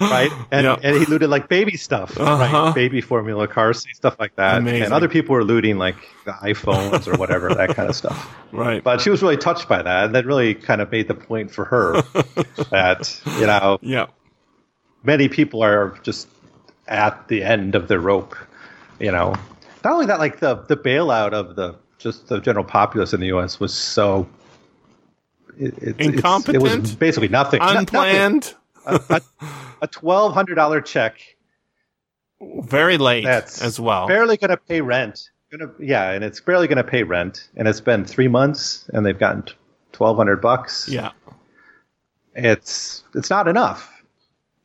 right, 0.00 0.30
and, 0.50 0.64
Yeah. 0.64 0.76
and 0.82 0.96
he 0.96 1.04
looted 1.06 1.30
like 1.30 1.48
baby 1.48 1.76
stuff, 1.76 2.18
Uh-huh. 2.18 2.64
right? 2.66 2.74
Baby 2.74 3.00
formula 3.00 3.46
car 3.48 3.72
seat 3.72 3.96
stuff 3.96 4.16
like 4.18 4.34
that. 4.36 4.58
Amazing. 4.58 4.82
And 4.84 4.92
other 4.92 5.08
people 5.08 5.34
were 5.34 5.44
looting 5.44 5.78
like 5.78 5.96
the 6.24 6.32
iPhones 6.32 7.06
or 7.12 7.16
whatever 7.18 7.48
that 7.54 7.74
kind 7.74 7.88
of 7.88 7.96
stuff. 7.96 8.34
Right. 8.52 8.84
But 8.84 9.00
she 9.00 9.08
was 9.08 9.22
really 9.22 9.38
touched 9.38 9.66
by 9.66 9.80
that, 9.80 10.04
and 10.04 10.14
that 10.14 10.26
really 10.26 10.54
kind 10.54 10.82
of 10.82 10.92
made 10.92 11.08
the 11.08 11.14
point 11.14 11.50
for 11.50 11.64
her 11.64 12.02
that 12.70 13.18
you 13.38 13.46
know 13.46 13.78
yeah. 13.80 14.06
many 15.04 15.26
people 15.30 15.62
are 15.62 15.98
just 16.02 16.28
at 16.86 17.28
the 17.28 17.42
end 17.42 17.74
of 17.74 17.88
their 17.88 17.98
rope. 17.98 18.36
You 19.00 19.10
know, 19.10 19.34
not 19.82 19.94
only 19.94 20.04
that, 20.04 20.18
like 20.18 20.40
the 20.40 20.56
the 20.68 20.76
bailout 20.76 21.32
of 21.32 21.56
the 21.56 21.76
just 21.98 22.28
the 22.28 22.40
general 22.40 22.64
populace 22.64 23.14
in 23.14 23.20
the 23.20 23.28
U.S. 23.28 23.58
was 23.58 23.72
so 23.72 24.28
it, 25.66 25.74
it, 25.78 25.82
it's- 25.82 25.94
It 26.08 26.14
Incompetent? 26.14 26.62
was 26.62 26.94
basically 26.94 27.28
nothing. 27.28 27.60
No- 27.60 27.66
nothing. 27.66 27.78
Unplanned. 27.78 28.54
A 29.80 29.86
twelve 29.90 30.34
hundred 30.34 30.56
dollar 30.56 30.80
check 30.80 31.20
Very 32.40 32.98
late 32.98 33.24
that's 33.24 33.62
as 33.62 33.78
well. 33.78 34.06
barely 34.08 34.36
going 34.36 34.50
to 34.50 34.56
pay 34.56 34.80
rent. 34.80 35.30
Gonna, 35.52 35.70
yeah, 35.78 36.10
and 36.10 36.24
it's 36.24 36.40
barely 36.40 36.66
going 36.66 36.78
to 36.78 36.84
pay 36.90 37.02
rent, 37.02 37.48
and 37.56 37.68
it's 37.68 37.80
been 37.80 38.04
three 38.04 38.26
months, 38.28 38.88
and 38.92 39.04
they've 39.06 39.18
gotten 39.18 39.44
twelve 39.92 40.16
hundred 40.16 40.40
bucks. 40.40 40.88
yeah. 40.88 41.10
it's 42.34 43.04
it's 43.14 43.30
not 43.30 43.46
enough 43.48 43.88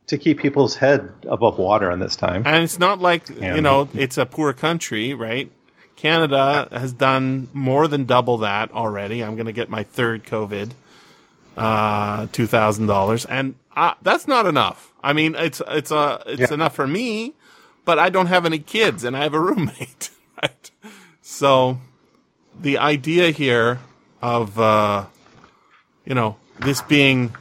to 0.08 0.18
keep 0.18 0.40
people's 0.40 0.76
head 0.76 1.10
above 1.28 1.58
water 1.60 1.92
in 1.92 2.00
this 2.00 2.16
time. 2.16 2.44
And 2.46 2.64
it's 2.64 2.80
not 2.80 3.00
like, 3.00 3.28
you 3.30 3.60
know, 3.62 3.90
it's 3.94 4.18
a 4.18 4.26
poor 4.26 4.54
country, 4.54 5.14
right? 5.14 5.52
Canada 5.98 6.70
has 6.72 6.94
done 6.94 7.50
more 7.54 7.90
than 7.90 8.06
double 8.06 8.38
that 8.38 8.72
already. 8.72 9.22
I'm 9.22 9.36
going 9.36 9.48
to 9.48 9.52
get 9.52 9.70
my 9.70 9.84
third 9.84 10.24
COVID, 10.24 10.72
uh, 11.58 12.28
$2,000. 12.28 13.26
And 13.30 13.56
uh, 13.76 13.94
that's 14.02 14.28
not 14.28 14.46
enough. 14.46 14.94
I 15.04 15.14
mean, 15.14 15.36
it's, 15.36 15.62
it's, 15.68 15.92
uh, 15.92 16.24
it's 16.26 16.42
Yeah. 16.42 16.54
enough 16.54 16.76
for 16.76 16.88
me, 16.88 17.34
but 17.86 18.00
I 18.00 18.10
don't 18.10 18.28
have 18.28 18.46
any 18.46 18.60
kids 18.60 19.04
and 19.04 19.16
I 19.18 19.24
have 19.24 19.34
a 19.34 19.40
roommate, 19.40 20.10
right? 20.42 20.72
So 21.22 21.80
the 22.60 22.78
idea 22.78 23.32
here 23.32 23.80
of, 24.22 24.60
uh, 24.60 25.06
you 26.06 26.16
know, 26.16 26.38
this 26.60 26.82
being 26.82 27.36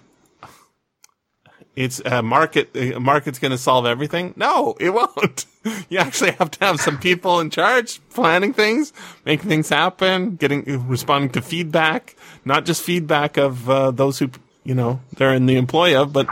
it's 1.77 2.01
a 2.05 2.23
market 2.23 2.71
a 2.75 2.99
market's 2.99 3.39
going 3.39 3.51
to 3.51 3.59
solve 3.59 3.87
everything 3.87 4.33
no 4.37 4.75
it 4.81 4.91
won't 4.91 5.47
you 5.89 5.99
actually 5.99 6.33
have 6.33 6.51
to 6.51 6.65
have 6.65 6.81
some 6.81 6.99
people 6.99 7.39
in 7.39 7.51
charge 7.51 8.01
planning 8.11 8.53
things 8.53 8.93
making 9.25 9.49
things 9.49 9.69
happen 9.69 10.37
getting 10.37 10.65
responding 10.89 11.31
to 11.31 11.41
feedback 11.41 12.17
not 12.45 12.65
just 12.65 12.83
feedback 12.83 13.37
of 13.37 13.69
uh, 13.71 13.91
those 13.91 14.19
who 14.19 14.31
you 14.65 14.75
know 14.75 15.01
they're 15.17 15.35
in 15.35 15.47
the 15.47 15.57
employ 15.57 16.01
of 16.01 16.13
but 16.13 16.27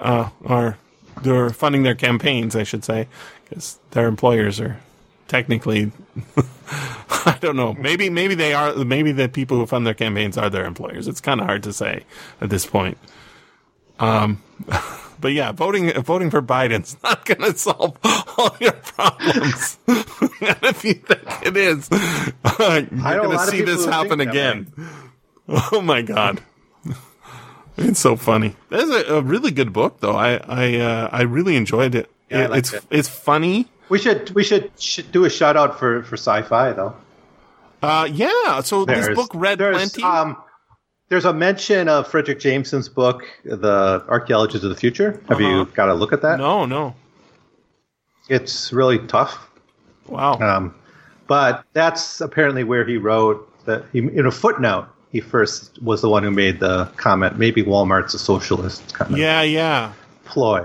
uh, 0.00 0.30
are 0.46 0.78
they're 1.22 1.50
funding 1.50 1.82
their 1.82 1.94
campaigns 1.94 2.56
i 2.56 2.62
should 2.62 2.84
say 2.84 3.06
because 3.44 3.78
their 3.90 4.08
employers 4.08 4.58
are 4.58 4.80
technically 5.28 5.92
I 7.24 7.38
don't 7.40 7.56
know. 7.56 7.72
Maybe 7.74 8.10
maybe 8.10 8.34
they 8.34 8.52
are. 8.52 8.74
Maybe 8.74 9.12
the 9.12 9.28
people 9.28 9.56
who 9.56 9.66
fund 9.66 9.86
their 9.86 9.94
campaigns 9.94 10.36
are 10.36 10.50
their 10.50 10.64
employers. 10.64 11.06
It's 11.06 11.20
kind 11.20 11.40
of 11.40 11.46
hard 11.46 11.62
to 11.62 11.72
say 11.72 12.04
at 12.40 12.50
this 12.50 12.66
point. 12.66 12.98
Um, 14.02 14.42
but 15.20 15.32
yeah, 15.32 15.52
voting 15.52 15.92
voting 16.02 16.30
for 16.30 16.42
Biden's 16.42 16.96
not 17.02 17.24
going 17.24 17.40
to 17.52 17.56
solve 17.56 17.96
all 18.36 18.56
your 18.60 18.72
problems. 18.72 19.78
and 19.88 20.58
if 20.64 20.84
you 20.84 20.94
think 20.94 21.22
it 21.46 21.56
is, 21.56 21.88
uh, 21.92 22.82
you're 22.90 23.22
going 23.22 23.38
to 23.38 23.46
see 23.46 23.62
this 23.62 23.84
happen 23.86 24.20
again. 24.20 24.72
Oh 25.48 25.80
my 25.80 26.02
god. 26.02 26.40
It's 27.78 28.00
so 28.00 28.16
funny. 28.16 28.54
That's 28.68 28.90
a, 28.90 29.14
a 29.16 29.20
really 29.22 29.50
good 29.50 29.72
book, 29.72 30.00
though. 30.00 30.14
I 30.14 30.34
I 30.46 30.76
uh, 30.76 31.08
I 31.10 31.22
really 31.22 31.56
enjoyed 31.56 31.94
it. 31.94 32.10
Yeah, 32.30 32.44
It- 32.46 32.58
it's 32.58 32.72
it. 32.74 32.84
it's 32.90 33.08
funny. 33.08 33.68
We 33.88 33.98
should 33.98 34.30
we 34.34 34.42
should, 34.44 34.70
should 34.80 35.12
do 35.12 35.24
a 35.24 35.30
shout 35.30 35.56
out 35.56 35.78
for 35.78 36.02
for 36.02 36.16
sci-fi 36.16 36.72
though. 36.72 36.94
Uh, 37.82 38.08
yeah. 38.10 38.60
So 38.62 38.84
this 38.84 39.08
book 39.14 39.30
read 39.34 39.58
there's, 39.58 39.76
plenty. 39.76 40.02
Um, 40.02 40.36
there's 41.12 41.26
a 41.26 41.32
mention 41.34 41.90
of 41.90 42.10
Fredric 42.10 42.40
Jameson's 42.40 42.88
book, 42.88 43.24
The 43.44 44.02
Archaeologists 44.08 44.64
of 44.64 44.70
the 44.70 44.76
Future. 44.76 45.20
Have 45.28 45.42
you 45.42 45.46
Uh-huh. 45.46 45.64
got 45.74 45.90
a 45.90 45.94
look 45.94 46.10
at 46.14 46.22
that? 46.22 46.38
no, 46.38 46.64
no. 46.64 46.94
It's 48.30 48.72
really 48.72 48.98
tough. 48.98 49.50
Wow. 50.06 50.38
Um, 50.38 50.74
but 51.26 51.64
that's 51.74 52.22
apparently 52.22 52.64
where 52.64 52.86
he 52.86 52.96
wrote 52.96 53.46
that 53.66 53.84
he, 53.92 53.98
in 53.98 54.24
a 54.24 54.30
footnote. 54.30 54.86
He 55.10 55.20
first 55.20 55.82
was 55.82 56.00
the 56.00 56.08
one 56.08 56.22
who 56.22 56.30
made 56.30 56.60
the 56.60 56.86
comment. 56.96 57.38
Maybe 57.38 57.62
Walmart's 57.62 58.14
a 58.14 58.18
socialist 58.18 58.94
kind 58.94 59.12
of 59.12 59.18
yeah, 59.18 59.42
yeah. 59.42 59.92
ploy, 60.24 60.64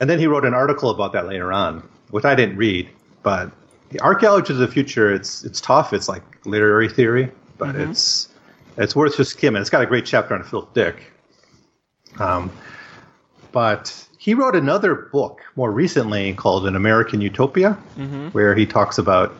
and 0.00 0.10
then 0.10 0.18
he 0.18 0.26
wrote 0.26 0.44
an 0.44 0.52
article 0.54 0.90
about 0.90 1.12
that 1.12 1.28
later 1.28 1.52
on, 1.52 1.88
which 2.10 2.24
I 2.24 2.34
didn't 2.34 2.56
read. 2.56 2.88
But 3.22 3.52
the 3.90 4.00
archaeology 4.00 4.52
of 4.52 4.58
the 4.58 4.66
future, 4.66 5.14
it's 5.14 5.44
it's 5.44 5.60
tough. 5.60 5.92
It's 5.92 6.08
like 6.08 6.24
literary 6.44 6.88
theory, 6.88 7.30
but 7.58 7.76
it's 7.76 8.28
it's 8.76 8.94
worth 8.96 9.16
just 9.16 9.30
skimming. 9.32 9.60
It's 9.60 9.70
got 9.70 9.82
a 9.82 9.86
great 9.86 10.06
chapter 10.06 10.34
on 10.34 10.42
Philip 10.42 10.72
Dick. 10.74 11.12
Um, 12.18 12.50
but 13.52 14.06
he 14.18 14.34
wrote 14.34 14.56
another 14.56 14.94
book 14.94 15.40
more 15.56 15.70
recently 15.70 16.34
called 16.34 16.66
An 16.66 16.76
American 16.76 17.20
Utopia, 17.20 17.72
where 18.32 18.54
he 18.54 18.66
talks 18.66 18.98
about 18.98 19.34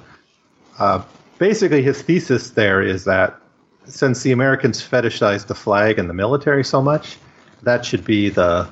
uh, 0.78 1.02
basically 1.38 1.82
his 1.82 2.02
thesis 2.02 2.50
there 2.50 2.82
is 2.82 3.04
that 3.04 3.38
since 3.86 4.22
the 4.22 4.32
Americans 4.32 4.80
fetishize 4.86 5.46
the 5.46 5.54
flag 5.54 5.98
and 5.98 6.08
the 6.10 6.14
military 6.14 6.64
so 6.64 6.82
much, 6.82 7.16
that 7.62 7.84
should 7.84 8.04
be 8.04 8.28
the 8.28 8.68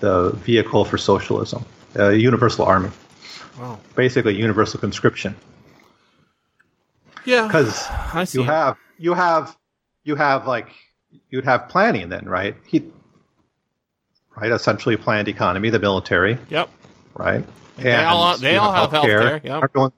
the 0.00 0.30
vehicle 0.44 0.84
for 0.84 0.98
socialism, 0.98 1.64
a 1.94 2.12
universal 2.14 2.66
army, 2.66 2.90
Wow. 3.58 3.78
basically 3.94 4.34
universal 4.36 4.78
conscription. 4.78 5.34
Yeah. 7.24 7.46
Because 7.46 8.34
you 8.34 8.42
have 8.42 8.76
you 8.98 9.14
have 9.14 9.56
you 10.06 10.14
have 10.14 10.46
like 10.46 10.68
you'd 11.30 11.44
have 11.44 11.68
planning 11.68 12.08
then, 12.08 12.24
right? 12.26 12.56
He 12.66 12.84
right, 14.36 14.52
a 14.52 14.96
planned 14.98 15.28
economy, 15.28 15.68
the 15.70 15.78
military, 15.78 16.38
Yep. 16.48 16.70
right? 17.14 17.44
They 17.76 17.94
all- 17.94 18.38
they 18.38 18.56
all 18.56 18.72
have 18.72 18.90
healthcare, 18.90 19.42
yep. 19.44 19.62
Everyone, 19.64 19.92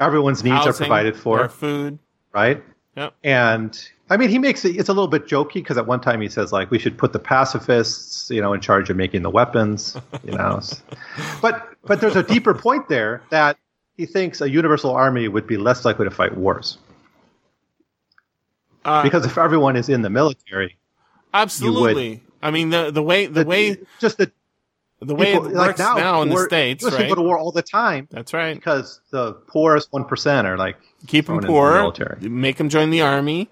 everyone's 0.00 0.42
needs 0.44 0.66
are 0.66 0.72
provided 0.72 1.16
for, 1.16 1.48
food. 1.48 1.98
right? 2.32 2.62
Yep. 2.96 3.14
And 3.24 3.88
I 4.08 4.16
mean, 4.16 4.28
he 4.28 4.38
makes 4.38 4.64
it. 4.64 4.76
It's 4.76 4.88
a 4.88 4.92
little 4.92 5.08
bit 5.08 5.26
jokey 5.26 5.54
because 5.54 5.76
at 5.78 5.86
one 5.86 6.00
time 6.00 6.20
he 6.20 6.28
says 6.28 6.52
like 6.52 6.70
we 6.70 6.78
should 6.78 6.96
put 6.96 7.12
the 7.12 7.18
pacifists, 7.18 8.30
you 8.30 8.40
know, 8.40 8.52
in 8.52 8.60
charge 8.60 8.88
of 8.88 8.96
making 8.96 9.22
the 9.22 9.30
weapons, 9.30 9.96
you 10.22 10.32
know. 10.32 10.60
but 11.42 11.70
but 11.84 12.00
there's 12.00 12.14
a 12.16 12.22
deeper 12.22 12.54
point 12.54 12.88
there 12.88 13.22
that 13.30 13.58
he 13.96 14.06
thinks 14.06 14.40
a 14.40 14.48
universal 14.48 14.92
army 14.92 15.26
would 15.26 15.46
be 15.46 15.56
less 15.56 15.84
likely 15.84 16.04
to 16.04 16.10
fight 16.10 16.36
wars 16.36 16.78
Uh, 18.84 19.02
because 19.02 19.24
if 19.24 19.38
everyone 19.38 19.76
is 19.76 19.88
in 19.88 20.02
the 20.02 20.10
military, 20.10 20.76
absolutely. 21.32 22.22
I 22.42 22.50
mean 22.50 22.70
the 22.70 22.90
the 22.90 23.02
way 23.02 23.26
the, 23.26 23.44
the, 23.44 23.46
way 23.46 23.76
just 24.00 24.18
the 24.18 24.30
the 25.00 25.14
way 25.14 25.32
people, 25.32 25.48
it 25.48 25.54
works 25.54 25.78
now, 25.78 26.22
in 26.22 26.28
the 26.28 26.44
states, 26.44 26.84
right? 26.84 26.92
people 26.92 27.08
go 27.08 27.14
to 27.16 27.22
war 27.22 27.38
all 27.38 27.52
the 27.52 27.62
time 27.62 28.08
That's 28.10 28.32
right. 28.32 28.54
because 28.54 29.00
the 29.10 29.32
poorest 29.32 29.92
one 29.92 30.04
percent 30.04 30.46
are 30.46 30.56
like 30.56 30.76
Keep 31.06 31.26
them 31.26 31.40
the 31.40 31.46
poor. 31.46 31.72
military. 31.72 32.28
Make 32.28 32.56
them 32.56 32.68
join 32.68 32.90
the 32.90 33.02
army. 33.02 33.50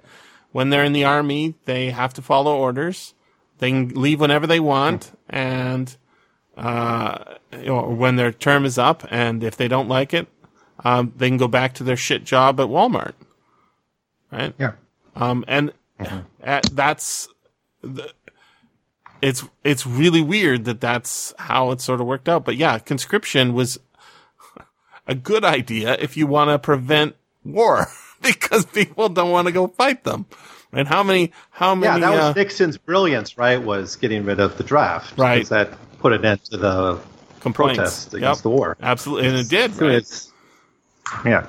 When 0.53 0.71
they're 0.71 0.85
in 0.85 0.93
the 0.93 1.05
army, 1.05 1.55
they 1.65 1.91
have 1.91 2.15
to 2.15 2.23
follow 2.23 2.57
orders. 2.57 3.15
They 3.59 3.71
can 3.71 3.89
leave 3.89 4.21
whenever 4.21 4.47
they 4.47 4.61
want, 4.61 5.17
and 5.31 5.95
uh, 6.57 7.37
when 7.53 8.17
their 8.17 8.33
term 8.33 8.65
is 8.65 8.77
up, 8.77 9.07
and 9.11 9.43
if 9.43 9.57
they 9.57 9.69
don't 9.69 9.89
like 9.89 10.13
it, 10.13 10.29
um, 10.85 11.13
they 11.17 11.29
can 11.29 11.39
go 11.39 11.49
back 11.49 11.75
to 11.75 11.85
their 11.85 11.97
shit 11.97 12.25
job 12.25 12.61
at 12.61 12.67
Walmart. 12.67 13.15
Right. 14.31 14.55
yeah. 14.59 14.73
Um, 15.15 15.45
and 15.49 15.73
uh, 16.45 16.61
that's 16.73 17.29
the, 17.83 18.13
it's 19.21 19.45
it's 19.63 19.87
really 19.87 20.21
weird 20.21 20.65
that 20.65 20.81
that's 20.81 21.33
how 21.39 21.71
it 21.71 21.81
sort 21.81 22.01
of 22.01 22.07
worked 22.07 22.29
out. 22.29 22.45
But 22.45 22.57
yeah, 22.57 22.79
conscription 22.79 23.55
was 23.55 23.79
a 25.07 25.15
good 25.15 25.45
idea 25.45 25.97
if 25.99 26.17
you 26.17 26.27
want 26.27 26.51
to 26.51 26.59
prevent 26.59 27.17
war 27.45 27.87
because 28.23 28.65
people 28.67 29.09
don't 29.09 29.31
want 29.31 29.47
to 29.47 29.53
go 29.53 29.69
fight 29.69 30.05
them. 30.05 30.27
And 30.73 30.89
how 30.89 31.03
many? 31.03 31.33
How 31.51 31.75
many? 31.75 32.01
Yeah, 32.01 32.11
that 32.11 32.17
was 32.17 32.25
uh, 32.25 32.33
Nixon's 32.33 32.79
brilliance, 32.79 33.37
right? 33.37 33.63
Was 33.63 33.97
getting 33.97 34.25
rid 34.25 34.41
of 34.41 34.57
the 34.57 34.65
draft, 34.65 35.19
Right. 35.19 35.47
That 35.49 35.71
put 35.99 36.13
an 36.15 36.25
end 36.25 36.43
to 36.47 36.57
the 36.57 37.01
complaints 37.41 37.77
protests 37.79 38.15
against 38.15 38.39
Yep. 38.39 38.43
the 38.43 38.49
war. 38.51 38.77
Absolutely, 38.81 39.29
and 39.29 39.37
it 39.37 39.49
did. 39.51 39.79
Right? 39.81 40.27
yeah, 41.27 41.47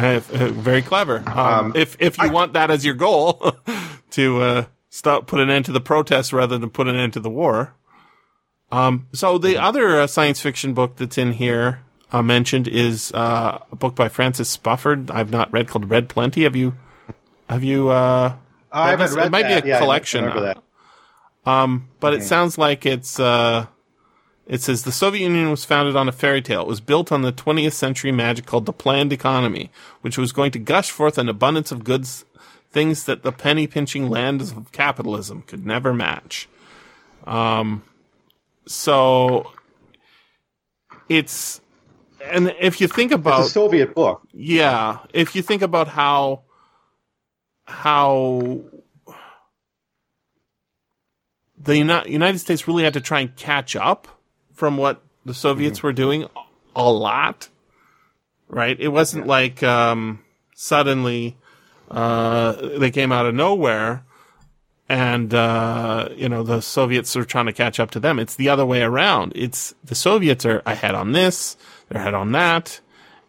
Uh, 0.00 0.20
uh, 0.32 0.48
very 0.48 0.82
clever. 0.82 1.22
Um, 1.26 1.38
Um, 1.38 1.72
if 1.76 1.96
if 2.00 2.16
you 2.18 2.30
want 2.30 2.52
that 2.54 2.70
as 2.70 2.84
your 2.84 2.94
goal 2.94 3.52
to 4.12 4.40
uh, 4.42 4.64
stop 4.88 5.26
put 5.26 5.40
an 5.40 5.50
end 5.50 5.64
to 5.66 5.72
the 5.72 5.80
protests 5.80 6.32
rather 6.32 6.56
than 6.58 6.70
put 6.70 6.88
an 6.88 6.96
end 6.96 7.12
to 7.14 7.20
the 7.20 7.30
war. 7.30 7.74
Um, 8.72 9.08
so 9.12 9.36
the 9.38 9.56
other 9.58 10.00
uh, 10.00 10.06
science 10.06 10.40
fiction 10.40 10.74
book 10.74 10.96
that's 10.96 11.18
in 11.18 11.32
here 11.32 11.80
uh, 12.12 12.22
mentioned 12.22 12.68
is 12.68 13.12
uh, 13.12 13.58
a 13.70 13.76
book 13.76 13.94
by 13.96 14.08
Francis 14.08 14.56
Spufford. 14.56 15.10
I've 15.10 15.30
not 15.30 15.52
read 15.52 15.66
called 15.68 15.90
Red 15.90 16.08
Plenty. 16.08 16.44
Have 16.44 16.54
you? 16.56 16.74
Have 17.48 17.64
you? 17.64 17.88
Uh, 17.88 18.34
I 18.70 18.90
haven't 18.90 19.12
read 19.14 19.26
it 19.26 19.30
might 19.32 19.42
that. 19.42 19.64
be 19.64 19.70
a 19.70 19.72
Yeah, 19.74 19.78
collection. 19.80 20.24
that. 20.24 20.62
Um, 21.44 21.88
but 21.98 22.14
it 22.14 22.22
sounds 22.22 22.58
like 22.58 22.86
it's, 22.86 23.18
uh, 23.18 23.66
it 24.50 24.60
says 24.60 24.82
the 24.82 24.90
Soviet 24.90 25.22
Union 25.22 25.48
was 25.48 25.64
founded 25.64 25.94
on 25.94 26.08
a 26.08 26.12
fairy 26.12 26.42
tale. 26.42 26.62
It 26.62 26.66
was 26.66 26.80
built 26.80 27.12
on 27.12 27.22
the 27.22 27.32
20th 27.32 27.72
century 27.72 28.10
magic 28.10 28.46
called 28.46 28.66
the 28.66 28.72
planned 28.72 29.12
economy, 29.12 29.70
which 30.00 30.18
was 30.18 30.32
going 30.32 30.50
to 30.50 30.58
gush 30.58 30.90
forth 30.90 31.18
an 31.18 31.28
abundance 31.28 31.70
of 31.70 31.84
goods, 31.84 32.24
things 32.72 33.04
that 33.04 33.22
the 33.22 33.30
penny 33.30 33.68
pinching 33.68 34.10
land 34.10 34.40
of 34.40 34.72
capitalism 34.72 35.42
could 35.42 35.64
never 35.64 35.94
match. 35.94 36.48
Um, 37.28 37.84
so 38.66 39.52
it's, 41.08 41.60
and 42.24 42.52
if 42.58 42.80
you 42.80 42.88
think 42.88 43.12
about, 43.12 43.40
It's 43.42 43.50
a 43.50 43.52
Soviet 43.52 43.94
book. 43.94 44.22
yeah, 44.32 44.98
if 45.14 45.36
you 45.36 45.42
think 45.42 45.62
about 45.62 45.86
how 45.86 46.42
how 47.66 48.60
the 51.56 51.76
United 51.76 52.38
States 52.40 52.66
really 52.66 52.82
had 52.82 52.94
to 52.94 53.00
try 53.00 53.20
and 53.20 53.36
catch 53.36 53.76
up 53.76 54.08
from 54.60 54.76
what 54.76 55.02
the 55.24 55.34
Soviets 55.34 55.82
were 55.82 55.92
doing 55.94 56.26
a 56.76 56.92
lot, 56.92 57.48
right? 58.48 58.78
It 58.78 58.88
wasn't 58.88 59.26
like 59.26 59.62
um, 59.62 60.22
suddenly 60.54 61.36
uh, 61.90 62.52
they 62.78 62.90
came 62.90 63.10
out 63.10 63.26
of 63.26 63.34
nowhere 63.34 64.04
and 64.86 65.32
uh, 65.32 66.10
you 66.14 66.28
know 66.28 66.42
the 66.42 66.60
Soviets 66.60 67.16
are 67.16 67.24
trying 67.24 67.46
to 67.46 67.54
catch 67.54 67.80
up 67.80 67.90
to 67.92 68.00
them. 68.00 68.18
It's 68.18 68.36
the 68.36 68.50
other 68.50 68.66
way 68.66 68.82
around. 68.82 69.32
It's 69.34 69.74
the 69.82 69.94
Soviets 69.94 70.44
are 70.44 70.62
ahead 70.66 70.94
on 70.94 71.12
this, 71.12 71.56
they're 71.88 72.00
ahead 72.00 72.14
on 72.14 72.32
that, 72.32 72.80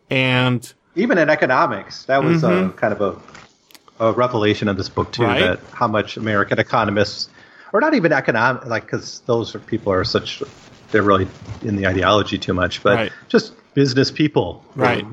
and 0.10 0.62
Even 0.96 1.18
in 1.18 1.30
economics, 1.30 2.04
that 2.06 2.24
was 2.24 2.44
a 2.44 2.74
kind 2.76 2.94
of 2.94 3.02
a, 3.02 4.06
a 4.06 4.12
revelation 4.12 4.68
of 4.68 4.76
this 4.76 4.90
book 4.90 5.14
too. 5.14 5.22
Mm-hmm. 5.22 5.32
Right. 5.32 5.60
That 5.60 5.60
how 5.72 5.88
much 5.88 6.18
American 6.18 6.60
economists, 6.60 7.30
or 7.72 7.80
not 7.80 7.94
even 7.94 8.12
economic, 8.12 8.66
like 8.66 8.84
because 8.84 9.22
those 9.26 9.56
are, 9.56 9.60
people 9.60 9.94
are 9.94 10.04
such, 10.04 10.44
they're 10.92 11.04
really 11.04 11.28
in 11.64 11.76
the 11.76 11.88
ideology 11.88 12.38
too 12.38 12.54
much, 12.54 12.84
but 12.84 12.96
Right. 12.96 13.12
just 13.30 13.54
business 13.74 14.12
people, 14.12 14.64
Right. 14.76 15.06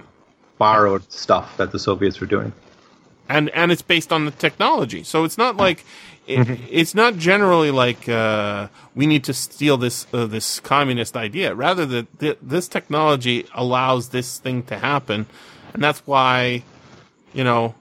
borrowed 0.59 1.11
stuff 1.13 1.57
that 1.57 1.71
the 1.73 1.79
Soviets 1.79 2.21
were 2.21 2.27
doing. 2.27 2.53
and 3.31 3.51
and 3.51 3.71
it's 3.71 3.83
based 3.83 4.11
on 4.13 4.25
the 4.25 4.31
technology. 4.31 5.03
So 5.05 5.25
it's 5.25 5.37
not 5.37 5.57
like 5.57 5.85
it, 6.27 6.49
it's 6.71 6.95
not 6.95 7.17
generally 7.19 7.71
like 7.71 8.09
uh, 8.09 8.69
we 8.95 9.07
need 9.07 9.23
to 9.25 9.35
steal 9.35 9.77
this 9.77 10.07
uh, 10.15 10.25
this 10.27 10.61
communist 10.61 11.15
idea. 11.17 11.55
Rather, 11.55 11.85
that 11.87 12.07
th- 12.21 12.39
this 12.43 12.69
technology 12.69 13.47
allows 13.55 14.09
this 14.11 14.39
thing 14.39 14.63
to 14.65 14.79
happen, 14.79 15.27
and 15.75 15.83
that's 15.85 16.01
why 16.07 16.63
you 17.35 17.45
know 17.45 17.75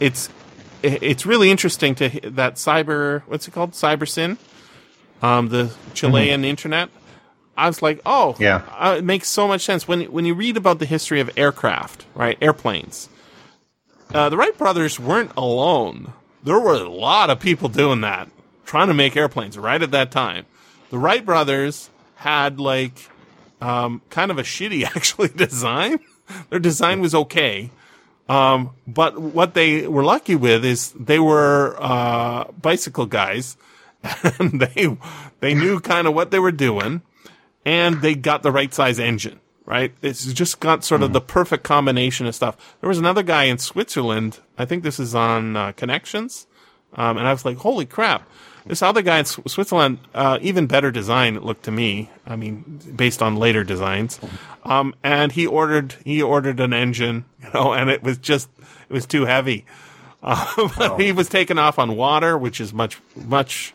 it's 0.00 0.28
it's 0.82 1.24
really 1.24 1.50
interesting 1.50 1.94
to 1.94 2.08
that 2.24 2.56
cyber 2.56 3.22
what's 3.26 3.46
it 3.46 3.52
called 3.54 3.70
cybersyn, 3.72 4.36
um, 5.22 5.48
the 5.48 5.72
Chilean 5.94 6.44
internet. 6.44 6.90
I 7.56 7.66
was 7.66 7.82
like, 7.82 8.00
oh, 8.06 8.34
Yeah. 8.38 8.62
uh, 8.78 8.96
it 8.98 9.04
makes 9.04 9.28
so 9.28 9.46
much 9.46 9.60
sense 9.62 9.86
when 9.86 10.02
when 10.12 10.24
you 10.24 10.34
read 10.34 10.56
about 10.56 10.78
the 10.78 10.86
history 10.86 11.20
of 11.20 11.30
aircraft, 11.36 12.06
right? 12.14 12.36
Airplanes. 12.40 13.08
Uh, 14.12 14.28
the 14.28 14.36
Wright 14.36 14.56
brothers 14.58 14.98
weren't 15.00 15.32
alone. 15.36 16.12
There 16.42 16.58
were 16.58 16.74
a 16.74 16.88
lot 16.88 17.30
of 17.30 17.40
people 17.40 17.68
doing 17.68 18.00
that, 18.02 18.28
trying 18.66 18.88
to 18.88 18.94
make 18.94 19.16
airplanes 19.16 19.56
right 19.56 19.80
at 19.82 19.90
that 19.92 20.10
time. 20.10 20.44
The 20.90 20.98
Wright 20.98 21.24
brothers 21.24 21.88
had 22.16 22.58
like 22.60 23.08
um, 23.60 24.02
kind 24.10 24.30
of 24.30 24.38
a 24.38 24.42
shitty 24.42 24.84
actually 24.96 25.28
design. 25.28 25.98
Their 26.50 26.58
design 26.58 27.00
was 27.00 27.14
okay. 27.14 27.70
Um, 28.28 28.70
but 28.86 29.18
what 29.20 29.54
they 29.54 29.86
were 29.86 30.04
lucky 30.04 30.36
with 30.36 30.64
is 30.64 30.92
they 30.92 31.18
were 31.18 31.76
uh, 31.78 32.44
bicycle 32.52 33.06
guys, 33.06 33.56
they 34.40 34.96
they 35.40 35.54
knew 35.54 35.80
kind 35.80 36.06
of 36.06 36.14
what 36.14 36.30
they 36.30 36.38
were 36.38 36.52
doing, 36.52 37.02
and 37.64 38.00
they 38.02 38.14
got 38.14 38.42
the 38.42 38.52
right 38.52 38.72
size 38.72 38.98
engine. 38.98 39.40
Right, 39.64 39.94
it's 40.02 40.32
just 40.32 40.58
got 40.58 40.82
sort 40.84 41.02
of 41.02 41.12
the 41.12 41.20
perfect 41.20 41.62
combination 41.62 42.26
of 42.26 42.34
stuff. 42.34 42.76
There 42.80 42.88
was 42.88 42.98
another 42.98 43.22
guy 43.22 43.44
in 43.44 43.58
Switzerland. 43.58 44.40
I 44.58 44.64
think 44.64 44.82
this 44.82 44.98
is 44.98 45.14
on 45.14 45.56
uh, 45.56 45.70
Connections, 45.72 46.48
um, 46.94 47.16
and 47.16 47.28
I 47.28 47.32
was 47.32 47.44
like, 47.44 47.58
"Holy 47.58 47.86
crap!" 47.86 48.28
This 48.66 48.82
other 48.82 49.02
guy 49.02 49.18
in 49.18 49.24
Sw- 49.24 49.40
Switzerland, 49.46 49.98
uh, 50.14 50.38
even 50.40 50.66
better 50.66 50.90
design 50.90 51.36
it 51.36 51.42
looked 51.42 51.64
to 51.64 51.70
me. 51.70 52.10
I 52.26 52.36
mean, 52.36 52.80
based 52.94 53.22
on 53.22 53.36
later 53.36 53.64
designs. 53.64 54.20
Um, 54.64 54.94
and 55.02 55.32
he 55.32 55.46
ordered, 55.46 55.96
he 56.04 56.22
ordered 56.22 56.60
an 56.60 56.72
engine, 56.72 57.24
you 57.42 57.48
know, 57.52 57.72
and 57.72 57.90
it 57.90 58.02
was 58.02 58.18
just, 58.18 58.48
it 58.88 58.92
was 58.92 59.06
too 59.06 59.24
heavy. 59.24 59.64
But 60.22 61.00
he 61.00 61.10
was 61.10 61.28
taken 61.28 61.58
off 61.58 61.80
on 61.80 61.96
water, 61.96 62.38
which 62.38 62.60
is 62.60 62.72
much, 62.72 63.00
much, 63.16 63.74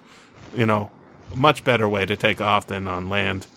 you 0.55 0.65
know, 0.65 0.91
much 1.35 1.63
better 1.63 1.87
way 1.87 2.05
to 2.05 2.15
take 2.15 2.41
off 2.41 2.67
than 2.67 2.87
on 2.87 3.09
land. 3.09 3.47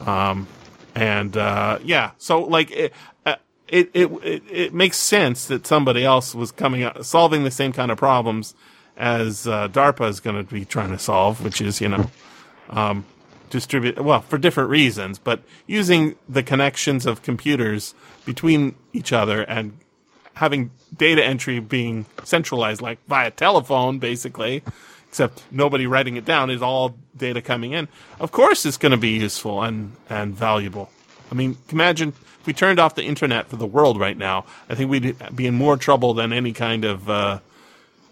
Um, 0.00 0.46
and, 0.94 1.36
uh, 1.36 1.78
yeah, 1.84 2.12
so 2.18 2.42
like, 2.42 2.70
it, 2.70 2.92
uh, 3.26 3.36
it, 3.66 3.90
it, 3.94 4.10
it, 4.22 4.42
it 4.50 4.74
makes 4.74 4.96
sense 4.96 5.46
that 5.46 5.66
somebody 5.66 6.04
else 6.04 6.34
was 6.34 6.52
coming 6.52 6.82
out, 6.82 7.04
solving 7.04 7.44
the 7.44 7.50
same 7.50 7.72
kind 7.72 7.90
of 7.90 7.98
problems 7.98 8.54
as 8.96 9.46
uh, 9.46 9.68
DARPA 9.68 10.08
is 10.08 10.20
going 10.20 10.36
to 10.36 10.52
be 10.52 10.64
trying 10.64 10.90
to 10.90 10.98
solve, 10.98 11.42
which 11.44 11.60
is, 11.60 11.80
you 11.80 11.88
know, 11.88 12.10
um, 12.70 13.04
distribute, 13.50 13.98
well, 13.98 14.20
for 14.22 14.38
different 14.38 14.70
reasons, 14.70 15.18
but 15.18 15.40
using 15.66 16.16
the 16.28 16.42
connections 16.42 17.06
of 17.06 17.22
computers 17.22 17.94
between 18.24 18.74
each 18.92 19.12
other 19.12 19.42
and 19.42 19.78
having 20.34 20.70
data 20.96 21.24
entry 21.24 21.58
being 21.58 22.06
centralized, 22.24 22.80
like 22.80 22.98
via 23.08 23.30
telephone, 23.30 23.98
basically, 23.98 24.62
except 25.08 25.42
nobody 25.50 25.86
writing 25.86 26.16
it 26.16 26.24
down 26.24 26.50
is 26.50 26.62
all 26.62 26.96
data 27.16 27.40
coming 27.42 27.72
in. 27.72 27.88
Of 28.20 28.30
course, 28.32 28.64
it's 28.66 28.76
going 28.76 28.92
to 28.92 28.98
be 28.98 29.10
useful 29.10 29.62
and, 29.62 29.92
and 30.08 30.34
valuable. 30.34 30.90
I 31.30 31.34
mean, 31.34 31.56
imagine 31.70 32.10
if 32.40 32.46
we 32.46 32.52
turned 32.52 32.78
off 32.78 32.94
the 32.94 33.04
internet 33.04 33.48
for 33.48 33.56
the 33.56 33.66
world 33.66 33.98
right 33.98 34.16
now, 34.16 34.44
I 34.68 34.74
think 34.74 34.90
we'd 34.90 35.16
be 35.34 35.46
in 35.46 35.54
more 35.54 35.76
trouble 35.76 36.14
than 36.14 36.32
any 36.32 36.52
kind 36.52 36.84
of, 36.84 37.08
uh, 37.10 37.40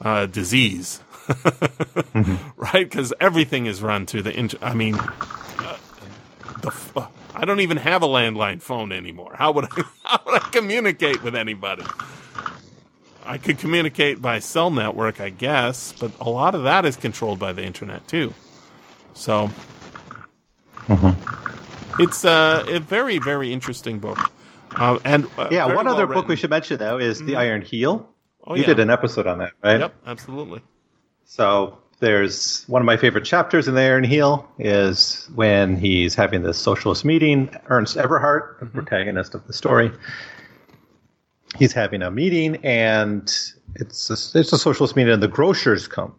uh, 0.00 0.26
disease, 0.26 1.00
right? 2.56 2.88
Because 2.88 3.12
everything 3.20 3.66
is 3.66 3.82
run 3.82 4.06
through 4.06 4.22
the. 4.22 4.38
Inter- 4.38 4.58
I 4.60 4.74
mean, 4.74 4.94
uh, 4.94 5.78
the 6.60 6.68
f- 6.68 7.08
I 7.34 7.44
don't 7.44 7.60
even 7.60 7.78
have 7.78 8.02
a 8.02 8.06
landline 8.06 8.60
phone 8.60 8.92
anymore. 8.92 9.34
How 9.36 9.52
would 9.52 9.64
I? 9.64 9.68
How 10.04 10.20
would 10.26 10.42
I 10.42 10.48
communicate 10.50 11.22
with 11.22 11.34
anybody? 11.34 11.84
I 13.26 13.38
could 13.38 13.58
communicate 13.58 14.22
by 14.22 14.38
cell 14.38 14.70
network, 14.70 15.20
I 15.20 15.30
guess, 15.30 15.92
but 15.92 16.12
a 16.20 16.30
lot 16.30 16.54
of 16.54 16.62
that 16.64 16.84
is 16.84 16.96
controlled 16.96 17.38
by 17.38 17.52
the 17.52 17.64
internet 17.64 18.06
too. 18.08 18.32
So, 19.14 19.50
it's 21.98 22.24
uh, 22.24 22.64
a 22.68 22.80
very, 22.80 23.18
very 23.18 23.52
interesting 23.52 23.98
book. 23.98 24.18
Uh, 24.74 24.98
and 25.04 25.26
uh, 25.38 25.48
Yeah, 25.50 25.66
one 25.66 25.86
well 25.86 25.94
other 25.94 26.06
book 26.06 26.28
we 26.28 26.36
should 26.36 26.50
mention 26.50 26.78
though 26.78 26.98
is 26.98 27.20
The 27.20 27.36
Iron 27.36 27.62
Heel. 27.62 28.08
Oh, 28.44 28.54
you 28.54 28.60
yeah. 28.60 28.68
did 28.68 28.80
an 28.80 28.90
episode 28.90 29.26
on 29.26 29.38
that, 29.38 29.52
right? 29.62 29.80
Yep, 29.80 29.94
absolutely. 30.06 30.60
So 31.24 31.78
there's 31.98 32.64
one 32.68 32.82
of 32.82 32.86
my 32.86 32.96
favorite 32.96 33.24
chapters 33.24 33.66
in 33.68 33.74
the 33.74 33.80
Iron 33.80 34.04
Heel 34.04 34.48
is 34.58 35.28
when 35.34 35.76
he's 35.76 36.14
having 36.14 36.42
this 36.42 36.58
socialist 36.58 37.04
meeting. 37.04 37.50
Ernst 37.68 37.96
Everhard, 37.96 38.60
the 38.60 38.66
protagonist 38.66 39.34
of 39.34 39.46
the 39.46 39.52
story, 39.52 39.90
he's 41.58 41.72
having 41.72 42.02
a 42.02 42.10
meeting, 42.10 42.56
and 42.64 43.24
it's 43.74 44.10
a, 44.10 44.38
it's 44.38 44.52
a 44.52 44.58
socialist 44.58 44.96
meeting, 44.96 45.12
and 45.12 45.22
the 45.22 45.28
grocers 45.28 45.88
come, 45.88 46.14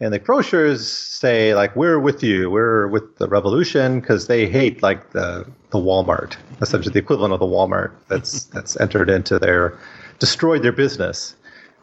and 0.00 0.12
the 0.12 0.18
grocers 0.18 0.86
say 0.88 1.54
like, 1.54 1.74
"We're 1.76 1.98
with 1.98 2.22
you. 2.22 2.50
We're 2.50 2.88
with 2.88 3.16
the 3.18 3.28
revolution," 3.28 4.00
because 4.00 4.26
they 4.26 4.48
hate 4.48 4.82
like 4.82 5.12
the 5.12 5.46
the 5.70 5.78
Walmart, 5.78 6.36
essentially 6.60 6.92
the 6.92 6.98
equivalent 6.98 7.32
of 7.32 7.40
the 7.40 7.46
Walmart 7.46 7.92
that's 8.08 8.44
that's 8.54 8.78
entered 8.80 9.10
into 9.10 9.38
their 9.38 9.78
destroyed 10.18 10.62
their 10.62 10.72
business. 10.72 11.34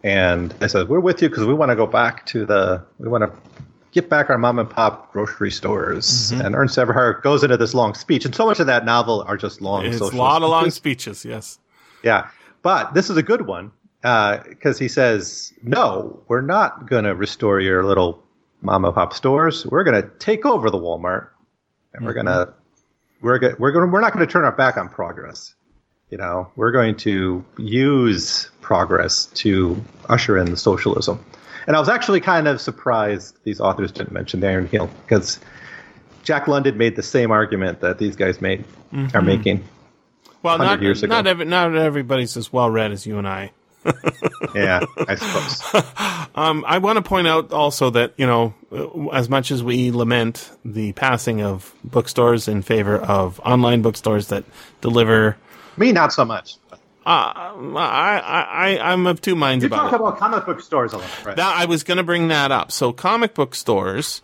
And 0.04 0.54
I 0.62 0.68
said, 0.68 0.90
"We're 0.90 1.00
with 1.00 1.22
you 1.22 1.30
because 1.30 1.46
we 1.46 1.54
want 1.54 1.70
to 1.72 1.76
go 1.76 1.88
back 1.88 2.26
to 2.28 2.46
the 2.46 2.84
we 3.00 3.08
want 3.10 3.24
to 3.24 3.62
get 3.92 4.10
back 4.10 4.30
our 4.30 4.38
mom 4.38 4.60
and 4.60 4.70
pop 4.70 5.12
grocery 5.12 5.52
stores." 5.52 6.32
Mm-hmm. 6.32 6.42
And 6.46 6.56
Ernst 6.56 6.78
Everhard 6.78 7.22
goes 7.22 7.44
into 7.44 7.58
this 7.58 7.74
long 7.74 7.94
speech, 7.94 8.26
and 8.26 8.34
so 8.34 8.46
much 8.46 8.60
of 8.60 8.68
that 8.68 8.86
novel 8.86 9.24
are 9.28 9.38
just 9.38 9.62
long. 9.62 9.86
It's 9.86 10.00
a 10.00 10.06
lot 10.16 10.42
of 10.42 10.50
long 10.50 10.72
speeches, 10.72 11.26
yes. 11.26 11.60
Yeah, 12.02 12.30
but 12.62 12.94
this 12.94 13.10
is 13.10 13.18
a 13.18 13.24
good 13.24 13.46
one 13.46 13.72
uh, 14.04 14.38
because 14.48 14.80
he 14.80 14.88
says, 14.88 15.54
"No, 15.64 16.24
we're 16.28 16.42
not 16.42 16.88
going 16.88 17.06
to 17.06 17.16
restore 17.16 17.60
your 17.60 17.84
little 17.84 18.24
mom 18.62 18.86
and 18.86 18.94
pop 18.94 19.14
stores. 19.14 19.66
We're 19.66 19.84
going 19.84 20.02
to 20.02 20.10
take 20.20 20.46
over 20.46 20.70
the 20.70 20.78
Walmart, 20.78 21.30
and 21.94 22.06
we're 22.06 22.14
mm-hmm. 22.14 22.28
going 22.28 22.48
to 22.48 22.54
we're 23.22 23.40
go- 23.40 23.56
we're 23.60 23.72
going 23.72 23.92
we're 23.92 24.02
not 24.02 24.14
going 24.14 24.26
to 24.26 24.32
turn 24.32 24.46
our 24.46 24.52
back 24.52 24.78
on 24.78 24.90
progress. 24.90 25.54
You 26.10 26.18
know, 26.18 26.52
we're 26.56 26.72
going 26.72 26.96
to 26.98 27.46
use 27.58 28.50
progress 28.62 29.26
to 29.36 29.84
usher 30.08 30.38
in 30.38 30.56
socialism." 30.56 31.24
And 31.68 31.76
I 31.76 31.80
was 31.80 31.90
actually 31.90 32.22
kind 32.22 32.48
of 32.48 32.60
surprised 32.60 33.38
these 33.44 33.60
authors 33.60 33.92
didn't 33.92 34.12
mention 34.12 34.40
the 34.40 34.48
Iron 34.48 34.68
Heel 34.68 34.90
because 35.06 35.40
Jack 36.24 36.48
London 36.48 36.78
made 36.78 36.96
the 36.96 37.04
same 37.04 37.32
argument 37.32 37.82
that 37.82 38.00
these 38.00 38.16
guys 38.16 38.42
made 38.42 38.62
are 38.92 38.96
mm-hmm. 38.96 39.26
making. 39.26 39.64
Well, 40.44 40.58
not 40.58 40.82
years 40.82 41.04
ago. 41.04 41.14
not 41.14 41.28
every, 41.28 41.46
not 41.46 41.76
everybody's 41.76 42.38
as 42.38 42.52
well 42.54 42.70
read 42.70 42.92
as 42.92 43.06
you 43.06 43.18
and 43.18 43.28
I. 43.28 43.52
Yeah, 44.56 44.84
I 45.08 45.16
suppose. 45.16 45.84
Um, 46.36 46.64
I 46.66 46.78
want 46.78 46.96
to 46.98 47.02
point 47.02 47.28
out 47.28 47.52
also 47.52 47.90
that 47.90 48.14
you 48.16 48.26
know, 48.26 48.54
uh, 48.72 49.08
as 49.10 49.28
much 49.30 49.52
as 49.52 49.62
we 49.62 49.92
lament 49.92 50.50
the 50.64 50.94
passing 50.94 51.42
of 51.42 51.74
bookstores 51.84 52.48
in 52.48 52.62
favor 52.62 52.98
of 52.98 53.40
online 53.42 53.82
bookstores 53.82 54.28
that 54.28 54.46
deliver, 54.80 55.36
Me, 55.76 55.92
not 55.92 56.14
so 56.14 56.24
much. 56.24 56.56
uh, 56.72 56.78
I, 57.06 58.22
I, 58.24 58.48
I 58.80 58.92
I'm 58.94 59.06
of 59.08 59.20
two 59.20 59.36
minds 59.36 59.64
You 59.64 59.68
about 59.68 59.90
talk 59.90 59.94
it. 59.94 59.96
about 59.96 60.18
comic 60.18 60.46
book 60.46 60.62
stores 60.62 60.94
a 60.94 60.98
lot, 61.00 61.26
right? 61.26 61.36
That 61.36 61.56
I 61.58 61.66
was 61.66 61.84
going 61.84 61.98
to 61.98 62.04
bring 62.04 62.30
that 62.30 62.52
up. 62.52 62.72
So 62.72 62.94
comic 62.94 63.34
book 63.34 63.54
stores 63.54 64.22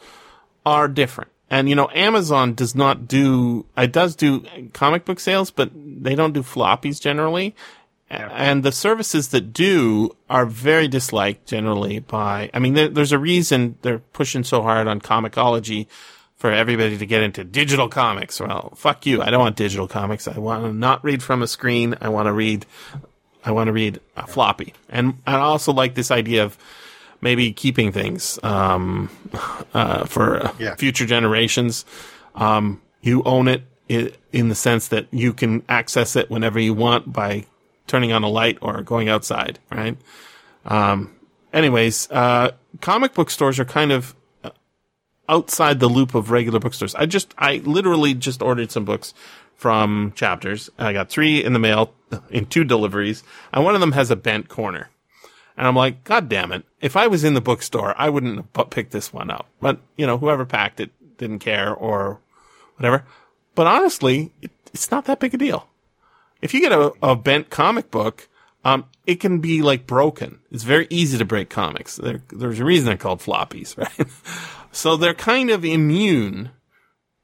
are 0.65 0.87
different. 0.87 1.31
And 1.49 1.69
you 1.69 1.75
know, 1.75 1.89
Amazon 1.93 2.53
does 2.55 2.73
not 2.75 3.07
do, 3.07 3.65
it 3.77 3.91
does 3.91 4.15
do 4.15 4.43
comic 4.73 5.05
book 5.05 5.19
sales, 5.19 5.51
but 5.51 5.69
they 5.73 6.15
don't 6.15 6.33
do 6.33 6.41
floppies 6.41 6.99
generally. 6.99 7.55
A- 8.09 8.15
And 8.33 8.63
the 8.63 8.71
services 8.71 9.29
that 9.29 9.53
do 9.53 10.15
are 10.29 10.45
very 10.45 10.87
disliked 10.87 11.45
generally 11.47 11.99
by, 11.99 12.49
I 12.53 12.59
mean, 12.59 12.73
there, 12.73 12.87
there's 12.89 13.11
a 13.11 13.19
reason 13.19 13.77
they're 13.83 13.99
pushing 13.99 14.43
so 14.43 14.61
hard 14.63 14.87
on 14.87 14.99
comiXology 15.01 15.87
for 16.35 16.51
everybody 16.51 16.97
to 16.97 17.05
get 17.05 17.23
into 17.23 17.43
digital 17.43 17.89
comics. 17.89 18.39
Well, 18.39 18.73
fuck 18.75 19.05
you. 19.05 19.21
I 19.21 19.29
don't 19.29 19.39
want 19.39 19.55
digital 19.55 19.87
comics. 19.87 20.27
I 20.27 20.37
want 20.39 20.63
to 20.65 20.73
not 20.73 21.03
read 21.03 21.23
from 21.23 21.41
a 21.41 21.47
screen. 21.47 21.95
I 22.01 22.09
want 22.09 22.25
to 22.27 22.33
read 22.33 22.65
I 23.47 23.51
want 23.51 23.67
to 23.67 23.71
read 23.73 23.99
a 24.17 24.25
floppy. 24.25 24.73
And 24.89 25.19
I 25.27 25.35
also 25.35 25.71
like 25.71 25.93
this 25.93 26.09
idea 26.09 26.43
of 26.43 26.57
maybe 27.21 27.51
keeping 27.51 27.91
things 27.91 28.39
um, 28.43 29.09
uh, 29.73 30.05
for 30.05 30.51
Yeah. 30.59 30.75
future 30.75 31.05
generations. 31.05 31.85
Um, 32.35 32.81
you 33.01 33.23
own 33.23 33.47
it 33.47 33.63
in 33.87 34.49
the 34.49 34.55
sense 34.55 34.87
that 34.87 35.07
you 35.11 35.31
can 35.33 35.63
access 35.69 36.15
it 36.15 36.29
whenever 36.29 36.59
you 36.59 36.73
want 36.73 37.13
by 37.13 37.45
turning 37.87 38.11
on 38.11 38.23
a 38.23 38.27
light 38.29 38.57
or 38.61 38.81
going 38.81 39.07
outside, 39.09 39.59
right? 39.71 39.95
Um, 40.65 41.13
anyways, 41.53 42.09
uh, 42.09 42.51
comic 42.81 43.13
book 43.13 43.29
stores 43.29 43.59
are 43.59 43.65
kind 43.65 43.91
of 43.91 44.15
uh, 44.43 44.49
outside 45.29 45.79
the 45.79 45.87
loop 45.87 46.15
of 46.15 46.31
regular 46.31 46.59
bookstores. 46.59 46.95
I 46.95 47.05
just, 47.05 47.33
I 47.37 47.57
literally 47.57 48.15
just 48.15 48.41
ordered 48.41 48.71
some 48.71 48.85
books 48.85 49.13
from 49.55 50.11
Chapters. 50.15 50.69
I 50.79 50.91
got 50.91 51.09
three 51.09 51.43
in 51.43 51.53
the 51.53 51.59
mail 51.59 51.93
in 52.31 52.47
two 52.47 52.63
deliveries, 52.63 53.23
and 53.53 53.63
one 53.63 53.75
of 53.75 53.81
them 53.81 53.91
has 53.93 54.09
a 54.09 54.15
bent 54.15 54.49
corner. 54.49 54.89
And 55.57 55.67
I'm 55.67 55.75
like, 55.75 56.03
God 56.03 56.27
damn 56.27 56.51
it. 56.51 56.65
If 56.81 56.97
I 56.97 57.07
was 57.07 57.23
in 57.23 57.33
the 57.33 57.41
bookstore, 57.41 57.93
I 57.97 58.09
wouldn't 58.09 58.45
have 58.55 58.69
picked 58.69 58.91
this 58.91 59.13
one 59.13 59.29
up. 59.29 59.47
But, 59.61 59.79
you 59.95 60.05
know, 60.05 60.17
whoever 60.17 60.45
packed 60.45 60.79
it 60.79 60.91
didn't 61.17 61.39
care 61.39 61.73
or 61.73 62.19
whatever. 62.75 63.05
But 63.55 63.67
honestly, 63.67 64.31
it, 64.41 64.51
it's 64.73 64.91
not 64.91 65.05
that 65.05 65.19
big 65.19 65.33
a 65.33 65.37
deal. 65.37 65.67
If 66.41 66.53
you 66.53 66.59
get 66.59 66.73
a, 66.73 66.91
a 67.01 67.15
bent 67.15 67.49
comic 67.49 67.89
book, 67.89 68.27
um, 68.65 68.85
it 69.05 69.19
can 69.19 69.39
be 69.39 69.61
like 69.61 69.87
broken. 69.87 70.39
It's 70.51 70.63
very 70.63 70.87
easy 70.89 71.17
to 71.17 71.25
break 71.25 71.49
comics. 71.49 71.95
There, 71.95 72.21
there's 72.29 72.59
a 72.59 72.65
reason 72.65 72.87
they're 72.87 72.97
called 72.97 73.21
floppies, 73.21 73.77
right? 73.99 74.09
so 74.71 74.97
they're 74.97 75.13
kind 75.13 75.49
of 75.51 75.63
immune. 75.63 76.51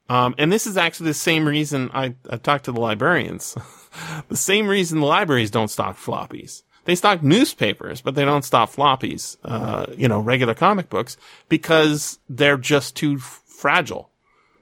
Um, 0.07 0.35
and 0.37 0.51
this 0.51 0.67
is 0.67 0.77
actually 0.77 1.07
the 1.07 1.15
same 1.15 1.47
reason 1.47 1.89
I, 1.93 2.15
I 2.29 2.37
talked 2.37 2.65
to 2.65 2.71
the 2.71 2.79
librarians. 2.79 3.57
the 4.29 4.37
same 4.37 4.67
reason 4.67 4.99
the 4.99 5.05
libraries 5.05 5.51
don't 5.51 5.69
stock 5.69 5.97
floppies. 5.97 6.63
They 6.85 6.95
stock 6.95 7.21
newspapers, 7.21 8.01
but 8.01 8.15
they 8.15 8.25
don't 8.25 8.43
stock 8.43 8.71
floppies, 8.71 9.37
uh, 9.43 9.85
you 9.95 10.07
know, 10.07 10.19
regular 10.19 10.55
comic 10.55 10.89
books 10.89 11.17
because 11.47 12.19
they're 12.27 12.57
just 12.57 12.95
too 12.95 13.15
f- 13.15 13.41
fragile. 13.45 14.09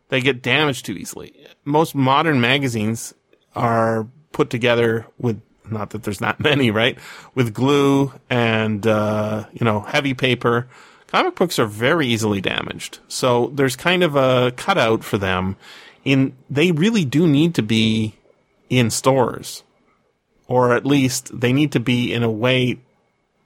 They 0.10 0.22
get 0.22 0.42
damaged 0.42 0.86
too 0.86 0.94
easily. 0.94 1.34
Most 1.64 1.96
modern 1.96 2.42
magazines 2.42 3.14
are 3.56 4.08
put 4.34 4.50
together 4.50 5.06
with, 5.18 5.42
not 5.70 5.92
that 5.92 6.04
there's 6.04 6.20
not 6.20 6.40
many, 6.50 6.72
right? 6.72 6.98
With 7.36 7.54
glue 7.54 8.12
and, 8.30 8.86
uh, 8.86 9.46
you 9.54 9.64
know, 9.64 9.82
heavy 9.82 10.14
paper. 10.14 10.68
Comic 11.08 11.36
books 11.36 11.58
are 11.58 11.66
very 11.66 12.08
easily 12.08 12.42
damaged. 12.42 13.00
So 13.08 13.52
there's 13.54 13.76
kind 13.76 14.04
of 14.04 14.16
a 14.16 14.52
cutout 14.52 15.04
for 15.04 15.18
them 15.18 15.56
in, 16.04 16.36
they 16.50 16.72
really 16.72 17.06
do 17.06 17.28
need 17.28 17.56
to 17.56 17.64
be 17.64 18.16
in 18.70 18.90
stores 18.90 19.64
or 20.50 20.74
at 20.74 20.84
least 20.86 21.40
they 21.40 21.54
need 21.54 21.72
to 21.72 21.80
be 21.80 22.12
in 22.12 22.24
a 22.24 22.30
way 22.30 22.80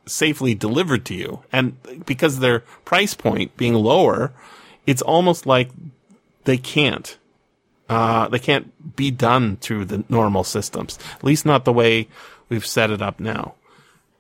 safely 0.06 0.56
delivered 0.56 1.06
to 1.06 1.14
you. 1.14 1.44
And 1.52 1.78
because 2.06 2.40
their 2.40 2.62
price 2.86 3.14
point 3.14 3.56
being 3.58 3.74
lower, 3.74 4.32
it's 4.88 5.02
almost 5.02 5.46
like 5.46 5.70
they 6.46 6.58
can't. 6.58 7.18
Uh, 7.90 8.30
they 8.30 8.40
can't 8.40 8.96
be 8.96 9.12
done 9.12 9.58
through 9.58 9.86
the 9.86 10.06
normal 10.08 10.46
systems. 10.46 10.98
At 11.16 11.26
least 11.26 11.46
not 11.46 11.66
the 11.66 11.74
way 11.74 12.08
we've 12.48 12.66
set 12.66 12.90
it 12.90 13.02
up 13.02 13.20
now. 13.20 13.56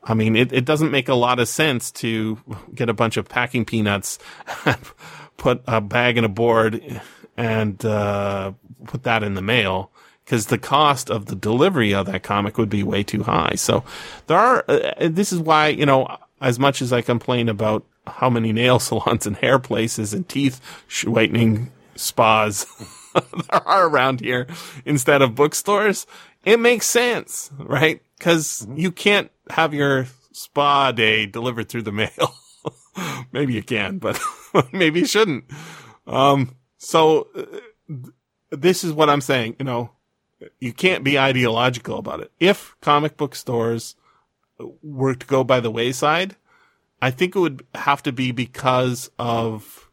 I 0.03 0.13
mean, 0.13 0.35
it, 0.35 0.51
it 0.51 0.65
doesn't 0.65 0.91
make 0.91 1.07
a 1.07 1.15
lot 1.15 1.39
of 1.39 1.47
sense 1.47 1.89
to 1.91 2.37
get 2.75 2.89
a 2.89 2.93
bunch 2.93 3.15
of 3.15 3.29
packing 3.29 3.63
peanuts, 3.63 4.19
put 5.37 5.61
a 5.65 5.79
bag 5.79 6.17
in 6.17 6.25
a 6.25 6.29
board, 6.29 7.01
and 7.37 7.83
uh, 7.85 8.51
put 8.85 9.03
that 9.03 9.23
in 9.23 9.35
the 9.35 9.41
mail 9.41 9.92
because 10.23 10.47
the 10.47 10.57
cost 10.57 11.09
of 11.09 11.25
the 11.25 11.35
delivery 11.35 11.93
of 11.93 12.05
that 12.07 12.23
comic 12.23 12.57
would 12.57 12.69
be 12.69 12.83
way 12.83 13.03
too 13.03 13.23
high. 13.23 13.53
So 13.55 13.83
there 14.27 14.37
are, 14.37 14.63
uh, 14.67 15.09
this 15.09 15.33
is 15.33 15.39
why, 15.39 15.67
you 15.67 15.85
know, 15.85 16.17
as 16.41 16.59
much 16.59 16.81
as 16.81 16.93
I 16.93 17.01
complain 17.01 17.49
about 17.49 17.85
how 18.07 18.29
many 18.29 18.51
nail 18.51 18.79
salons 18.79 19.25
and 19.25 19.37
hair 19.37 19.59
places 19.59 20.13
and 20.13 20.27
teeth 20.27 20.61
whitening 21.05 21.71
spas 21.95 22.65
there 23.13 23.67
are 23.67 23.87
around 23.87 24.19
here 24.19 24.47
instead 24.85 25.21
of 25.21 25.35
bookstores, 25.35 26.07
it 26.45 26.59
makes 26.59 26.85
sense, 26.85 27.51
right? 27.57 28.01
Cause 28.19 28.67
you 28.75 28.91
can't 28.91 29.31
have 29.49 29.73
your 29.73 30.07
spa 30.31 30.91
day 30.91 31.25
delivered 31.25 31.69
through 31.69 31.83
the 31.83 31.91
mail. 31.91 32.35
maybe 33.31 33.53
you 33.53 33.63
can, 33.63 33.97
but 33.97 34.19
maybe 34.71 35.01
you 35.01 35.05
shouldn't. 35.05 35.45
Um, 36.07 36.55
so 36.77 37.27
uh, 37.35 37.45
this 38.51 38.83
is 38.83 38.91
what 38.91 39.09
I'm 39.09 39.21
saying, 39.21 39.55
you 39.59 39.65
know, 39.65 39.91
you 40.59 40.73
can't 40.73 41.03
be 41.03 41.19
ideological 41.19 41.97
about 41.97 42.21
it. 42.21 42.31
If 42.39 42.75
comic 42.81 43.17
book 43.17 43.35
stores 43.35 43.95
were 44.81 45.15
to 45.15 45.25
go 45.25 45.43
by 45.43 45.59
the 45.59 45.71
wayside, 45.71 46.35
I 47.01 47.11
think 47.11 47.35
it 47.35 47.39
would 47.39 47.65
have 47.75 48.01
to 48.03 48.11
be 48.11 48.31
because 48.31 49.11
of 49.19 49.89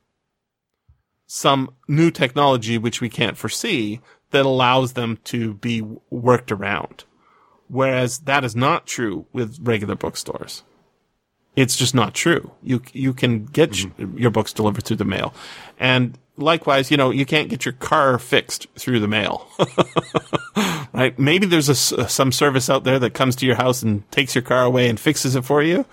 some 1.26 1.74
new 1.88 2.10
technology 2.10 2.78
which 2.78 3.00
we 3.00 3.08
can't 3.08 3.36
foresee 3.36 4.00
that 4.30 4.46
allows 4.46 4.92
them 4.92 5.18
to 5.24 5.54
be 5.54 5.82
worked 6.10 6.52
around. 6.52 7.04
Whereas 7.68 8.20
that 8.20 8.44
is 8.44 8.56
not 8.56 8.86
true 8.86 9.26
with 9.32 9.58
regular 9.60 9.94
bookstores. 9.94 10.62
It's 11.56 11.76
just 11.76 11.94
not 11.94 12.14
true. 12.14 12.52
You 12.62 12.82
you 12.92 13.12
can 13.12 13.44
get 13.44 13.72
mm-hmm. 13.72 14.16
your 14.16 14.30
books 14.30 14.52
delivered 14.52 14.84
through 14.84 14.96
the 14.96 15.04
mail, 15.04 15.34
and 15.78 16.16
likewise, 16.36 16.90
you 16.90 16.96
know, 16.96 17.10
you 17.10 17.26
can't 17.26 17.48
get 17.48 17.64
your 17.64 17.74
car 17.74 18.18
fixed 18.18 18.66
through 18.78 19.00
the 19.00 19.08
mail. 19.08 19.48
right? 20.92 21.18
Maybe 21.18 21.46
there's 21.46 21.68
a, 21.68 22.08
some 22.08 22.32
service 22.32 22.68
out 22.70 22.84
there 22.84 22.98
that 22.98 23.14
comes 23.14 23.36
to 23.36 23.46
your 23.46 23.56
house 23.56 23.82
and 23.82 24.08
takes 24.10 24.34
your 24.34 24.42
car 24.42 24.64
away 24.64 24.88
and 24.88 24.98
fixes 24.98 25.36
it 25.36 25.44
for 25.44 25.62
you. 25.62 25.84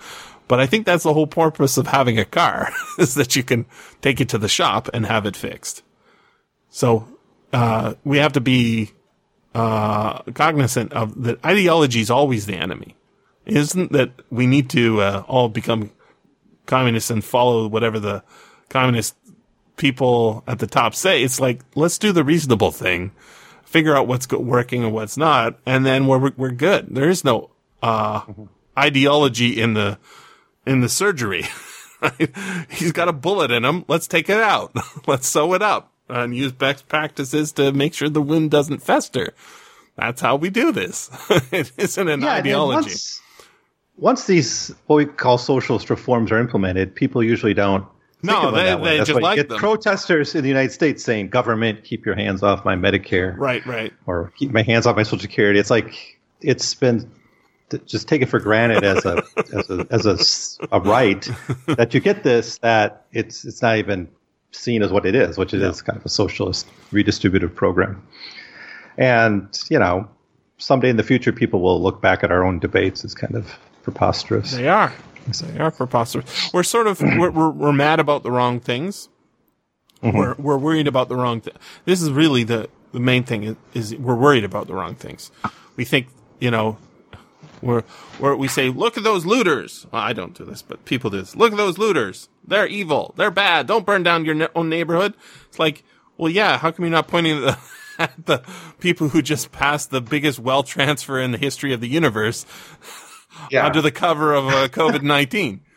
But 0.48 0.60
I 0.60 0.66
think 0.66 0.86
that's 0.86 1.04
the 1.04 1.12
whole 1.12 1.26
purpose 1.26 1.76
of 1.76 1.86
having 1.86 2.18
a 2.18 2.24
car 2.24 2.72
is 2.98 3.14
that 3.14 3.36
you 3.36 3.42
can 3.42 3.66
take 4.00 4.20
it 4.20 4.30
to 4.30 4.38
the 4.38 4.48
shop 4.48 4.88
and 4.94 5.06
have 5.06 5.26
it 5.26 5.36
fixed. 5.36 5.82
So, 6.70 7.06
uh, 7.52 7.94
we 8.04 8.18
have 8.18 8.32
to 8.34 8.40
be, 8.40 8.92
uh, 9.54 10.22
cognizant 10.34 10.92
of 10.92 11.22
that 11.22 11.44
ideology 11.44 12.00
is 12.00 12.10
always 12.10 12.46
the 12.46 12.56
enemy. 12.56 12.94
Isn't 13.48 13.92
that 13.92 14.10
we 14.30 14.46
need 14.46 14.70
to, 14.70 15.00
uh, 15.00 15.24
all 15.26 15.48
become 15.48 15.90
communists 16.66 17.10
and 17.10 17.24
follow 17.24 17.66
whatever 17.66 17.98
the 17.98 18.22
communist 18.68 19.16
people 19.76 20.44
at 20.46 20.58
the 20.58 20.66
top 20.66 20.94
say. 20.94 21.22
It's 21.22 21.40
like, 21.40 21.62
let's 21.74 21.98
do 21.98 22.12
the 22.12 22.22
reasonable 22.22 22.70
thing, 22.70 23.12
figure 23.64 23.96
out 23.96 24.06
what's 24.06 24.28
working 24.30 24.84
and 24.84 24.92
what's 24.92 25.16
not, 25.16 25.58
and 25.66 25.84
then 25.84 26.06
we're, 26.06 26.32
we're 26.36 26.50
good. 26.50 26.88
There 26.90 27.08
is 27.08 27.24
no, 27.24 27.50
uh, 27.82 28.22
ideology 28.78 29.60
in 29.60 29.74
the, 29.74 29.98
in 30.66 30.80
the 30.80 30.88
surgery. 30.88 31.46
He's 32.70 32.92
got 32.92 33.08
a 33.08 33.12
bullet 33.12 33.50
in 33.50 33.64
him. 33.64 33.84
Let's 33.88 34.06
take 34.06 34.28
it 34.28 34.40
out. 34.40 34.72
let's 35.06 35.26
sew 35.26 35.54
it 35.54 35.62
up 35.62 35.92
and 36.08 36.36
use 36.36 36.52
best 36.52 36.88
practices 36.88 37.52
to 37.52 37.72
make 37.72 37.94
sure 37.94 38.08
the 38.08 38.22
wound 38.22 38.50
doesn't 38.50 38.82
fester. 38.82 39.34
That's 39.96 40.20
how 40.20 40.36
we 40.36 40.50
do 40.50 40.70
this. 40.70 41.10
it 41.50 41.72
isn't 41.76 42.08
an 42.08 42.22
yeah, 42.22 42.34
ideology. 42.34 42.90
Once, 42.90 43.20
once 43.98 44.26
these 44.26 44.74
what 44.86 44.96
we 44.96 45.06
call 45.06 45.38
socialist 45.38 45.90
reforms 45.90 46.32
are 46.32 46.38
implemented, 46.38 46.94
people 46.94 47.22
usually 47.22 47.54
don't 47.54 47.84
no, 48.22 48.50
they, 48.50 48.74
they 48.74 49.04
just 49.04 49.20
like 49.20 49.36
get 49.36 49.48
them. 49.48 49.58
protesters 49.58 50.34
in 50.34 50.42
the 50.42 50.48
United 50.48 50.72
States 50.72 51.04
saying, 51.04 51.28
"Government, 51.28 51.84
keep 51.84 52.04
your 52.04 52.16
hands 52.16 52.42
off 52.42 52.64
my 52.64 52.74
Medicare." 52.74 53.36
Right, 53.36 53.64
right. 53.64 53.92
Or 54.06 54.32
keep 54.36 54.50
my 54.50 54.62
hands 54.62 54.86
off 54.86 54.96
my 54.96 55.04
Social 55.04 55.20
Security. 55.20 55.60
It's 55.60 55.70
like 55.70 56.18
it's 56.40 56.74
been 56.74 57.08
just 57.86 58.08
take 58.08 58.22
it 58.22 58.26
for 58.26 58.40
granted 58.40 58.82
as 58.82 59.04
a 59.04 59.22
as 59.54 59.70
a 59.70 59.86
as 59.90 60.58
a, 60.60 60.76
a 60.76 60.80
right 60.80 61.28
that 61.66 61.94
you 61.94 62.00
get 62.00 62.24
this 62.24 62.58
that 62.58 63.04
it's 63.12 63.44
it's 63.44 63.62
not 63.62 63.78
even 63.78 64.08
seen 64.50 64.82
as 64.82 64.90
what 64.90 65.06
it 65.06 65.14
is, 65.14 65.38
which 65.38 65.54
it 65.54 65.60
yeah. 65.60 65.68
is 65.68 65.82
kind 65.82 65.96
of 65.96 66.04
a 66.04 66.08
socialist 66.08 66.66
redistributive 66.90 67.54
program. 67.54 68.04
And 68.96 69.56
you 69.70 69.78
know, 69.78 70.08
someday 70.56 70.90
in 70.90 70.96
the 70.96 71.04
future, 71.04 71.32
people 71.32 71.60
will 71.60 71.80
look 71.80 72.00
back 72.00 72.24
at 72.24 72.32
our 72.32 72.42
own 72.42 72.58
debates 72.58 73.04
as 73.04 73.14
kind 73.14 73.36
of 73.36 73.56
preposterous. 73.88 74.52
They 74.52 74.68
are. 74.68 74.92
They 75.40 75.58
are 75.58 75.70
preposterous. 75.70 76.52
We're 76.52 76.62
sort 76.62 76.86
of 76.86 77.00
we're, 77.00 77.30
we're, 77.30 77.48
we're 77.48 77.72
mad 77.72 78.00
about 78.00 78.22
the 78.22 78.30
wrong 78.30 78.60
things. 78.60 79.08
Mm-hmm. 80.02 80.16
We're 80.16 80.34
we're 80.34 80.58
worried 80.58 80.86
about 80.86 81.08
the 81.08 81.16
wrong 81.16 81.40
thing. 81.40 81.54
This 81.86 82.02
is 82.02 82.10
really 82.10 82.44
the 82.44 82.68
the 82.92 83.00
main 83.00 83.24
thing 83.24 83.44
is, 83.44 83.56
is, 83.74 83.96
we're 83.96 84.14
worried 84.14 84.44
about 84.44 84.66
the 84.66 84.74
wrong 84.74 84.94
things. 84.94 85.30
We 85.76 85.86
think 85.86 86.08
you 86.38 86.50
know 86.50 86.76
we're 87.62 87.80
where 88.18 88.36
we 88.36 88.46
say 88.46 88.68
look 88.68 88.98
at 88.98 89.04
those 89.04 89.24
looters. 89.24 89.86
Well, 89.90 90.02
I 90.02 90.12
don't 90.12 90.34
do 90.34 90.44
this, 90.44 90.60
but 90.60 90.84
people 90.84 91.08
do 91.08 91.18
this. 91.18 91.34
Look 91.34 91.52
at 91.52 91.56
those 91.56 91.78
looters. 91.78 92.28
They're 92.46 92.66
evil. 92.66 93.14
They're 93.16 93.30
bad. 93.30 93.66
Don't 93.66 93.86
burn 93.86 94.02
down 94.02 94.26
your 94.26 94.48
own 94.54 94.68
neighborhood. 94.68 95.14
It's 95.48 95.58
like, 95.58 95.82
well, 96.18 96.30
yeah. 96.30 96.58
How 96.58 96.70
come 96.70 96.84
you're 96.84 96.92
not 96.92 97.08
pointing 97.08 97.40
the 97.40 97.58
at 97.98 98.26
the 98.26 98.42
people 98.80 99.08
who 99.08 99.22
just 99.22 99.50
passed 99.50 99.90
the 99.90 100.00
biggest 100.00 100.38
wealth 100.38 100.66
transfer 100.66 101.18
in 101.18 101.32
the 101.32 101.38
history 101.38 101.72
of 101.72 101.80
the 101.80 101.88
universe? 101.88 102.44
yeah. 103.50 103.66
under 103.66 103.80
the 103.80 103.90
cover 103.90 104.34
of 104.34 104.46
uh, 104.46 104.68
COVID 104.68 105.02
19. 105.02 105.60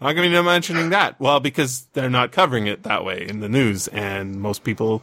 How 0.00 0.12
come 0.12 0.30
you're 0.30 0.42
mentioning 0.44 0.90
that? 0.90 1.18
Well, 1.18 1.40
because 1.40 1.88
they're 1.92 2.08
not 2.08 2.30
covering 2.30 2.68
it 2.68 2.84
that 2.84 3.04
way 3.04 3.26
in 3.26 3.40
the 3.40 3.48
news, 3.48 3.88
and 3.88 4.40
most 4.40 4.62
people 4.62 5.02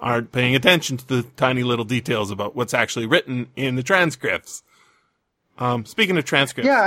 aren't 0.00 0.32
paying 0.32 0.54
attention 0.54 0.96
to 0.96 1.06
the 1.06 1.22
tiny 1.36 1.62
little 1.62 1.84
details 1.84 2.30
about 2.30 2.56
what's 2.56 2.72
actually 2.72 3.06
written 3.06 3.48
in 3.54 3.74
the 3.74 3.82
transcripts. 3.82 4.62
Um, 5.58 5.84
speaking 5.84 6.16
of 6.16 6.24
transcripts, 6.24 6.66
yeah, 6.66 6.80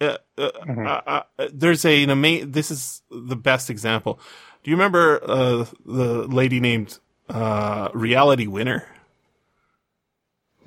I, 0.00 0.04
uh, 0.04 0.16
uh, 0.38 0.50
mm-hmm. 0.66 0.86
Uh, 0.86 1.00
uh, 1.06 1.48
there's 1.52 1.84
a, 1.84 2.02
an 2.02 2.10
amazing. 2.10 2.52
This 2.52 2.70
is 2.70 3.02
the 3.10 3.36
best 3.36 3.70
example. 3.70 4.20
Do 4.62 4.70
you 4.70 4.76
remember 4.76 5.20
uh, 5.22 5.66
the 5.84 6.26
lady 6.28 6.60
named 6.60 6.98
Reality 7.28 8.46
Winner? 8.46 8.86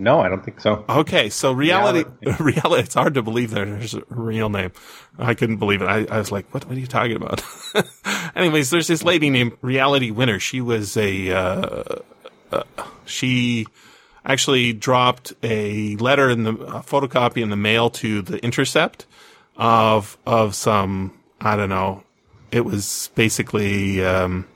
No, 0.01 0.21
I 0.21 0.29
don't 0.29 0.43
think 0.43 0.61
so. 0.61 0.85
Okay, 0.87 1.29
so 1.29 1.51
reality, 1.51 2.05
reality, 2.21 2.43
reality 2.43 2.83
it's 2.83 2.93
hard 2.93 3.15
to 3.15 3.21
believe 3.21 3.51
there's 3.51 3.93
a 3.93 4.03
real 4.07 4.49
name. 4.49 4.71
I 5.17 5.33
couldn't 5.33 5.57
believe 5.57 5.81
it. 5.81 5.87
I, 5.87 6.05
I 6.09 6.17
was 6.19 6.31
like, 6.31 6.51
what, 6.53 6.65
what 6.65 6.77
are 6.77 6.79
you 6.79 6.87
talking 6.87 7.17
about? 7.17 7.43
Anyways, 8.35 8.69
there's 8.69 8.87
this 8.87 9.03
lady 9.03 9.29
named 9.29 9.57
Reality 9.61 10.09
Winner. 10.09 10.39
She 10.39 10.61
was 10.61 10.95
a, 10.95 11.31
uh, 11.31 11.83
uh, 12.53 12.63
she 13.03 13.67
actually 14.23 14.71
dropped 14.71 15.33
a 15.43 15.97
letter 15.97 16.29
in 16.29 16.43
the 16.43 16.53
photocopy 16.53 17.43
in 17.43 17.49
the 17.49 17.57
mail 17.57 17.89
to 17.89 18.21
the 18.21 18.41
Intercept 18.41 19.05
of, 19.57 20.17
of 20.25 20.55
some, 20.55 21.19
I 21.41 21.57
don't 21.57 21.69
know, 21.69 22.03
it 22.53 22.63
was 22.63 23.11
basically, 23.15 24.05
um, 24.05 24.47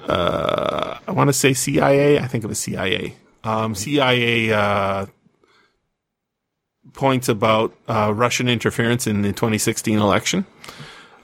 uh, 0.00 0.98
I 1.06 1.12
want 1.12 1.28
to 1.28 1.32
say 1.32 1.52
CIA. 1.52 2.18
I 2.18 2.26
think 2.26 2.42
it 2.42 2.48
was 2.48 2.58
CIA 2.58 3.14
um, 3.44 3.74
CIA 3.74 4.52
uh, 4.52 5.06
points 6.92 7.28
about 7.28 7.74
uh, 7.88 8.12
Russian 8.14 8.48
interference 8.48 9.06
in 9.06 9.22
the 9.22 9.32
2016 9.32 9.98
election. 9.98 10.46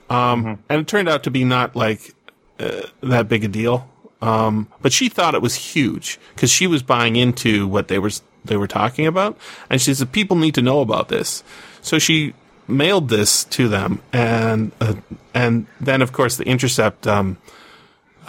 Um, 0.09 0.43
mm-hmm. 0.43 0.61
And 0.69 0.81
it 0.81 0.87
turned 0.87 1.09
out 1.09 1.23
to 1.23 1.31
be 1.31 1.43
not 1.43 1.75
like 1.75 2.15
uh, 2.59 2.83
that 3.01 3.27
big 3.27 3.43
a 3.43 3.47
deal. 3.47 3.89
Um, 4.21 4.67
but 4.81 4.93
she 4.93 5.09
thought 5.09 5.35
it 5.35 5.41
was 5.41 5.55
huge 5.55 6.19
because 6.33 6.49
she 6.49 6.65
was 6.65 6.81
buying 6.81 7.15
into 7.15 7.67
what 7.67 7.87
they 7.87 7.99
were 7.99 8.09
they 8.47 8.57
were 8.57 8.67
talking 8.67 9.05
about. 9.05 9.37
And 9.69 9.81
she 9.81 9.93
said, 9.93 10.11
people 10.11 10.37
need 10.37 10.55
to 10.55 10.61
know 10.61 10.81
about 10.81 11.09
this. 11.09 11.43
So 11.81 11.99
she 11.99 12.33
mailed 12.67 13.09
this 13.09 13.43
to 13.45 13.67
them. 13.67 14.01
And, 14.11 14.71
uh, 14.81 14.95
and 15.33 15.67
then 15.79 16.01
of 16.01 16.11
course 16.11 16.37
the 16.37 16.45
Intercept, 16.45 17.05
um, 17.07 17.37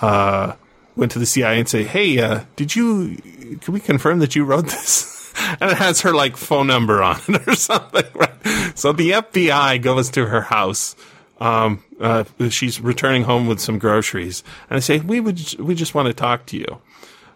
uh, 0.00 0.54
went 0.98 1.12
to 1.12 1.18
the 1.18 1.26
CIA 1.26 1.60
and 1.60 1.68
say, 1.68 1.84
Hey, 1.84 2.18
uh, 2.18 2.44
did 2.56 2.74
you, 2.76 3.16
can 3.60 3.72
we 3.72 3.80
confirm 3.80 4.18
that 4.18 4.36
you 4.36 4.44
wrote 4.44 4.66
this? 4.66 5.32
and 5.60 5.70
it 5.70 5.78
has 5.78 6.02
her 6.02 6.12
like 6.12 6.36
phone 6.36 6.66
number 6.66 7.02
on 7.02 7.20
it 7.28 7.48
or 7.48 7.54
something, 7.54 8.04
right? 8.14 8.76
So 8.76 8.92
the 8.92 9.12
FBI 9.12 9.80
goes 9.80 10.10
to 10.10 10.26
her 10.26 10.42
house. 10.42 10.96
Um, 11.40 11.84
uh, 12.00 12.24
she's 12.50 12.80
returning 12.80 13.22
home 13.22 13.46
with 13.46 13.60
some 13.60 13.78
groceries 13.78 14.42
and 14.68 14.76
I 14.76 14.80
say, 14.80 14.98
we 14.98 15.20
would, 15.20 15.54
we 15.60 15.76
just 15.76 15.94
want 15.94 16.06
to 16.08 16.12
talk 16.12 16.46
to 16.46 16.58
you. 16.58 16.80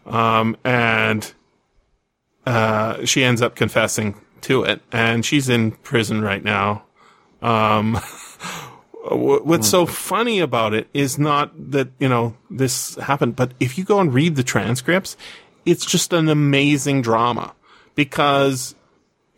Um, 0.05 0.57
and, 0.65 1.33
uh, 2.45 3.05
she 3.05 3.23
ends 3.23 3.41
up 3.41 3.55
confessing 3.55 4.21
to 4.43 4.65
it 4.65 4.83
and 4.91 5.25
she's 5.25 5.49
in 5.49 5.71
prison 5.71 6.21
right 6.21 6.43
now. 6.43 6.83
Um, 7.41 8.01
what's 9.11 9.69
so 9.69 9.85
hmm. 9.85 9.93
funny 9.93 10.41
about 10.41 10.74
it 10.74 10.89
is 10.95 11.19
not 11.19 11.53
that, 11.73 11.89
you 11.99 12.09
know, 12.09 12.37
this 12.51 12.95
happened, 12.97 13.37
but 13.37 13.53
if 13.59 13.77
you 13.77 13.85
go 13.85 14.01
and 14.01 14.15
read 14.15 14.37
the 14.37 14.43
transcripts, 14.43 15.16
it's 15.65 15.85
just 15.85 16.12
an 16.12 16.29
amazing 16.29 17.03
drama 17.03 17.55
because 17.95 18.74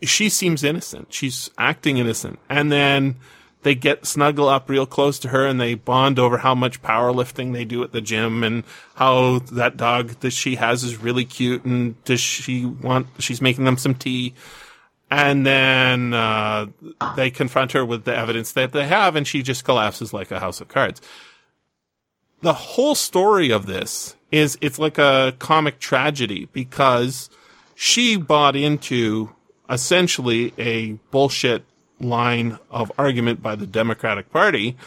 she 0.01 0.29
seems 0.29 0.63
innocent. 0.63 1.13
She's 1.13 1.49
acting 1.57 1.97
innocent. 1.97 2.39
And 2.49 2.71
then 2.71 3.15
they 3.63 3.73
get 3.73 4.05
snuggle 4.05 4.47
up 4.47 4.69
real 4.69 4.85
close 4.85 5.17
to 5.19 5.29
her 5.29 5.45
and 5.47 5.59
they 5.59 5.73
bond 5.73 6.19
over 6.19 6.37
how 6.37 6.53
much 6.53 6.81
powerlifting 6.83 7.53
they 7.53 7.65
do 7.65 7.83
at 7.83 7.91
the 7.91 8.01
gym 8.01 8.43
and 8.43 8.63
how 8.93 9.39
that 9.51 9.77
dog 9.77 10.09
that 10.19 10.31
she 10.31 10.55
has 10.55 10.83
is 10.83 10.97
really 10.97 11.25
cute 11.25 11.65
and 11.65 12.01
does 12.03 12.19
she 12.19 12.65
want, 12.65 13.07
she's 13.17 13.41
making 13.41 13.65
them 13.65 13.77
some 13.77 13.95
tea. 13.95 14.35
And 15.11 15.45
then, 15.45 16.13
uh, 16.13 16.67
they 17.15 17.29
confront 17.29 17.73
her 17.73 17.85
with 17.85 18.05
the 18.05 18.15
evidence 18.15 18.51
that 18.53 18.71
they 18.71 18.87
have 18.87 19.15
and 19.15 19.27
she 19.27 19.43
just 19.43 19.63
collapses 19.63 20.13
like 20.13 20.31
a 20.31 20.39
house 20.39 20.61
of 20.61 20.67
cards. 20.67 21.01
The 22.41 22.53
whole 22.53 22.95
story 22.95 23.51
of 23.51 23.65
this 23.65 24.15
is 24.31 24.57
it's 24.61 24.79
like 24.79 24.97
a 24.97 25.35
comic 25.39 25.79
tragedy 25.79 26.49
because 26.51 27.29
she 27.75 28.17
bought 28.17 28.55
into 28.55 29.33
essentially 29.69 30.53
a 30.57 30.93
bullshit 31.11 31.63
line 31.99 32.59
of 32.69 32.91
argument 32.97 33.41
by 33.41 33.55
the 33.55 33.67
Democratic 33.67 34.31
Party 34.31 34.77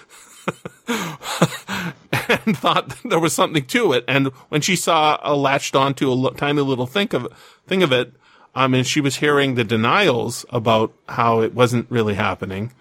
and 0.88 2.56
thought 2.56 2.94
there 3.04 3.18
was 3.18 3.32
something 3.32 3.64
to 3.66 3.92
it. 3.92 4.04
And 4.06 4.28
when 4.48 4.60
she 4.60 4.76
saw 4.76 5.18
a 5.22 5.34
latched 5.34 5.74
onto 5.74 6.12
a 6.12 6.34
tiny 6.34 6.62
little 6.62 6.86
think 6.86 7.12
of 7.12 7.26
thing 7.66 7.82
of 7.82 7.92
it, 7.92 8.12
um, 8.58 8.74
and 8.74 8.84
she 8.84 9.00
was 9.00 9.14
hearing 9.14 9.54
the 9.54 9.62
denials 9.62 10.44
about 10.50 10.92
how 11.08 11.42
it 11.42 11.54
wasn't 11.54 11.88
really 11.90 12.14
happening. 12.14 12.72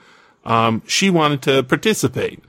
Um, 0.43 0.81
she 0.87 1.11
wanted 1.11 1.43
to 1.43 1.61
participate, 1.61 2.43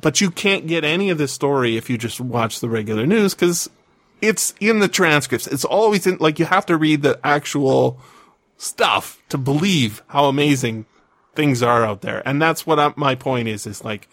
but 0.00 0.20
you 0.20 0.32
can't 0.32 0.66
get 0.66 0.82
any 0.82 1.08
of 1.08 1.18
this 1.18 1.30
story 1.30 1.76
if 1.76 1.88
you 1.88 1.96
just 1.96 2.20
watch 2.20 2.58
the 2.58 2.68
regular 2.68 3.06
news 3.06 3.32
because 3.32 3.70
it's 4.20 4.54
in 4.58 4.80
the 4.80 4.88
transcripts. 4.88 5.46
It's 5.46 5.64
always 5.64 6.04
in, 6.04 6.16
like, 6.16 6.40
you 6.40 6.46
have 6.46 6.66
to 6.66 6.76
read 6.76 7.02
the 7.02 7.20
actual 7.22 8.00
stuff 8.56 9.22
to 9.28 9.38
believe 9.38 10.02
how 10.08 10.24
amazing 10.24 10.86
things 11.36 11.62
are 11.62 11.84
out 11.84 12.00
there. 12.00 12.26
And 12.26 12.42
that's 12.42 12.66
what 12.66 12.80
I, 12.80 12.92
my 12.96 13.14
point 13.14 13.46
is, 13.46 13.68
is 13.68 13.84
like, 13.84 14.08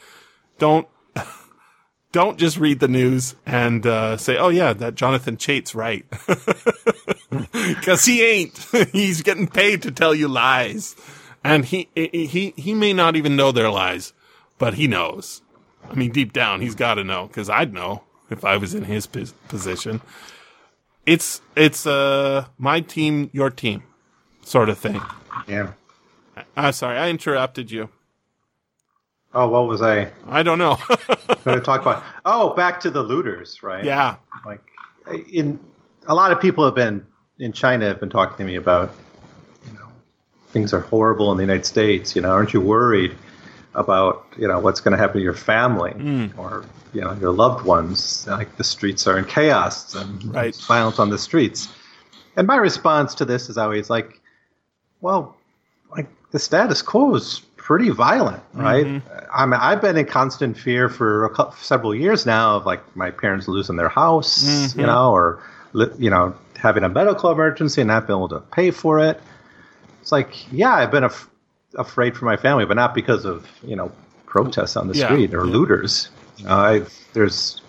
don't, 0.60 0.88
don't 2.12 2.38
just 2.38 2.60
read 2.60 2.80
the 2.80 2.88
news 2.88 3.34
and, 3.44 3.88
uh, 3.88 4.18
say, 4.18 4.38
oh 4.38 4.50
yeah, 4.50 4.72
that 4.74 4.94
Jonathan 4.94 5.36
Chait's 5.36 5.74
right. 5.74 6.06
Cause 7.82 8.06
he 8.06 8.24
ain't. 8.24 8.58
He's 8.92 9.22
getting 9.22 9.48
paid 9.48 9.82
to 9.84 9.92
tell 9.92 10.14
you 10.14 10.28
lies. 10.28 10.96
And 11.44 11.66
he, 11.66 11.90
he, 11.94 12.54
he 12.56 12.74
may 12.74 12.94
not 12.94 13.16
even 13.16 13.36
know 13.36 13.52
they're 13.52 13.70
lies, 13.70 14.14
but 14.58 14.76
he 14.76 14.88
knows. 14.88 15.42
I 15.90 15.96
mean, 15.96 16.12
deep 16.12 16.32
down, 16.32 16.62
he's 16.62 16.76
got 16.76 16.94
to 16.94 17.04
know 17.04 17.28
because 17.28 17.50
I'd 17.50 17.74
know 17.74 18.04
if 18.30 18.46
I 18.46 18.56
was 18.56 18.74
in 18.74 18.86
his 18.86 19.06
position. 19.06 20.02
It's 21.06 21.42
it's 21.56 21.86
uh 21.86 22.46
my 22.58 22.80
team, 22.80 23.30
your 23.34 23.50
team, 23.50 23.84
sort 24.42 24.70
of 24.70 24.78
thing. 24.78 25.02
Yeah. 25.48 25.74
I'm 26.56 26.72
sorry, 26.72 26.98
I 26.98 27.10
interrupted 27.10 27.72
you. 27.72 27.90
Oh, 29.34 29.48
what 29.48 29.68
was 29.68 29.82
I? 29.82 30.12
I 30.28 30.44
don't 30.44 30.60
know. 30.60 30.78
going 31.44 31.58
to 31.58 31.62
talk 31.62 31.82
about? 31.82 32.04
Oh, 32.24 32.54
back 32.54 32.80
to 32.82 32.92
the 32.92 33.02
looters, 33.02 33.64
right? 33.64 33.84
Yeah. 33.84 34.18
Like, 34.46 34.62
in 35.32 35.60
a 36.08 36.14
lot 36.14 36.32
of 36.32 36.40
people 36.40 36.64
have 36.66 36.76
been 36.76 37.06
in 37.44 37.52
China 37.52 37.86
have 37.88 38.00
been 38.00 38.10
talking 38.10 38.38
to 38.38 38.44
me 38.46 38.56
about, 38.56 38.94
you 39.68 39.74
know, 39.74 39.88
things 40.48 40.74
are 40.74 40.80
horrible 40.80 41.32
in 41.32 41.38
the 41.38 41.44
United 41.44 41.66
States. 41.66 42.16
You 42.16 42.22
know, 42.22 42.30
aren't 42.30 42.54
you 42.54 42.62
worried 42.62 43.16
about 43.76 44.26
you 44.38 44.48
know 44.48 44.60
what's 44.60 44.80
going 44.82 44.92
to 44.92 44.98
happen 44.98 45.18
to 45.18 45.24
your 45.24 45.34
family 45.34 45.92
Mm. 45.92 46.38
or 46.38 46.64
you 46.94 47.02
know 47.02 47.14
your 47.20 47.32
loved 47.32 47.66
ones? 47.66 48.26
Like 48.28 48.56
the 48.58 48.64
streets 48.64 49.08
are 49.08 49.18
in 49.18 49.26
chaos 49.26 49.94
and 49.96 50.24
Right. 50.34 50.56
violence 50.56 51.00
on 51.00 51.10
the 51.10 51.18
streets. 51.18 51.68
And 52.36 52.48
my 52.48 52.56
response 52.56 53.14
to 53.16 53.26
this 53.26 53.50
is 53.50 53.58
always 53.58 53.90
like, 53.90 54.20
well, 55.02 55.36
like 55.92 56.08
the 56.32 56.40
status 56.40 56.82
quo 56.82 57.14
is 57.16 57.42
pretty 57.58 57.90
violent, 57.90 58.42
right? 58.54 58.86
Mm-hmm. 58.86 59.26
I 59.34 59.46
mean, 59.46 59.60
I've 59.62 59.82
been 59.82 59.98
in 59.98 60.06
constant 60.06 60.58
fear 60.58 60.90
for 60.90 61.26
a 61.26 61.30
couple, 61.30 61.54
several 61.58 61.94
years 61.96 62.26
now 62.26 62.56
of 62.58 62.66
like 62.66 62.82
my 62.96 63.12
parents 63.12 63.48
losing 63.48 63.76
their 63.76 63.90
house, 63.90 64.44
Mm-hmm. 64.44 64.80
you 64.80 64.86
know, 64.88 65.12
or 65.12 65.40
you 65.98 66.10
know 66.10 66.34
having 66.64 66.86
a 66.86 66.90
medical 66.90 67.30
emergency 67.30 67.82
and 67.82 67.90
not 67.90 68.08
being 68.08 68.18
able 68.18 68.30
to 68.30 68.40
pay 68.40 68.72
for 68.72 68.98
it. 69.00 69.22
It's 70.02 70.14
like, 70.14 70.52
yeah, 70.52 70.74
I've 70.74 70.92
been 70.92 71.04
af- 71.04 71.30
afraid 71.76 72.16
for 72.16 72.24
my 72.24 72.38
family, 72.38 72.66
but 72.66 72.76
not 72.76 72.96
because 72.96 73.26
of 73.26 73.48
you 73.64 73.76
know 73.76 73.92
protests 74.26 74.78
on 74.78 74.88
the 74.88 74.96
Yeah, 74.96 75.08
street 75.08 75.34
or 75.34 75.46
yeah. 75.46 75.52
looters. 75.52 76.10
Know, 76.40 76.50
I, 76.50 76.82
there's 77.12 77.62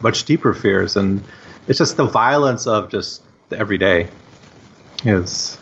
much 0.00 0.24
deeper 0.24 0.54
fears, 0.54 0.96
and 0.96 1.22
it's 1.66 1.78
just 1.78 1.96
the 1.96 2.06
violence 2.06 2.66
of 2.66 2.90
just 2.90 3.22
the 3.48 3.58
everyday 3.58 4.08
is 5.04 5.58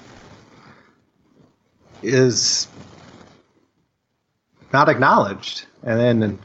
is 2.03 2.69
not 4.73 4.90
acknowledged, 4.90 5.65
and 5.82 6.23
then 6.23 6.39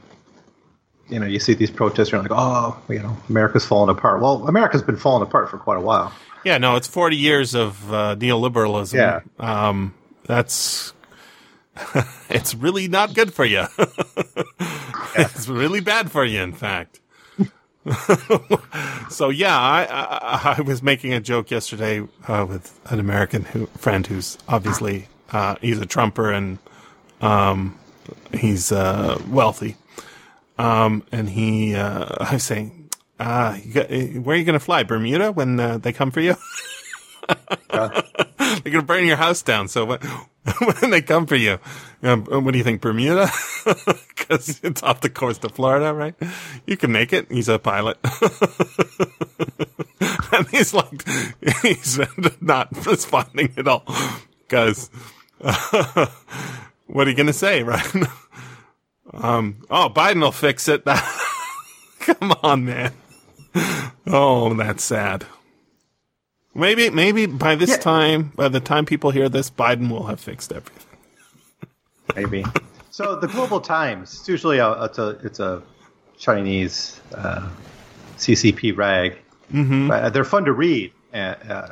you 1.12 1.20
know 1.20 1.26
you 1.26 1.40
see 1.40 1.54
these 1.54 1.72
protests, 1.72 2.12
you're 2.12 2.22
like, 2.22 2.32
oh, 2.34 2.82
you 2.90 3.00
know, 3.00 3.16
America's 3.30 3.66
falling 3.66 3.96
apart. 3.96 4.22
Well, 4.22 4.48
America's 4.48 4.82
been 4.82 4.98
falling 4.98 5.24
apart 5.24 5.50
for 5.50 5.58
quite 5.58 5.78
a 5.78 5.82
while. 5.82 6.14
Yeah, 6.44 6.58
no, 6.58 6.76
it's 6.76 6.88
40 6.88 7.16
years 7.18 7.54
of 7.54 7.94
uh, 7.94 8.16
neoliberalism. 8.16 8.96
Yeah. 8.96 9.20
Um, 9.40 9.94
that's, 10.24 10.94
it's 12.30 12.56
really 12.56 12.88
not 12.88 13.14
good 13.14 13.32
for 13.34 13.46
you. 13.46 13.66
It's 15.16 15.48
really 15.48 15.82
bad 15.82 16.12
for 16.12 16.24
you, 16.24 16.42
in 16.42 16.54
fact. 16.54 17.00
so 19.10 19.30
yeah, 19.30 19.58
I, 19.58 19.86
I 19.90 20.56
I 20.58 20.62
was 20.62 20.84
making 20.84 21.14
a 21.14 21.20
joke 21.20 21.50
yesterday 21.50 22.08
uh, 22.28 22.46
with 22.48 22.80
an 22.86 23.00
American 23.00 23.44
who, 23.46 23.66
friend 23.78 24.06
who's 24.06 24.38
obviously 24.48 25.08
uh, 25.32 25.56
he's 25.62 25.80
a 25.80 25.86
Trumper 25.86 26.32
and 26.32 26.60
um, 27.22 27.78
he's 28.34 28.72
uh, 28.72 29.20
wealthy, 29.28 29.76
um, 30.62 31.04
and 31.12 31.28
he 31.30 31.76
uh, 31.76 32.06
I 32.20 32.34
was 32.34 32.44
saying, 32.44 32.90
uh, 33.20 33.58
you 33.64 33.74
got, 33.74 33.90
where 33.90 34.36
are 34.36 34.40
you 34.40 34.46
going 34.46 34.54
to 34.54 34.60
fly? 34.60 34.84
Bermuda 34.84 35.32
when 35.32 35.60
uh, 35.60 35.78
they 35.78 35.92
come 35.92 36.12
for 36.12 36.22
you? 36.22 36.36
They're 37.70 38.04
going 38.66 38.74
to 38.74 38.82
burn 38.84 39.06
your 39.06 39.18
house 39.18 39.42
down. 39.42 39.68
So 39.68 39.86
when, 39.86 40.00
when 40.82 40.92
they 40.92 41.02
come 41.02 41.26
for 41.26 41.36
you, 41.36 41.60
um, 42.04 42.26
what 42.26 42.52
do 42.52 42.58
you 42.58 42.64
think, 42.64 42.82
Bermuda? 42.82 43.30
Because 43.64 44.60
it's 44.64 44.84
off 44.84 45.02
the 45.02 45.10
coast 45.10 45.44
of 45.46 45.54
Florida, 45.54 45.94
right? 45.94 46.16
You 46.66 46.78
can 46.78 46.92
make 46.92 47.14
it. 47.14 47.32
He's 47.32 47.48
a 47.48 47.60
pilot. 47.60 47.98
and 50.34 50.48
he's 50.50 50.74
like, 50.74 51.08
he's 51.62 52.00
not 52.42 52.86
responding 52.86 53.54
at 53.58 53.68
all. 53.68 53.86
Because, 54.48 54.90
what 56.88 57.08
are 57.08 57.10
you 57.10 57.16
going 57.16 57.28
to 57.28 57.34
say, 57.34 57.64
right? 57.64 57.96
Um, 59.14 59.58
oh, 59.70 59.90
Biden 59.94 60.22
will 60.22 60.32
fix 60.32 60.68
it. 60.68 60.84
Come 62.00 62.34
on, 62.44 62.66
man. 62.66 62.94
Oh, 64.08 64.54
that's 64.54 64.84
sad. 64.84 65.26
Maybe, 66.54 66.90
maybe 66.90 67.26
by 67.28 67.56
this 67.56 67.70
Yeah. 67.72 67.78
time, 67.78 68.32
by 68.36 68.50
the 68.50 68.60
time 68.60 68.86
people 68.86 69.12
hear 69.12 69.30
this, 69.30 69.50
Biden 69.50 69.90
will 69.90 70.08
have 70.08 70.20
fixed 70.20 70.52
everything. 70.52 70.98
maybe. 72.16 72.46
so 72.90 73.16
the 73.16 73.28
Global 73.28 73.62
Times, 73.62 74.14
it's 74.20 74.28
usually 74.28 74.58
a 74.58 74.84
it's 74.84 74.98
a 75.00 75.10
it's 75.24 75.40
a 75.40 75.62
Chinese 76.18 77.00
uh, 77.16 77.50
CCP 78.18 78.76
rag. 78.76 79.18
Mm-hmm. 79.54 79.92
Uh, 79.92 80.10
they're 80.10 80.24
fun 80.26 80.46
to 80.46 80.54
read, 80.54 80.92
uh, 81.14 81.18
uh, 81.18 81.72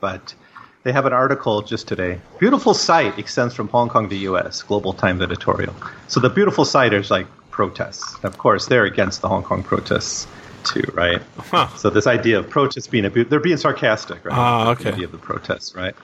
but 0.00 0.34
they 0.84 0.92
have 0.92 1.06
an 1.06 1.12
article 1.12 1.62
just 1.62 1.88
today. 1.88 2.20
Beautiful 2.38 2.74
sight 2.74 3.18
extends 3.18 3.54
from 3.54 3.68
Hong 3.68 3.88
Kong 3.88 4.08
to 4.08 4.16
U.S. 4.16 4.62
Global 4.62 4.92
Times 4.92 5.20
editorial. 5.22 5.74
So 6.08 6.20
the 6.20 6.28
beautiful 6.30 6.64
sight 6.64 6.92
is 6.92 7.10
like 7.10 7.26
protests. 7.50 8.16
Of 8.22 8.38
course, 8.38 8.66
they're 8.66 8.84
against 8.84 9.20
the 9.22 9.28
Hong 9.28 9.42
Kong 9.42 9.62
protests, 9.62 10.26
too, 10.64 10.82
right? 10.92 11.22
Huh. 11.38 11.68
So 11.76 11.90
this 11.90 12.06
idea 12.06 12.38
of 12.38 12.48
protests 12.50 12.86
being 12.86 13.04
abused, 13.06 13.30
they're 13.30 13.40
being 13.40 13.56
sarcastic, 13.56 14.24
right? 14.24 14.36
Ah, 14.36 14.64
The 14.64 14.70
okay. 14.72 14.92
idea 14.92 15.04
of 15.06 15.12
the 15.12 15.18
protests, 15.18 15.74
right? 15.74 15.94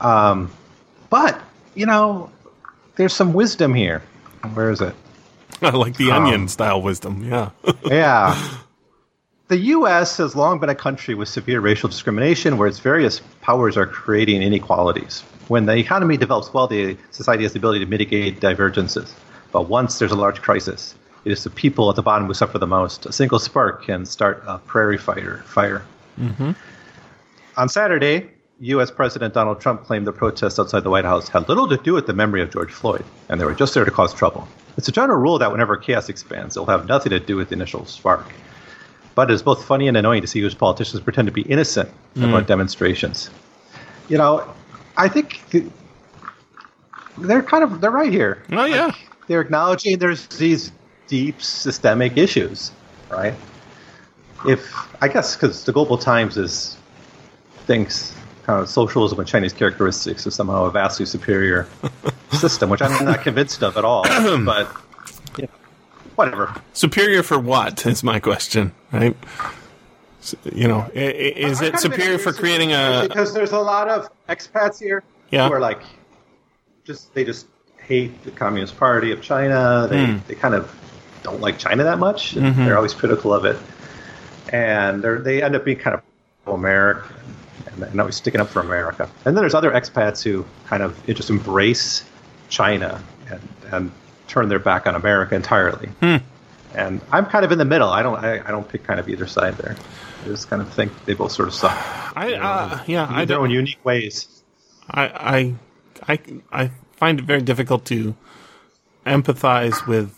Um, 0.00 0.50
but 1.10 1.40
you 1.74 1.86
know, 1.86 2.30
there's 2.96 3.12
some 3.14 3.32
wisdom 3.34 3.74
here. 3.74 4.02
Where 4.54 4.70
is 4.70 4.80
it? 4.80 4.94
I 5.62 5.70
like 5.70 5.96
the 5.96 6.10
Um, 6.12 6.24
onion 6.24 6.48
style 6.48 6.80
wisdom. 6.82 7.22
Yeah. 7.22 7.50
Yeah. 7.84 8.34
The 9.48 9.58
U.S. 9.58 10.16
has 10.16 10.34
long 10.34 10.58
been 10.58 10.70
a 10.70 10.74
country 10.74 11.14
with 11.14 11.28
severe 11.28 11.60
racial 11.60 11.88
discrimination 11.88 12.58
where 12.58 12.66
its 12.66 12.80
various 12.80 13.20
powers 13.42 13.76
are 13.76 13.86
creating 13.86 14.42
inequalities. 14.42 15.20
When 15.46 15.66
the 15.66 15.76
economy 15.76 16.16
develops 16.16 16.52
well, 16.52 16.66
the 16.66 16.96
society 17.12 17.44
has 17.44 17.52
the 17.52 17.60
ability 17.60 17.84
to 17.84 17.86
mitigate 17.86 18.40
divergences. 18.40 19.14
But 19.52 19.68
once 19.68 20.00
there's 20.00 20.10
a 20.10 20.16
large 20.16 20.42
crisis, 20.42 20.96
it 21.24 21.30
is 21.30 21.44
the 21.44 21.50
people 21.50 21.88
at 21.88 21.94
the 21.94 22.02
bottom 22.02 22.26
who 22.26 22.34
suffer 22.34 22.58
the 22.58 22.66
most. 22.66 23.06
A 23.06 23.12
single 23.12 23.38
spark 23.38 23.84
can 23.84 24.04
start 24.04 24.42
a 24.48 24.58
prairie 24.58 24.98
fire. 24.98 25.44
fire. 25.46 25.86
Mm-hmm. 26.18 26.50
On 27.56 27.68
Saturday, 27.68 28.28
U.S. 28.58 28.90
President 28.90 29.32
Donald 29.32 29.60
Trump 29.60 29.84
claimed 29.84 30.08
the 30.08 30.12
protests 30.12 30.58
outside 30.58 30.82
the 30.82 30.90
White 30.90 31.04
House 31.04 31.28
had 31.28 31.48
little 31.48 31.68
to 31.68 31.76
do 31.76 31.92
with 31.92 32.08
the 32.08 32.14
memory 32.14 32.42
of 32.42 32.50
George 32.50 32.72
Floyd, 32.72 33.04
and 33.28 33.40
they 33.40 33.44
were 33.44 33.54
just 33.54 33.74
there 33.74 33.84
to 33.84 33.92
cause 33.92 34.12
trouble. 34.12 34.48
It's 34.76 34.88
a 34.88 34.92
general 34.92 35.20
rule 35.20 35.38
that 35.38 35.52
whenever 35.52 35.76
chaos 35.76 36.08
expands, 36.08 36.56
it'll 36.56 36.66
have 36.66 36.88
nothing 36.88 37.10
to 37.10 37.20
do 37.20 37.36
with 37.36 37.50
the 37.50 37.54
initial 37.54 37.86
spark. 37.86 38.26
But 39.16 39.30
it's 39.32 39.42
both 39.42 39.64
funny 39.64 39.88
and 39.88 39.96
annoying 39.96 40.20
to 40.20 40.28
see 40.28 40.38
U.S. 40.40 40.54
politicians 40.54 41.02
pretend 41.02 41.26
to 41.26 41.32
be 41.32 41.42
innocent 41.42 41.90
mm. 42.14 42.28
about 42.28 42.46
demonstrations. 42.46 43.30
You 44.08 44.18
know, 44.18 44.48
I 44.96 45.08
think 45.08 45.40
they're 47.18 47.42
kind 47.42 47.64
of 47.64 47.80
they're 47.80 47.90
right 47.90 48.12
here. 48.12 48.42
Oh 48.52 48.66
yeah. 48.66 48.94
They're 49.26 49.40
acknowledging 49.40 49.98
there's 49.98 50.26
these 50.28 50.70
deep 51.08 51.42
systemic 51.42 52.16
issues, 52.16 52.70
right? 53.10 53.34
If 54.46 54.70
I 55.02 55.08
guess 55.08 55.34
because 55.34 55.64
the 55.64 55.72
Global 55.72 55.98
Times 55.98 56.36
is 56.36 56.76
thinks 57.64 58.14
kind 58.44 58.60
of 58.60 58.68
socialism 58.68 59.18
and 59.18 59.26
Chinese 59.26 59.52
characteristics 59.52 60.26
is 60.26 60.34
somehow 60.34 60.66
a 60.66 60.70
vastly 60.70 61.06
superior 61.06 61.66
system, 62.32 62.70
which 62.70 62.82
I'm 62.82 63.04
not 63.04 63.22
convinced 63.22 63.62
of 63.62 63.76
at 63.76 63.84
all. 63.84 64.04
but 64.44 64.70
whatever. 66.16 66.52
Superior 66.72 67.22
for 67.22 67.38
what 67.38 67.86
is 67.86 68.02
my 68.02 68.18
question, 68.20 68.72
right? 68.92 69.16
S- 70.22 70.34
You 70.52 70.66
know, 70.68 70.80
i- 70.94 70.98
i- 70.98 71.34
is 71.50 71.62
it 71.62 71.78
superior 71.78 72.18
for 72.18 72.32
creating 72.32 72.72
a? 72.72 73.06
because 73.08 73.32
there's 73.32 73.52
a 73.52 73.58
lot 73.60 73.88
of 73.88 74.08
expats 74.28 74.78
here 74.80 75.02
Yeah. 75.30 75.46
who 75.48 75.54
are 75.54 75.60
like 75.60 75.80
just 76.84 77.14
they 77.14 77.24
just 77.24 77.46
hate 77.78 78.24
the 78.24 78.30
Communist 78.32 78.76
Party 78.76 79.12
of 79.12 79.22
China. 79.22 79.86
They 79.88 80.04
Hmm. 80.06 80.18
they 80.26 80.34
kind 80.34 80.54
of 80.54 80.74
don't 81.22 81.40
like 81.40 81.58
China 81.58 81.84
that 81.84 81.98
much. 81.98 82.34
and 82.34 82.46
Mm-hmm. 82.46 82.64
They're 82.64 82.76
always 82.76 82.94
critical 82.94 83.32
of 83.32 83.44
it, 83.44 83.56
and 84.52 85.02
they 85.02 85.14
they 85.18 85.42
end 85.42 85.54
up 85.56 85.64
being 85.64 85.78
kind 85.78 85.94
of 85.94 86.02
pro-American 86.44 87.14
and 87.66 87.82
they're 87.82 88.00
always 88.00 88.16
sticking 88.16 88.40
up 88.40 88.48
for 88.48 88.60
America. 88.60 89.08
And 89.24 89.36
then 89.36 89.42
there's 89.42 89.54
other 89.54 89.70
expats 89.72 90.22
who 90.22 90.44
kind 90.66 90.82
of 90.82 90.94
just 91.06 91.30
embrace 91.30 92.04
China 92.48 93.00
and 93.30 93.40
and 93.72 93.90
turn 94.28 94.48
their 94.48 94.58
back 94.58 94.86
on 94.86 94.94
America 94.94 95.34
entirely. 95.34 95.88
Hmm. 96.00 96.16
And 96.74 97.00
I'm 97.10 97.26
kind 97.26 97.44
of 97.44 97.52
in 97.52 97.58
the 97.58 97.64
middle. 97.64 97.88
I 97.88 98.02
don't 98.02 98.22
I, 98.22 98.46
I 98.46 98.50
don't 98.50 98.68
pick 98.68 98.84
kind 98.84 99.00
of 99.00 99.08
either 99.08 99.26
side 99.26 99.54
there. 99.56 99.76
I 100.24 100.28
just 100.28 100.50
kind 100.50 100.60
of 100.60 100.72
think 100.72 100.92
they 101.04 101.14
both 101.14 101.32
sort 101.32 101.48
of 101.48 101.54
suck. 101.54 101.76
I 102.16 102.34
uh, 102.34 102.82
yeah, 102.86 103.06
I 103.06 103.22
in 103.22 103.28
their 103.28 103.40
own 103.40 103.50
unique 103.50 103.82
ways. 103.84 104.36
I, 104.88 105.54
I, 106.06 106.12
I, 106.12 106.18
I 106.52 106.70
find 106.92 107.18
it 107.18 107.24
very 107.24 107.42
difficult 107.42 107.84
to 107.86 108.14
empathize 109.04 109.86
with 109.86 110.16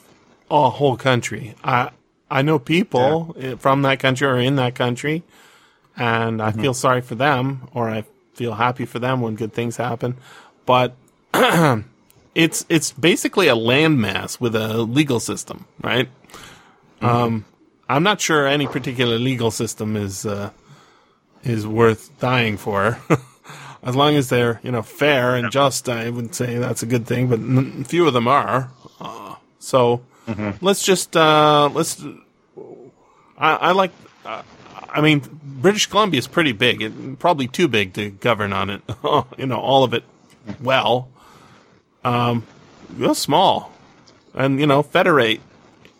a 0.50 0.70
whole 0.70 0.96
country. 0.96 1.54
I, 1.62 1.90
I 2.30 2.42
know 2.42 2.58
people 2.58 3.36
eh, 3.38 3.56
from 3.56 3.82
that 3.82 4.00
country 4.00 4.26
or 4.26 4.38
in 4.38 4.56
that 4.56 4.74
country, 4.74 5.22
and 5.96 6.40
I 6.40 6.52
feel 6.52 6.74
sorry 6.74 7.00
for 7.00 7.14
them, 7.14 7.68
or 7.72 7.88
I 7.88 8.04
feel 8.34 8.54
happy 8.54 8.84
for 8.84 8.98
them 8.98 9.20
when 9.20 9.34
good 9.34 9.52
things 9.52 9.76
happen. 9.76 10.16
But 10.64 10.94
it's 12.38 12.64
it's 12.68 12.92
basically 12.92 13.48
a 13.48 13.56
landmass 13.56 14.40
with 14.40 14.54
a 14.54 14.78
legal 14.78 15.18
system, 15.18 15.66
right? 15.82 16.08
Um, 17.00 17.44
I'm 17.88 18.04
not 18.04 18.20
sure 18.20 18.46
any 18.46 18.68
particular 18.68 19.18
legal 19.18 19.50
system 19.50 19.96
is 19.96 20.24
uh, 20.24 20.50
is 21.42 21.66
worth 21.66 22.16
dying 22.20 22.56
for. 22.56 22.98
as 23.82 23.96
long 23.96 24.14
as 24.14 24.28
they're 24.28 24.60
you 24.62 24.70
know 24.70 24.82
fair 24.82 25.34
and 25.34 25.50
just, 25.50 25.88
I 25.88 26.10
would 26.10 26.32
say 26.32 26.58
that's 26.58 26.82
a 26.82 26.86
good 26.86 27.06
thing. 27.06 27.26
But 27.26 27.40
n- 27.40 27.82
few 27.82 28.06
of 28.06 28.14
them 28.14 28.28
are. 28.28 28.70
Uh, 29.00 29.34
so 29.58 30.02
let's 30.60 30.84
just 30.84 31.16
uh, 31.16 31.68
let's. 31.74 32.04
I, 33.36 33.54
I 33.54 33.72
like. 33.72 33.90
Uh, 34.24 34.42
I 34.90 35.00
mean, 35.00 35.22
British 35.42 35.86
Columbia 35.86 36.18
is 36.18 36.28
pretty 36.28 36.52
big. 36.52 36.82
It, 36.82 37.18
probably 37.18 37.48
too 37.48 37.66
big 37.66 37.94
to 37.94 38.10
govern 38.10 38.52
on 38.52 38.70
it. 38.70 38.82
you 39.36 39.46
know, 39.46 39.58
all 39.58 39.82
of 39.82 39.92
it 39.92 40.04
well. 40.62 41.08
Um, 42.04 42.44
go 42.98 43.12
small, 43.12 43.72
and 44.34 44.60
you 44.60 44.66
know, 44.66 44.82
federate. 44.82 45.40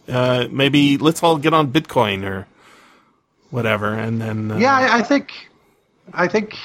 Uh, 0.08 0.48
maybe 0.50 0.96
let's 0.96 1.22
all 1.22 1.36
get 1.36 1.52
on 1.52 1.70
Bitcoin 1.70 2.24
or 2.24 2.46
whatever, 3.50 3.92
and 3.92 4.20
then 4.20 4.50
uh, 4.50 4.56
Yeah, 4.56 4.74
I, 4.74 4.98
I 4.98 5.02
think 5.02 5.32
I 6.14 6.28
think 6.28 6.56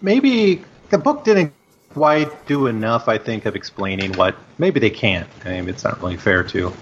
maybe 0.00 0.64
the 0.90 0.98
book 0.98 1.24
didn't 1.24 1.52
quite 1.90 2.46
do 2.46 2.66
enough. 2.66 3.08
I 3.08 3.18
think 3.18 3.46
of 3.46 3.56
explaining 3.56 4.12
what 4.14 4.36
maybe 4.58 4.80
they 4.80 4.90
can't. 4.90 5.28
I 5.44 5.60
mean, 5.60 5.68
it's 5.68 5.84
not 5.84 6.00
really 6.00 6.16
fair 6.16 6.42
to. 6.44 6.72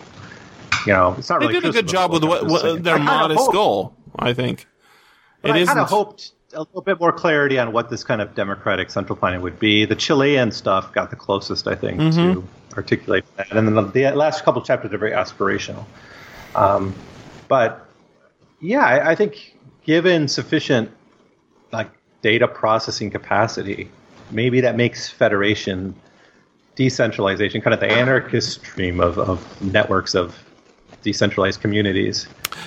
You 0.87 0.93
know, 0.93 1.15
it's 1.17 1.31
not 1.31 1.41
they 1.41 1.47
really. 1.47 1.61
did 1.61 1.71
a 1.71 1.73
good 1.73 1.89
job 1.89 2.13
with 2.13 2.25
what, 2.25 2.47
what 2.47 2.83
their 2.83 2.97
I 2.97 2.99
modest 2.99 3.51
goal. 3.53 3.95
I 4.19 4.35
think 4.35 4.67
But 5.41 5.57
it 5.57 5.63
I 5.63 5.67
kind 5.67 5.81
of 5.81 5.89
hoped 5.89 6.33
a 6.55 6.61
little 6.61 6.83
bit 6.83 7.01
more 7.01 7.13
clarity 7.13 7.59
on 7.59 7.73
what 7.73 7.91
this 7.91 8.05
kind 8.05 8.21
of 8.21 8.35
democratic 8.35 8.91
central 8.91 9.17
planning 9.17 9.41
would 9.43 9.59
be. 9.59 9.85
The 9.85 9.97
Chilean 9.97 10.53
stuff 10.53 10.93
got 10.93 11.11
the 11.11 11.17
closest, 11.17 11.67
I 11.67 11.75
think, 11.75 12.01
Mm-hmm. 12.01 12.41
to 12.41 12.49
articulate 12.77 13.25
that. 13.37 13.51
And 13.53 13.67
then 13.69 13.91
the, 13.93 14.11
last 14.13 14.45
couple 14.45 14.61
chapters 14.63 14.93
are 14.93 14.99
very 14.99 15.13
aspirational. 15.13 15.85
Um, 16.55 16.95
but 17.49 17.87
yeah, 18.61 18.85
I, 18.85 19.11
I 19.11 19.15
think 19.15 19.57
given 19.85 20.29
sufficient 20.29 20.91
like 21.73 21.91
data 22.23 22.49
processing 22.49 23.11
capacity, 23.11 23.91
maybe 24.31 24.61
that 24.61 24.77
makes 24.77 25.09
federation 25.09 25.95
decentralization 26.75 27.61
kind 27.61 27.75
of 27.75 27.81
the 27.81 27.91
anarchist 27.91 28.61
stream 28.61 29.01
of, 29.01 29.19
of 29.19 29.63
networks 29.63 30.15
of 30.15 30.37
decentralized 31.03 31.61
communities 31.61 32.27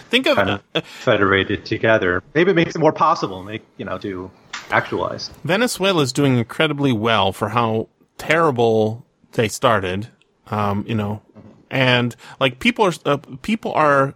Think 0.09 0.27
of 0.27 0.35
kind 0.35 0.49
of 0.49 0.84
federated 0.85 1.65
together. 1.65 2.23
Maybe 2.34 2.51
it 2.51 2.55
makes 2.55 2.76
it 2.76 2.80
more 2.80 2.93
possible, 2.93 3.43
make 3.43 3.64
you 3.77 3.85
know, 3.85 3.97
to 3.99 4.31
actualize. 4.72 5.30
Venezuela 5.43 6.01
is 6.01 6.14
doing 6.14 6.38
incredibly 6.38 6.91
well 6.91 7.31
for 7.31 7.49
how 7.49 7.89
terrible 8.18 9.05
they 9.34 9.47
started. 9.47 10.09
Um, 10.49 10.85
you 10.88 10.95
know, 10.95 11.22
and 11.69 12.15
like 12.39 12.59
people 12.59 12.85
are 12.85 12.93
uh, 13.05 13.18
people 13.41 13.73
are 13.73 14.15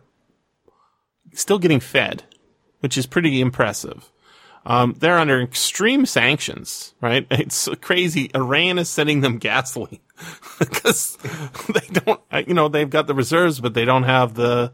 still 1.34 1.60
getting 1.60 1.80
fed, 1.80 2.24
which 2.80 2.98
is 2.98 3.06
pretty 3.06 3.42
impressive. 3.42 4.12
Um, 4.66 4.96
they're 5.00 5.18
under 5.18 5.42
extreme 5.42 6.06
sanctions, 6.06 6.94
right? 7.02 7.26
It's 7.32 7.68
crazy. 7.82 8.30
Iran 8.36 8.78
is 8.78 8.90
sending 8.90 9.22
them 9.22 9.38
gasoline 9.40 10.00
because 10.60 11.18
they 11.74 11.88
don't, 11.92 12.22
you 12.48 12.54
know, 12.54 12.68
they've 12.68 12.90
got 12.90 13.08
the 13.08 13.16
reserves, 13.16 13.60
but 13.60 13.74
they 13.74 13.86
don't 13.86 14.04
have 14.04 14.36
the, 14.36 14.74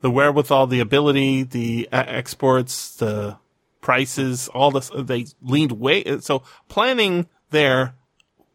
the 0.00 0.10
wherewithal, 0.10 0.66
the 0.66 0.80
ability, 0.80 1.42
the 1.42 1.88
exports, 1.92 2.96
the 2.96 3.36
prices, 3.80 4.48
all 4.48 4.70
this. 4.70 4.90
They 4.96 5.26
leaned 5.42 5.72
way, 5.72 6.20
so 6.20 6.42
planning 6.68 7.28
there 7.50 7.94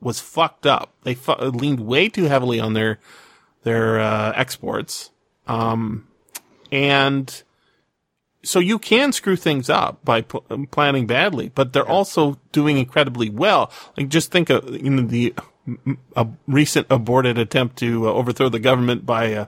was 0.01 0.19
fucked 0.19 0.65
up. 0.65 0.93
They 1.03 1.13
fu- 1.13 1.33
leaned 1.33 1.79
way 1.79 2.09
too 2.09 2.25
heavily 2.25 2.59
on 2.59 2.73
their, 2.73 2.99
their, 3.63 3.99
uh, 3.99 4.33
exports. 4.35 5.11
Um, 5.47 6.07
and, 6.71 7.43
so 8.45 8.59
you 8.59 8.79
can 8.79 9.11
screw 9.11 9.35
things 9.35 9.69
up 9.69 10.03
by 10.05 10.21
pl- 10.21 10.45
planning 10.71 11.07
badly, 11.07 11.51
but 11.53 11.73
they're 11.73 11.87
also 11.87 12.39
doing 12.51 12.77
incredibly 12.77 13.29
well. 13.29 13.71
Like 13.97 14.09
just 14.09 14.31
think 14.31 14.49
of 14.49 14.69
you 14.69 14.89
know 14.89 15.01
the 15.01 15.33
a 16.15 16.27
recent 16.47 16.87
aborted 16.89 17.37
attempt 17.37 17.77
to 17.77 18.07
uh, 18.07 18.13
overthrow 18.13 18.49
the 18.49 18.59
government 18.59 19.05
by 19.05 19.33
uh, 19.33 19.45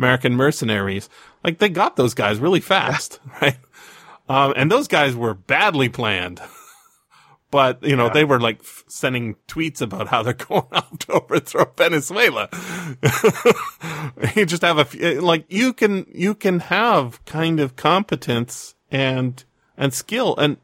American 0.00 0.34
mercenaries. 0.34 1.10
Like 1.44 1.58
they 1.58 1.68
got 1.68 1.96
those 1.96 2.14
guys 2.14 2.38
really 2.38 2.60
fast, 2.60 3.20
right? 3.42 3.58
Um, 4.28 4.54
and 4.56 4.70
those 4.70 4.88
guys 4.88 5.14
were 5.14 5.34
badly 5.34 5.88
planned. 5.88 6.40
But, 7.52 7.82
you 7.82 7.96
know, 7.96 8.08
they 8.08 8.24
were 8.24 8.38
like 8.38 8.60
f- 8.60 8.84
sending 8.86 9.34
tweets 9.48 9.82
about 9.82 10.06
how 10.06 10.22
they're 10.22 10.34
going 10.48 10.68
out 10.70 11.00
to 11.00 11.12
overthrow 11.14 11.72
Venezuela. 11.76 12.48
you 14.36 14.46
just 14.46 14.62
have 14.62 14.78
a, 14.78 14.84
few, 14.84 15.20
like, 15.20 15.46
you 15.48 15.72
can, 15.72 16.06
you 16.14 16.36
can 16.36 16.60
have 16.60 17.24
kind 17.24 17.58
of 17.58 17.74
competence 17.74 18.76
and, 18.88 19.42
and 19.76 19.92
skill 19.92 20.36
and, 20.36 20.58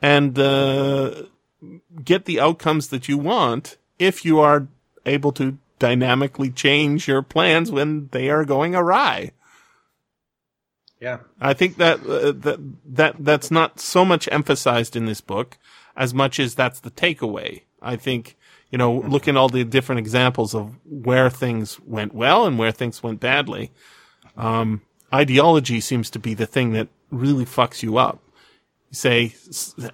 and, 0.00 0.38
uh, 0.38 1.24
get 2.02 2.24
the 2.24 2.40
outcomes 2.40 2.88
that 2.88 3.06
you 3.06 3.18
want 3.18 3.76
if 3.98 4.24
you 4.24 4.40
are 4.40 4.66
able 5.04 5.32
to 5.32 5.58
dynamically 5.78 6.50
change 6.50 7.08
your 7.08 7.22
plans 7.22 7.70
when 7.70 8.08
they 8.12 8.30
are 8.30 8.44
going 8.44 8.74
awry. 8.74 9.32
Yeah. 11.00 11.18
I 11.40 11.52
think 11.52 11.76
that 11.76 12.00
uh, 12.00 12.32
that 12.32 12.58
that 12.86 13.16
that's 13.18 13.50
not 13.50 13.80
so 13.80 14.04
much 14.04 14.28
emphasized 14.32 14.96
in 14.96 15.06
this 15.06 15.20
book 15.20 15.58
as 15.96 16.14
much 16.14 16.40
as 16.40 16.54
that's 16.54 16.80
the 16.80 16.90
takeaway. 16.90 17.62
I 17.82 17.96
think 17.96 18.36
you 18.74 18.78
know, 18.78 18.92
looking 18.92 19.36
at 19.36 19.38
all 19.38 19.48
the 19.48 19.62
different 19.62 20.00
examples 20.00 20.52
of 20.52 20.76
where 20.84 21.30
things 21.30 21.78
went 21.86 22.12
well 22.12 22.44
and 22.44 22.58
where 22.58 22.72
things 22.72 23.04
went 23.04 23.20
badly. 23.20 23.70
Um, 24.36 24.82
ideology 25.12 25.80
seems 25.80 26.10
to 26.10 26.18
be 26.18 26.34
the 26.34 26.46
thing 26.46 26.72
that 26.72 26.88
really 27.12 27.44
fucks 27.44 27.84
you 27.84 27.98
up. 27.98 28.20
You 28.90 28.96
say 28.96 29.34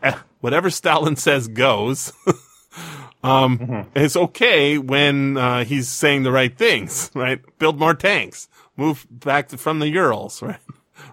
eh, 0.02 0.14
whatever 0.40 0.70
Stalin 0.70 1.16
says 1.16 1.46
goes. 1.46 2.14
um, 3.22 3.58
mm-hmm. 3.58 3.88
it's 3.94 4.16
okay 4.16 4.78
when 4.78 5.36
uh, 5.36 5.64
he's 5.64 5.88
saying 5.88 6.22
the 6.22 6.32
right 6.32 6.56
things, 6.56 7.10
right? 7.14 7.40
Build 7.58 7.78
more 7.78 7.94
tanks, 7.94 8.48
move 8.76 9.06
back 9.10 9.48
to, 9.48 9.58
from 9.58 9.78
the 9.78 9.88
Urals, 9.88 10.42
right? 10.42 10.60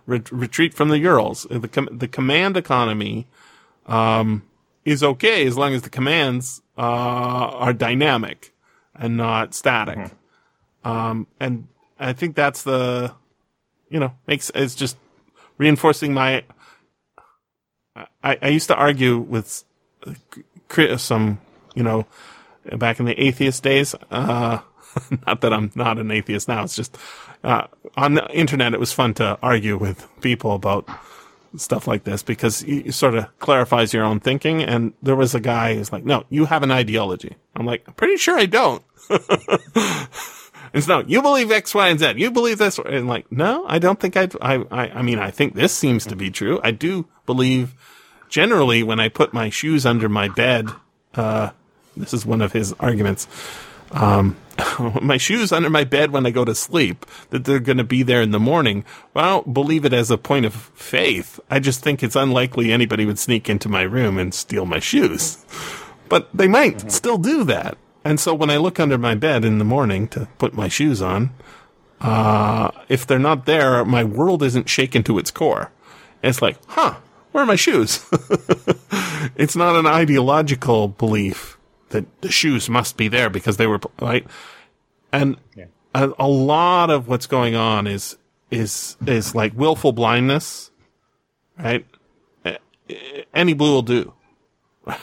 retreat 0.05 0.73
from 0.73 0.89
the 0.89 0.99
Urals. 0.99 1.47
The 1.49 1.67
com- 1.67 1.89
the 1.91 2.07
command 2.07 2.57
economy 2.57 3.27
um, 3.85 4.43
is 4.85 5.03
okay 5.03 5.45
as 5.45 5.57
long 5.57 5.73
as 5.73 5.81
the 5.81 5.89
commands 5.89 6.61
uh, 6.77 6.81
are 6.81 7.73
dynamic 7.73 8.53
and 8.95 9.17
not 9.17 9.53
static. 9.53 9.97
Mm-hmm. 9.97 10.89
Um, 10.89 11.27
and 11.39 11.67
I 11.99 12.13
think 12.13 12.35
that's 12.35 12.63
the, 12.63 13.13
you 13.89 13.99
know, 13.99 14.13
makes 14.27 14.51
it's 14.55 14.75
just 14.75 14.97
reinforcing 15.57 16.13
my. 16.13 16.43
I, 18.23 18.37
I 18.41 18.47
used 18.49 18.67
to 18.67 18.75
argue 18.75 19.17
with 19.17 19.63
some, 20.97 21.39
you 21.77 21.83
know, 21.83 22.07
back 22.77 22.99
in 22.99 23.05
the 23.05 23.19
atheist 23.21 23.63
days. 23.63 23.95
Uh, 24.09 24.59
not 25.27 25.41
that 25.41 25.53
I'm 25.53 25.71
not 25.75 25.99
an 25.99 26.09
atheist 26.11 26.47
now. 26.47 26.63
It's 26.63 26.75
just 26.75 26.97
uh, 27.43 27.67
on 27.95 28.15
the 28.15 28.27
internet. 28.31 28.73
It 28.73 28.79
was 28.79 28.91
fun 28.91 29.13
to 29.15 29.37
argue 29.41 29.77
with 29.77 30.07
people 30.21 30.53
about 30.53 30.89
stuff 31.55 31.87
like 31.87 32.03
this 32.03 32.23
because 32.23 32.63
it 32.63 32.93
sort 32.93 33.15
of 33.15 33.39
clarifies 33.39 33.93
your 33.93 34.03
own 34.03 34.19
thinking. 34.19 34.63
And 34.63 34.93
there 35.01 35.15
was 35.15 35.35
a 35.35 35.39
guy 35.39 35.75
who's 35.75 35.91
like, 35.91 36.03
no, 36.03 36.25
you 36.29 36.45
have 36.45 36.63
an 36.63 36.71
ideology. 36.71 37.35
I'm 37.55 37.65
like, 37.65 37.83
I'm 37.87 37.93
pretty 37.93 38.17
sure 38.17 38.37
I 38.37 38.47
don't. 38.47 38.83
it's 40.73 40.87
no, 40.87 41.03
you 41.07 41.21
believe 41.21 41.51
X, 41.51 41.73
Y, 41.73 41.87
and 41.87 41.99
Z. 41.99 42.13
You 42.17 42.31
believe 42.31 42.57
this. 42.57 42.79
And 42.79 43.07
like, 43.07 43.31
no, 43.31 43.65
I 43.67 43.79
don't 43.79 43.99
think 43.99 44.17
I, 44.17 44.27
I, 44.41 44.89
I 44.89 45.01
mean, 45.03 45.19
I 45.19 45.31
think 45.31 45.53
this 45.53 45.73
seems 45.73 46.05
to 46.07 46.15
be 46.15 46.31
true. 46.31 46.59
I 46.63 46.71
do 46.71 47.07
believe 47.25 47.75
generally 48.29 48.83
when 48.83 48.99
I 48.99 49.09
put 49.09 49.33
my 49.33 49.49
shoes 49.49 49.85
under 49.85 50.09
my 50.09 50.27
bed, 50.27 50.69
uh, 51.15 51.51
this 51.99 52.13
is 52.13 52.25
one 52.25 52.41
of 52.41 52.53
his 52.53 52.73
arguments. 52.73 53.27
Um, 53.91 54.37
my 55.01 55.17
shoes 55.17 55.51
under 55.51 55.69
my 55.69 55.83
bed 55.83 56.11
when 56.11 56.25
I 56.25 56.31
go 56.31 56.45
to 56.45 56.55
sleep, 56.55 57.05
that 57.29 57.45
they're 57.45 57.59
going 57.59 57.77
to 57.77 57.83
be 57.83 58.03
there 58.03 58.21
in 58.21 58.31
the 58.31 58.39
morning. 58.39 58.85
Well, 59.13 59.25
I 59.25 59.29
don't 59.29 59.53
believe 59.53 59.85
it 59.85 59.93
as 59.93 60.11
a 60.11 60.17
point 60.17 60.45
of 60.45 60.53
faith. 60.53 61.39
I 61.49 61.59
just 61.59 61.81
think 61.81 62.01
it's 62.01 62.15
unlikely 62.15 62.71
anybody 62.71 63.05
would 63.05 63.19
sneak 63.19 63.49
into 63.49 63.69
my 63.69 63.83
room 63.83 64.17
and 64.17 64.33
steal 64.33 64.65
my 64.65 64.79
shoes. 64.79 65.45
But 66.09 66.29
they 66.33 66.47
might 66.47 66.77
mm-hmm. 66.77 66.89
still 66.89 67.17
do 67.17 67.43
that. 67.45 67.77
And 68.03 68.19
so 68.19 68.33
when 68.33 68.49
I 68.49 68.57
look 68.57 68.79
under 68.79 68.97
my 68.97 69.15
bed 69.15 69.43
in 69.43 69.57
the 69.57 69.65
morning 69.65 70.07
to 70.09 70.27
put 70.37 70.53
my 70.53 70.69
shoes 70.69 71.01
on, 71.01 71.31
uh, 71.99 72.71
if 72.87 73.05
they're 73.05 73.19
not 73.19 73.45
there, 73.45 73.83
my 73.83 74.03
world 74.03 74.43
isn't 74.43 74.69
shaken 74.69 75.03
to 75.03 75.17
its 75.17 75.31
core. 75.31 75.71
And 76.23 76.29
it's 76.29 76.41
like, 76.41 76.57
huh, 76.67 76.95
where 77.31 77.43
are 77.43 77.47
my 77.47 77.55
shoes? 77.55 78.05
it's 79.35 79.55
not 79.55 79.75
an 79.75 79.85
ideological 79.85 80.87
belief 80.87 81.56
that 81.89 82.05
the 82.21 82.31
shoes 82.31 82.69
must 82.69 82.97
be 82.97 83.07
there 83.07 83.29
because 83.29 83.57
they 83.57 83.67
were 83.67 83.79
right. 84.01 84.25
And 85.11 85.37
yeah. 85.55 85.65
a, 85.93 86.11
a, 86.19 86.27
lot 86.27 86.89
of 86.89 87.07
what's 87.07 87.27
going 87.27 87.55
on 87.55 87.87
is 87.87 88.17
is 88.51 88.97
is 89.05 89.33
like 89.33 89.53
willful 89.55 89.91
blindness, 89.93 90.71
right? 91.57 91.85
Any 93.33 93.53
blue 93.53 93.71
will 93.71 93.81
do. 93.81 94.13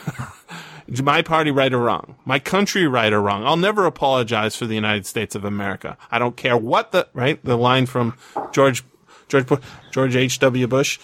my 1.03 1.21
party 1.21 1.51
right 1.51 1.73
or 1.73 1.79
wrong, 1.79 2.15
my 2.25 2.39
country 2.39 2.87
right 2.87 3.13
or 3.13 3.21
wrong. 3.21 3.45
I'll 3.45 3.57
never 3.57 3.85
apologize 3.85 4.55
for 4.55 4.65
the 4.65 4.75
United 4.75 5.05
States 5.05 5.35
of 5.35 5.45
America. 5.45 5.97
I 6.11 6.19
don't 6.19 6.35
care 6.35 6.57
what 6.57 6.91
the 6.91 7.07
right 7.13 7.43
the 7.43 7.57
line 7.57 7.85
from 7.85 8.17
George 8.51 8.83
George 9.27 9.47
George 9.91 10.15
H. 10.15 10.39
W. 10.39 10.67
Bush. 10.67 10.99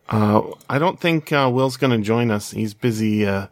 uh, 0.09 0.41
I 0.69 0.79
don't 0.79 0.99
think 0.99 1.31
uh, 1.31 1.49
Will's 1.53 1.77
going 1.77 1.97
to 1.97 2.03
join 2.03 2.31
us. 2.31 2.51
He's 2.51 2.73
busy 2.73 3.25
uh, 3.25 3.47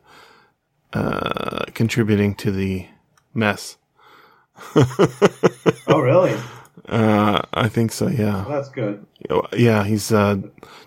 uh 0.94 1.66
contributing 1.74 2.36
to 2.36 2.52
the 2.52 2.88
mess. 3.34 3.78
oh, 5.88 6.00
really? 6.00 6.38
Uh, 6.88 7.42
I 7.54 7.68
think 7.68 7.92
so. 7.92 8.08
Yeah. 8.08 8.46
Well, 8.46 8.50
that's 8.50 8.70
good. 8.70 9.06
Yeah, 9.54 9.84
he's 9.84 10.12
uh, 10.12 10.38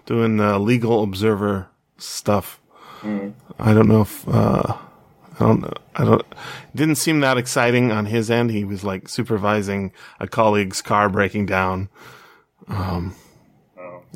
doing 0.07 0.39
legal 0.65 1.03
observer 1.03 1.69
stuff. 1.99 2.61
Mm. 3.01 3.35
I 3.59 3.75
don't 3.75 3.89
know 3.89 4.03
if 4.03 4.27
I 4.29 4.79
don't. 5.39 5.79
I 5.95 6.05
don't. 6.05 6.25
Didn't 6.75 6.97
seem 6.97 7.21
that 7.21 7.37
exciting 7.37 7.93
on 7.93 8.07
his 8.07 8.31
end. 8.31 8.51
He 8.51 8.65
was 8.65 8.85
like 8.85 9.09
supervising 9.09 9.93
a 10.19 10.27
colleague's 10.27 10.83
car 10.83 11.09
breaking 11.09 11.47
down. 11.47 11.89
Um, 12.69 13.15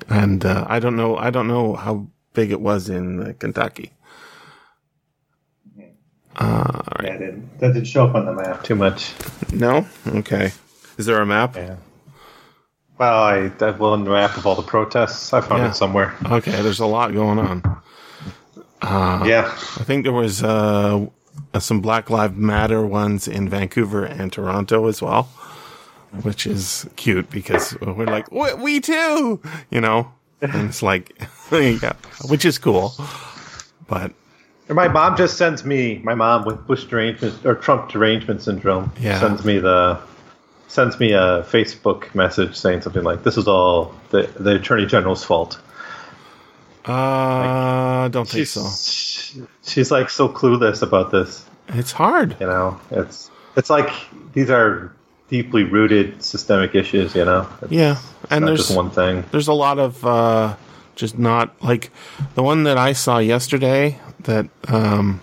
and 0.08 0.44
uh, 0.44 0.66
I 0.68 0.78
don't 0.78 0.96
know. 0.96 1.16
I 1.16 1.30
don't 1.30 1.48
know 1.48 1.74
how 1.74 2.06
big 2.32 2.50
it 2.50 2.60
was 2.60 2.88
in 2.88 3.22
uh, 3.22 3.32
Kentucky. 3.38 3.92
Uh, 6.36 6.80
right. 6.98 7.04
Yeah, 7.04 7.18
didn't, 7.18 7.58
that 7.58 7.74
didn't 7.74 7.86
show 7.86 8.06
up 8.06 8.14
on 8.14 8.24
the 8.24 8.32
map 8.32 8.64
too 8.64 8.74
much. 8.74 9.12
No. 9.52 9.86
Okay. 10.06 10.52
Is 10.96 11.06
there 11.06 11.20
a 11.20 11.26
map? 11.26 11.56
Yeah. 11.56 11.76
Well, 12.98 13.22
I 13.22 13.48
that 13.48 13.78
well 13.78 13.94
in 13.94 14.04
the 14.04 14.10
map 14.10 14.36
of 14.36 14.46
all 14.46 14.54
the 14.54 14.62
protests. 14.62 15.32
I 15.32 15.40
found 15.40 15.62
yeah. 15.62 15.70
it 15.70 15.74
somewhere. 15.74 16.14
Okay. 16.24 16.62
There's 16.62 16.80
a 16.80 16.86
lot 16.86 17.12
going 17.12 17.38
on. 17.38 17.62
yeah. 19.26 19.50
I 19.50 19.84
think 19.84 20.04
there 20.04 20.12
was 20.12 20.42
uh, 20.42 21.06
uh, 21.54 21.60
some 21.60 21.80
Black 21.80 22.10
Lives 22.10 22.36
Matter 22.36 22.86
ones 22.86 23.28
in 23.28 23.48
Vancouver 23.48 24.04
and 24.04 24.32
Toronto 24.32 24.86
as 24.86 25.02
well, 25.02 25.28
which 26.22 26.46
is 26.46 26.86
cute 26.96 27.30
because 27.30 27.76
we're 27.80 28.04
like, 28.06 28.30
we, 28.30 28.52
we 28.54 28.80
too, 28.80 29.40
you 29.70 29.80
know, 29.80 30.12
and 30.42 30.68
it's 30.68 30.82
like, 30.82 31.18
yeah, 31.52 31.94
which 32.28 32.44
is 32.44 32.58
cool. 32.58 32.92
But 33.88 34.12
My 34.68 34.88
mom 34.88 35.16
just 35.16 35.36
sends 35.38 35.64
me 35.64 36.00
my 36.04 36.14
mom 36.14 36.44
with 36.44 36.66
Bush 36.66 36.84
derangement 36.84 37.44
or 37.46 37.54
Trump 37.54 37.90
derangement 37.90 38.42
syndrome. 38.42 38.92
Yeah. 39.00 39.18
Sends 39.20 39.44
me 39.44 39.58
the 39.58 39.98
sends 40.68 40.98
me 40.98 41.12
a 41.12 41.42
Facebook 41.42 42.14
message 42.14 42.56
saying 42.56 42.80
something 42.82 43.02
like, 43.04 43.22
"This 43.24 43.36
is 43.36 43.46
all 43.48 43.94
the 44.10 44.30
the 44.38 44.56
attorney 44.56 44.86
general's 44.86 45.24
fault." 45.24 45.58
uh, 46.84 48.08
don't 48.08 48.28
think 48.28 48.46
so. 48.46 48.66
she's 49.64 49.90
like 49.90 50.10
so 50.10 50.28
clueless 50.28 50.82
about 50.82 51.10
this. 51.12 51.44
It's 51.68 51.92
hard. 51.92 52.36
You 52.40 52.46
know, 52.46 52.80
it's 52.90 53.30
it's 53.56 53.70
like 53.70 53.90
these 54.32 54.50
are 54.50 54.92
deeply 55.32 55.64
rooted 55.64 56.22
systemic 56.22 56.74
issues. 56.74 57.14
You 57.16 57.24
know, 57.24 57.48
it's 57.62 57.72
Yeah, 57.72 57.96
and 58.30 58.46
there's 58.46 58.66
just 58.68 58.76
one 58.76 58.90
thing. 58.90 59.24
there's 59.32 59.48
a 59.48 59.52
lot 59.54 59.78
of 59.78 60.04
uh, 60.04 60.54
just 60.94 61.18
not 61.18 61.50
like 61.62 61.90
the 62.34 62.42
one 62.42 62.64
that 62.64 62.76
I 62.78 62.92
saw 62.92 63.16
yesterday 63.18 63.98
that 64.24 64.46
um, 64.68 65.20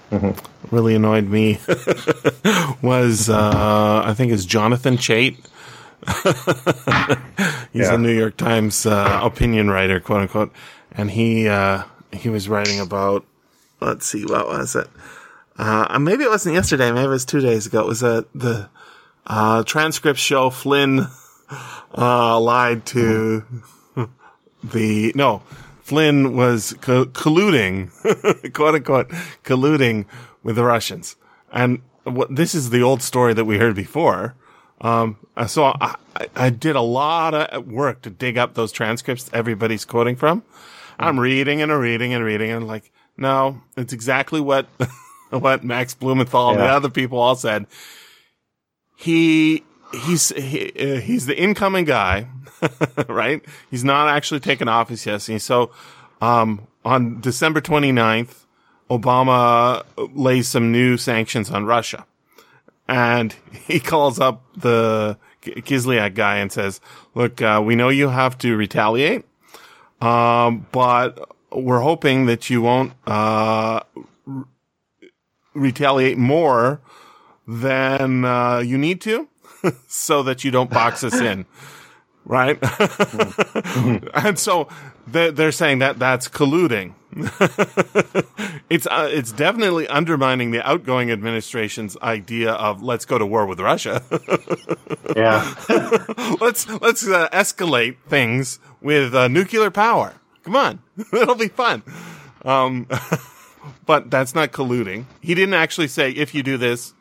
really 0.71 0.95
annoyed 0.95 1.27
me 1.29 1.59
was 2.81 3.29
uh, 3.29 4.01
I 4.03 4.13
think 4.15 4.31
it's 4.33 4.45
Jonathan 4.45 4.97
Chait. 4.97 5.37
He's 7.73 7.87
Yeah. 7.87 7.93
a 7.95 7.97
New 7.97 8.11
York 8.17 8.35
Times 8.37 8.85
uh, 8.85 9.19
opinion 9.23 9.69
writer, 9.69 9.99
quote 9.99 10.21
unquote, 10.21 10.51
and 10.91 11.11
he 11.11 11.47
uh, 11.47 11.83
he 12.11 12.29
was 12.29 12.49
writing 12.49 12.79
about 12.79 13.25
let's 13.79 14.05
see 14.07 14.25
what 14.25 14.47
was 14.47 14.75
it. 14.75 14.87
Uh, 15.57 15.99
maybe 15.99 16.23
it 16.23 16.29
wasn't 16.29 16.55
yesterday. 16.55 16.91
Maybe 16.91 17.05
it 17.05 17.09
was 17.09 17.25
two 17.25 17.41
days 17.41 17.67
ago. 17.67 17.81
It 17.81 17.87
was 17.87 18.01
uh, 18.01 18.23
the 18.33 18.69
uh, 19.27 19.63
transcripts 19.63 20.21
show 20.21 20.49
Flynn 20.49 21.07
uh, 21.97 22.39
lied 22.39 22.85
to 22.87 23.43
the 24.63 25.11
no 25.15 25.41
Flynn 25.81 26.35
was 26.35 26.75
co- 26.81 27.05
colluding, 27.05 27.89
quote 28.53 28.75
unquote, 28.75 29.09
colluding 29.43 30.05
with 30.43 30.55
the 30.55 30.63
Russians, 30.63 31.15
and 31.51 31.81
what 32.03 32.33
this 32.35 32.53
is 32.53 32.69
the 32.69 32.81
old 32.83 33.01
story 33.01 33.33
that 33.33 33.45
we 33.45 33.57
heard 33.57 33.75
before. 33.75 34.35
Um, 34.81 35.17
so 35.47 35.65
I, 35.65 35.75
I- 35.81 35.95
I 36.35 36.49
did 36.49 36.75
a 36.75 36.81
lot 36.81 37.33
of 37.33 37.65
work 37.67 38.01
to 38.01 38.09
dig 38.09 38.37
up 38.37 38.53
those 38.53 38.71
transcripts 38.73 39.29
everybody's 39.33 39.85
quoting 39.85 40.17
from. 40.17 40.43
I'm 40.99 41.17
reading 41.17 41.61
and 41.61 41.71
reading 41.71 42.13
and 42.13 42.25
reading 42.25 42.51
and 42.51 42.67
like, 42.67 42.91
no, 43.15 43.61
it's 43.77 43.93
exactly 43.93 44.41
what 44.41 44.65
what 45.29 45.63
Max 45.63 45.93
Blumenthal 45.93 46.49
and 46.49 46.59
the 46.59 46.65
other 46.65 46.89
people 46.89 47.19
all 47.19 47.35
said. 47.35 47.67
He 48.99 49.63
he's 49.93 50.29
he, 50.29 50.71
uh, 50.77 50.99
he's 50.99 51.25
the 51.25 51.41
incoming 51.41 51.85
guy, 51.85 52.27
right? 53.07 53.41
He's 53.71 53.85
not 53.85 54.09
actually 54.09 54.41
taken 54.41 54.67
office 54.67 55.05
yet. 55.05 55.19
So, 55.19 55.71
um, 56.21 56.67
on 56.83 57.21
December 57.21 57.61
29th, 57.61 58.43
Obama 58.89 59.85
lays 60.13 60.49
some 60.49 60.73
new 60.73 60.97
sanctions 60.97 61.49
on 61.49 61.65
Russia. 61.65 62.05
And 62.89 63.33
he 63.67 63.79
calls 63.91 64.19
up 64.19 64.43
the 64.53 65.17
Kislyak 65.43 66.13
guy 66.13 66.37
and 66.37 66.51
says, 66.51 66.81
look, 67.15 67.41
uh, 67.41 67.61
we 67.63 67.75
know 67.75 67.87
you 67.87 68.09
have 68.09 68.37
to 68.39 68.57
retaliate. 68.57 69.23
Um, 70.01 70.67
but 70.73 71.31
we're 71.53 71.79
hoping 71.79 72.25
that 72.25 72.49
you 72.49 72.61
won't, 72.61 72.93
uh, 73.07 73.79
re- 74.25 74.43
retaliate 75.53 76.17
more 76.17 76.81
than, 77.49 78.25
uh, 78.25 78.59
you 78.59 78.77
need 78.77 79.01
to 79.01 79.27
so 79.87 80.23
that 80.23 80.43
you 80.43 80.51
don't 80.51 80.69
box 80.69 81.03
us 81.03 81.19
in. 81.19 81.45
Right. 82.25 82.59
and 84.13 84.37
so 84.37 84.67
they're, 85.07 85.31
they're 85.31 85.51
saying 85.51 85.79
that 85.79 85.97
that's 85.97 86.27
colluding. 86.27 86.93
it's, 88.69 88.85
uh, 88.85 89.09
it's 89.11 89.31
definitely 89.31 89.87
undermining 89.87 90.51
the 90.51 90.61
outgoing 90.67 91.09
administration's 91.09 91.97
idea 92.03 92.51
of 92.51 92.83
let's 92.83 93.05
go 93.05 93.17
to 93.17 93.25
war 93.25 93.47
with 93.47 93.59
Russia. 93.59 94.03
Yeah, 95.15 95.55
let's 96.39 96.69
let's 96.69 97.07
uh, 97.07 97.29
escalate 97.29 97.97
things 98.07 98.59
with 98.79 99.15
uh, 99.15 99.27
nuclear 99.27 99.71
power. 99.71 100.13
Come 100.43 100.55
on, 100.55 100.83
it'll 101.11 101.33
be 101.33 101.47
fun. 101.47 101.81
Um, 102.45 102.87
but 103.87 104.11
that's 104.11 104.35
not 104.35 104.51
colluding. 104.51 105.05
He 105.21 105.33
didn't 105.33 105.55
actually 105.55 105.87
say 105.87 106.11
if 106.11 106.35
you 106.35 106.43
do 106.43 106.57
this, 106.57 106.93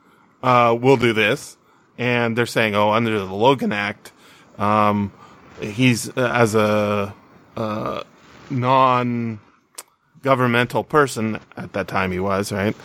uh, 0.43 0.77
we'll 0.79 0.97
do 0.97 1.13
this. 1.13 1.57
And 1.97 2.37
they're 2.39 2.47
saying, 2.47 2.75
oh, 2.75 2.91
under 2.91 3.19
the 3.19 3.33
Logan 3.33 3.73
Act, 3.73 4.13
um, 4.59 5.13
he's 5.61 6.11
uh, 6.17 6.31
as 6.33 6.55
a 6.55 7.15
uh, 7.57 8.03
non-governmental 8.51 10.85
person 10.85 11.41
at 11.57 11.73
that 11.73 11.89
time. 11.89 12.13
He 12.13 12.21
was 12.21 12.53
right. 12.53 12.77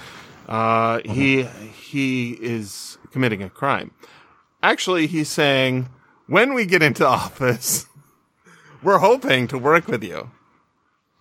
Uh, 0.48 1.02
he 1.06 1.44
he 1.44 2.32
is 2.32 2.98
committing 3.12 3.44
a 3.44 3.50
crime 3.50 3.92
actually 4.64 5.06
he's 5.06 5.30
saying 5.30 5.90
when 6.26 6.54
we 6.54 6.66
get 6.66 6.82
into 6.82 7.06
office 7.08 7.86
we're 8.82 8.98
hoping 8.98 9.48
to 9.48 9.58
work 9.58 9.88
with 9.88 10.04
you 10.04 10.32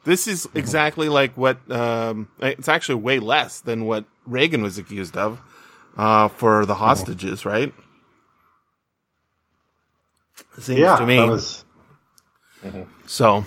this 0.04 0.26
is 0.26 0.48
exactly 0.54 1.08
like 1.08 1.36
what 1.36 1.58
um, 1.70 2.28
it's 2.40 2.68
actually 2.68 2.94
way 2.94 3.18
less 3.18 3.60
than 3.60 3.84
what 3.84 4.04
reagan 4.24 4.62
was 4.62 4.78
accused 4.78 5.16
of 5.16 5.40
uh, 5.96 6.28
for 6.28 6.66
the 6.66 6.74
hostages 6.74 7.44
right 7.44 7.72
seems 10.58 10.78
yeah. 10.78 10.96
to 10.96 11.06
me 11.06 11.16
That 11.16 11.28
was 11.28 11.64
so 13.06 13.44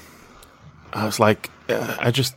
I 0.95 1.05
was 1.05 1.19
like, 1.19 1.51
uh, 1.67 1.97
I 1.99 2.09
just, 2.09 2.35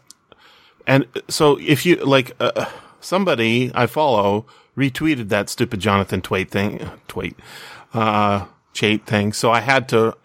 and 0.86 1.06
so 1.28 1.58
if 1.60 1.86
you 1.86 1.96
like, 1.96 2.32
uh, 2.40 2.66
somebody 3.00 3.70
I 3.72 3.86
follow 3.86 4.46
retweeted 4.76 5.28
that 5.28 5.48
stupid 5.48 5.78
Jonathan 5.78 6.20
Twait 6.20 6.50
thing, 6.50 6.78
Twait, 7.06 7.36
uh, 7.94 8.46
Chait 8.74 9.04
thing. 9.04 9.32
So 9.32 9.52
I 9.52 9.60
had 9.60 9.88
to, 9.90 10.16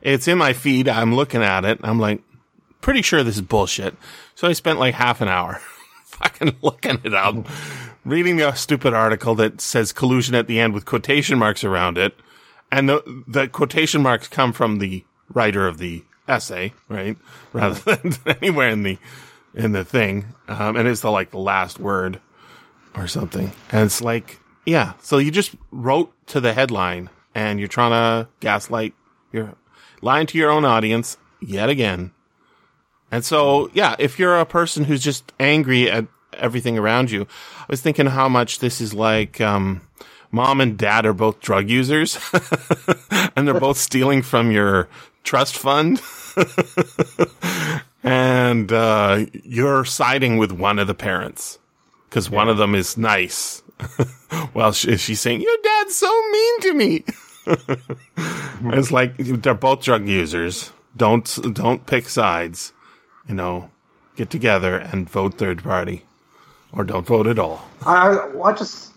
it's 0.00 0.26
in 0.26 0.38
my 0.38 0.54
feed. 0.54 0.88
I'm 0.88 1.14
looking 1.14 1.42
at 1.42 1.66
it. 1.66 1.80
I'm 1.82 1.98
like, 1.98 2.22
pretty 2.80 3.02
sure 3.02 3.22
this 3.22 3.36
is 3.36 3.42
bullshit. 3.42 3.94
So 4.34 4.48
I 4.48 4.54
spent 4.54 4.78
like 4.78 4.94
half 4.94 5.20
an 5.20 5.28
hour 5.28 5.60
fucking 6.22 6.56
looking 6.62 7.00
it 7.04 7.14
up, 7.14 7.46
reading 8.04 8.36
the 8.36 8.52
stupid 8.52 8.94
article 8.94 9.34
that 9.36 9.60
says 9.60 9.92
collusion 9.92 10.34
at 10.34 10.46
the 10.46 10.60
end 10.60 10.74
with 10.74 10.84
quotation 10.84 11.38
marks 11.38 11.64
around 11.64 11.98
it. 11.98 12.14
And 12.70 12.88
the, 12.88 13.24
the 13.26 13.48
quotation 13.48 14.02
marks 14.02 14.28
come 14.28 14.52
from 14.52 14.78
the 14.78 15.04
writer 15.32 15.66
of 15.66 15.78
the 15.78 16.04
essay, 16.28 16.72
right? 16.88 17.16
Rather 17.52 17.96
than 17.96 18.14
anywhere 18.40 18.68
in 18.68 18.82
the, 18.82 18.98
in 19.54 19.72
the 19.72 19.84
thing. 19.84 20.26
Um, 20.48 20.76
and 20.76 20.88
it's 20.88 21.02
the 21.02 21.10
like 21.10 21.30
the 21.30 21.38
last 21.38 21.78
word 21.78 22.20
or 22.94 23.06
something. 23.06 23.52
And 23.70 23.84
it's 23.84 24.00
like, 24.00 24.40
yeah. 24.64 24.94
So 25.02 25.18
you 25.18 25.30
just 25.30 25.54
wrote 25.70 26.12
to 26.28 26.40
the 26.40 26.52
headline 26.54 27.10
and 27.34 27.58
you're 27.58 27.68
trying 27.68 27.90
to 27.90 28.28
gaslight, 28.40 28.94
you're 29.32 29.54
lying 30.00 30.26
to 30.28 30.38
your 30.38 30.50
own 30.50 30.64
audience 30.64 31.16
yet 31.40 31.68
again. 31.68 32.12
And 33.12 33.22
so, 33.22 33.70
yeah, 33.74 33.94
if 33.98 34.18
you're 34.18 34.38
a 34.38 34.46
person 34.46 34.84
who's 34.84 35.04
just 35.04 35.32
angry 35.38 35.90
at 35.90 36.06
everything 36.32 36.78
around 36.78 37.10
you, 37.10 37.26
I 37.60 37.66
was 37.68 37.82
thinking 37.82 38.06
how 38.06 38.26
much 38.26 38.60
this 38.60 38.80
is 38.80 38.94
like, 38.94 39.38
um, 39.38 39.82
mom 40.30 40.62
and 40.62 40.78
dad 40.78 41.04
are 41.04 41.12
both 41.12 41.38
drug 41.40 41.68
users 41.68 42.18
and 43.36 43.46
they're 43.46 43.60
both 43.60 43.76
stealing 43.76 44.22
from 44.22 44.50
your 44.50 44.88
trust 45.24 45.58
fund. 45.58 46.00
and, 48.02 48.72
uh, 48.72 49.26
you're 49.44 49.84
siding 49.84 50.38
with 50.38 50.50
one 50.50 50.78
of 50.78 50.86
the 50.86 50.94
parents 50.94 51.58
because 52.08 52.30
one 52.30 52.48
of 52.48 52.56
them 52.56 52.74
is 52.74 52.96
nice. 52.96 53.62
well, 54.54 54.72
she, 54.72 54.96
she's 54.96 55.20
saying, 55.20 55.42
your 55.42 55.56
dad's 55.62 55.94
so 55.94 56.30
mean 56.30 56.60
to 56.62 56.74
me. 56.74 57.04
it's 58.74 58.90
like 58.90 59.18
they're 59.18 59.52
both 59.52 59.82
drug 59.82 60.08
users. 60.08 60.72
Don't, 60.96 61.54
don't 61.54 61.84
pick 61.84 62.08
sides, 62.08 62.72
you 63.28 63.34
know, 63.34 63.70
get 64.16 64.30
together 64.30 64.76
and 64.76 65.08
vote 65.08 65.34
third 65.34 65.62
party 65.62 66.04
or 66.72 66.84
don't 66.84 67.06
vote 67.06 67.26
at 67.26 67.38
all. 67.38 67.66
I, 67.84 68.30
I 68.44 68.52
just 68.52 68.92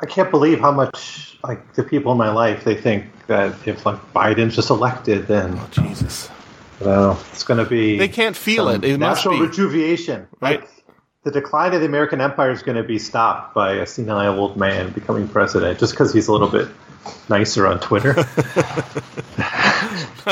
I 0.00 0.06
can't 0.06 0.30
believe 0.30 0.60
how 0.60 0.72
much 0.72 1.38
like 1.42 1.74
the 1.74 1.82
people 1.82 2.12
in 2.12 2.18
my 2.18 2.30
life 2.30 2.64
they 2.64 2.74
think 2.74 3.06
that 3.26 3.54
if 3.66 3.84
like 3.84 4.00
Biden's 4.12 4.54
just 4.54 4.70
elected, 4.70 5.26
then 5.26 5.54
oh, 5.58 5.68
Jesus. 5.70 6.30
you 6.80 6.86
know 6.86 7.18
it's 7.32 7.44
going 7.44 7.62
to 7.62 7.68
be 7.68 7.98
They 7.98 8.08
can't 8.08 8.36
feel 8.36 8.66
some 8.66 8.84
it. 8.84 8.90
It 8.90 8.98
must 8.98 9.24
be. 9.24 9.40
rejuvenation. 9.40 10.26
Right. 10.40 10.60
Like, 10.60 10.70
the 11.24 11.32
decline 11.32 11.74
of 11.74 11.80
the 11.80 11.86
American 11.86 12.20
empire 12.20 12.52
is 12.52 12.62
going 12.62 12.76
to 12.76 12.84
be 12.84 12.98
stopped 12.98 13.52
by 13.52 13.72
a 13.72 13.86
senile 13.86 14.38
old 14.38 14.56
man 14.56 14.92
becoming 14.92 15.28
president 15.28 15.78
just 15.78 15.92
because 15.92 16.14
he's 16.14 16.28
a 16.28 16.32
little 16.32 16.48
bit 16.48 16.68
nicer 17.28 17.66
on 17.66 17.80
Twitter. 17.80 18.14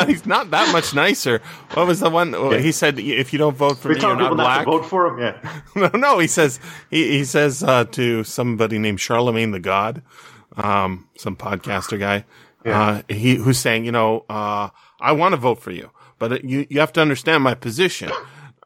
He's 0.06 0.26
not 0.26 0.50
that 0.50 0.70
much 0.72 0.94
nicer. 0.94 1.40
What 1.74 1.86
was 1.86 2.00
the 2.00 2.10
one 2.10 2.32
Yeah. 2.32 2.58
he 2.58 2.72
said? 2.72 2.98
If 2.98 3.32
you 3.32 3.38
don't 3.38 3.56
vote 3.56 3.78
for 3.78 3.88
we 3.88 3.94
me, 3.94 4.00
you're 4.00 4.16
people 4.16 4.36
not 4.36 4.36
not 4.36 4.44
black. 4.44 4.64
to 4.66 4.70
vote 4.70 4.84
for 4.86 5.06
him. 5.06 5.18
Yeah, 5.18 5.60
no, 5.74 5.90
no, 5.98 6.18
he 6.18 6.26
says 6.26 6.60
he, 6.90 7.18
he 7.18 7.24
says 7.24 7.62
uh, 7.62 7.84
to 7.92 8.22
somebody 8.24 8.78
named 8.78 8.98
Charlamagne 8.98 9.52
tha 9.52 9.60
God, 9.60 10.02
um, 10.56 11.08
some 11.16 11.34
podcaster 11.36 11.98
guy, 11.98 12.24
uh, 12.66 13.02
he 13.08 13.36
who's 13.36 13.58
saying, 13.58 13.84
you 13.86 13.92
know, 13.92 14.24
uh, 14.28 14.68
I 15.00 15.12
want 15.12 15.32
to 15.32 15.36
vote 15.38 15.60
for 15.62 15.70
you, 15.70 15.90
but 16.18 16.44
you 16.44 16.66
you 16.68 16.80
have 16.80 16.92
to 16.94 17.00
understand 17.00 17.42
my 17.42 17.54
position. 17.54 18.10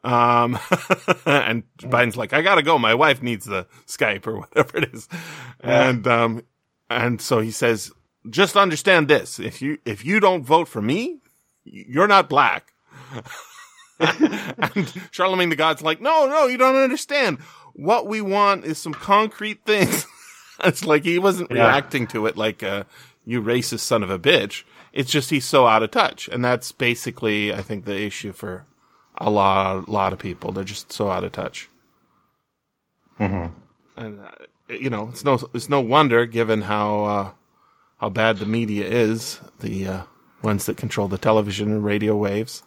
Um, 0.02 0.58
and 1.26 1.62
Biden's 1.78 2.16
like, 2.16 2.32
I 2.32 2.40
gotta 2.42 2.62
go. 2.62 2.78
My 2.78 2.94
wife 2.94 3.22
needs 3.22 3.44
the 3.44 3.66
Skype 3.86 4.26
or 4.26 4.38
whatever 4.40 4.78
it 4.78 4.92
is, 4.94 5.08
and 5.60 6.06
um, 6.08 6.42
and 6.90 7.20
so 7.20 7.40
he 7.40 7.50
says, 7.50 7.92
just 8.28 8.56
understand 8.56 9.08
this: 9.08 9.38
if 9.38 9.62
you 9.62 9.78
if 9.86 10.04
you 10.04 10.20
don't 10.20 10.42
vote 10.44 10.68
for 10.68 10.82
me, 10.82 11.20
you're 11.64 12.08
not 12.08 12.28
black. 12.28 12.72
and 13.98 14.86
Charlamagne 15.12 15.50
tha 15.50 15.56
God's 15.56 15.82
like, 15.82 16.00
no, 16.00 16.26
no, 16.26 16.46
you 16.46 16.56
don't 16.56 16.76
understand. 16.76 17.38
What 17.74 18.06
we 18.06 18.20
want 18.20 18.64
is 18.64 18.78
some 18.78 18.94
concrete 18.94 19.64
things. 19.64 20.06
it's 20.64 20.84
like 20.84 21.04
he 21.04 21.18
wasn't 21.18 21.50
Yeah. 21.50 21.66
reacting 21.66 22.06
to 22.08 22.26
it 22.26 22.36
like, 22.36 22.62
uh, 22.62 22.84
you 23.24 23.42
racist 23.42 23.80
son 23.80 24.02
of 24.02 24.10
a 24.10 24.18
bitch. 24.18 24.64
It's 24.92 25.10
just 25.10 25.30
he's 25.30 25.44
so 25.44 25.66
out 25.66 25.82
of 25.82 25.90
touch. 25.90 26.28
And 26.28 26.44
that's 26.44 26.72
basically, 26.72 27.52
I 27.54 27.62
think, 27.62 27.84
the 27.84 27.96
issue 28.00 28.32
for 28.32 28.64
a 29.18 29.30
lot, 29.30 29.86
a 29.86 29.90
lot 29.90 30.12
of 30.12 30.18
people. 30.18 30.50
They're 30.52 30.64
just 30.64 30.92
so 30.92 31.10
out 31.10 31.24
of 31.24 31.32
touch. 31.32 31.68
And, 33.18 33.52
uh, 33.96 34.30
you 34.70 34.90
know, 34.90 35.08
it's 35.10 35.24
no, 35.24 35.38
it's 35.54 35.68
no 35.68 35.80
wonder 35.80 36.26
given 36.26 36.62
how, 36.62 37.04
uh, 37.04 37.30
how 37.98 38.08
bad 38.10 38.38
the 38.38 38.46
media 38.46 38.86
is, 38.86 39.40
the, 39.60 39.86
uh, 39.86 40.02
ones 40.42 40.66
that 40.66 40.76
control 40.76 41.06
the 41.08 41.18
television 41.18 41.70
and 41.70 41.84
radio 41.84 42.16
waves. 42.16 42.62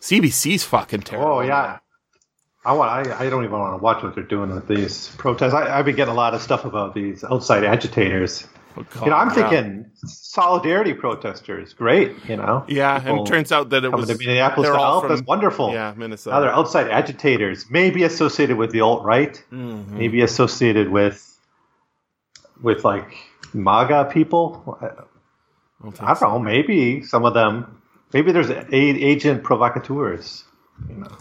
CBC's 0.00 0.64
fucking 0.64 1.00
terrible. 1.02 1.32
Oh 1.32 1.40
yeah. 1.40 1.78
I 2.64 2.72
want. 2.72 2.90
I, 3.08 3.26
I 3.26 3.30
don't 3.30 3.44
even 3.44 3.56
want 3.58 3.78
to 3.78 3.82
watch 3.82 4.02
what 4.02 4.14
they're 4.16 4.24
doing 4.24 4.52
with 4.52 4.66
these 4.66 5.08
protests. 5.18 5.54
I, 5.54 5.78
I've 5.78 5.84
been 5.84 5.94
getting 5.94 6.12
a 6.12 6.16
lot 6.16 6.34
of 6.34 6.42
stuff 6.42 6.64
about 6.64 6.94
these 6.94 7.22
outside 7.24 7.62
agitators. 7.64 8.46
Oh, 8.76 8.84
You 9.04 9.10
know, 9.10 9.16
I'm 9.16 9.30
thinking 9.30 9.86
solidarity 10.04 10.92
protesters, 10.92 11.72
great. 11.74 12.12
You 12.28 12.36
know, 12.36 12.64
Yeah, 12.68 13.00
and 13.02 13.20
it 13.20 13.26
turns 13.26 13.50
out 13.52 13.70
that 13.70 13.84
it 13.84 13.92
was 13.92 14.08
to 14.08 14.18
Minneapolis 14.18 14.68
to 14.68 14.76
help. 14.76 15.04
from- 15.04 15.08
That's 15.16 15.26
wonderful. 15.26 15.72
Yeah, 15.72 15.94
Minnesota. 15.96 16.36
Now 16.36 16.40
they're 16.40 16.52
outside 16.54 16.88
agitators, 16.88 17.66
maybe 17.70 18.02
associated 18.02 18.56
with 18.58 18.72
the 18.72 18.80
alt 18.82 19.04
right, 19.04 19.42
Mm-hmm. 19.52 19.96
maybe 19.96 20.20
associated 20.22 20.90
with 20.90 21.35
with 22.66 22.84
like 22.84 23.14
MAGA 23.54 24.10
people. 24.12 24.76
I, 24.82 24.86
don't 25.82 26.02
I 26.02 26.06
don't 26.08 26.16
so. 26.16 26.28
know. 26.28 26.38
Maybe 26.40 27.02
some 27.02 27.24
of 27.24 27.32
them. 27.32 27.80
Maybe 28.12 28.32
there's 28.32 28.50
a, 28.50 28.66
agent 28.74 29.44
provocateurs. 29.44 30.44
You 30.88 30.96
know, 30.96 31.16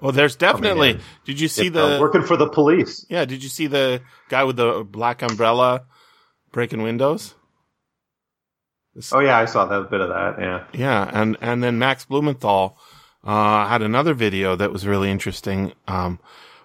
Well, 0.00 0.12
there's 0.12 0.36
definitely. 0.36 0.90
in. 0.90 1.00
Did 1.24 1.40
you 1.40 1.48
see 1.48 1.70
the? 1.70 1.98
working 2.00 2.22
for 2.22 2.36
the 2.36 2.48
police. 2.48 3.06
Yeah, 3.08 3.24
did 3.24 3.42
you 3.42 3.48
see 3.48 3.66
the 3.66 4.02
guy 4.28 4.44
with 4.44 4.56
the 4.56 4.84
black 4.88 5.22
umbrella 5.22 5.86
breaking 6.52 6.82
windows? 6.82 7.34
Oh 9.12 9.20
yeah, 9.20 9.38
I 9.38 9.46
saw 9.46 9.64
that 9.66 9.80
a 9.80 9.84
bit 9.84 10.00
of 10.00 10.08
that. 10.10 10.36
Yeah. 10.38 10.64
Yeah, 10.72 11.10
and 11.12 11.36
and 11.40 11.62
then 11.62 11.78
Max 11.78 12.04
Blumenthal 12.04 12.78
uh, 13.24 13.66
had 13.68 13.82
another 13.82 14.14
video 14.14 14.54
that 14.56 14.72
was 14.72 14.86
really 14.86 15.10
interesting, 15.10 15.72
um, 15.88 16.18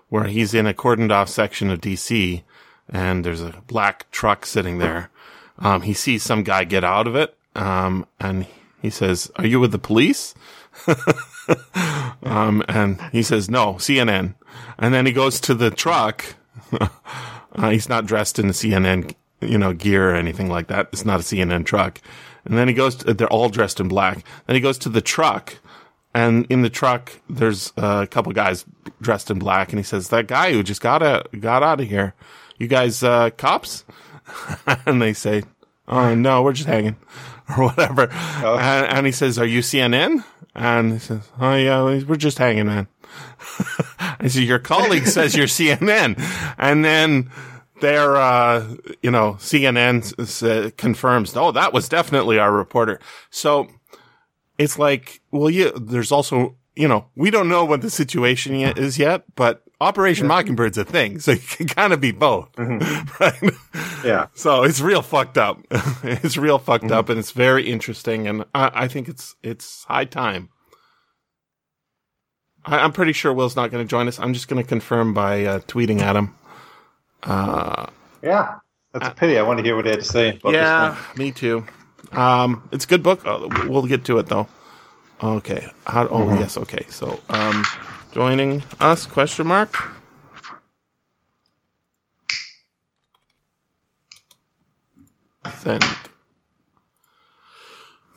where 0.10 0.26
he's 0.26 0.54
in 0.54 0.68
a 0.68 0.74
cordoned 0.74 1.12
off 1.12 1.30
section 1.30 1.70
of 1.70 1.80
DC, 1.82 2.44
and 2.92 3.26
there's 3.26 3.42
a 3.42 3.62
black 3.68 4.10
truck 4.12 4.46
sitting 4.46 4.78
there. 4.80 5.10
Um, 5.60 5.84
he 5.84 5.94
sees 5.94 6.24
some 6.24 6.44
guy 6.44 6.64
get 6.64 6.84
out 6.84 7.08
of 7.08 7.16
it, 7.16 7.36
um, 7.56 8.06
and 8.20 8.46
he 8.82 8.90
says, 8.90 9.32
"Are 9.38 9.46
you 9.46 9.60
with 9.60 9.72
the 9.72 9.80
police?" 9.80 10.34
um, 12.24 12.64
and 12.68 13.00
he 13.12 13.24
says, 13.24 13.50
"No, 13.50 13.76
CNN." 13.76 14.36
And 14.78 14.94
then 14.94 15.06
he 15.06 15.12
goes 15.12 15.40
to 15.42 15.54
the 15.54 15.72
truck. 15.72 16.36
uh, 16.80 17.70
he's 17.70 17.90
not 17.90 18.06
dressed 18.06 18.40
in 18.40 18.48
the 18.48 18.54
CNN, 18.54 19.14
you 19.40 19.58
know, 19.58 19.74
gear 19.74 20.12
or 20.12 20.16
anything 20.16 20.50
like 20.50 20.68
that. 20.68 20.90
It's 20.92 21.06
not 21.06 21.20
a 21.20 21.24
CNN 21.24 21.66
truck. 21.66 22.02
And 22.46 22.58
then 22.58 22.68
he 22.68 22.74
goes. 22.74 22.96
To, 22.96 23.14
they're 23.14 23.28
all 23.28 23.50
dressed 23.50 23.80
in 23.80 23.88
black. 23.88 24.26
Then 24.48 24.56
he 24.56 24.62
goes 24.62 24.78
to 24.80 24.90
the 24.90 25.02
truck, 25.02 25.60
and 26.14 26.46
in 26.50 26.64
the 26.64 26.70
truck 26.70 27.22
there's 27.30 27.72
a 27.78 28.08
couple 28.08 28.32
guys 28.32 28.66
dressed 29.00 29.30
in 29.30 29.38
black. 29.38 29.70
And 29.70 29.80
he 29.80 29.84
says, 29.84 30.10
"That 30.10 30.28
guy 30.28 30.52
who 30.54 30.64
just 30.64 30.82
got 30.82 31.04
out, 31.04 31.28
got 31.40 31.62
out 31.62 31.82
of 31.82 31.88
here. 31.88 32.16
You 32.62 32.68
guys, 32.68 33.02
uh, 33.02 33.32
cops?" 33.32 33.84
and 34.86 35.02
they 35.02 35.14
say, 35.14 35.44
"Oh 35.88 36.14
no, 36.14 36.44
we're 36.44 36.54
just 36.54 36.70
hanging." 36.70 36.96
Or 37.58 37.66
whatever, 37.66 38.10
and, 38.10 38.88
and 38.88 39.06
he 39.06 39.12
says, 39.12 39.38
"Are 39.38 39.46
you 39.46 39.60
CNN?" 39.60 40.24
And 40.56 40.94
he 40.94 41.00
says, 41.00 41.28
"Oh 41.38 41.56
yeah, 41.56 41.84
we're 41.84 42.16
just 42.16 42.38
hanging, 42.38 42.68
man." 42.68 42.88
I 44.00 44.28
said, 44.28 44.44
your 44.44 44.60
colleague 44.60 45.08
says 45.08 45.36
you're 45.36 45.48
CNN. 45.48 46.16
And 46.58 46.86
then 46.86 47.30
their, 47.82 48.16
uh, 48.16 48.76
you 49.02 49.12
know, 49.12 49.34
CNN 49.40 50.14
s- 50.20 50.72
confirms, 50.78 51.36
oh, 51.36 51.52
that 51.52 51.74
was 51.74 51.90
definitely 51.90 52.40
our 52.40 52.52
reporter. 52.52 53.00
So 53.30 53.68
it's 54.58 54.78
like, 54.80 55.22
well, 55.32 55.50
yeah, 55.50 55.72
there's 55.76 56.12
also, 56.12 56.56
you 56.76 56.88
know, 56.88 57.08
we 57.16 57.32
don't 57.32 57.50
know 57.50 57.66
what 57.66 57.82
the 57.82 57.90
situation 57.90 58.56
yet 58.56 58.78
is 58.78 58.98
yet, 58.98 59.24
but 59.36 59.64
Operation 59.82 60.28
Mockingbird's 60.28 60.78
a 60.78 60.86
thing. 60.86 61.20
So 61.20 61.32
you 61.32 61.40
can 61.40 61.68
kind 61.68 61.92
of 61.92 62.00
be 62.00 62.12
both. 62.12 62.50
Right? 63.20 63.54
Yeah. 64.04 64.28
So 64.34 64.64
it's 64.64 64.80
real 64.80 65.02
fucked 65.02 65.38
up. 65.38 65.60
it's 66.04 66.38
real 66.38 66.58
fucked 66.58 66.92
up 66.92 67.10
and 67.10 67.20
it's 67.20 67.32
very 67.32 67.70
interesting. 67.70 68.28
And 68.28 68.46
I, 68.56 68.72
I 68.74 68.88
think 68.88 69.10
it's, 69.10 69.36
it's 69.44 69.84
high 69.84 70.06
time. 70.06 70.50
I, 72.66 72.80
I'm 72.80 72.94
pretty 72.94 73.14
sure 73.14 73.34
Will's 73.34 73.56
not 73.56 73.70
going 73.72 73.84
to 73.84 73.90
join 73.90 74.08
us. 74.08 74.20
I'm 74.20 74.34
just 74.34 74.48
going 74.48 74.62
to 74.62 74.68
confirm 74.68 75.14
by 75.14 75.46
uh, 75.46 75.60
tweeting 75.62 76.00
at 76.00 76.16
him. 76.16 76.36
Yeah. 78.24 78.60
That's 78.94 79.08
a 79.08 79.12
pity. 79.12 79.38
I 79.38 79.44
want 79.44 79.60
to 79.60 79.64
hear 79.64 79.76
what 79.76 79.86
he 79.86 79.92
had 79.92 80.00
to 80.00 80.06
say. 80.06 80.38
About 80.38 80.54
yeah, 80.54 80.98
me 81.16 81.32
too. 81.32 81.66
Um, 82.12 82.68
it's 82.72 82.86
a 82.86 82.88
good 82.88 83.04
book. 83.04 83.26
Uh, 83.26 83.48
we'll 83.68 83.86
get 83.86 84.06
to 84.06 84.18
it 84.20 84.28
though. 84.28 84.48
Okay. 85.24 85.68
How, 85.86 86.08
oh 86.08 86.34
yes. 86.40 86.58
Okay. 86.58 86.86
So, 86.90 87.20
um, 87.30 87.64
joining 88.12 88.64
us? 88.80 89.06
Question 89.06 89.48
mark. 89.48 89.76
Send. 95.60 95.84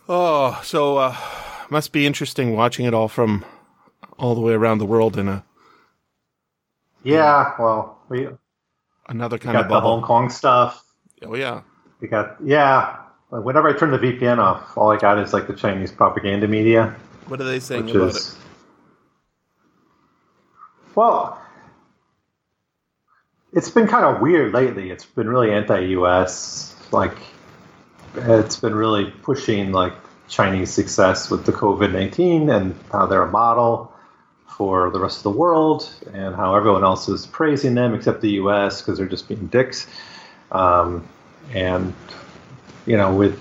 Oh, 0.08 0.60
so 0.62 0.98
uh, 0.98 1.16
must 1.70 1.92
be 1.92 2.06
interesting 2.06 2.54
watching 2.54 2.86
it 2.86 2.94
all 2.94 3.08
from 3.08 3.44
all 4.18 4.34
the 4.34 4.40
way 4.40 4.52
around 4.52 4.78
the 4.78 4.86
world 4.86 5.16
in 5.16 5.28
a 5.28 5.44
Yeah. 7.02 7.54
Well, 7.58 7.98
we 8.08 8.28
another 9.08 9.38
kind 9.38 9.54
got 9.54 9.64
of 9.64 9.70
the 9.70 9.80
Hong. 9.80 10.02
Kong 10.02 10.30
stuff. 10.30 10.84
Oh 11.24 11.34
yeah. 11.34 11.62
We 12.00 12.08
got 12.08 12.36
yeah. 12.44 12.96
Whenever 13.30 13.68
I 13.68 13.78
turn 13.78 13.90
the 13.90 13.98
VPN 13.98 14.38
off, 14.38 14.76
all 14.78 14.90
I 14.92 14.96
got 14.96 15.18
is 15.18 15.32
like 15.32 15.46
the 15.48 15.54
Chinese 15.54 15.90
propaganda 15.90 16.46
media, 16.46 16.94
What 17.26 17.40
are 17.40 17.44
they 17.44 17.58
saying 17.58 17.90
about 17.90 18.14
is 18.14 18.36
well. 20.96 21.40
It's 23.52 23.70
been 23.70 23.86
kind 23.86 24.04
of 24.04 24.20
weird 24.20 24.52
lately. 24.52 24.90
It's 24.90 25.04
been 25.04 25.28
really 25.28 25.52
anti-U.S. 25.52 26.74
Like, 26.90 27.16
it's 28.16 28.56
been 28.56 28.74
really 28.74 29.10
pushing 29.22 29.72
like 29.72 29.92
Chinese 30.28 30.70
success 30.70 31.30
with 31.30 31.44
the 31.44 31.52
COVID 31.52 31.92
nineteen 31.92 32.50
and 32.50 32.74
how 32.90 33.06
they're 33.06 33.22
a 33.22 33.30
model 33.30 33.92
for 34.46 34.90
the 34.90 35.00
rest 35.00 35.18
of 35.18 35.22
the 35.24 35.30
world, 35.38 35.88
and 36.12 36.34
how 36.34 36.54
everyone 36.54 36.84
else 36.84 37.08
is 37.08 37.26
praising 37.26 37.74
them 37.74 37.94
except 37.94 38.20
the 38.20 38.30
U.S. 38.32 38.80
because 38.80 38.98
they're 38.98 39.08
just 39.08 39.28
being 39.28 39.46
dicks. 39.48 39.86
Um, 40.52 41.08
and 41.52 41.92
you 42.86 42.96
know, 42.96 43.14
with 43.14 43.40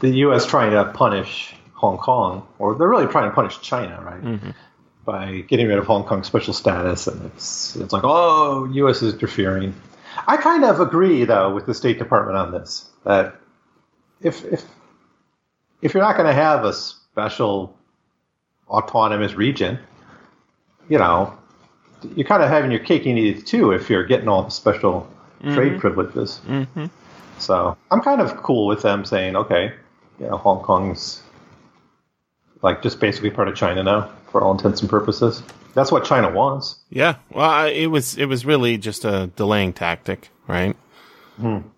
the 0.00 0.10
U.S. 0.10 0.46
trying 0.46 0.70
to 0.72 0.84
punish 0.92 1.54
Hong 1.74 1.98
Kong, 1.98 2.46
or 2.58 2.74
they're 2.74 2.88
really 2.88 3.06
trying 3.06 3.28
to 3.28 3.34
punish 3.34 3.60
China, 3.60 4.00
right? 4.02 4.22
By 5.10 5.40
getting 5.48 5.66
rid 5.66 5.76
of 5.76 5.86
Hong 5.86 6.04
Kong's 6.04 6.28
special 6.28 6.54
status, 6.54 7.08
and 7.08 7.26
it's 7.26 7.74
it's 7.74 7.92
like, 7.92 8.04
oh, 8.04 8.64
U.S. 8.74 9.02
is 9.02 9.14
interfering. 9.14 9.74
I 10.28 10.36
kind 10.36 10.64
of 10.64 10.78
agree, 10.78 11.24
though, 11.24 11.52
with 11.52 11.66
the 11.66 11.74
State 11.74 11.98
Department 11.98 12.38
on 12.38 12.52
this. 12.52 12.88
That 13.04 13.34
if 14.20 14.44
if 14.44 14.62
if 15.82 15.94
you're 15.94 16.02
not 16.04 16.14
going 16.14 16.28
to 16.28 16.32
have 16.32 16.64
a 16.64 16.72
special 16.72 17.76
autonomous 18.68 19.34
region, 19.34 19.80
you 20.88 20.98
know, 20.98 21.36
you're 22.14 22.28
kind 22.28 22.44
of 22.44 22.48
having 22.48 22.70
your 22.70 22.78
cake 22.78 23.04
and 23.04 23.18
eat 23.18 23.38
it 23.38 23.46
too. 23.48 23.72
If 23.72 23.90
you're 23.90 24.04
getting 24.04 24.28
all 24.28 24.44
the 24.44 24.50
special 24.50 25.10
trade 25.42 25.80
privileges. 25.80 26.40
Mm-hmm. 26.46 26.86
So 27.40 27.76
I'm 27.90 28.00
kind 28.00 28.20
of 28.20 28.36
cool 28.36 28.68
with 28.68 28.82
them 28.82 29.04
saying, 29.04 29.34
okay, 29.34 29.72
you 30.20 30.28
know, 30.28 30.36
Hong 30.36 30.62
Kong's 30.62 31.20
like 32.62 32.82
just 32.82 33.00
basically 33.00 33.30
part 33.30 33.48
of 33.48 33.54
China 33.54 33.82
now 33.82 34.10
for 34.30 34.42
all 34.42 34.52
intents 34.52 34.80
and 34.80 34.90
purposes. 34.90 35.42
That's 35.74 35.92
what 35.92 36.04
China 36.04 36.30
wants. 36.30 36.76
Yeah. 36.90 37.16
Well, 37.32 37.48
I, 37.48 37.68
it 37.68 37.86
was 37.86 38.16
it 38.18 38.26
was 38.26 38.44
really 38.44 38.76
just 38.78 39.04
a 39.04 39.30
delaying 39.36 39.72
tactic, 39.72 40.28
right? 40.48 40.76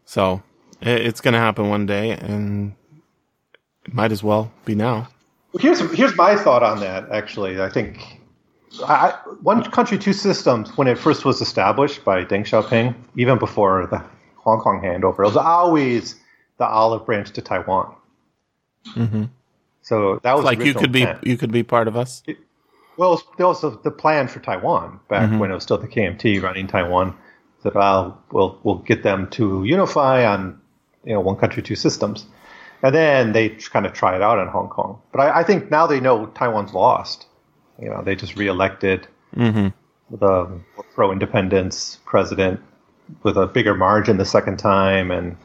So 0.07 0.43
it, 0.81 1.07
it's 1.07 1.21
going 1.21 1.35
to 1.35 1.41
happen 1.41 1.69
one 1.69 1.87
day, 1.87 2.11
and 2.11 2.75
it 3.85 3.95
might 3.95 4.11
as 4.11 4.23
well 4.23 4.51
be 4.65 4.75
now. 4.75 5.09
Here's 5.61 5.81
here's 5.95 6.17
my 6.17 6.37
thought 6.37 6.63
on 6.63 6.81
that. 6.81 7.11
Actually, 7.11 7.61
I 7.61 7.69
think 7.69 8.19
I, 8.85 9.15
one 9.43 9.63
country, 9.71 9.99
two 9.99 10.15
systems. 10.15 10.77
When 10.77 10.89
it 10.89 10.99
first 10.99 11.25
was 11.25 11.41
established 11.41 12.05
by 12.05 12.25
Deng 12.25 12.41
Xiaoping, 12.45 12.95
even 13.17 13.39
before 13.39 13.87
the 13.87 14.03
Hong 14.37 14.59
Kong 14.61 14.81
handover, 14.83 15.21
it 15.21 15.27
was 15.27 15.37
always 15.37 16.17
the 16.59 16.67
olive 16.67 17.05
branch 17.07 17.31
to 17.33 17.43
Taiwan. 17.43 17.95
Mhm. 18.97 19.29
So 19.83 20.21
that 20.23 20.35
was 20.35 20.45
Like 20.45 20.61
you 20.61 20.75
could 20.75 20.93
be 20.93 21.07
you 21.23 21.37
could 21.37 21.53
be 21.53 21.63
part 21.63 21.89
of 21.89 21.97
us. 21.97 22.23
Well, 22.97 23.15
it 23.15 23.25
was, 23.39 23.59
that 23.61 23.69
was 23.69 23.83
the, 23.83 23.91
plan 23.91 24.29
for 24.29 24.39
Taiwan 24.41 25.01
back 25.09 25.41
when 25.41 25.51
it 25.51 25.55
was 25.55 25.63
still 25.63 25.79
the 25.79 25.89
KMT 25.89 26.43
running 26.43 26.67
Taiwan. 26.67 27.17
That 27.65 27.75
well, 27.75 28.23
we'll 28.33 28.59
we'll 28.63 28.79
get 28.79 29.03
them 29.03 29.29
to 29.31 29.65
unify 29.65 30.27
on 30.27 30.61
you 31.05 31.15
know 31.15 31.21
one 31.21 31.37
country, 31.37 31.63
two 31.63 31.77
systems, 31.77 32.27
and 32.83 32.95
then 32.95 33.33
they 33.33 33.51
kind 33.51 33.87
of 33.87 33.93
try 33.93 34.17
it 34.17 34.23
out 34.23 34.39
in 34.39 34.49
Hong 34.49 34.69
Kong. 34.69 35.01
But 35.13 35.21
I, 35.21 35.41
I 35.41 35.43
think 35.45 35.71
now 35.71 35.87
they 35.87 36.01
know 36.01 36.27
Taiwan's 36.27 36.75
lost. 36.75 37.27
You 37.81 37.89
know, 37.89 38.03
they 38.03 38.17
just 38.17 38.37
reelected 38.37 39.07
hmm 39.35 39.69
the 40.11 40.61
pro-independence 40.95 41.99
president 42.05 42.61
with 43.23 43.37
a 43.39 43.47
bigger 43.47 43.75
margin 43.75 44.19
the 44.19 44.27
second 44.27 44.59
time, 44.59 45.11
and 45.11 45.37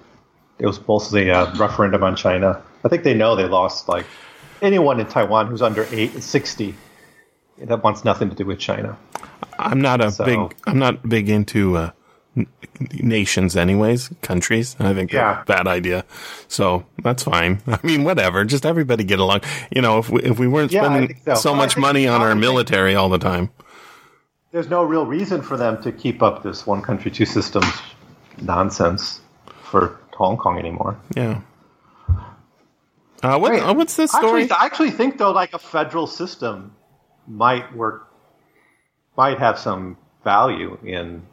it 0.59 0.65
was 0.65 0.85
mostly 0.87 1.29
a 1.29 1.51
referendum 1.53 2.03
on 2.03 2.15
China. 2.15 2.61
I 2.87 2.89
think 2.89 3.03
they 3.03 3.13
know 3.13 3.35
they 3.35 3.47
lost. 3.47 3.89
Like 3.89 4.05
anyone 4.61 4.99
in 5.01 5.07
Taiwan 5.07 5.47
who's 5.47 5.61
under 5.61 5.85
eight, 5.91 6.23
60 6.23 6.73
that 7.59 7.83
wants 7.83 8.05
nothing 8.05 8.29
to 8.29 8.35
do 8.35 8.45
with 8.45 8.59
China. 8.59 8.97
I'm 9.59 9.81
not 9.81 10.03
a 10.03 10.09
So- 10.11 10.23
big 10.25 10.55
I'm 10.65 10.79
not 10.79 11.07
big 11.09 11.27
into 11.29 11.75
uh, 11.75 11.91
n- 12.37 12.47
nations, 12.93 13.57
anyways. 13.57 14.09
Countries. 14.21 14.77
I 14.79 14.93
think 14.93 15.11
Yeah. 15.11 15.41
a 15.41 15.45
bad 15.45 15.67
idea. 15.67 16.05
So 16.47 16.85
that's 17.03 17.23
fine. 17.23 17.59
I 17.67 17.79
mean, 17.83 18.05
whatever. 18.05 18.45
Just 18.45 18.65
everybody 18.65 19.03
get 19.03 19.19
along. 19.19 19.41
You 19.75 19.81
know, 19.81 19.97
if 19.97 20.09
we, 20.09 20.21
if 20.23 20.39
we 20.39 20.47
weren't 20.47 20.71
Yeah, 20.71 20.85
spending 20.85 21.19
so. 21.25 21.35
so, 21.35 21.53
much 21.55 21.75
money 21.75 22.07
on 22.07 22.21
our 22.21 22.35
military 22.35 22.95
all 22.95 23.09
the 23.09 23.19
time. 23.19 23.49
There's 24.53 24.69
no 24.69 24.83
real 24.83 25.05
reason 25.05 25.41
for 25.41 25.57
them 25.57 25.81
to 25.83 25.91
keep 25.91 26.23
up 26.23 26.41
this 26.41 26.65
one 26.65 26.81
country, 26.81 27.11
two 27.11 27.25
systems 27.25 27.65
nonsense 28.41 29.19
for 29.63 29.99
Hong 30.15 30.37
Kong 30.37 30.57
anymore. 30.57 30.95
Yeah. 31.15 31.41
Uh, 33.23 33.37
what, 33.39 33.53
uh, 33.53 33.73
what's 33.73 33.95
this 33.95 34.13
I 34.13 34.19
story? 34.19 34.43
Actually, 34.43 34.57
I 34.57 34.65
actually 34.65 34.91
think 34.91 35.17
though, 35.17 35.31
like 35.31 35.53
a 35.53 35.59
federal 35.59 36.07
system 36.07 36.75
might 37.27 37.75
work, 37.75 38.07
might 39.17 39.39
have 39.39 39.57
some 39.57 39.97
value 40.23 40.77
in 40.83 41.23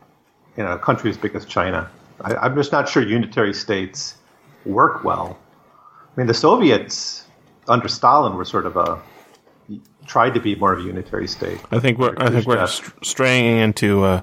in 0.57 0.67
a 0.67 0.79
country 0.79 1.11
as 1.11 1.17
big 1.19 1.35
as 1.35 1.45
China. 1.45 1.91
I, 2.21 2.37
I'm 2.37 2.55
just 2.55 2.73
not 2.73 2.89
sure 2.89 3.03
unitary 3.03 3.53
states 3.55 4.17
work 4.65 5.05
well. 5.05 5.39
I 6.17 6.21
mean, 6.21 6.27
the 6.27 6.35
Soviets 6.35 7.25
under 7.69 7.89
Stalin 7.89 8.37
were 8.37 8.45
sort 8.45 8.67
of 8.67 8.77
a 8.77 9.03
tried 10.07 10.35
to 10.35 10.41
be 10.41 10.55
more 10.55 10.73
of 10.73 10.79
a 10.81 10.83
unitary 10.83 11.27
state. 11.27 11.59
I 11.71 11.81
think 11.81 11.99
we're 11.99 12.15
I 12.17 12.31
think 12.31 12.47
we're 12.47 12.67
straying 13.03 13.59
into 13.59 14.05
uh, 14.05 14.23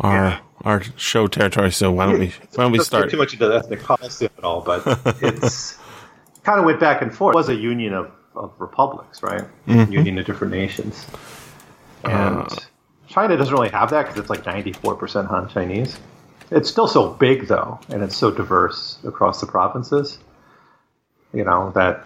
our 0.00 0.14
Yeah. 0.14 0.38
our 0.64 0.82
show 0.96 1.26
territory. 1.26 1.72
So 1.72 1.90
why 1.92 2.06
don't 2.06 2.18
we 2.20 2.26
why 2.54 2.64
don't 2.64 2.72
we 2.72 2.78
start? 2.80 3.10
too 3.10 3.16
much 3.16 3.32
into 3.32 3.52
ethnic 3.52 3.82
policy 3.82 4.26
at 4.26 4.44
all, 4.44 4.60
but 4.60 4.82
it's 5.22 5.78
kind 6.44 6.58
of 6.60 6.64
went 6.66 6.78
back 6.80 7.02
and 7.02 7.14
forth. 7.14 7.34
It 7.34 7.36
was 7.36 7.48
a 7.48 7.54
union 7.54 7.92
of, 7.94 8.10
of 8.36 8.52
republics, 8.58 9.22
right? 9.22 9.44
Mm-hmm. 9.66 9.92
Union 9.92 10.18
of 10.18 10.26
different 10.26 10.52
nations. 10.52 11.06
And 12.04 12.36
Uh. 12.36 12.48
China 13.08 13.36
doesn't 13.36 13.54
really 13.54 13.68
have 13.68 13.90
that 13.90 14.02
because 14.06 14.18
it's 14.18 14.30
like 14.30 14.42
94% 14.44 15.26
Han 15.28 15.48
Chinese. 15.48 15.98
It's 16.50 16.68
still 16.68 16.88
so 16.88 17.10
big, 17.10 17.46
though, 17.46 17.78
and 17.88 18.02
it's 18.02 18.16
so 18.16 18.30
diverse 18.30 18.98
across 19.04 19.40
the 19.40 19.46
provinces, 19.46 20.18
you 21.32 21.44
know, 21.44 21.70
that. 21.74 22.04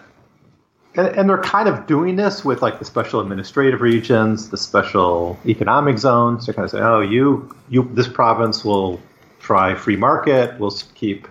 And, 0.95 1.07
and 1.07 1.29
they're 1.29 1.41
kind 1.41 1.67
of 1.67 1.87
doing 1.87 2.15
this 2.15 2.43
with 2.45 2.61
like 2.61 2.79
the 2.79 2.85
special 2.85 3.19
administrative 3.21 3.81
regions, 3.81 4.49
the 4.49 4.57
special 4.57 5.39
economic 5.45 5.97
zones. 5.97 6.45
They're 6.45 6.53
kind 6.53 6.65
of 6.65 6.71
saying, 6.71 6.83
"Oh, 6.83 7.01
you, 7.01 7.53
you, 7.69 7.89
this 7.93 8.07
province 8.07 8.63
will 8.65 8.99
try 9.39 9.75
free 9.75 9.97
market. 9.97 10.59
We'll 10.59 10.75
keep 10.95 11.27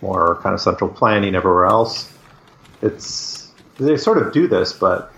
more 0.00 0.36
kind 0.42 0.54
of 0.54 0.60
central 0.60 0.90
planning 0.90 1.34
everywhere 1.34 1.66
else." 1.66 2.12
It's 2.82 3.52
they 3.78 3.96
sort 3.96 4.18
of 4.18 4.32
do 4.32 4.46
this, 4.46 4.72
but 4.72 5.12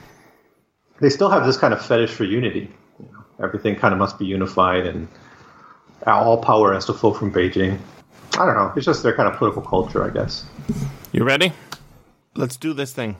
they 1.00 1.10
still 1.10 1.30
have 1.30 1.46
this 1.46 1.56
kind 1.56 1.74
of 1.74 1.84
fetish 1.84 2.10
for 2.10 2.24
unity. 2.24 2.70
You 2.98 3.08
know, 3.12 3.24
everything 3.44 3.76
kind 3.76 3.92
of 3.92 3.98
must 3.98 4.18
be 4.18 4.24
unified, 4.26 4.86
and 4.86 5.08
all 6.06 6.38
power 6.38 6.72
has 6.72 6.86
to 6.86 6.92
flow 6.92 7.12
from 7.12 7.32
Beijing. 7.32 7.78
I 8.38 8.46
don't 8.46 8.54
know. 8.54 8.72
It's 8.76 8.86
just 8.86 9.02
their 9.02 9.14
kind 9.14 9.28
of 9.28 9.36
political 9.36 9.62
culture, 9.62 10.04
I 10.04 10.10
guess. 10.10 10.44
You 11.12 11.24
ready? 11.24 11.52
Let's 12.34 12.56
do 12.56 12.72
this 12.72 12.92
thing. 12.92 13.16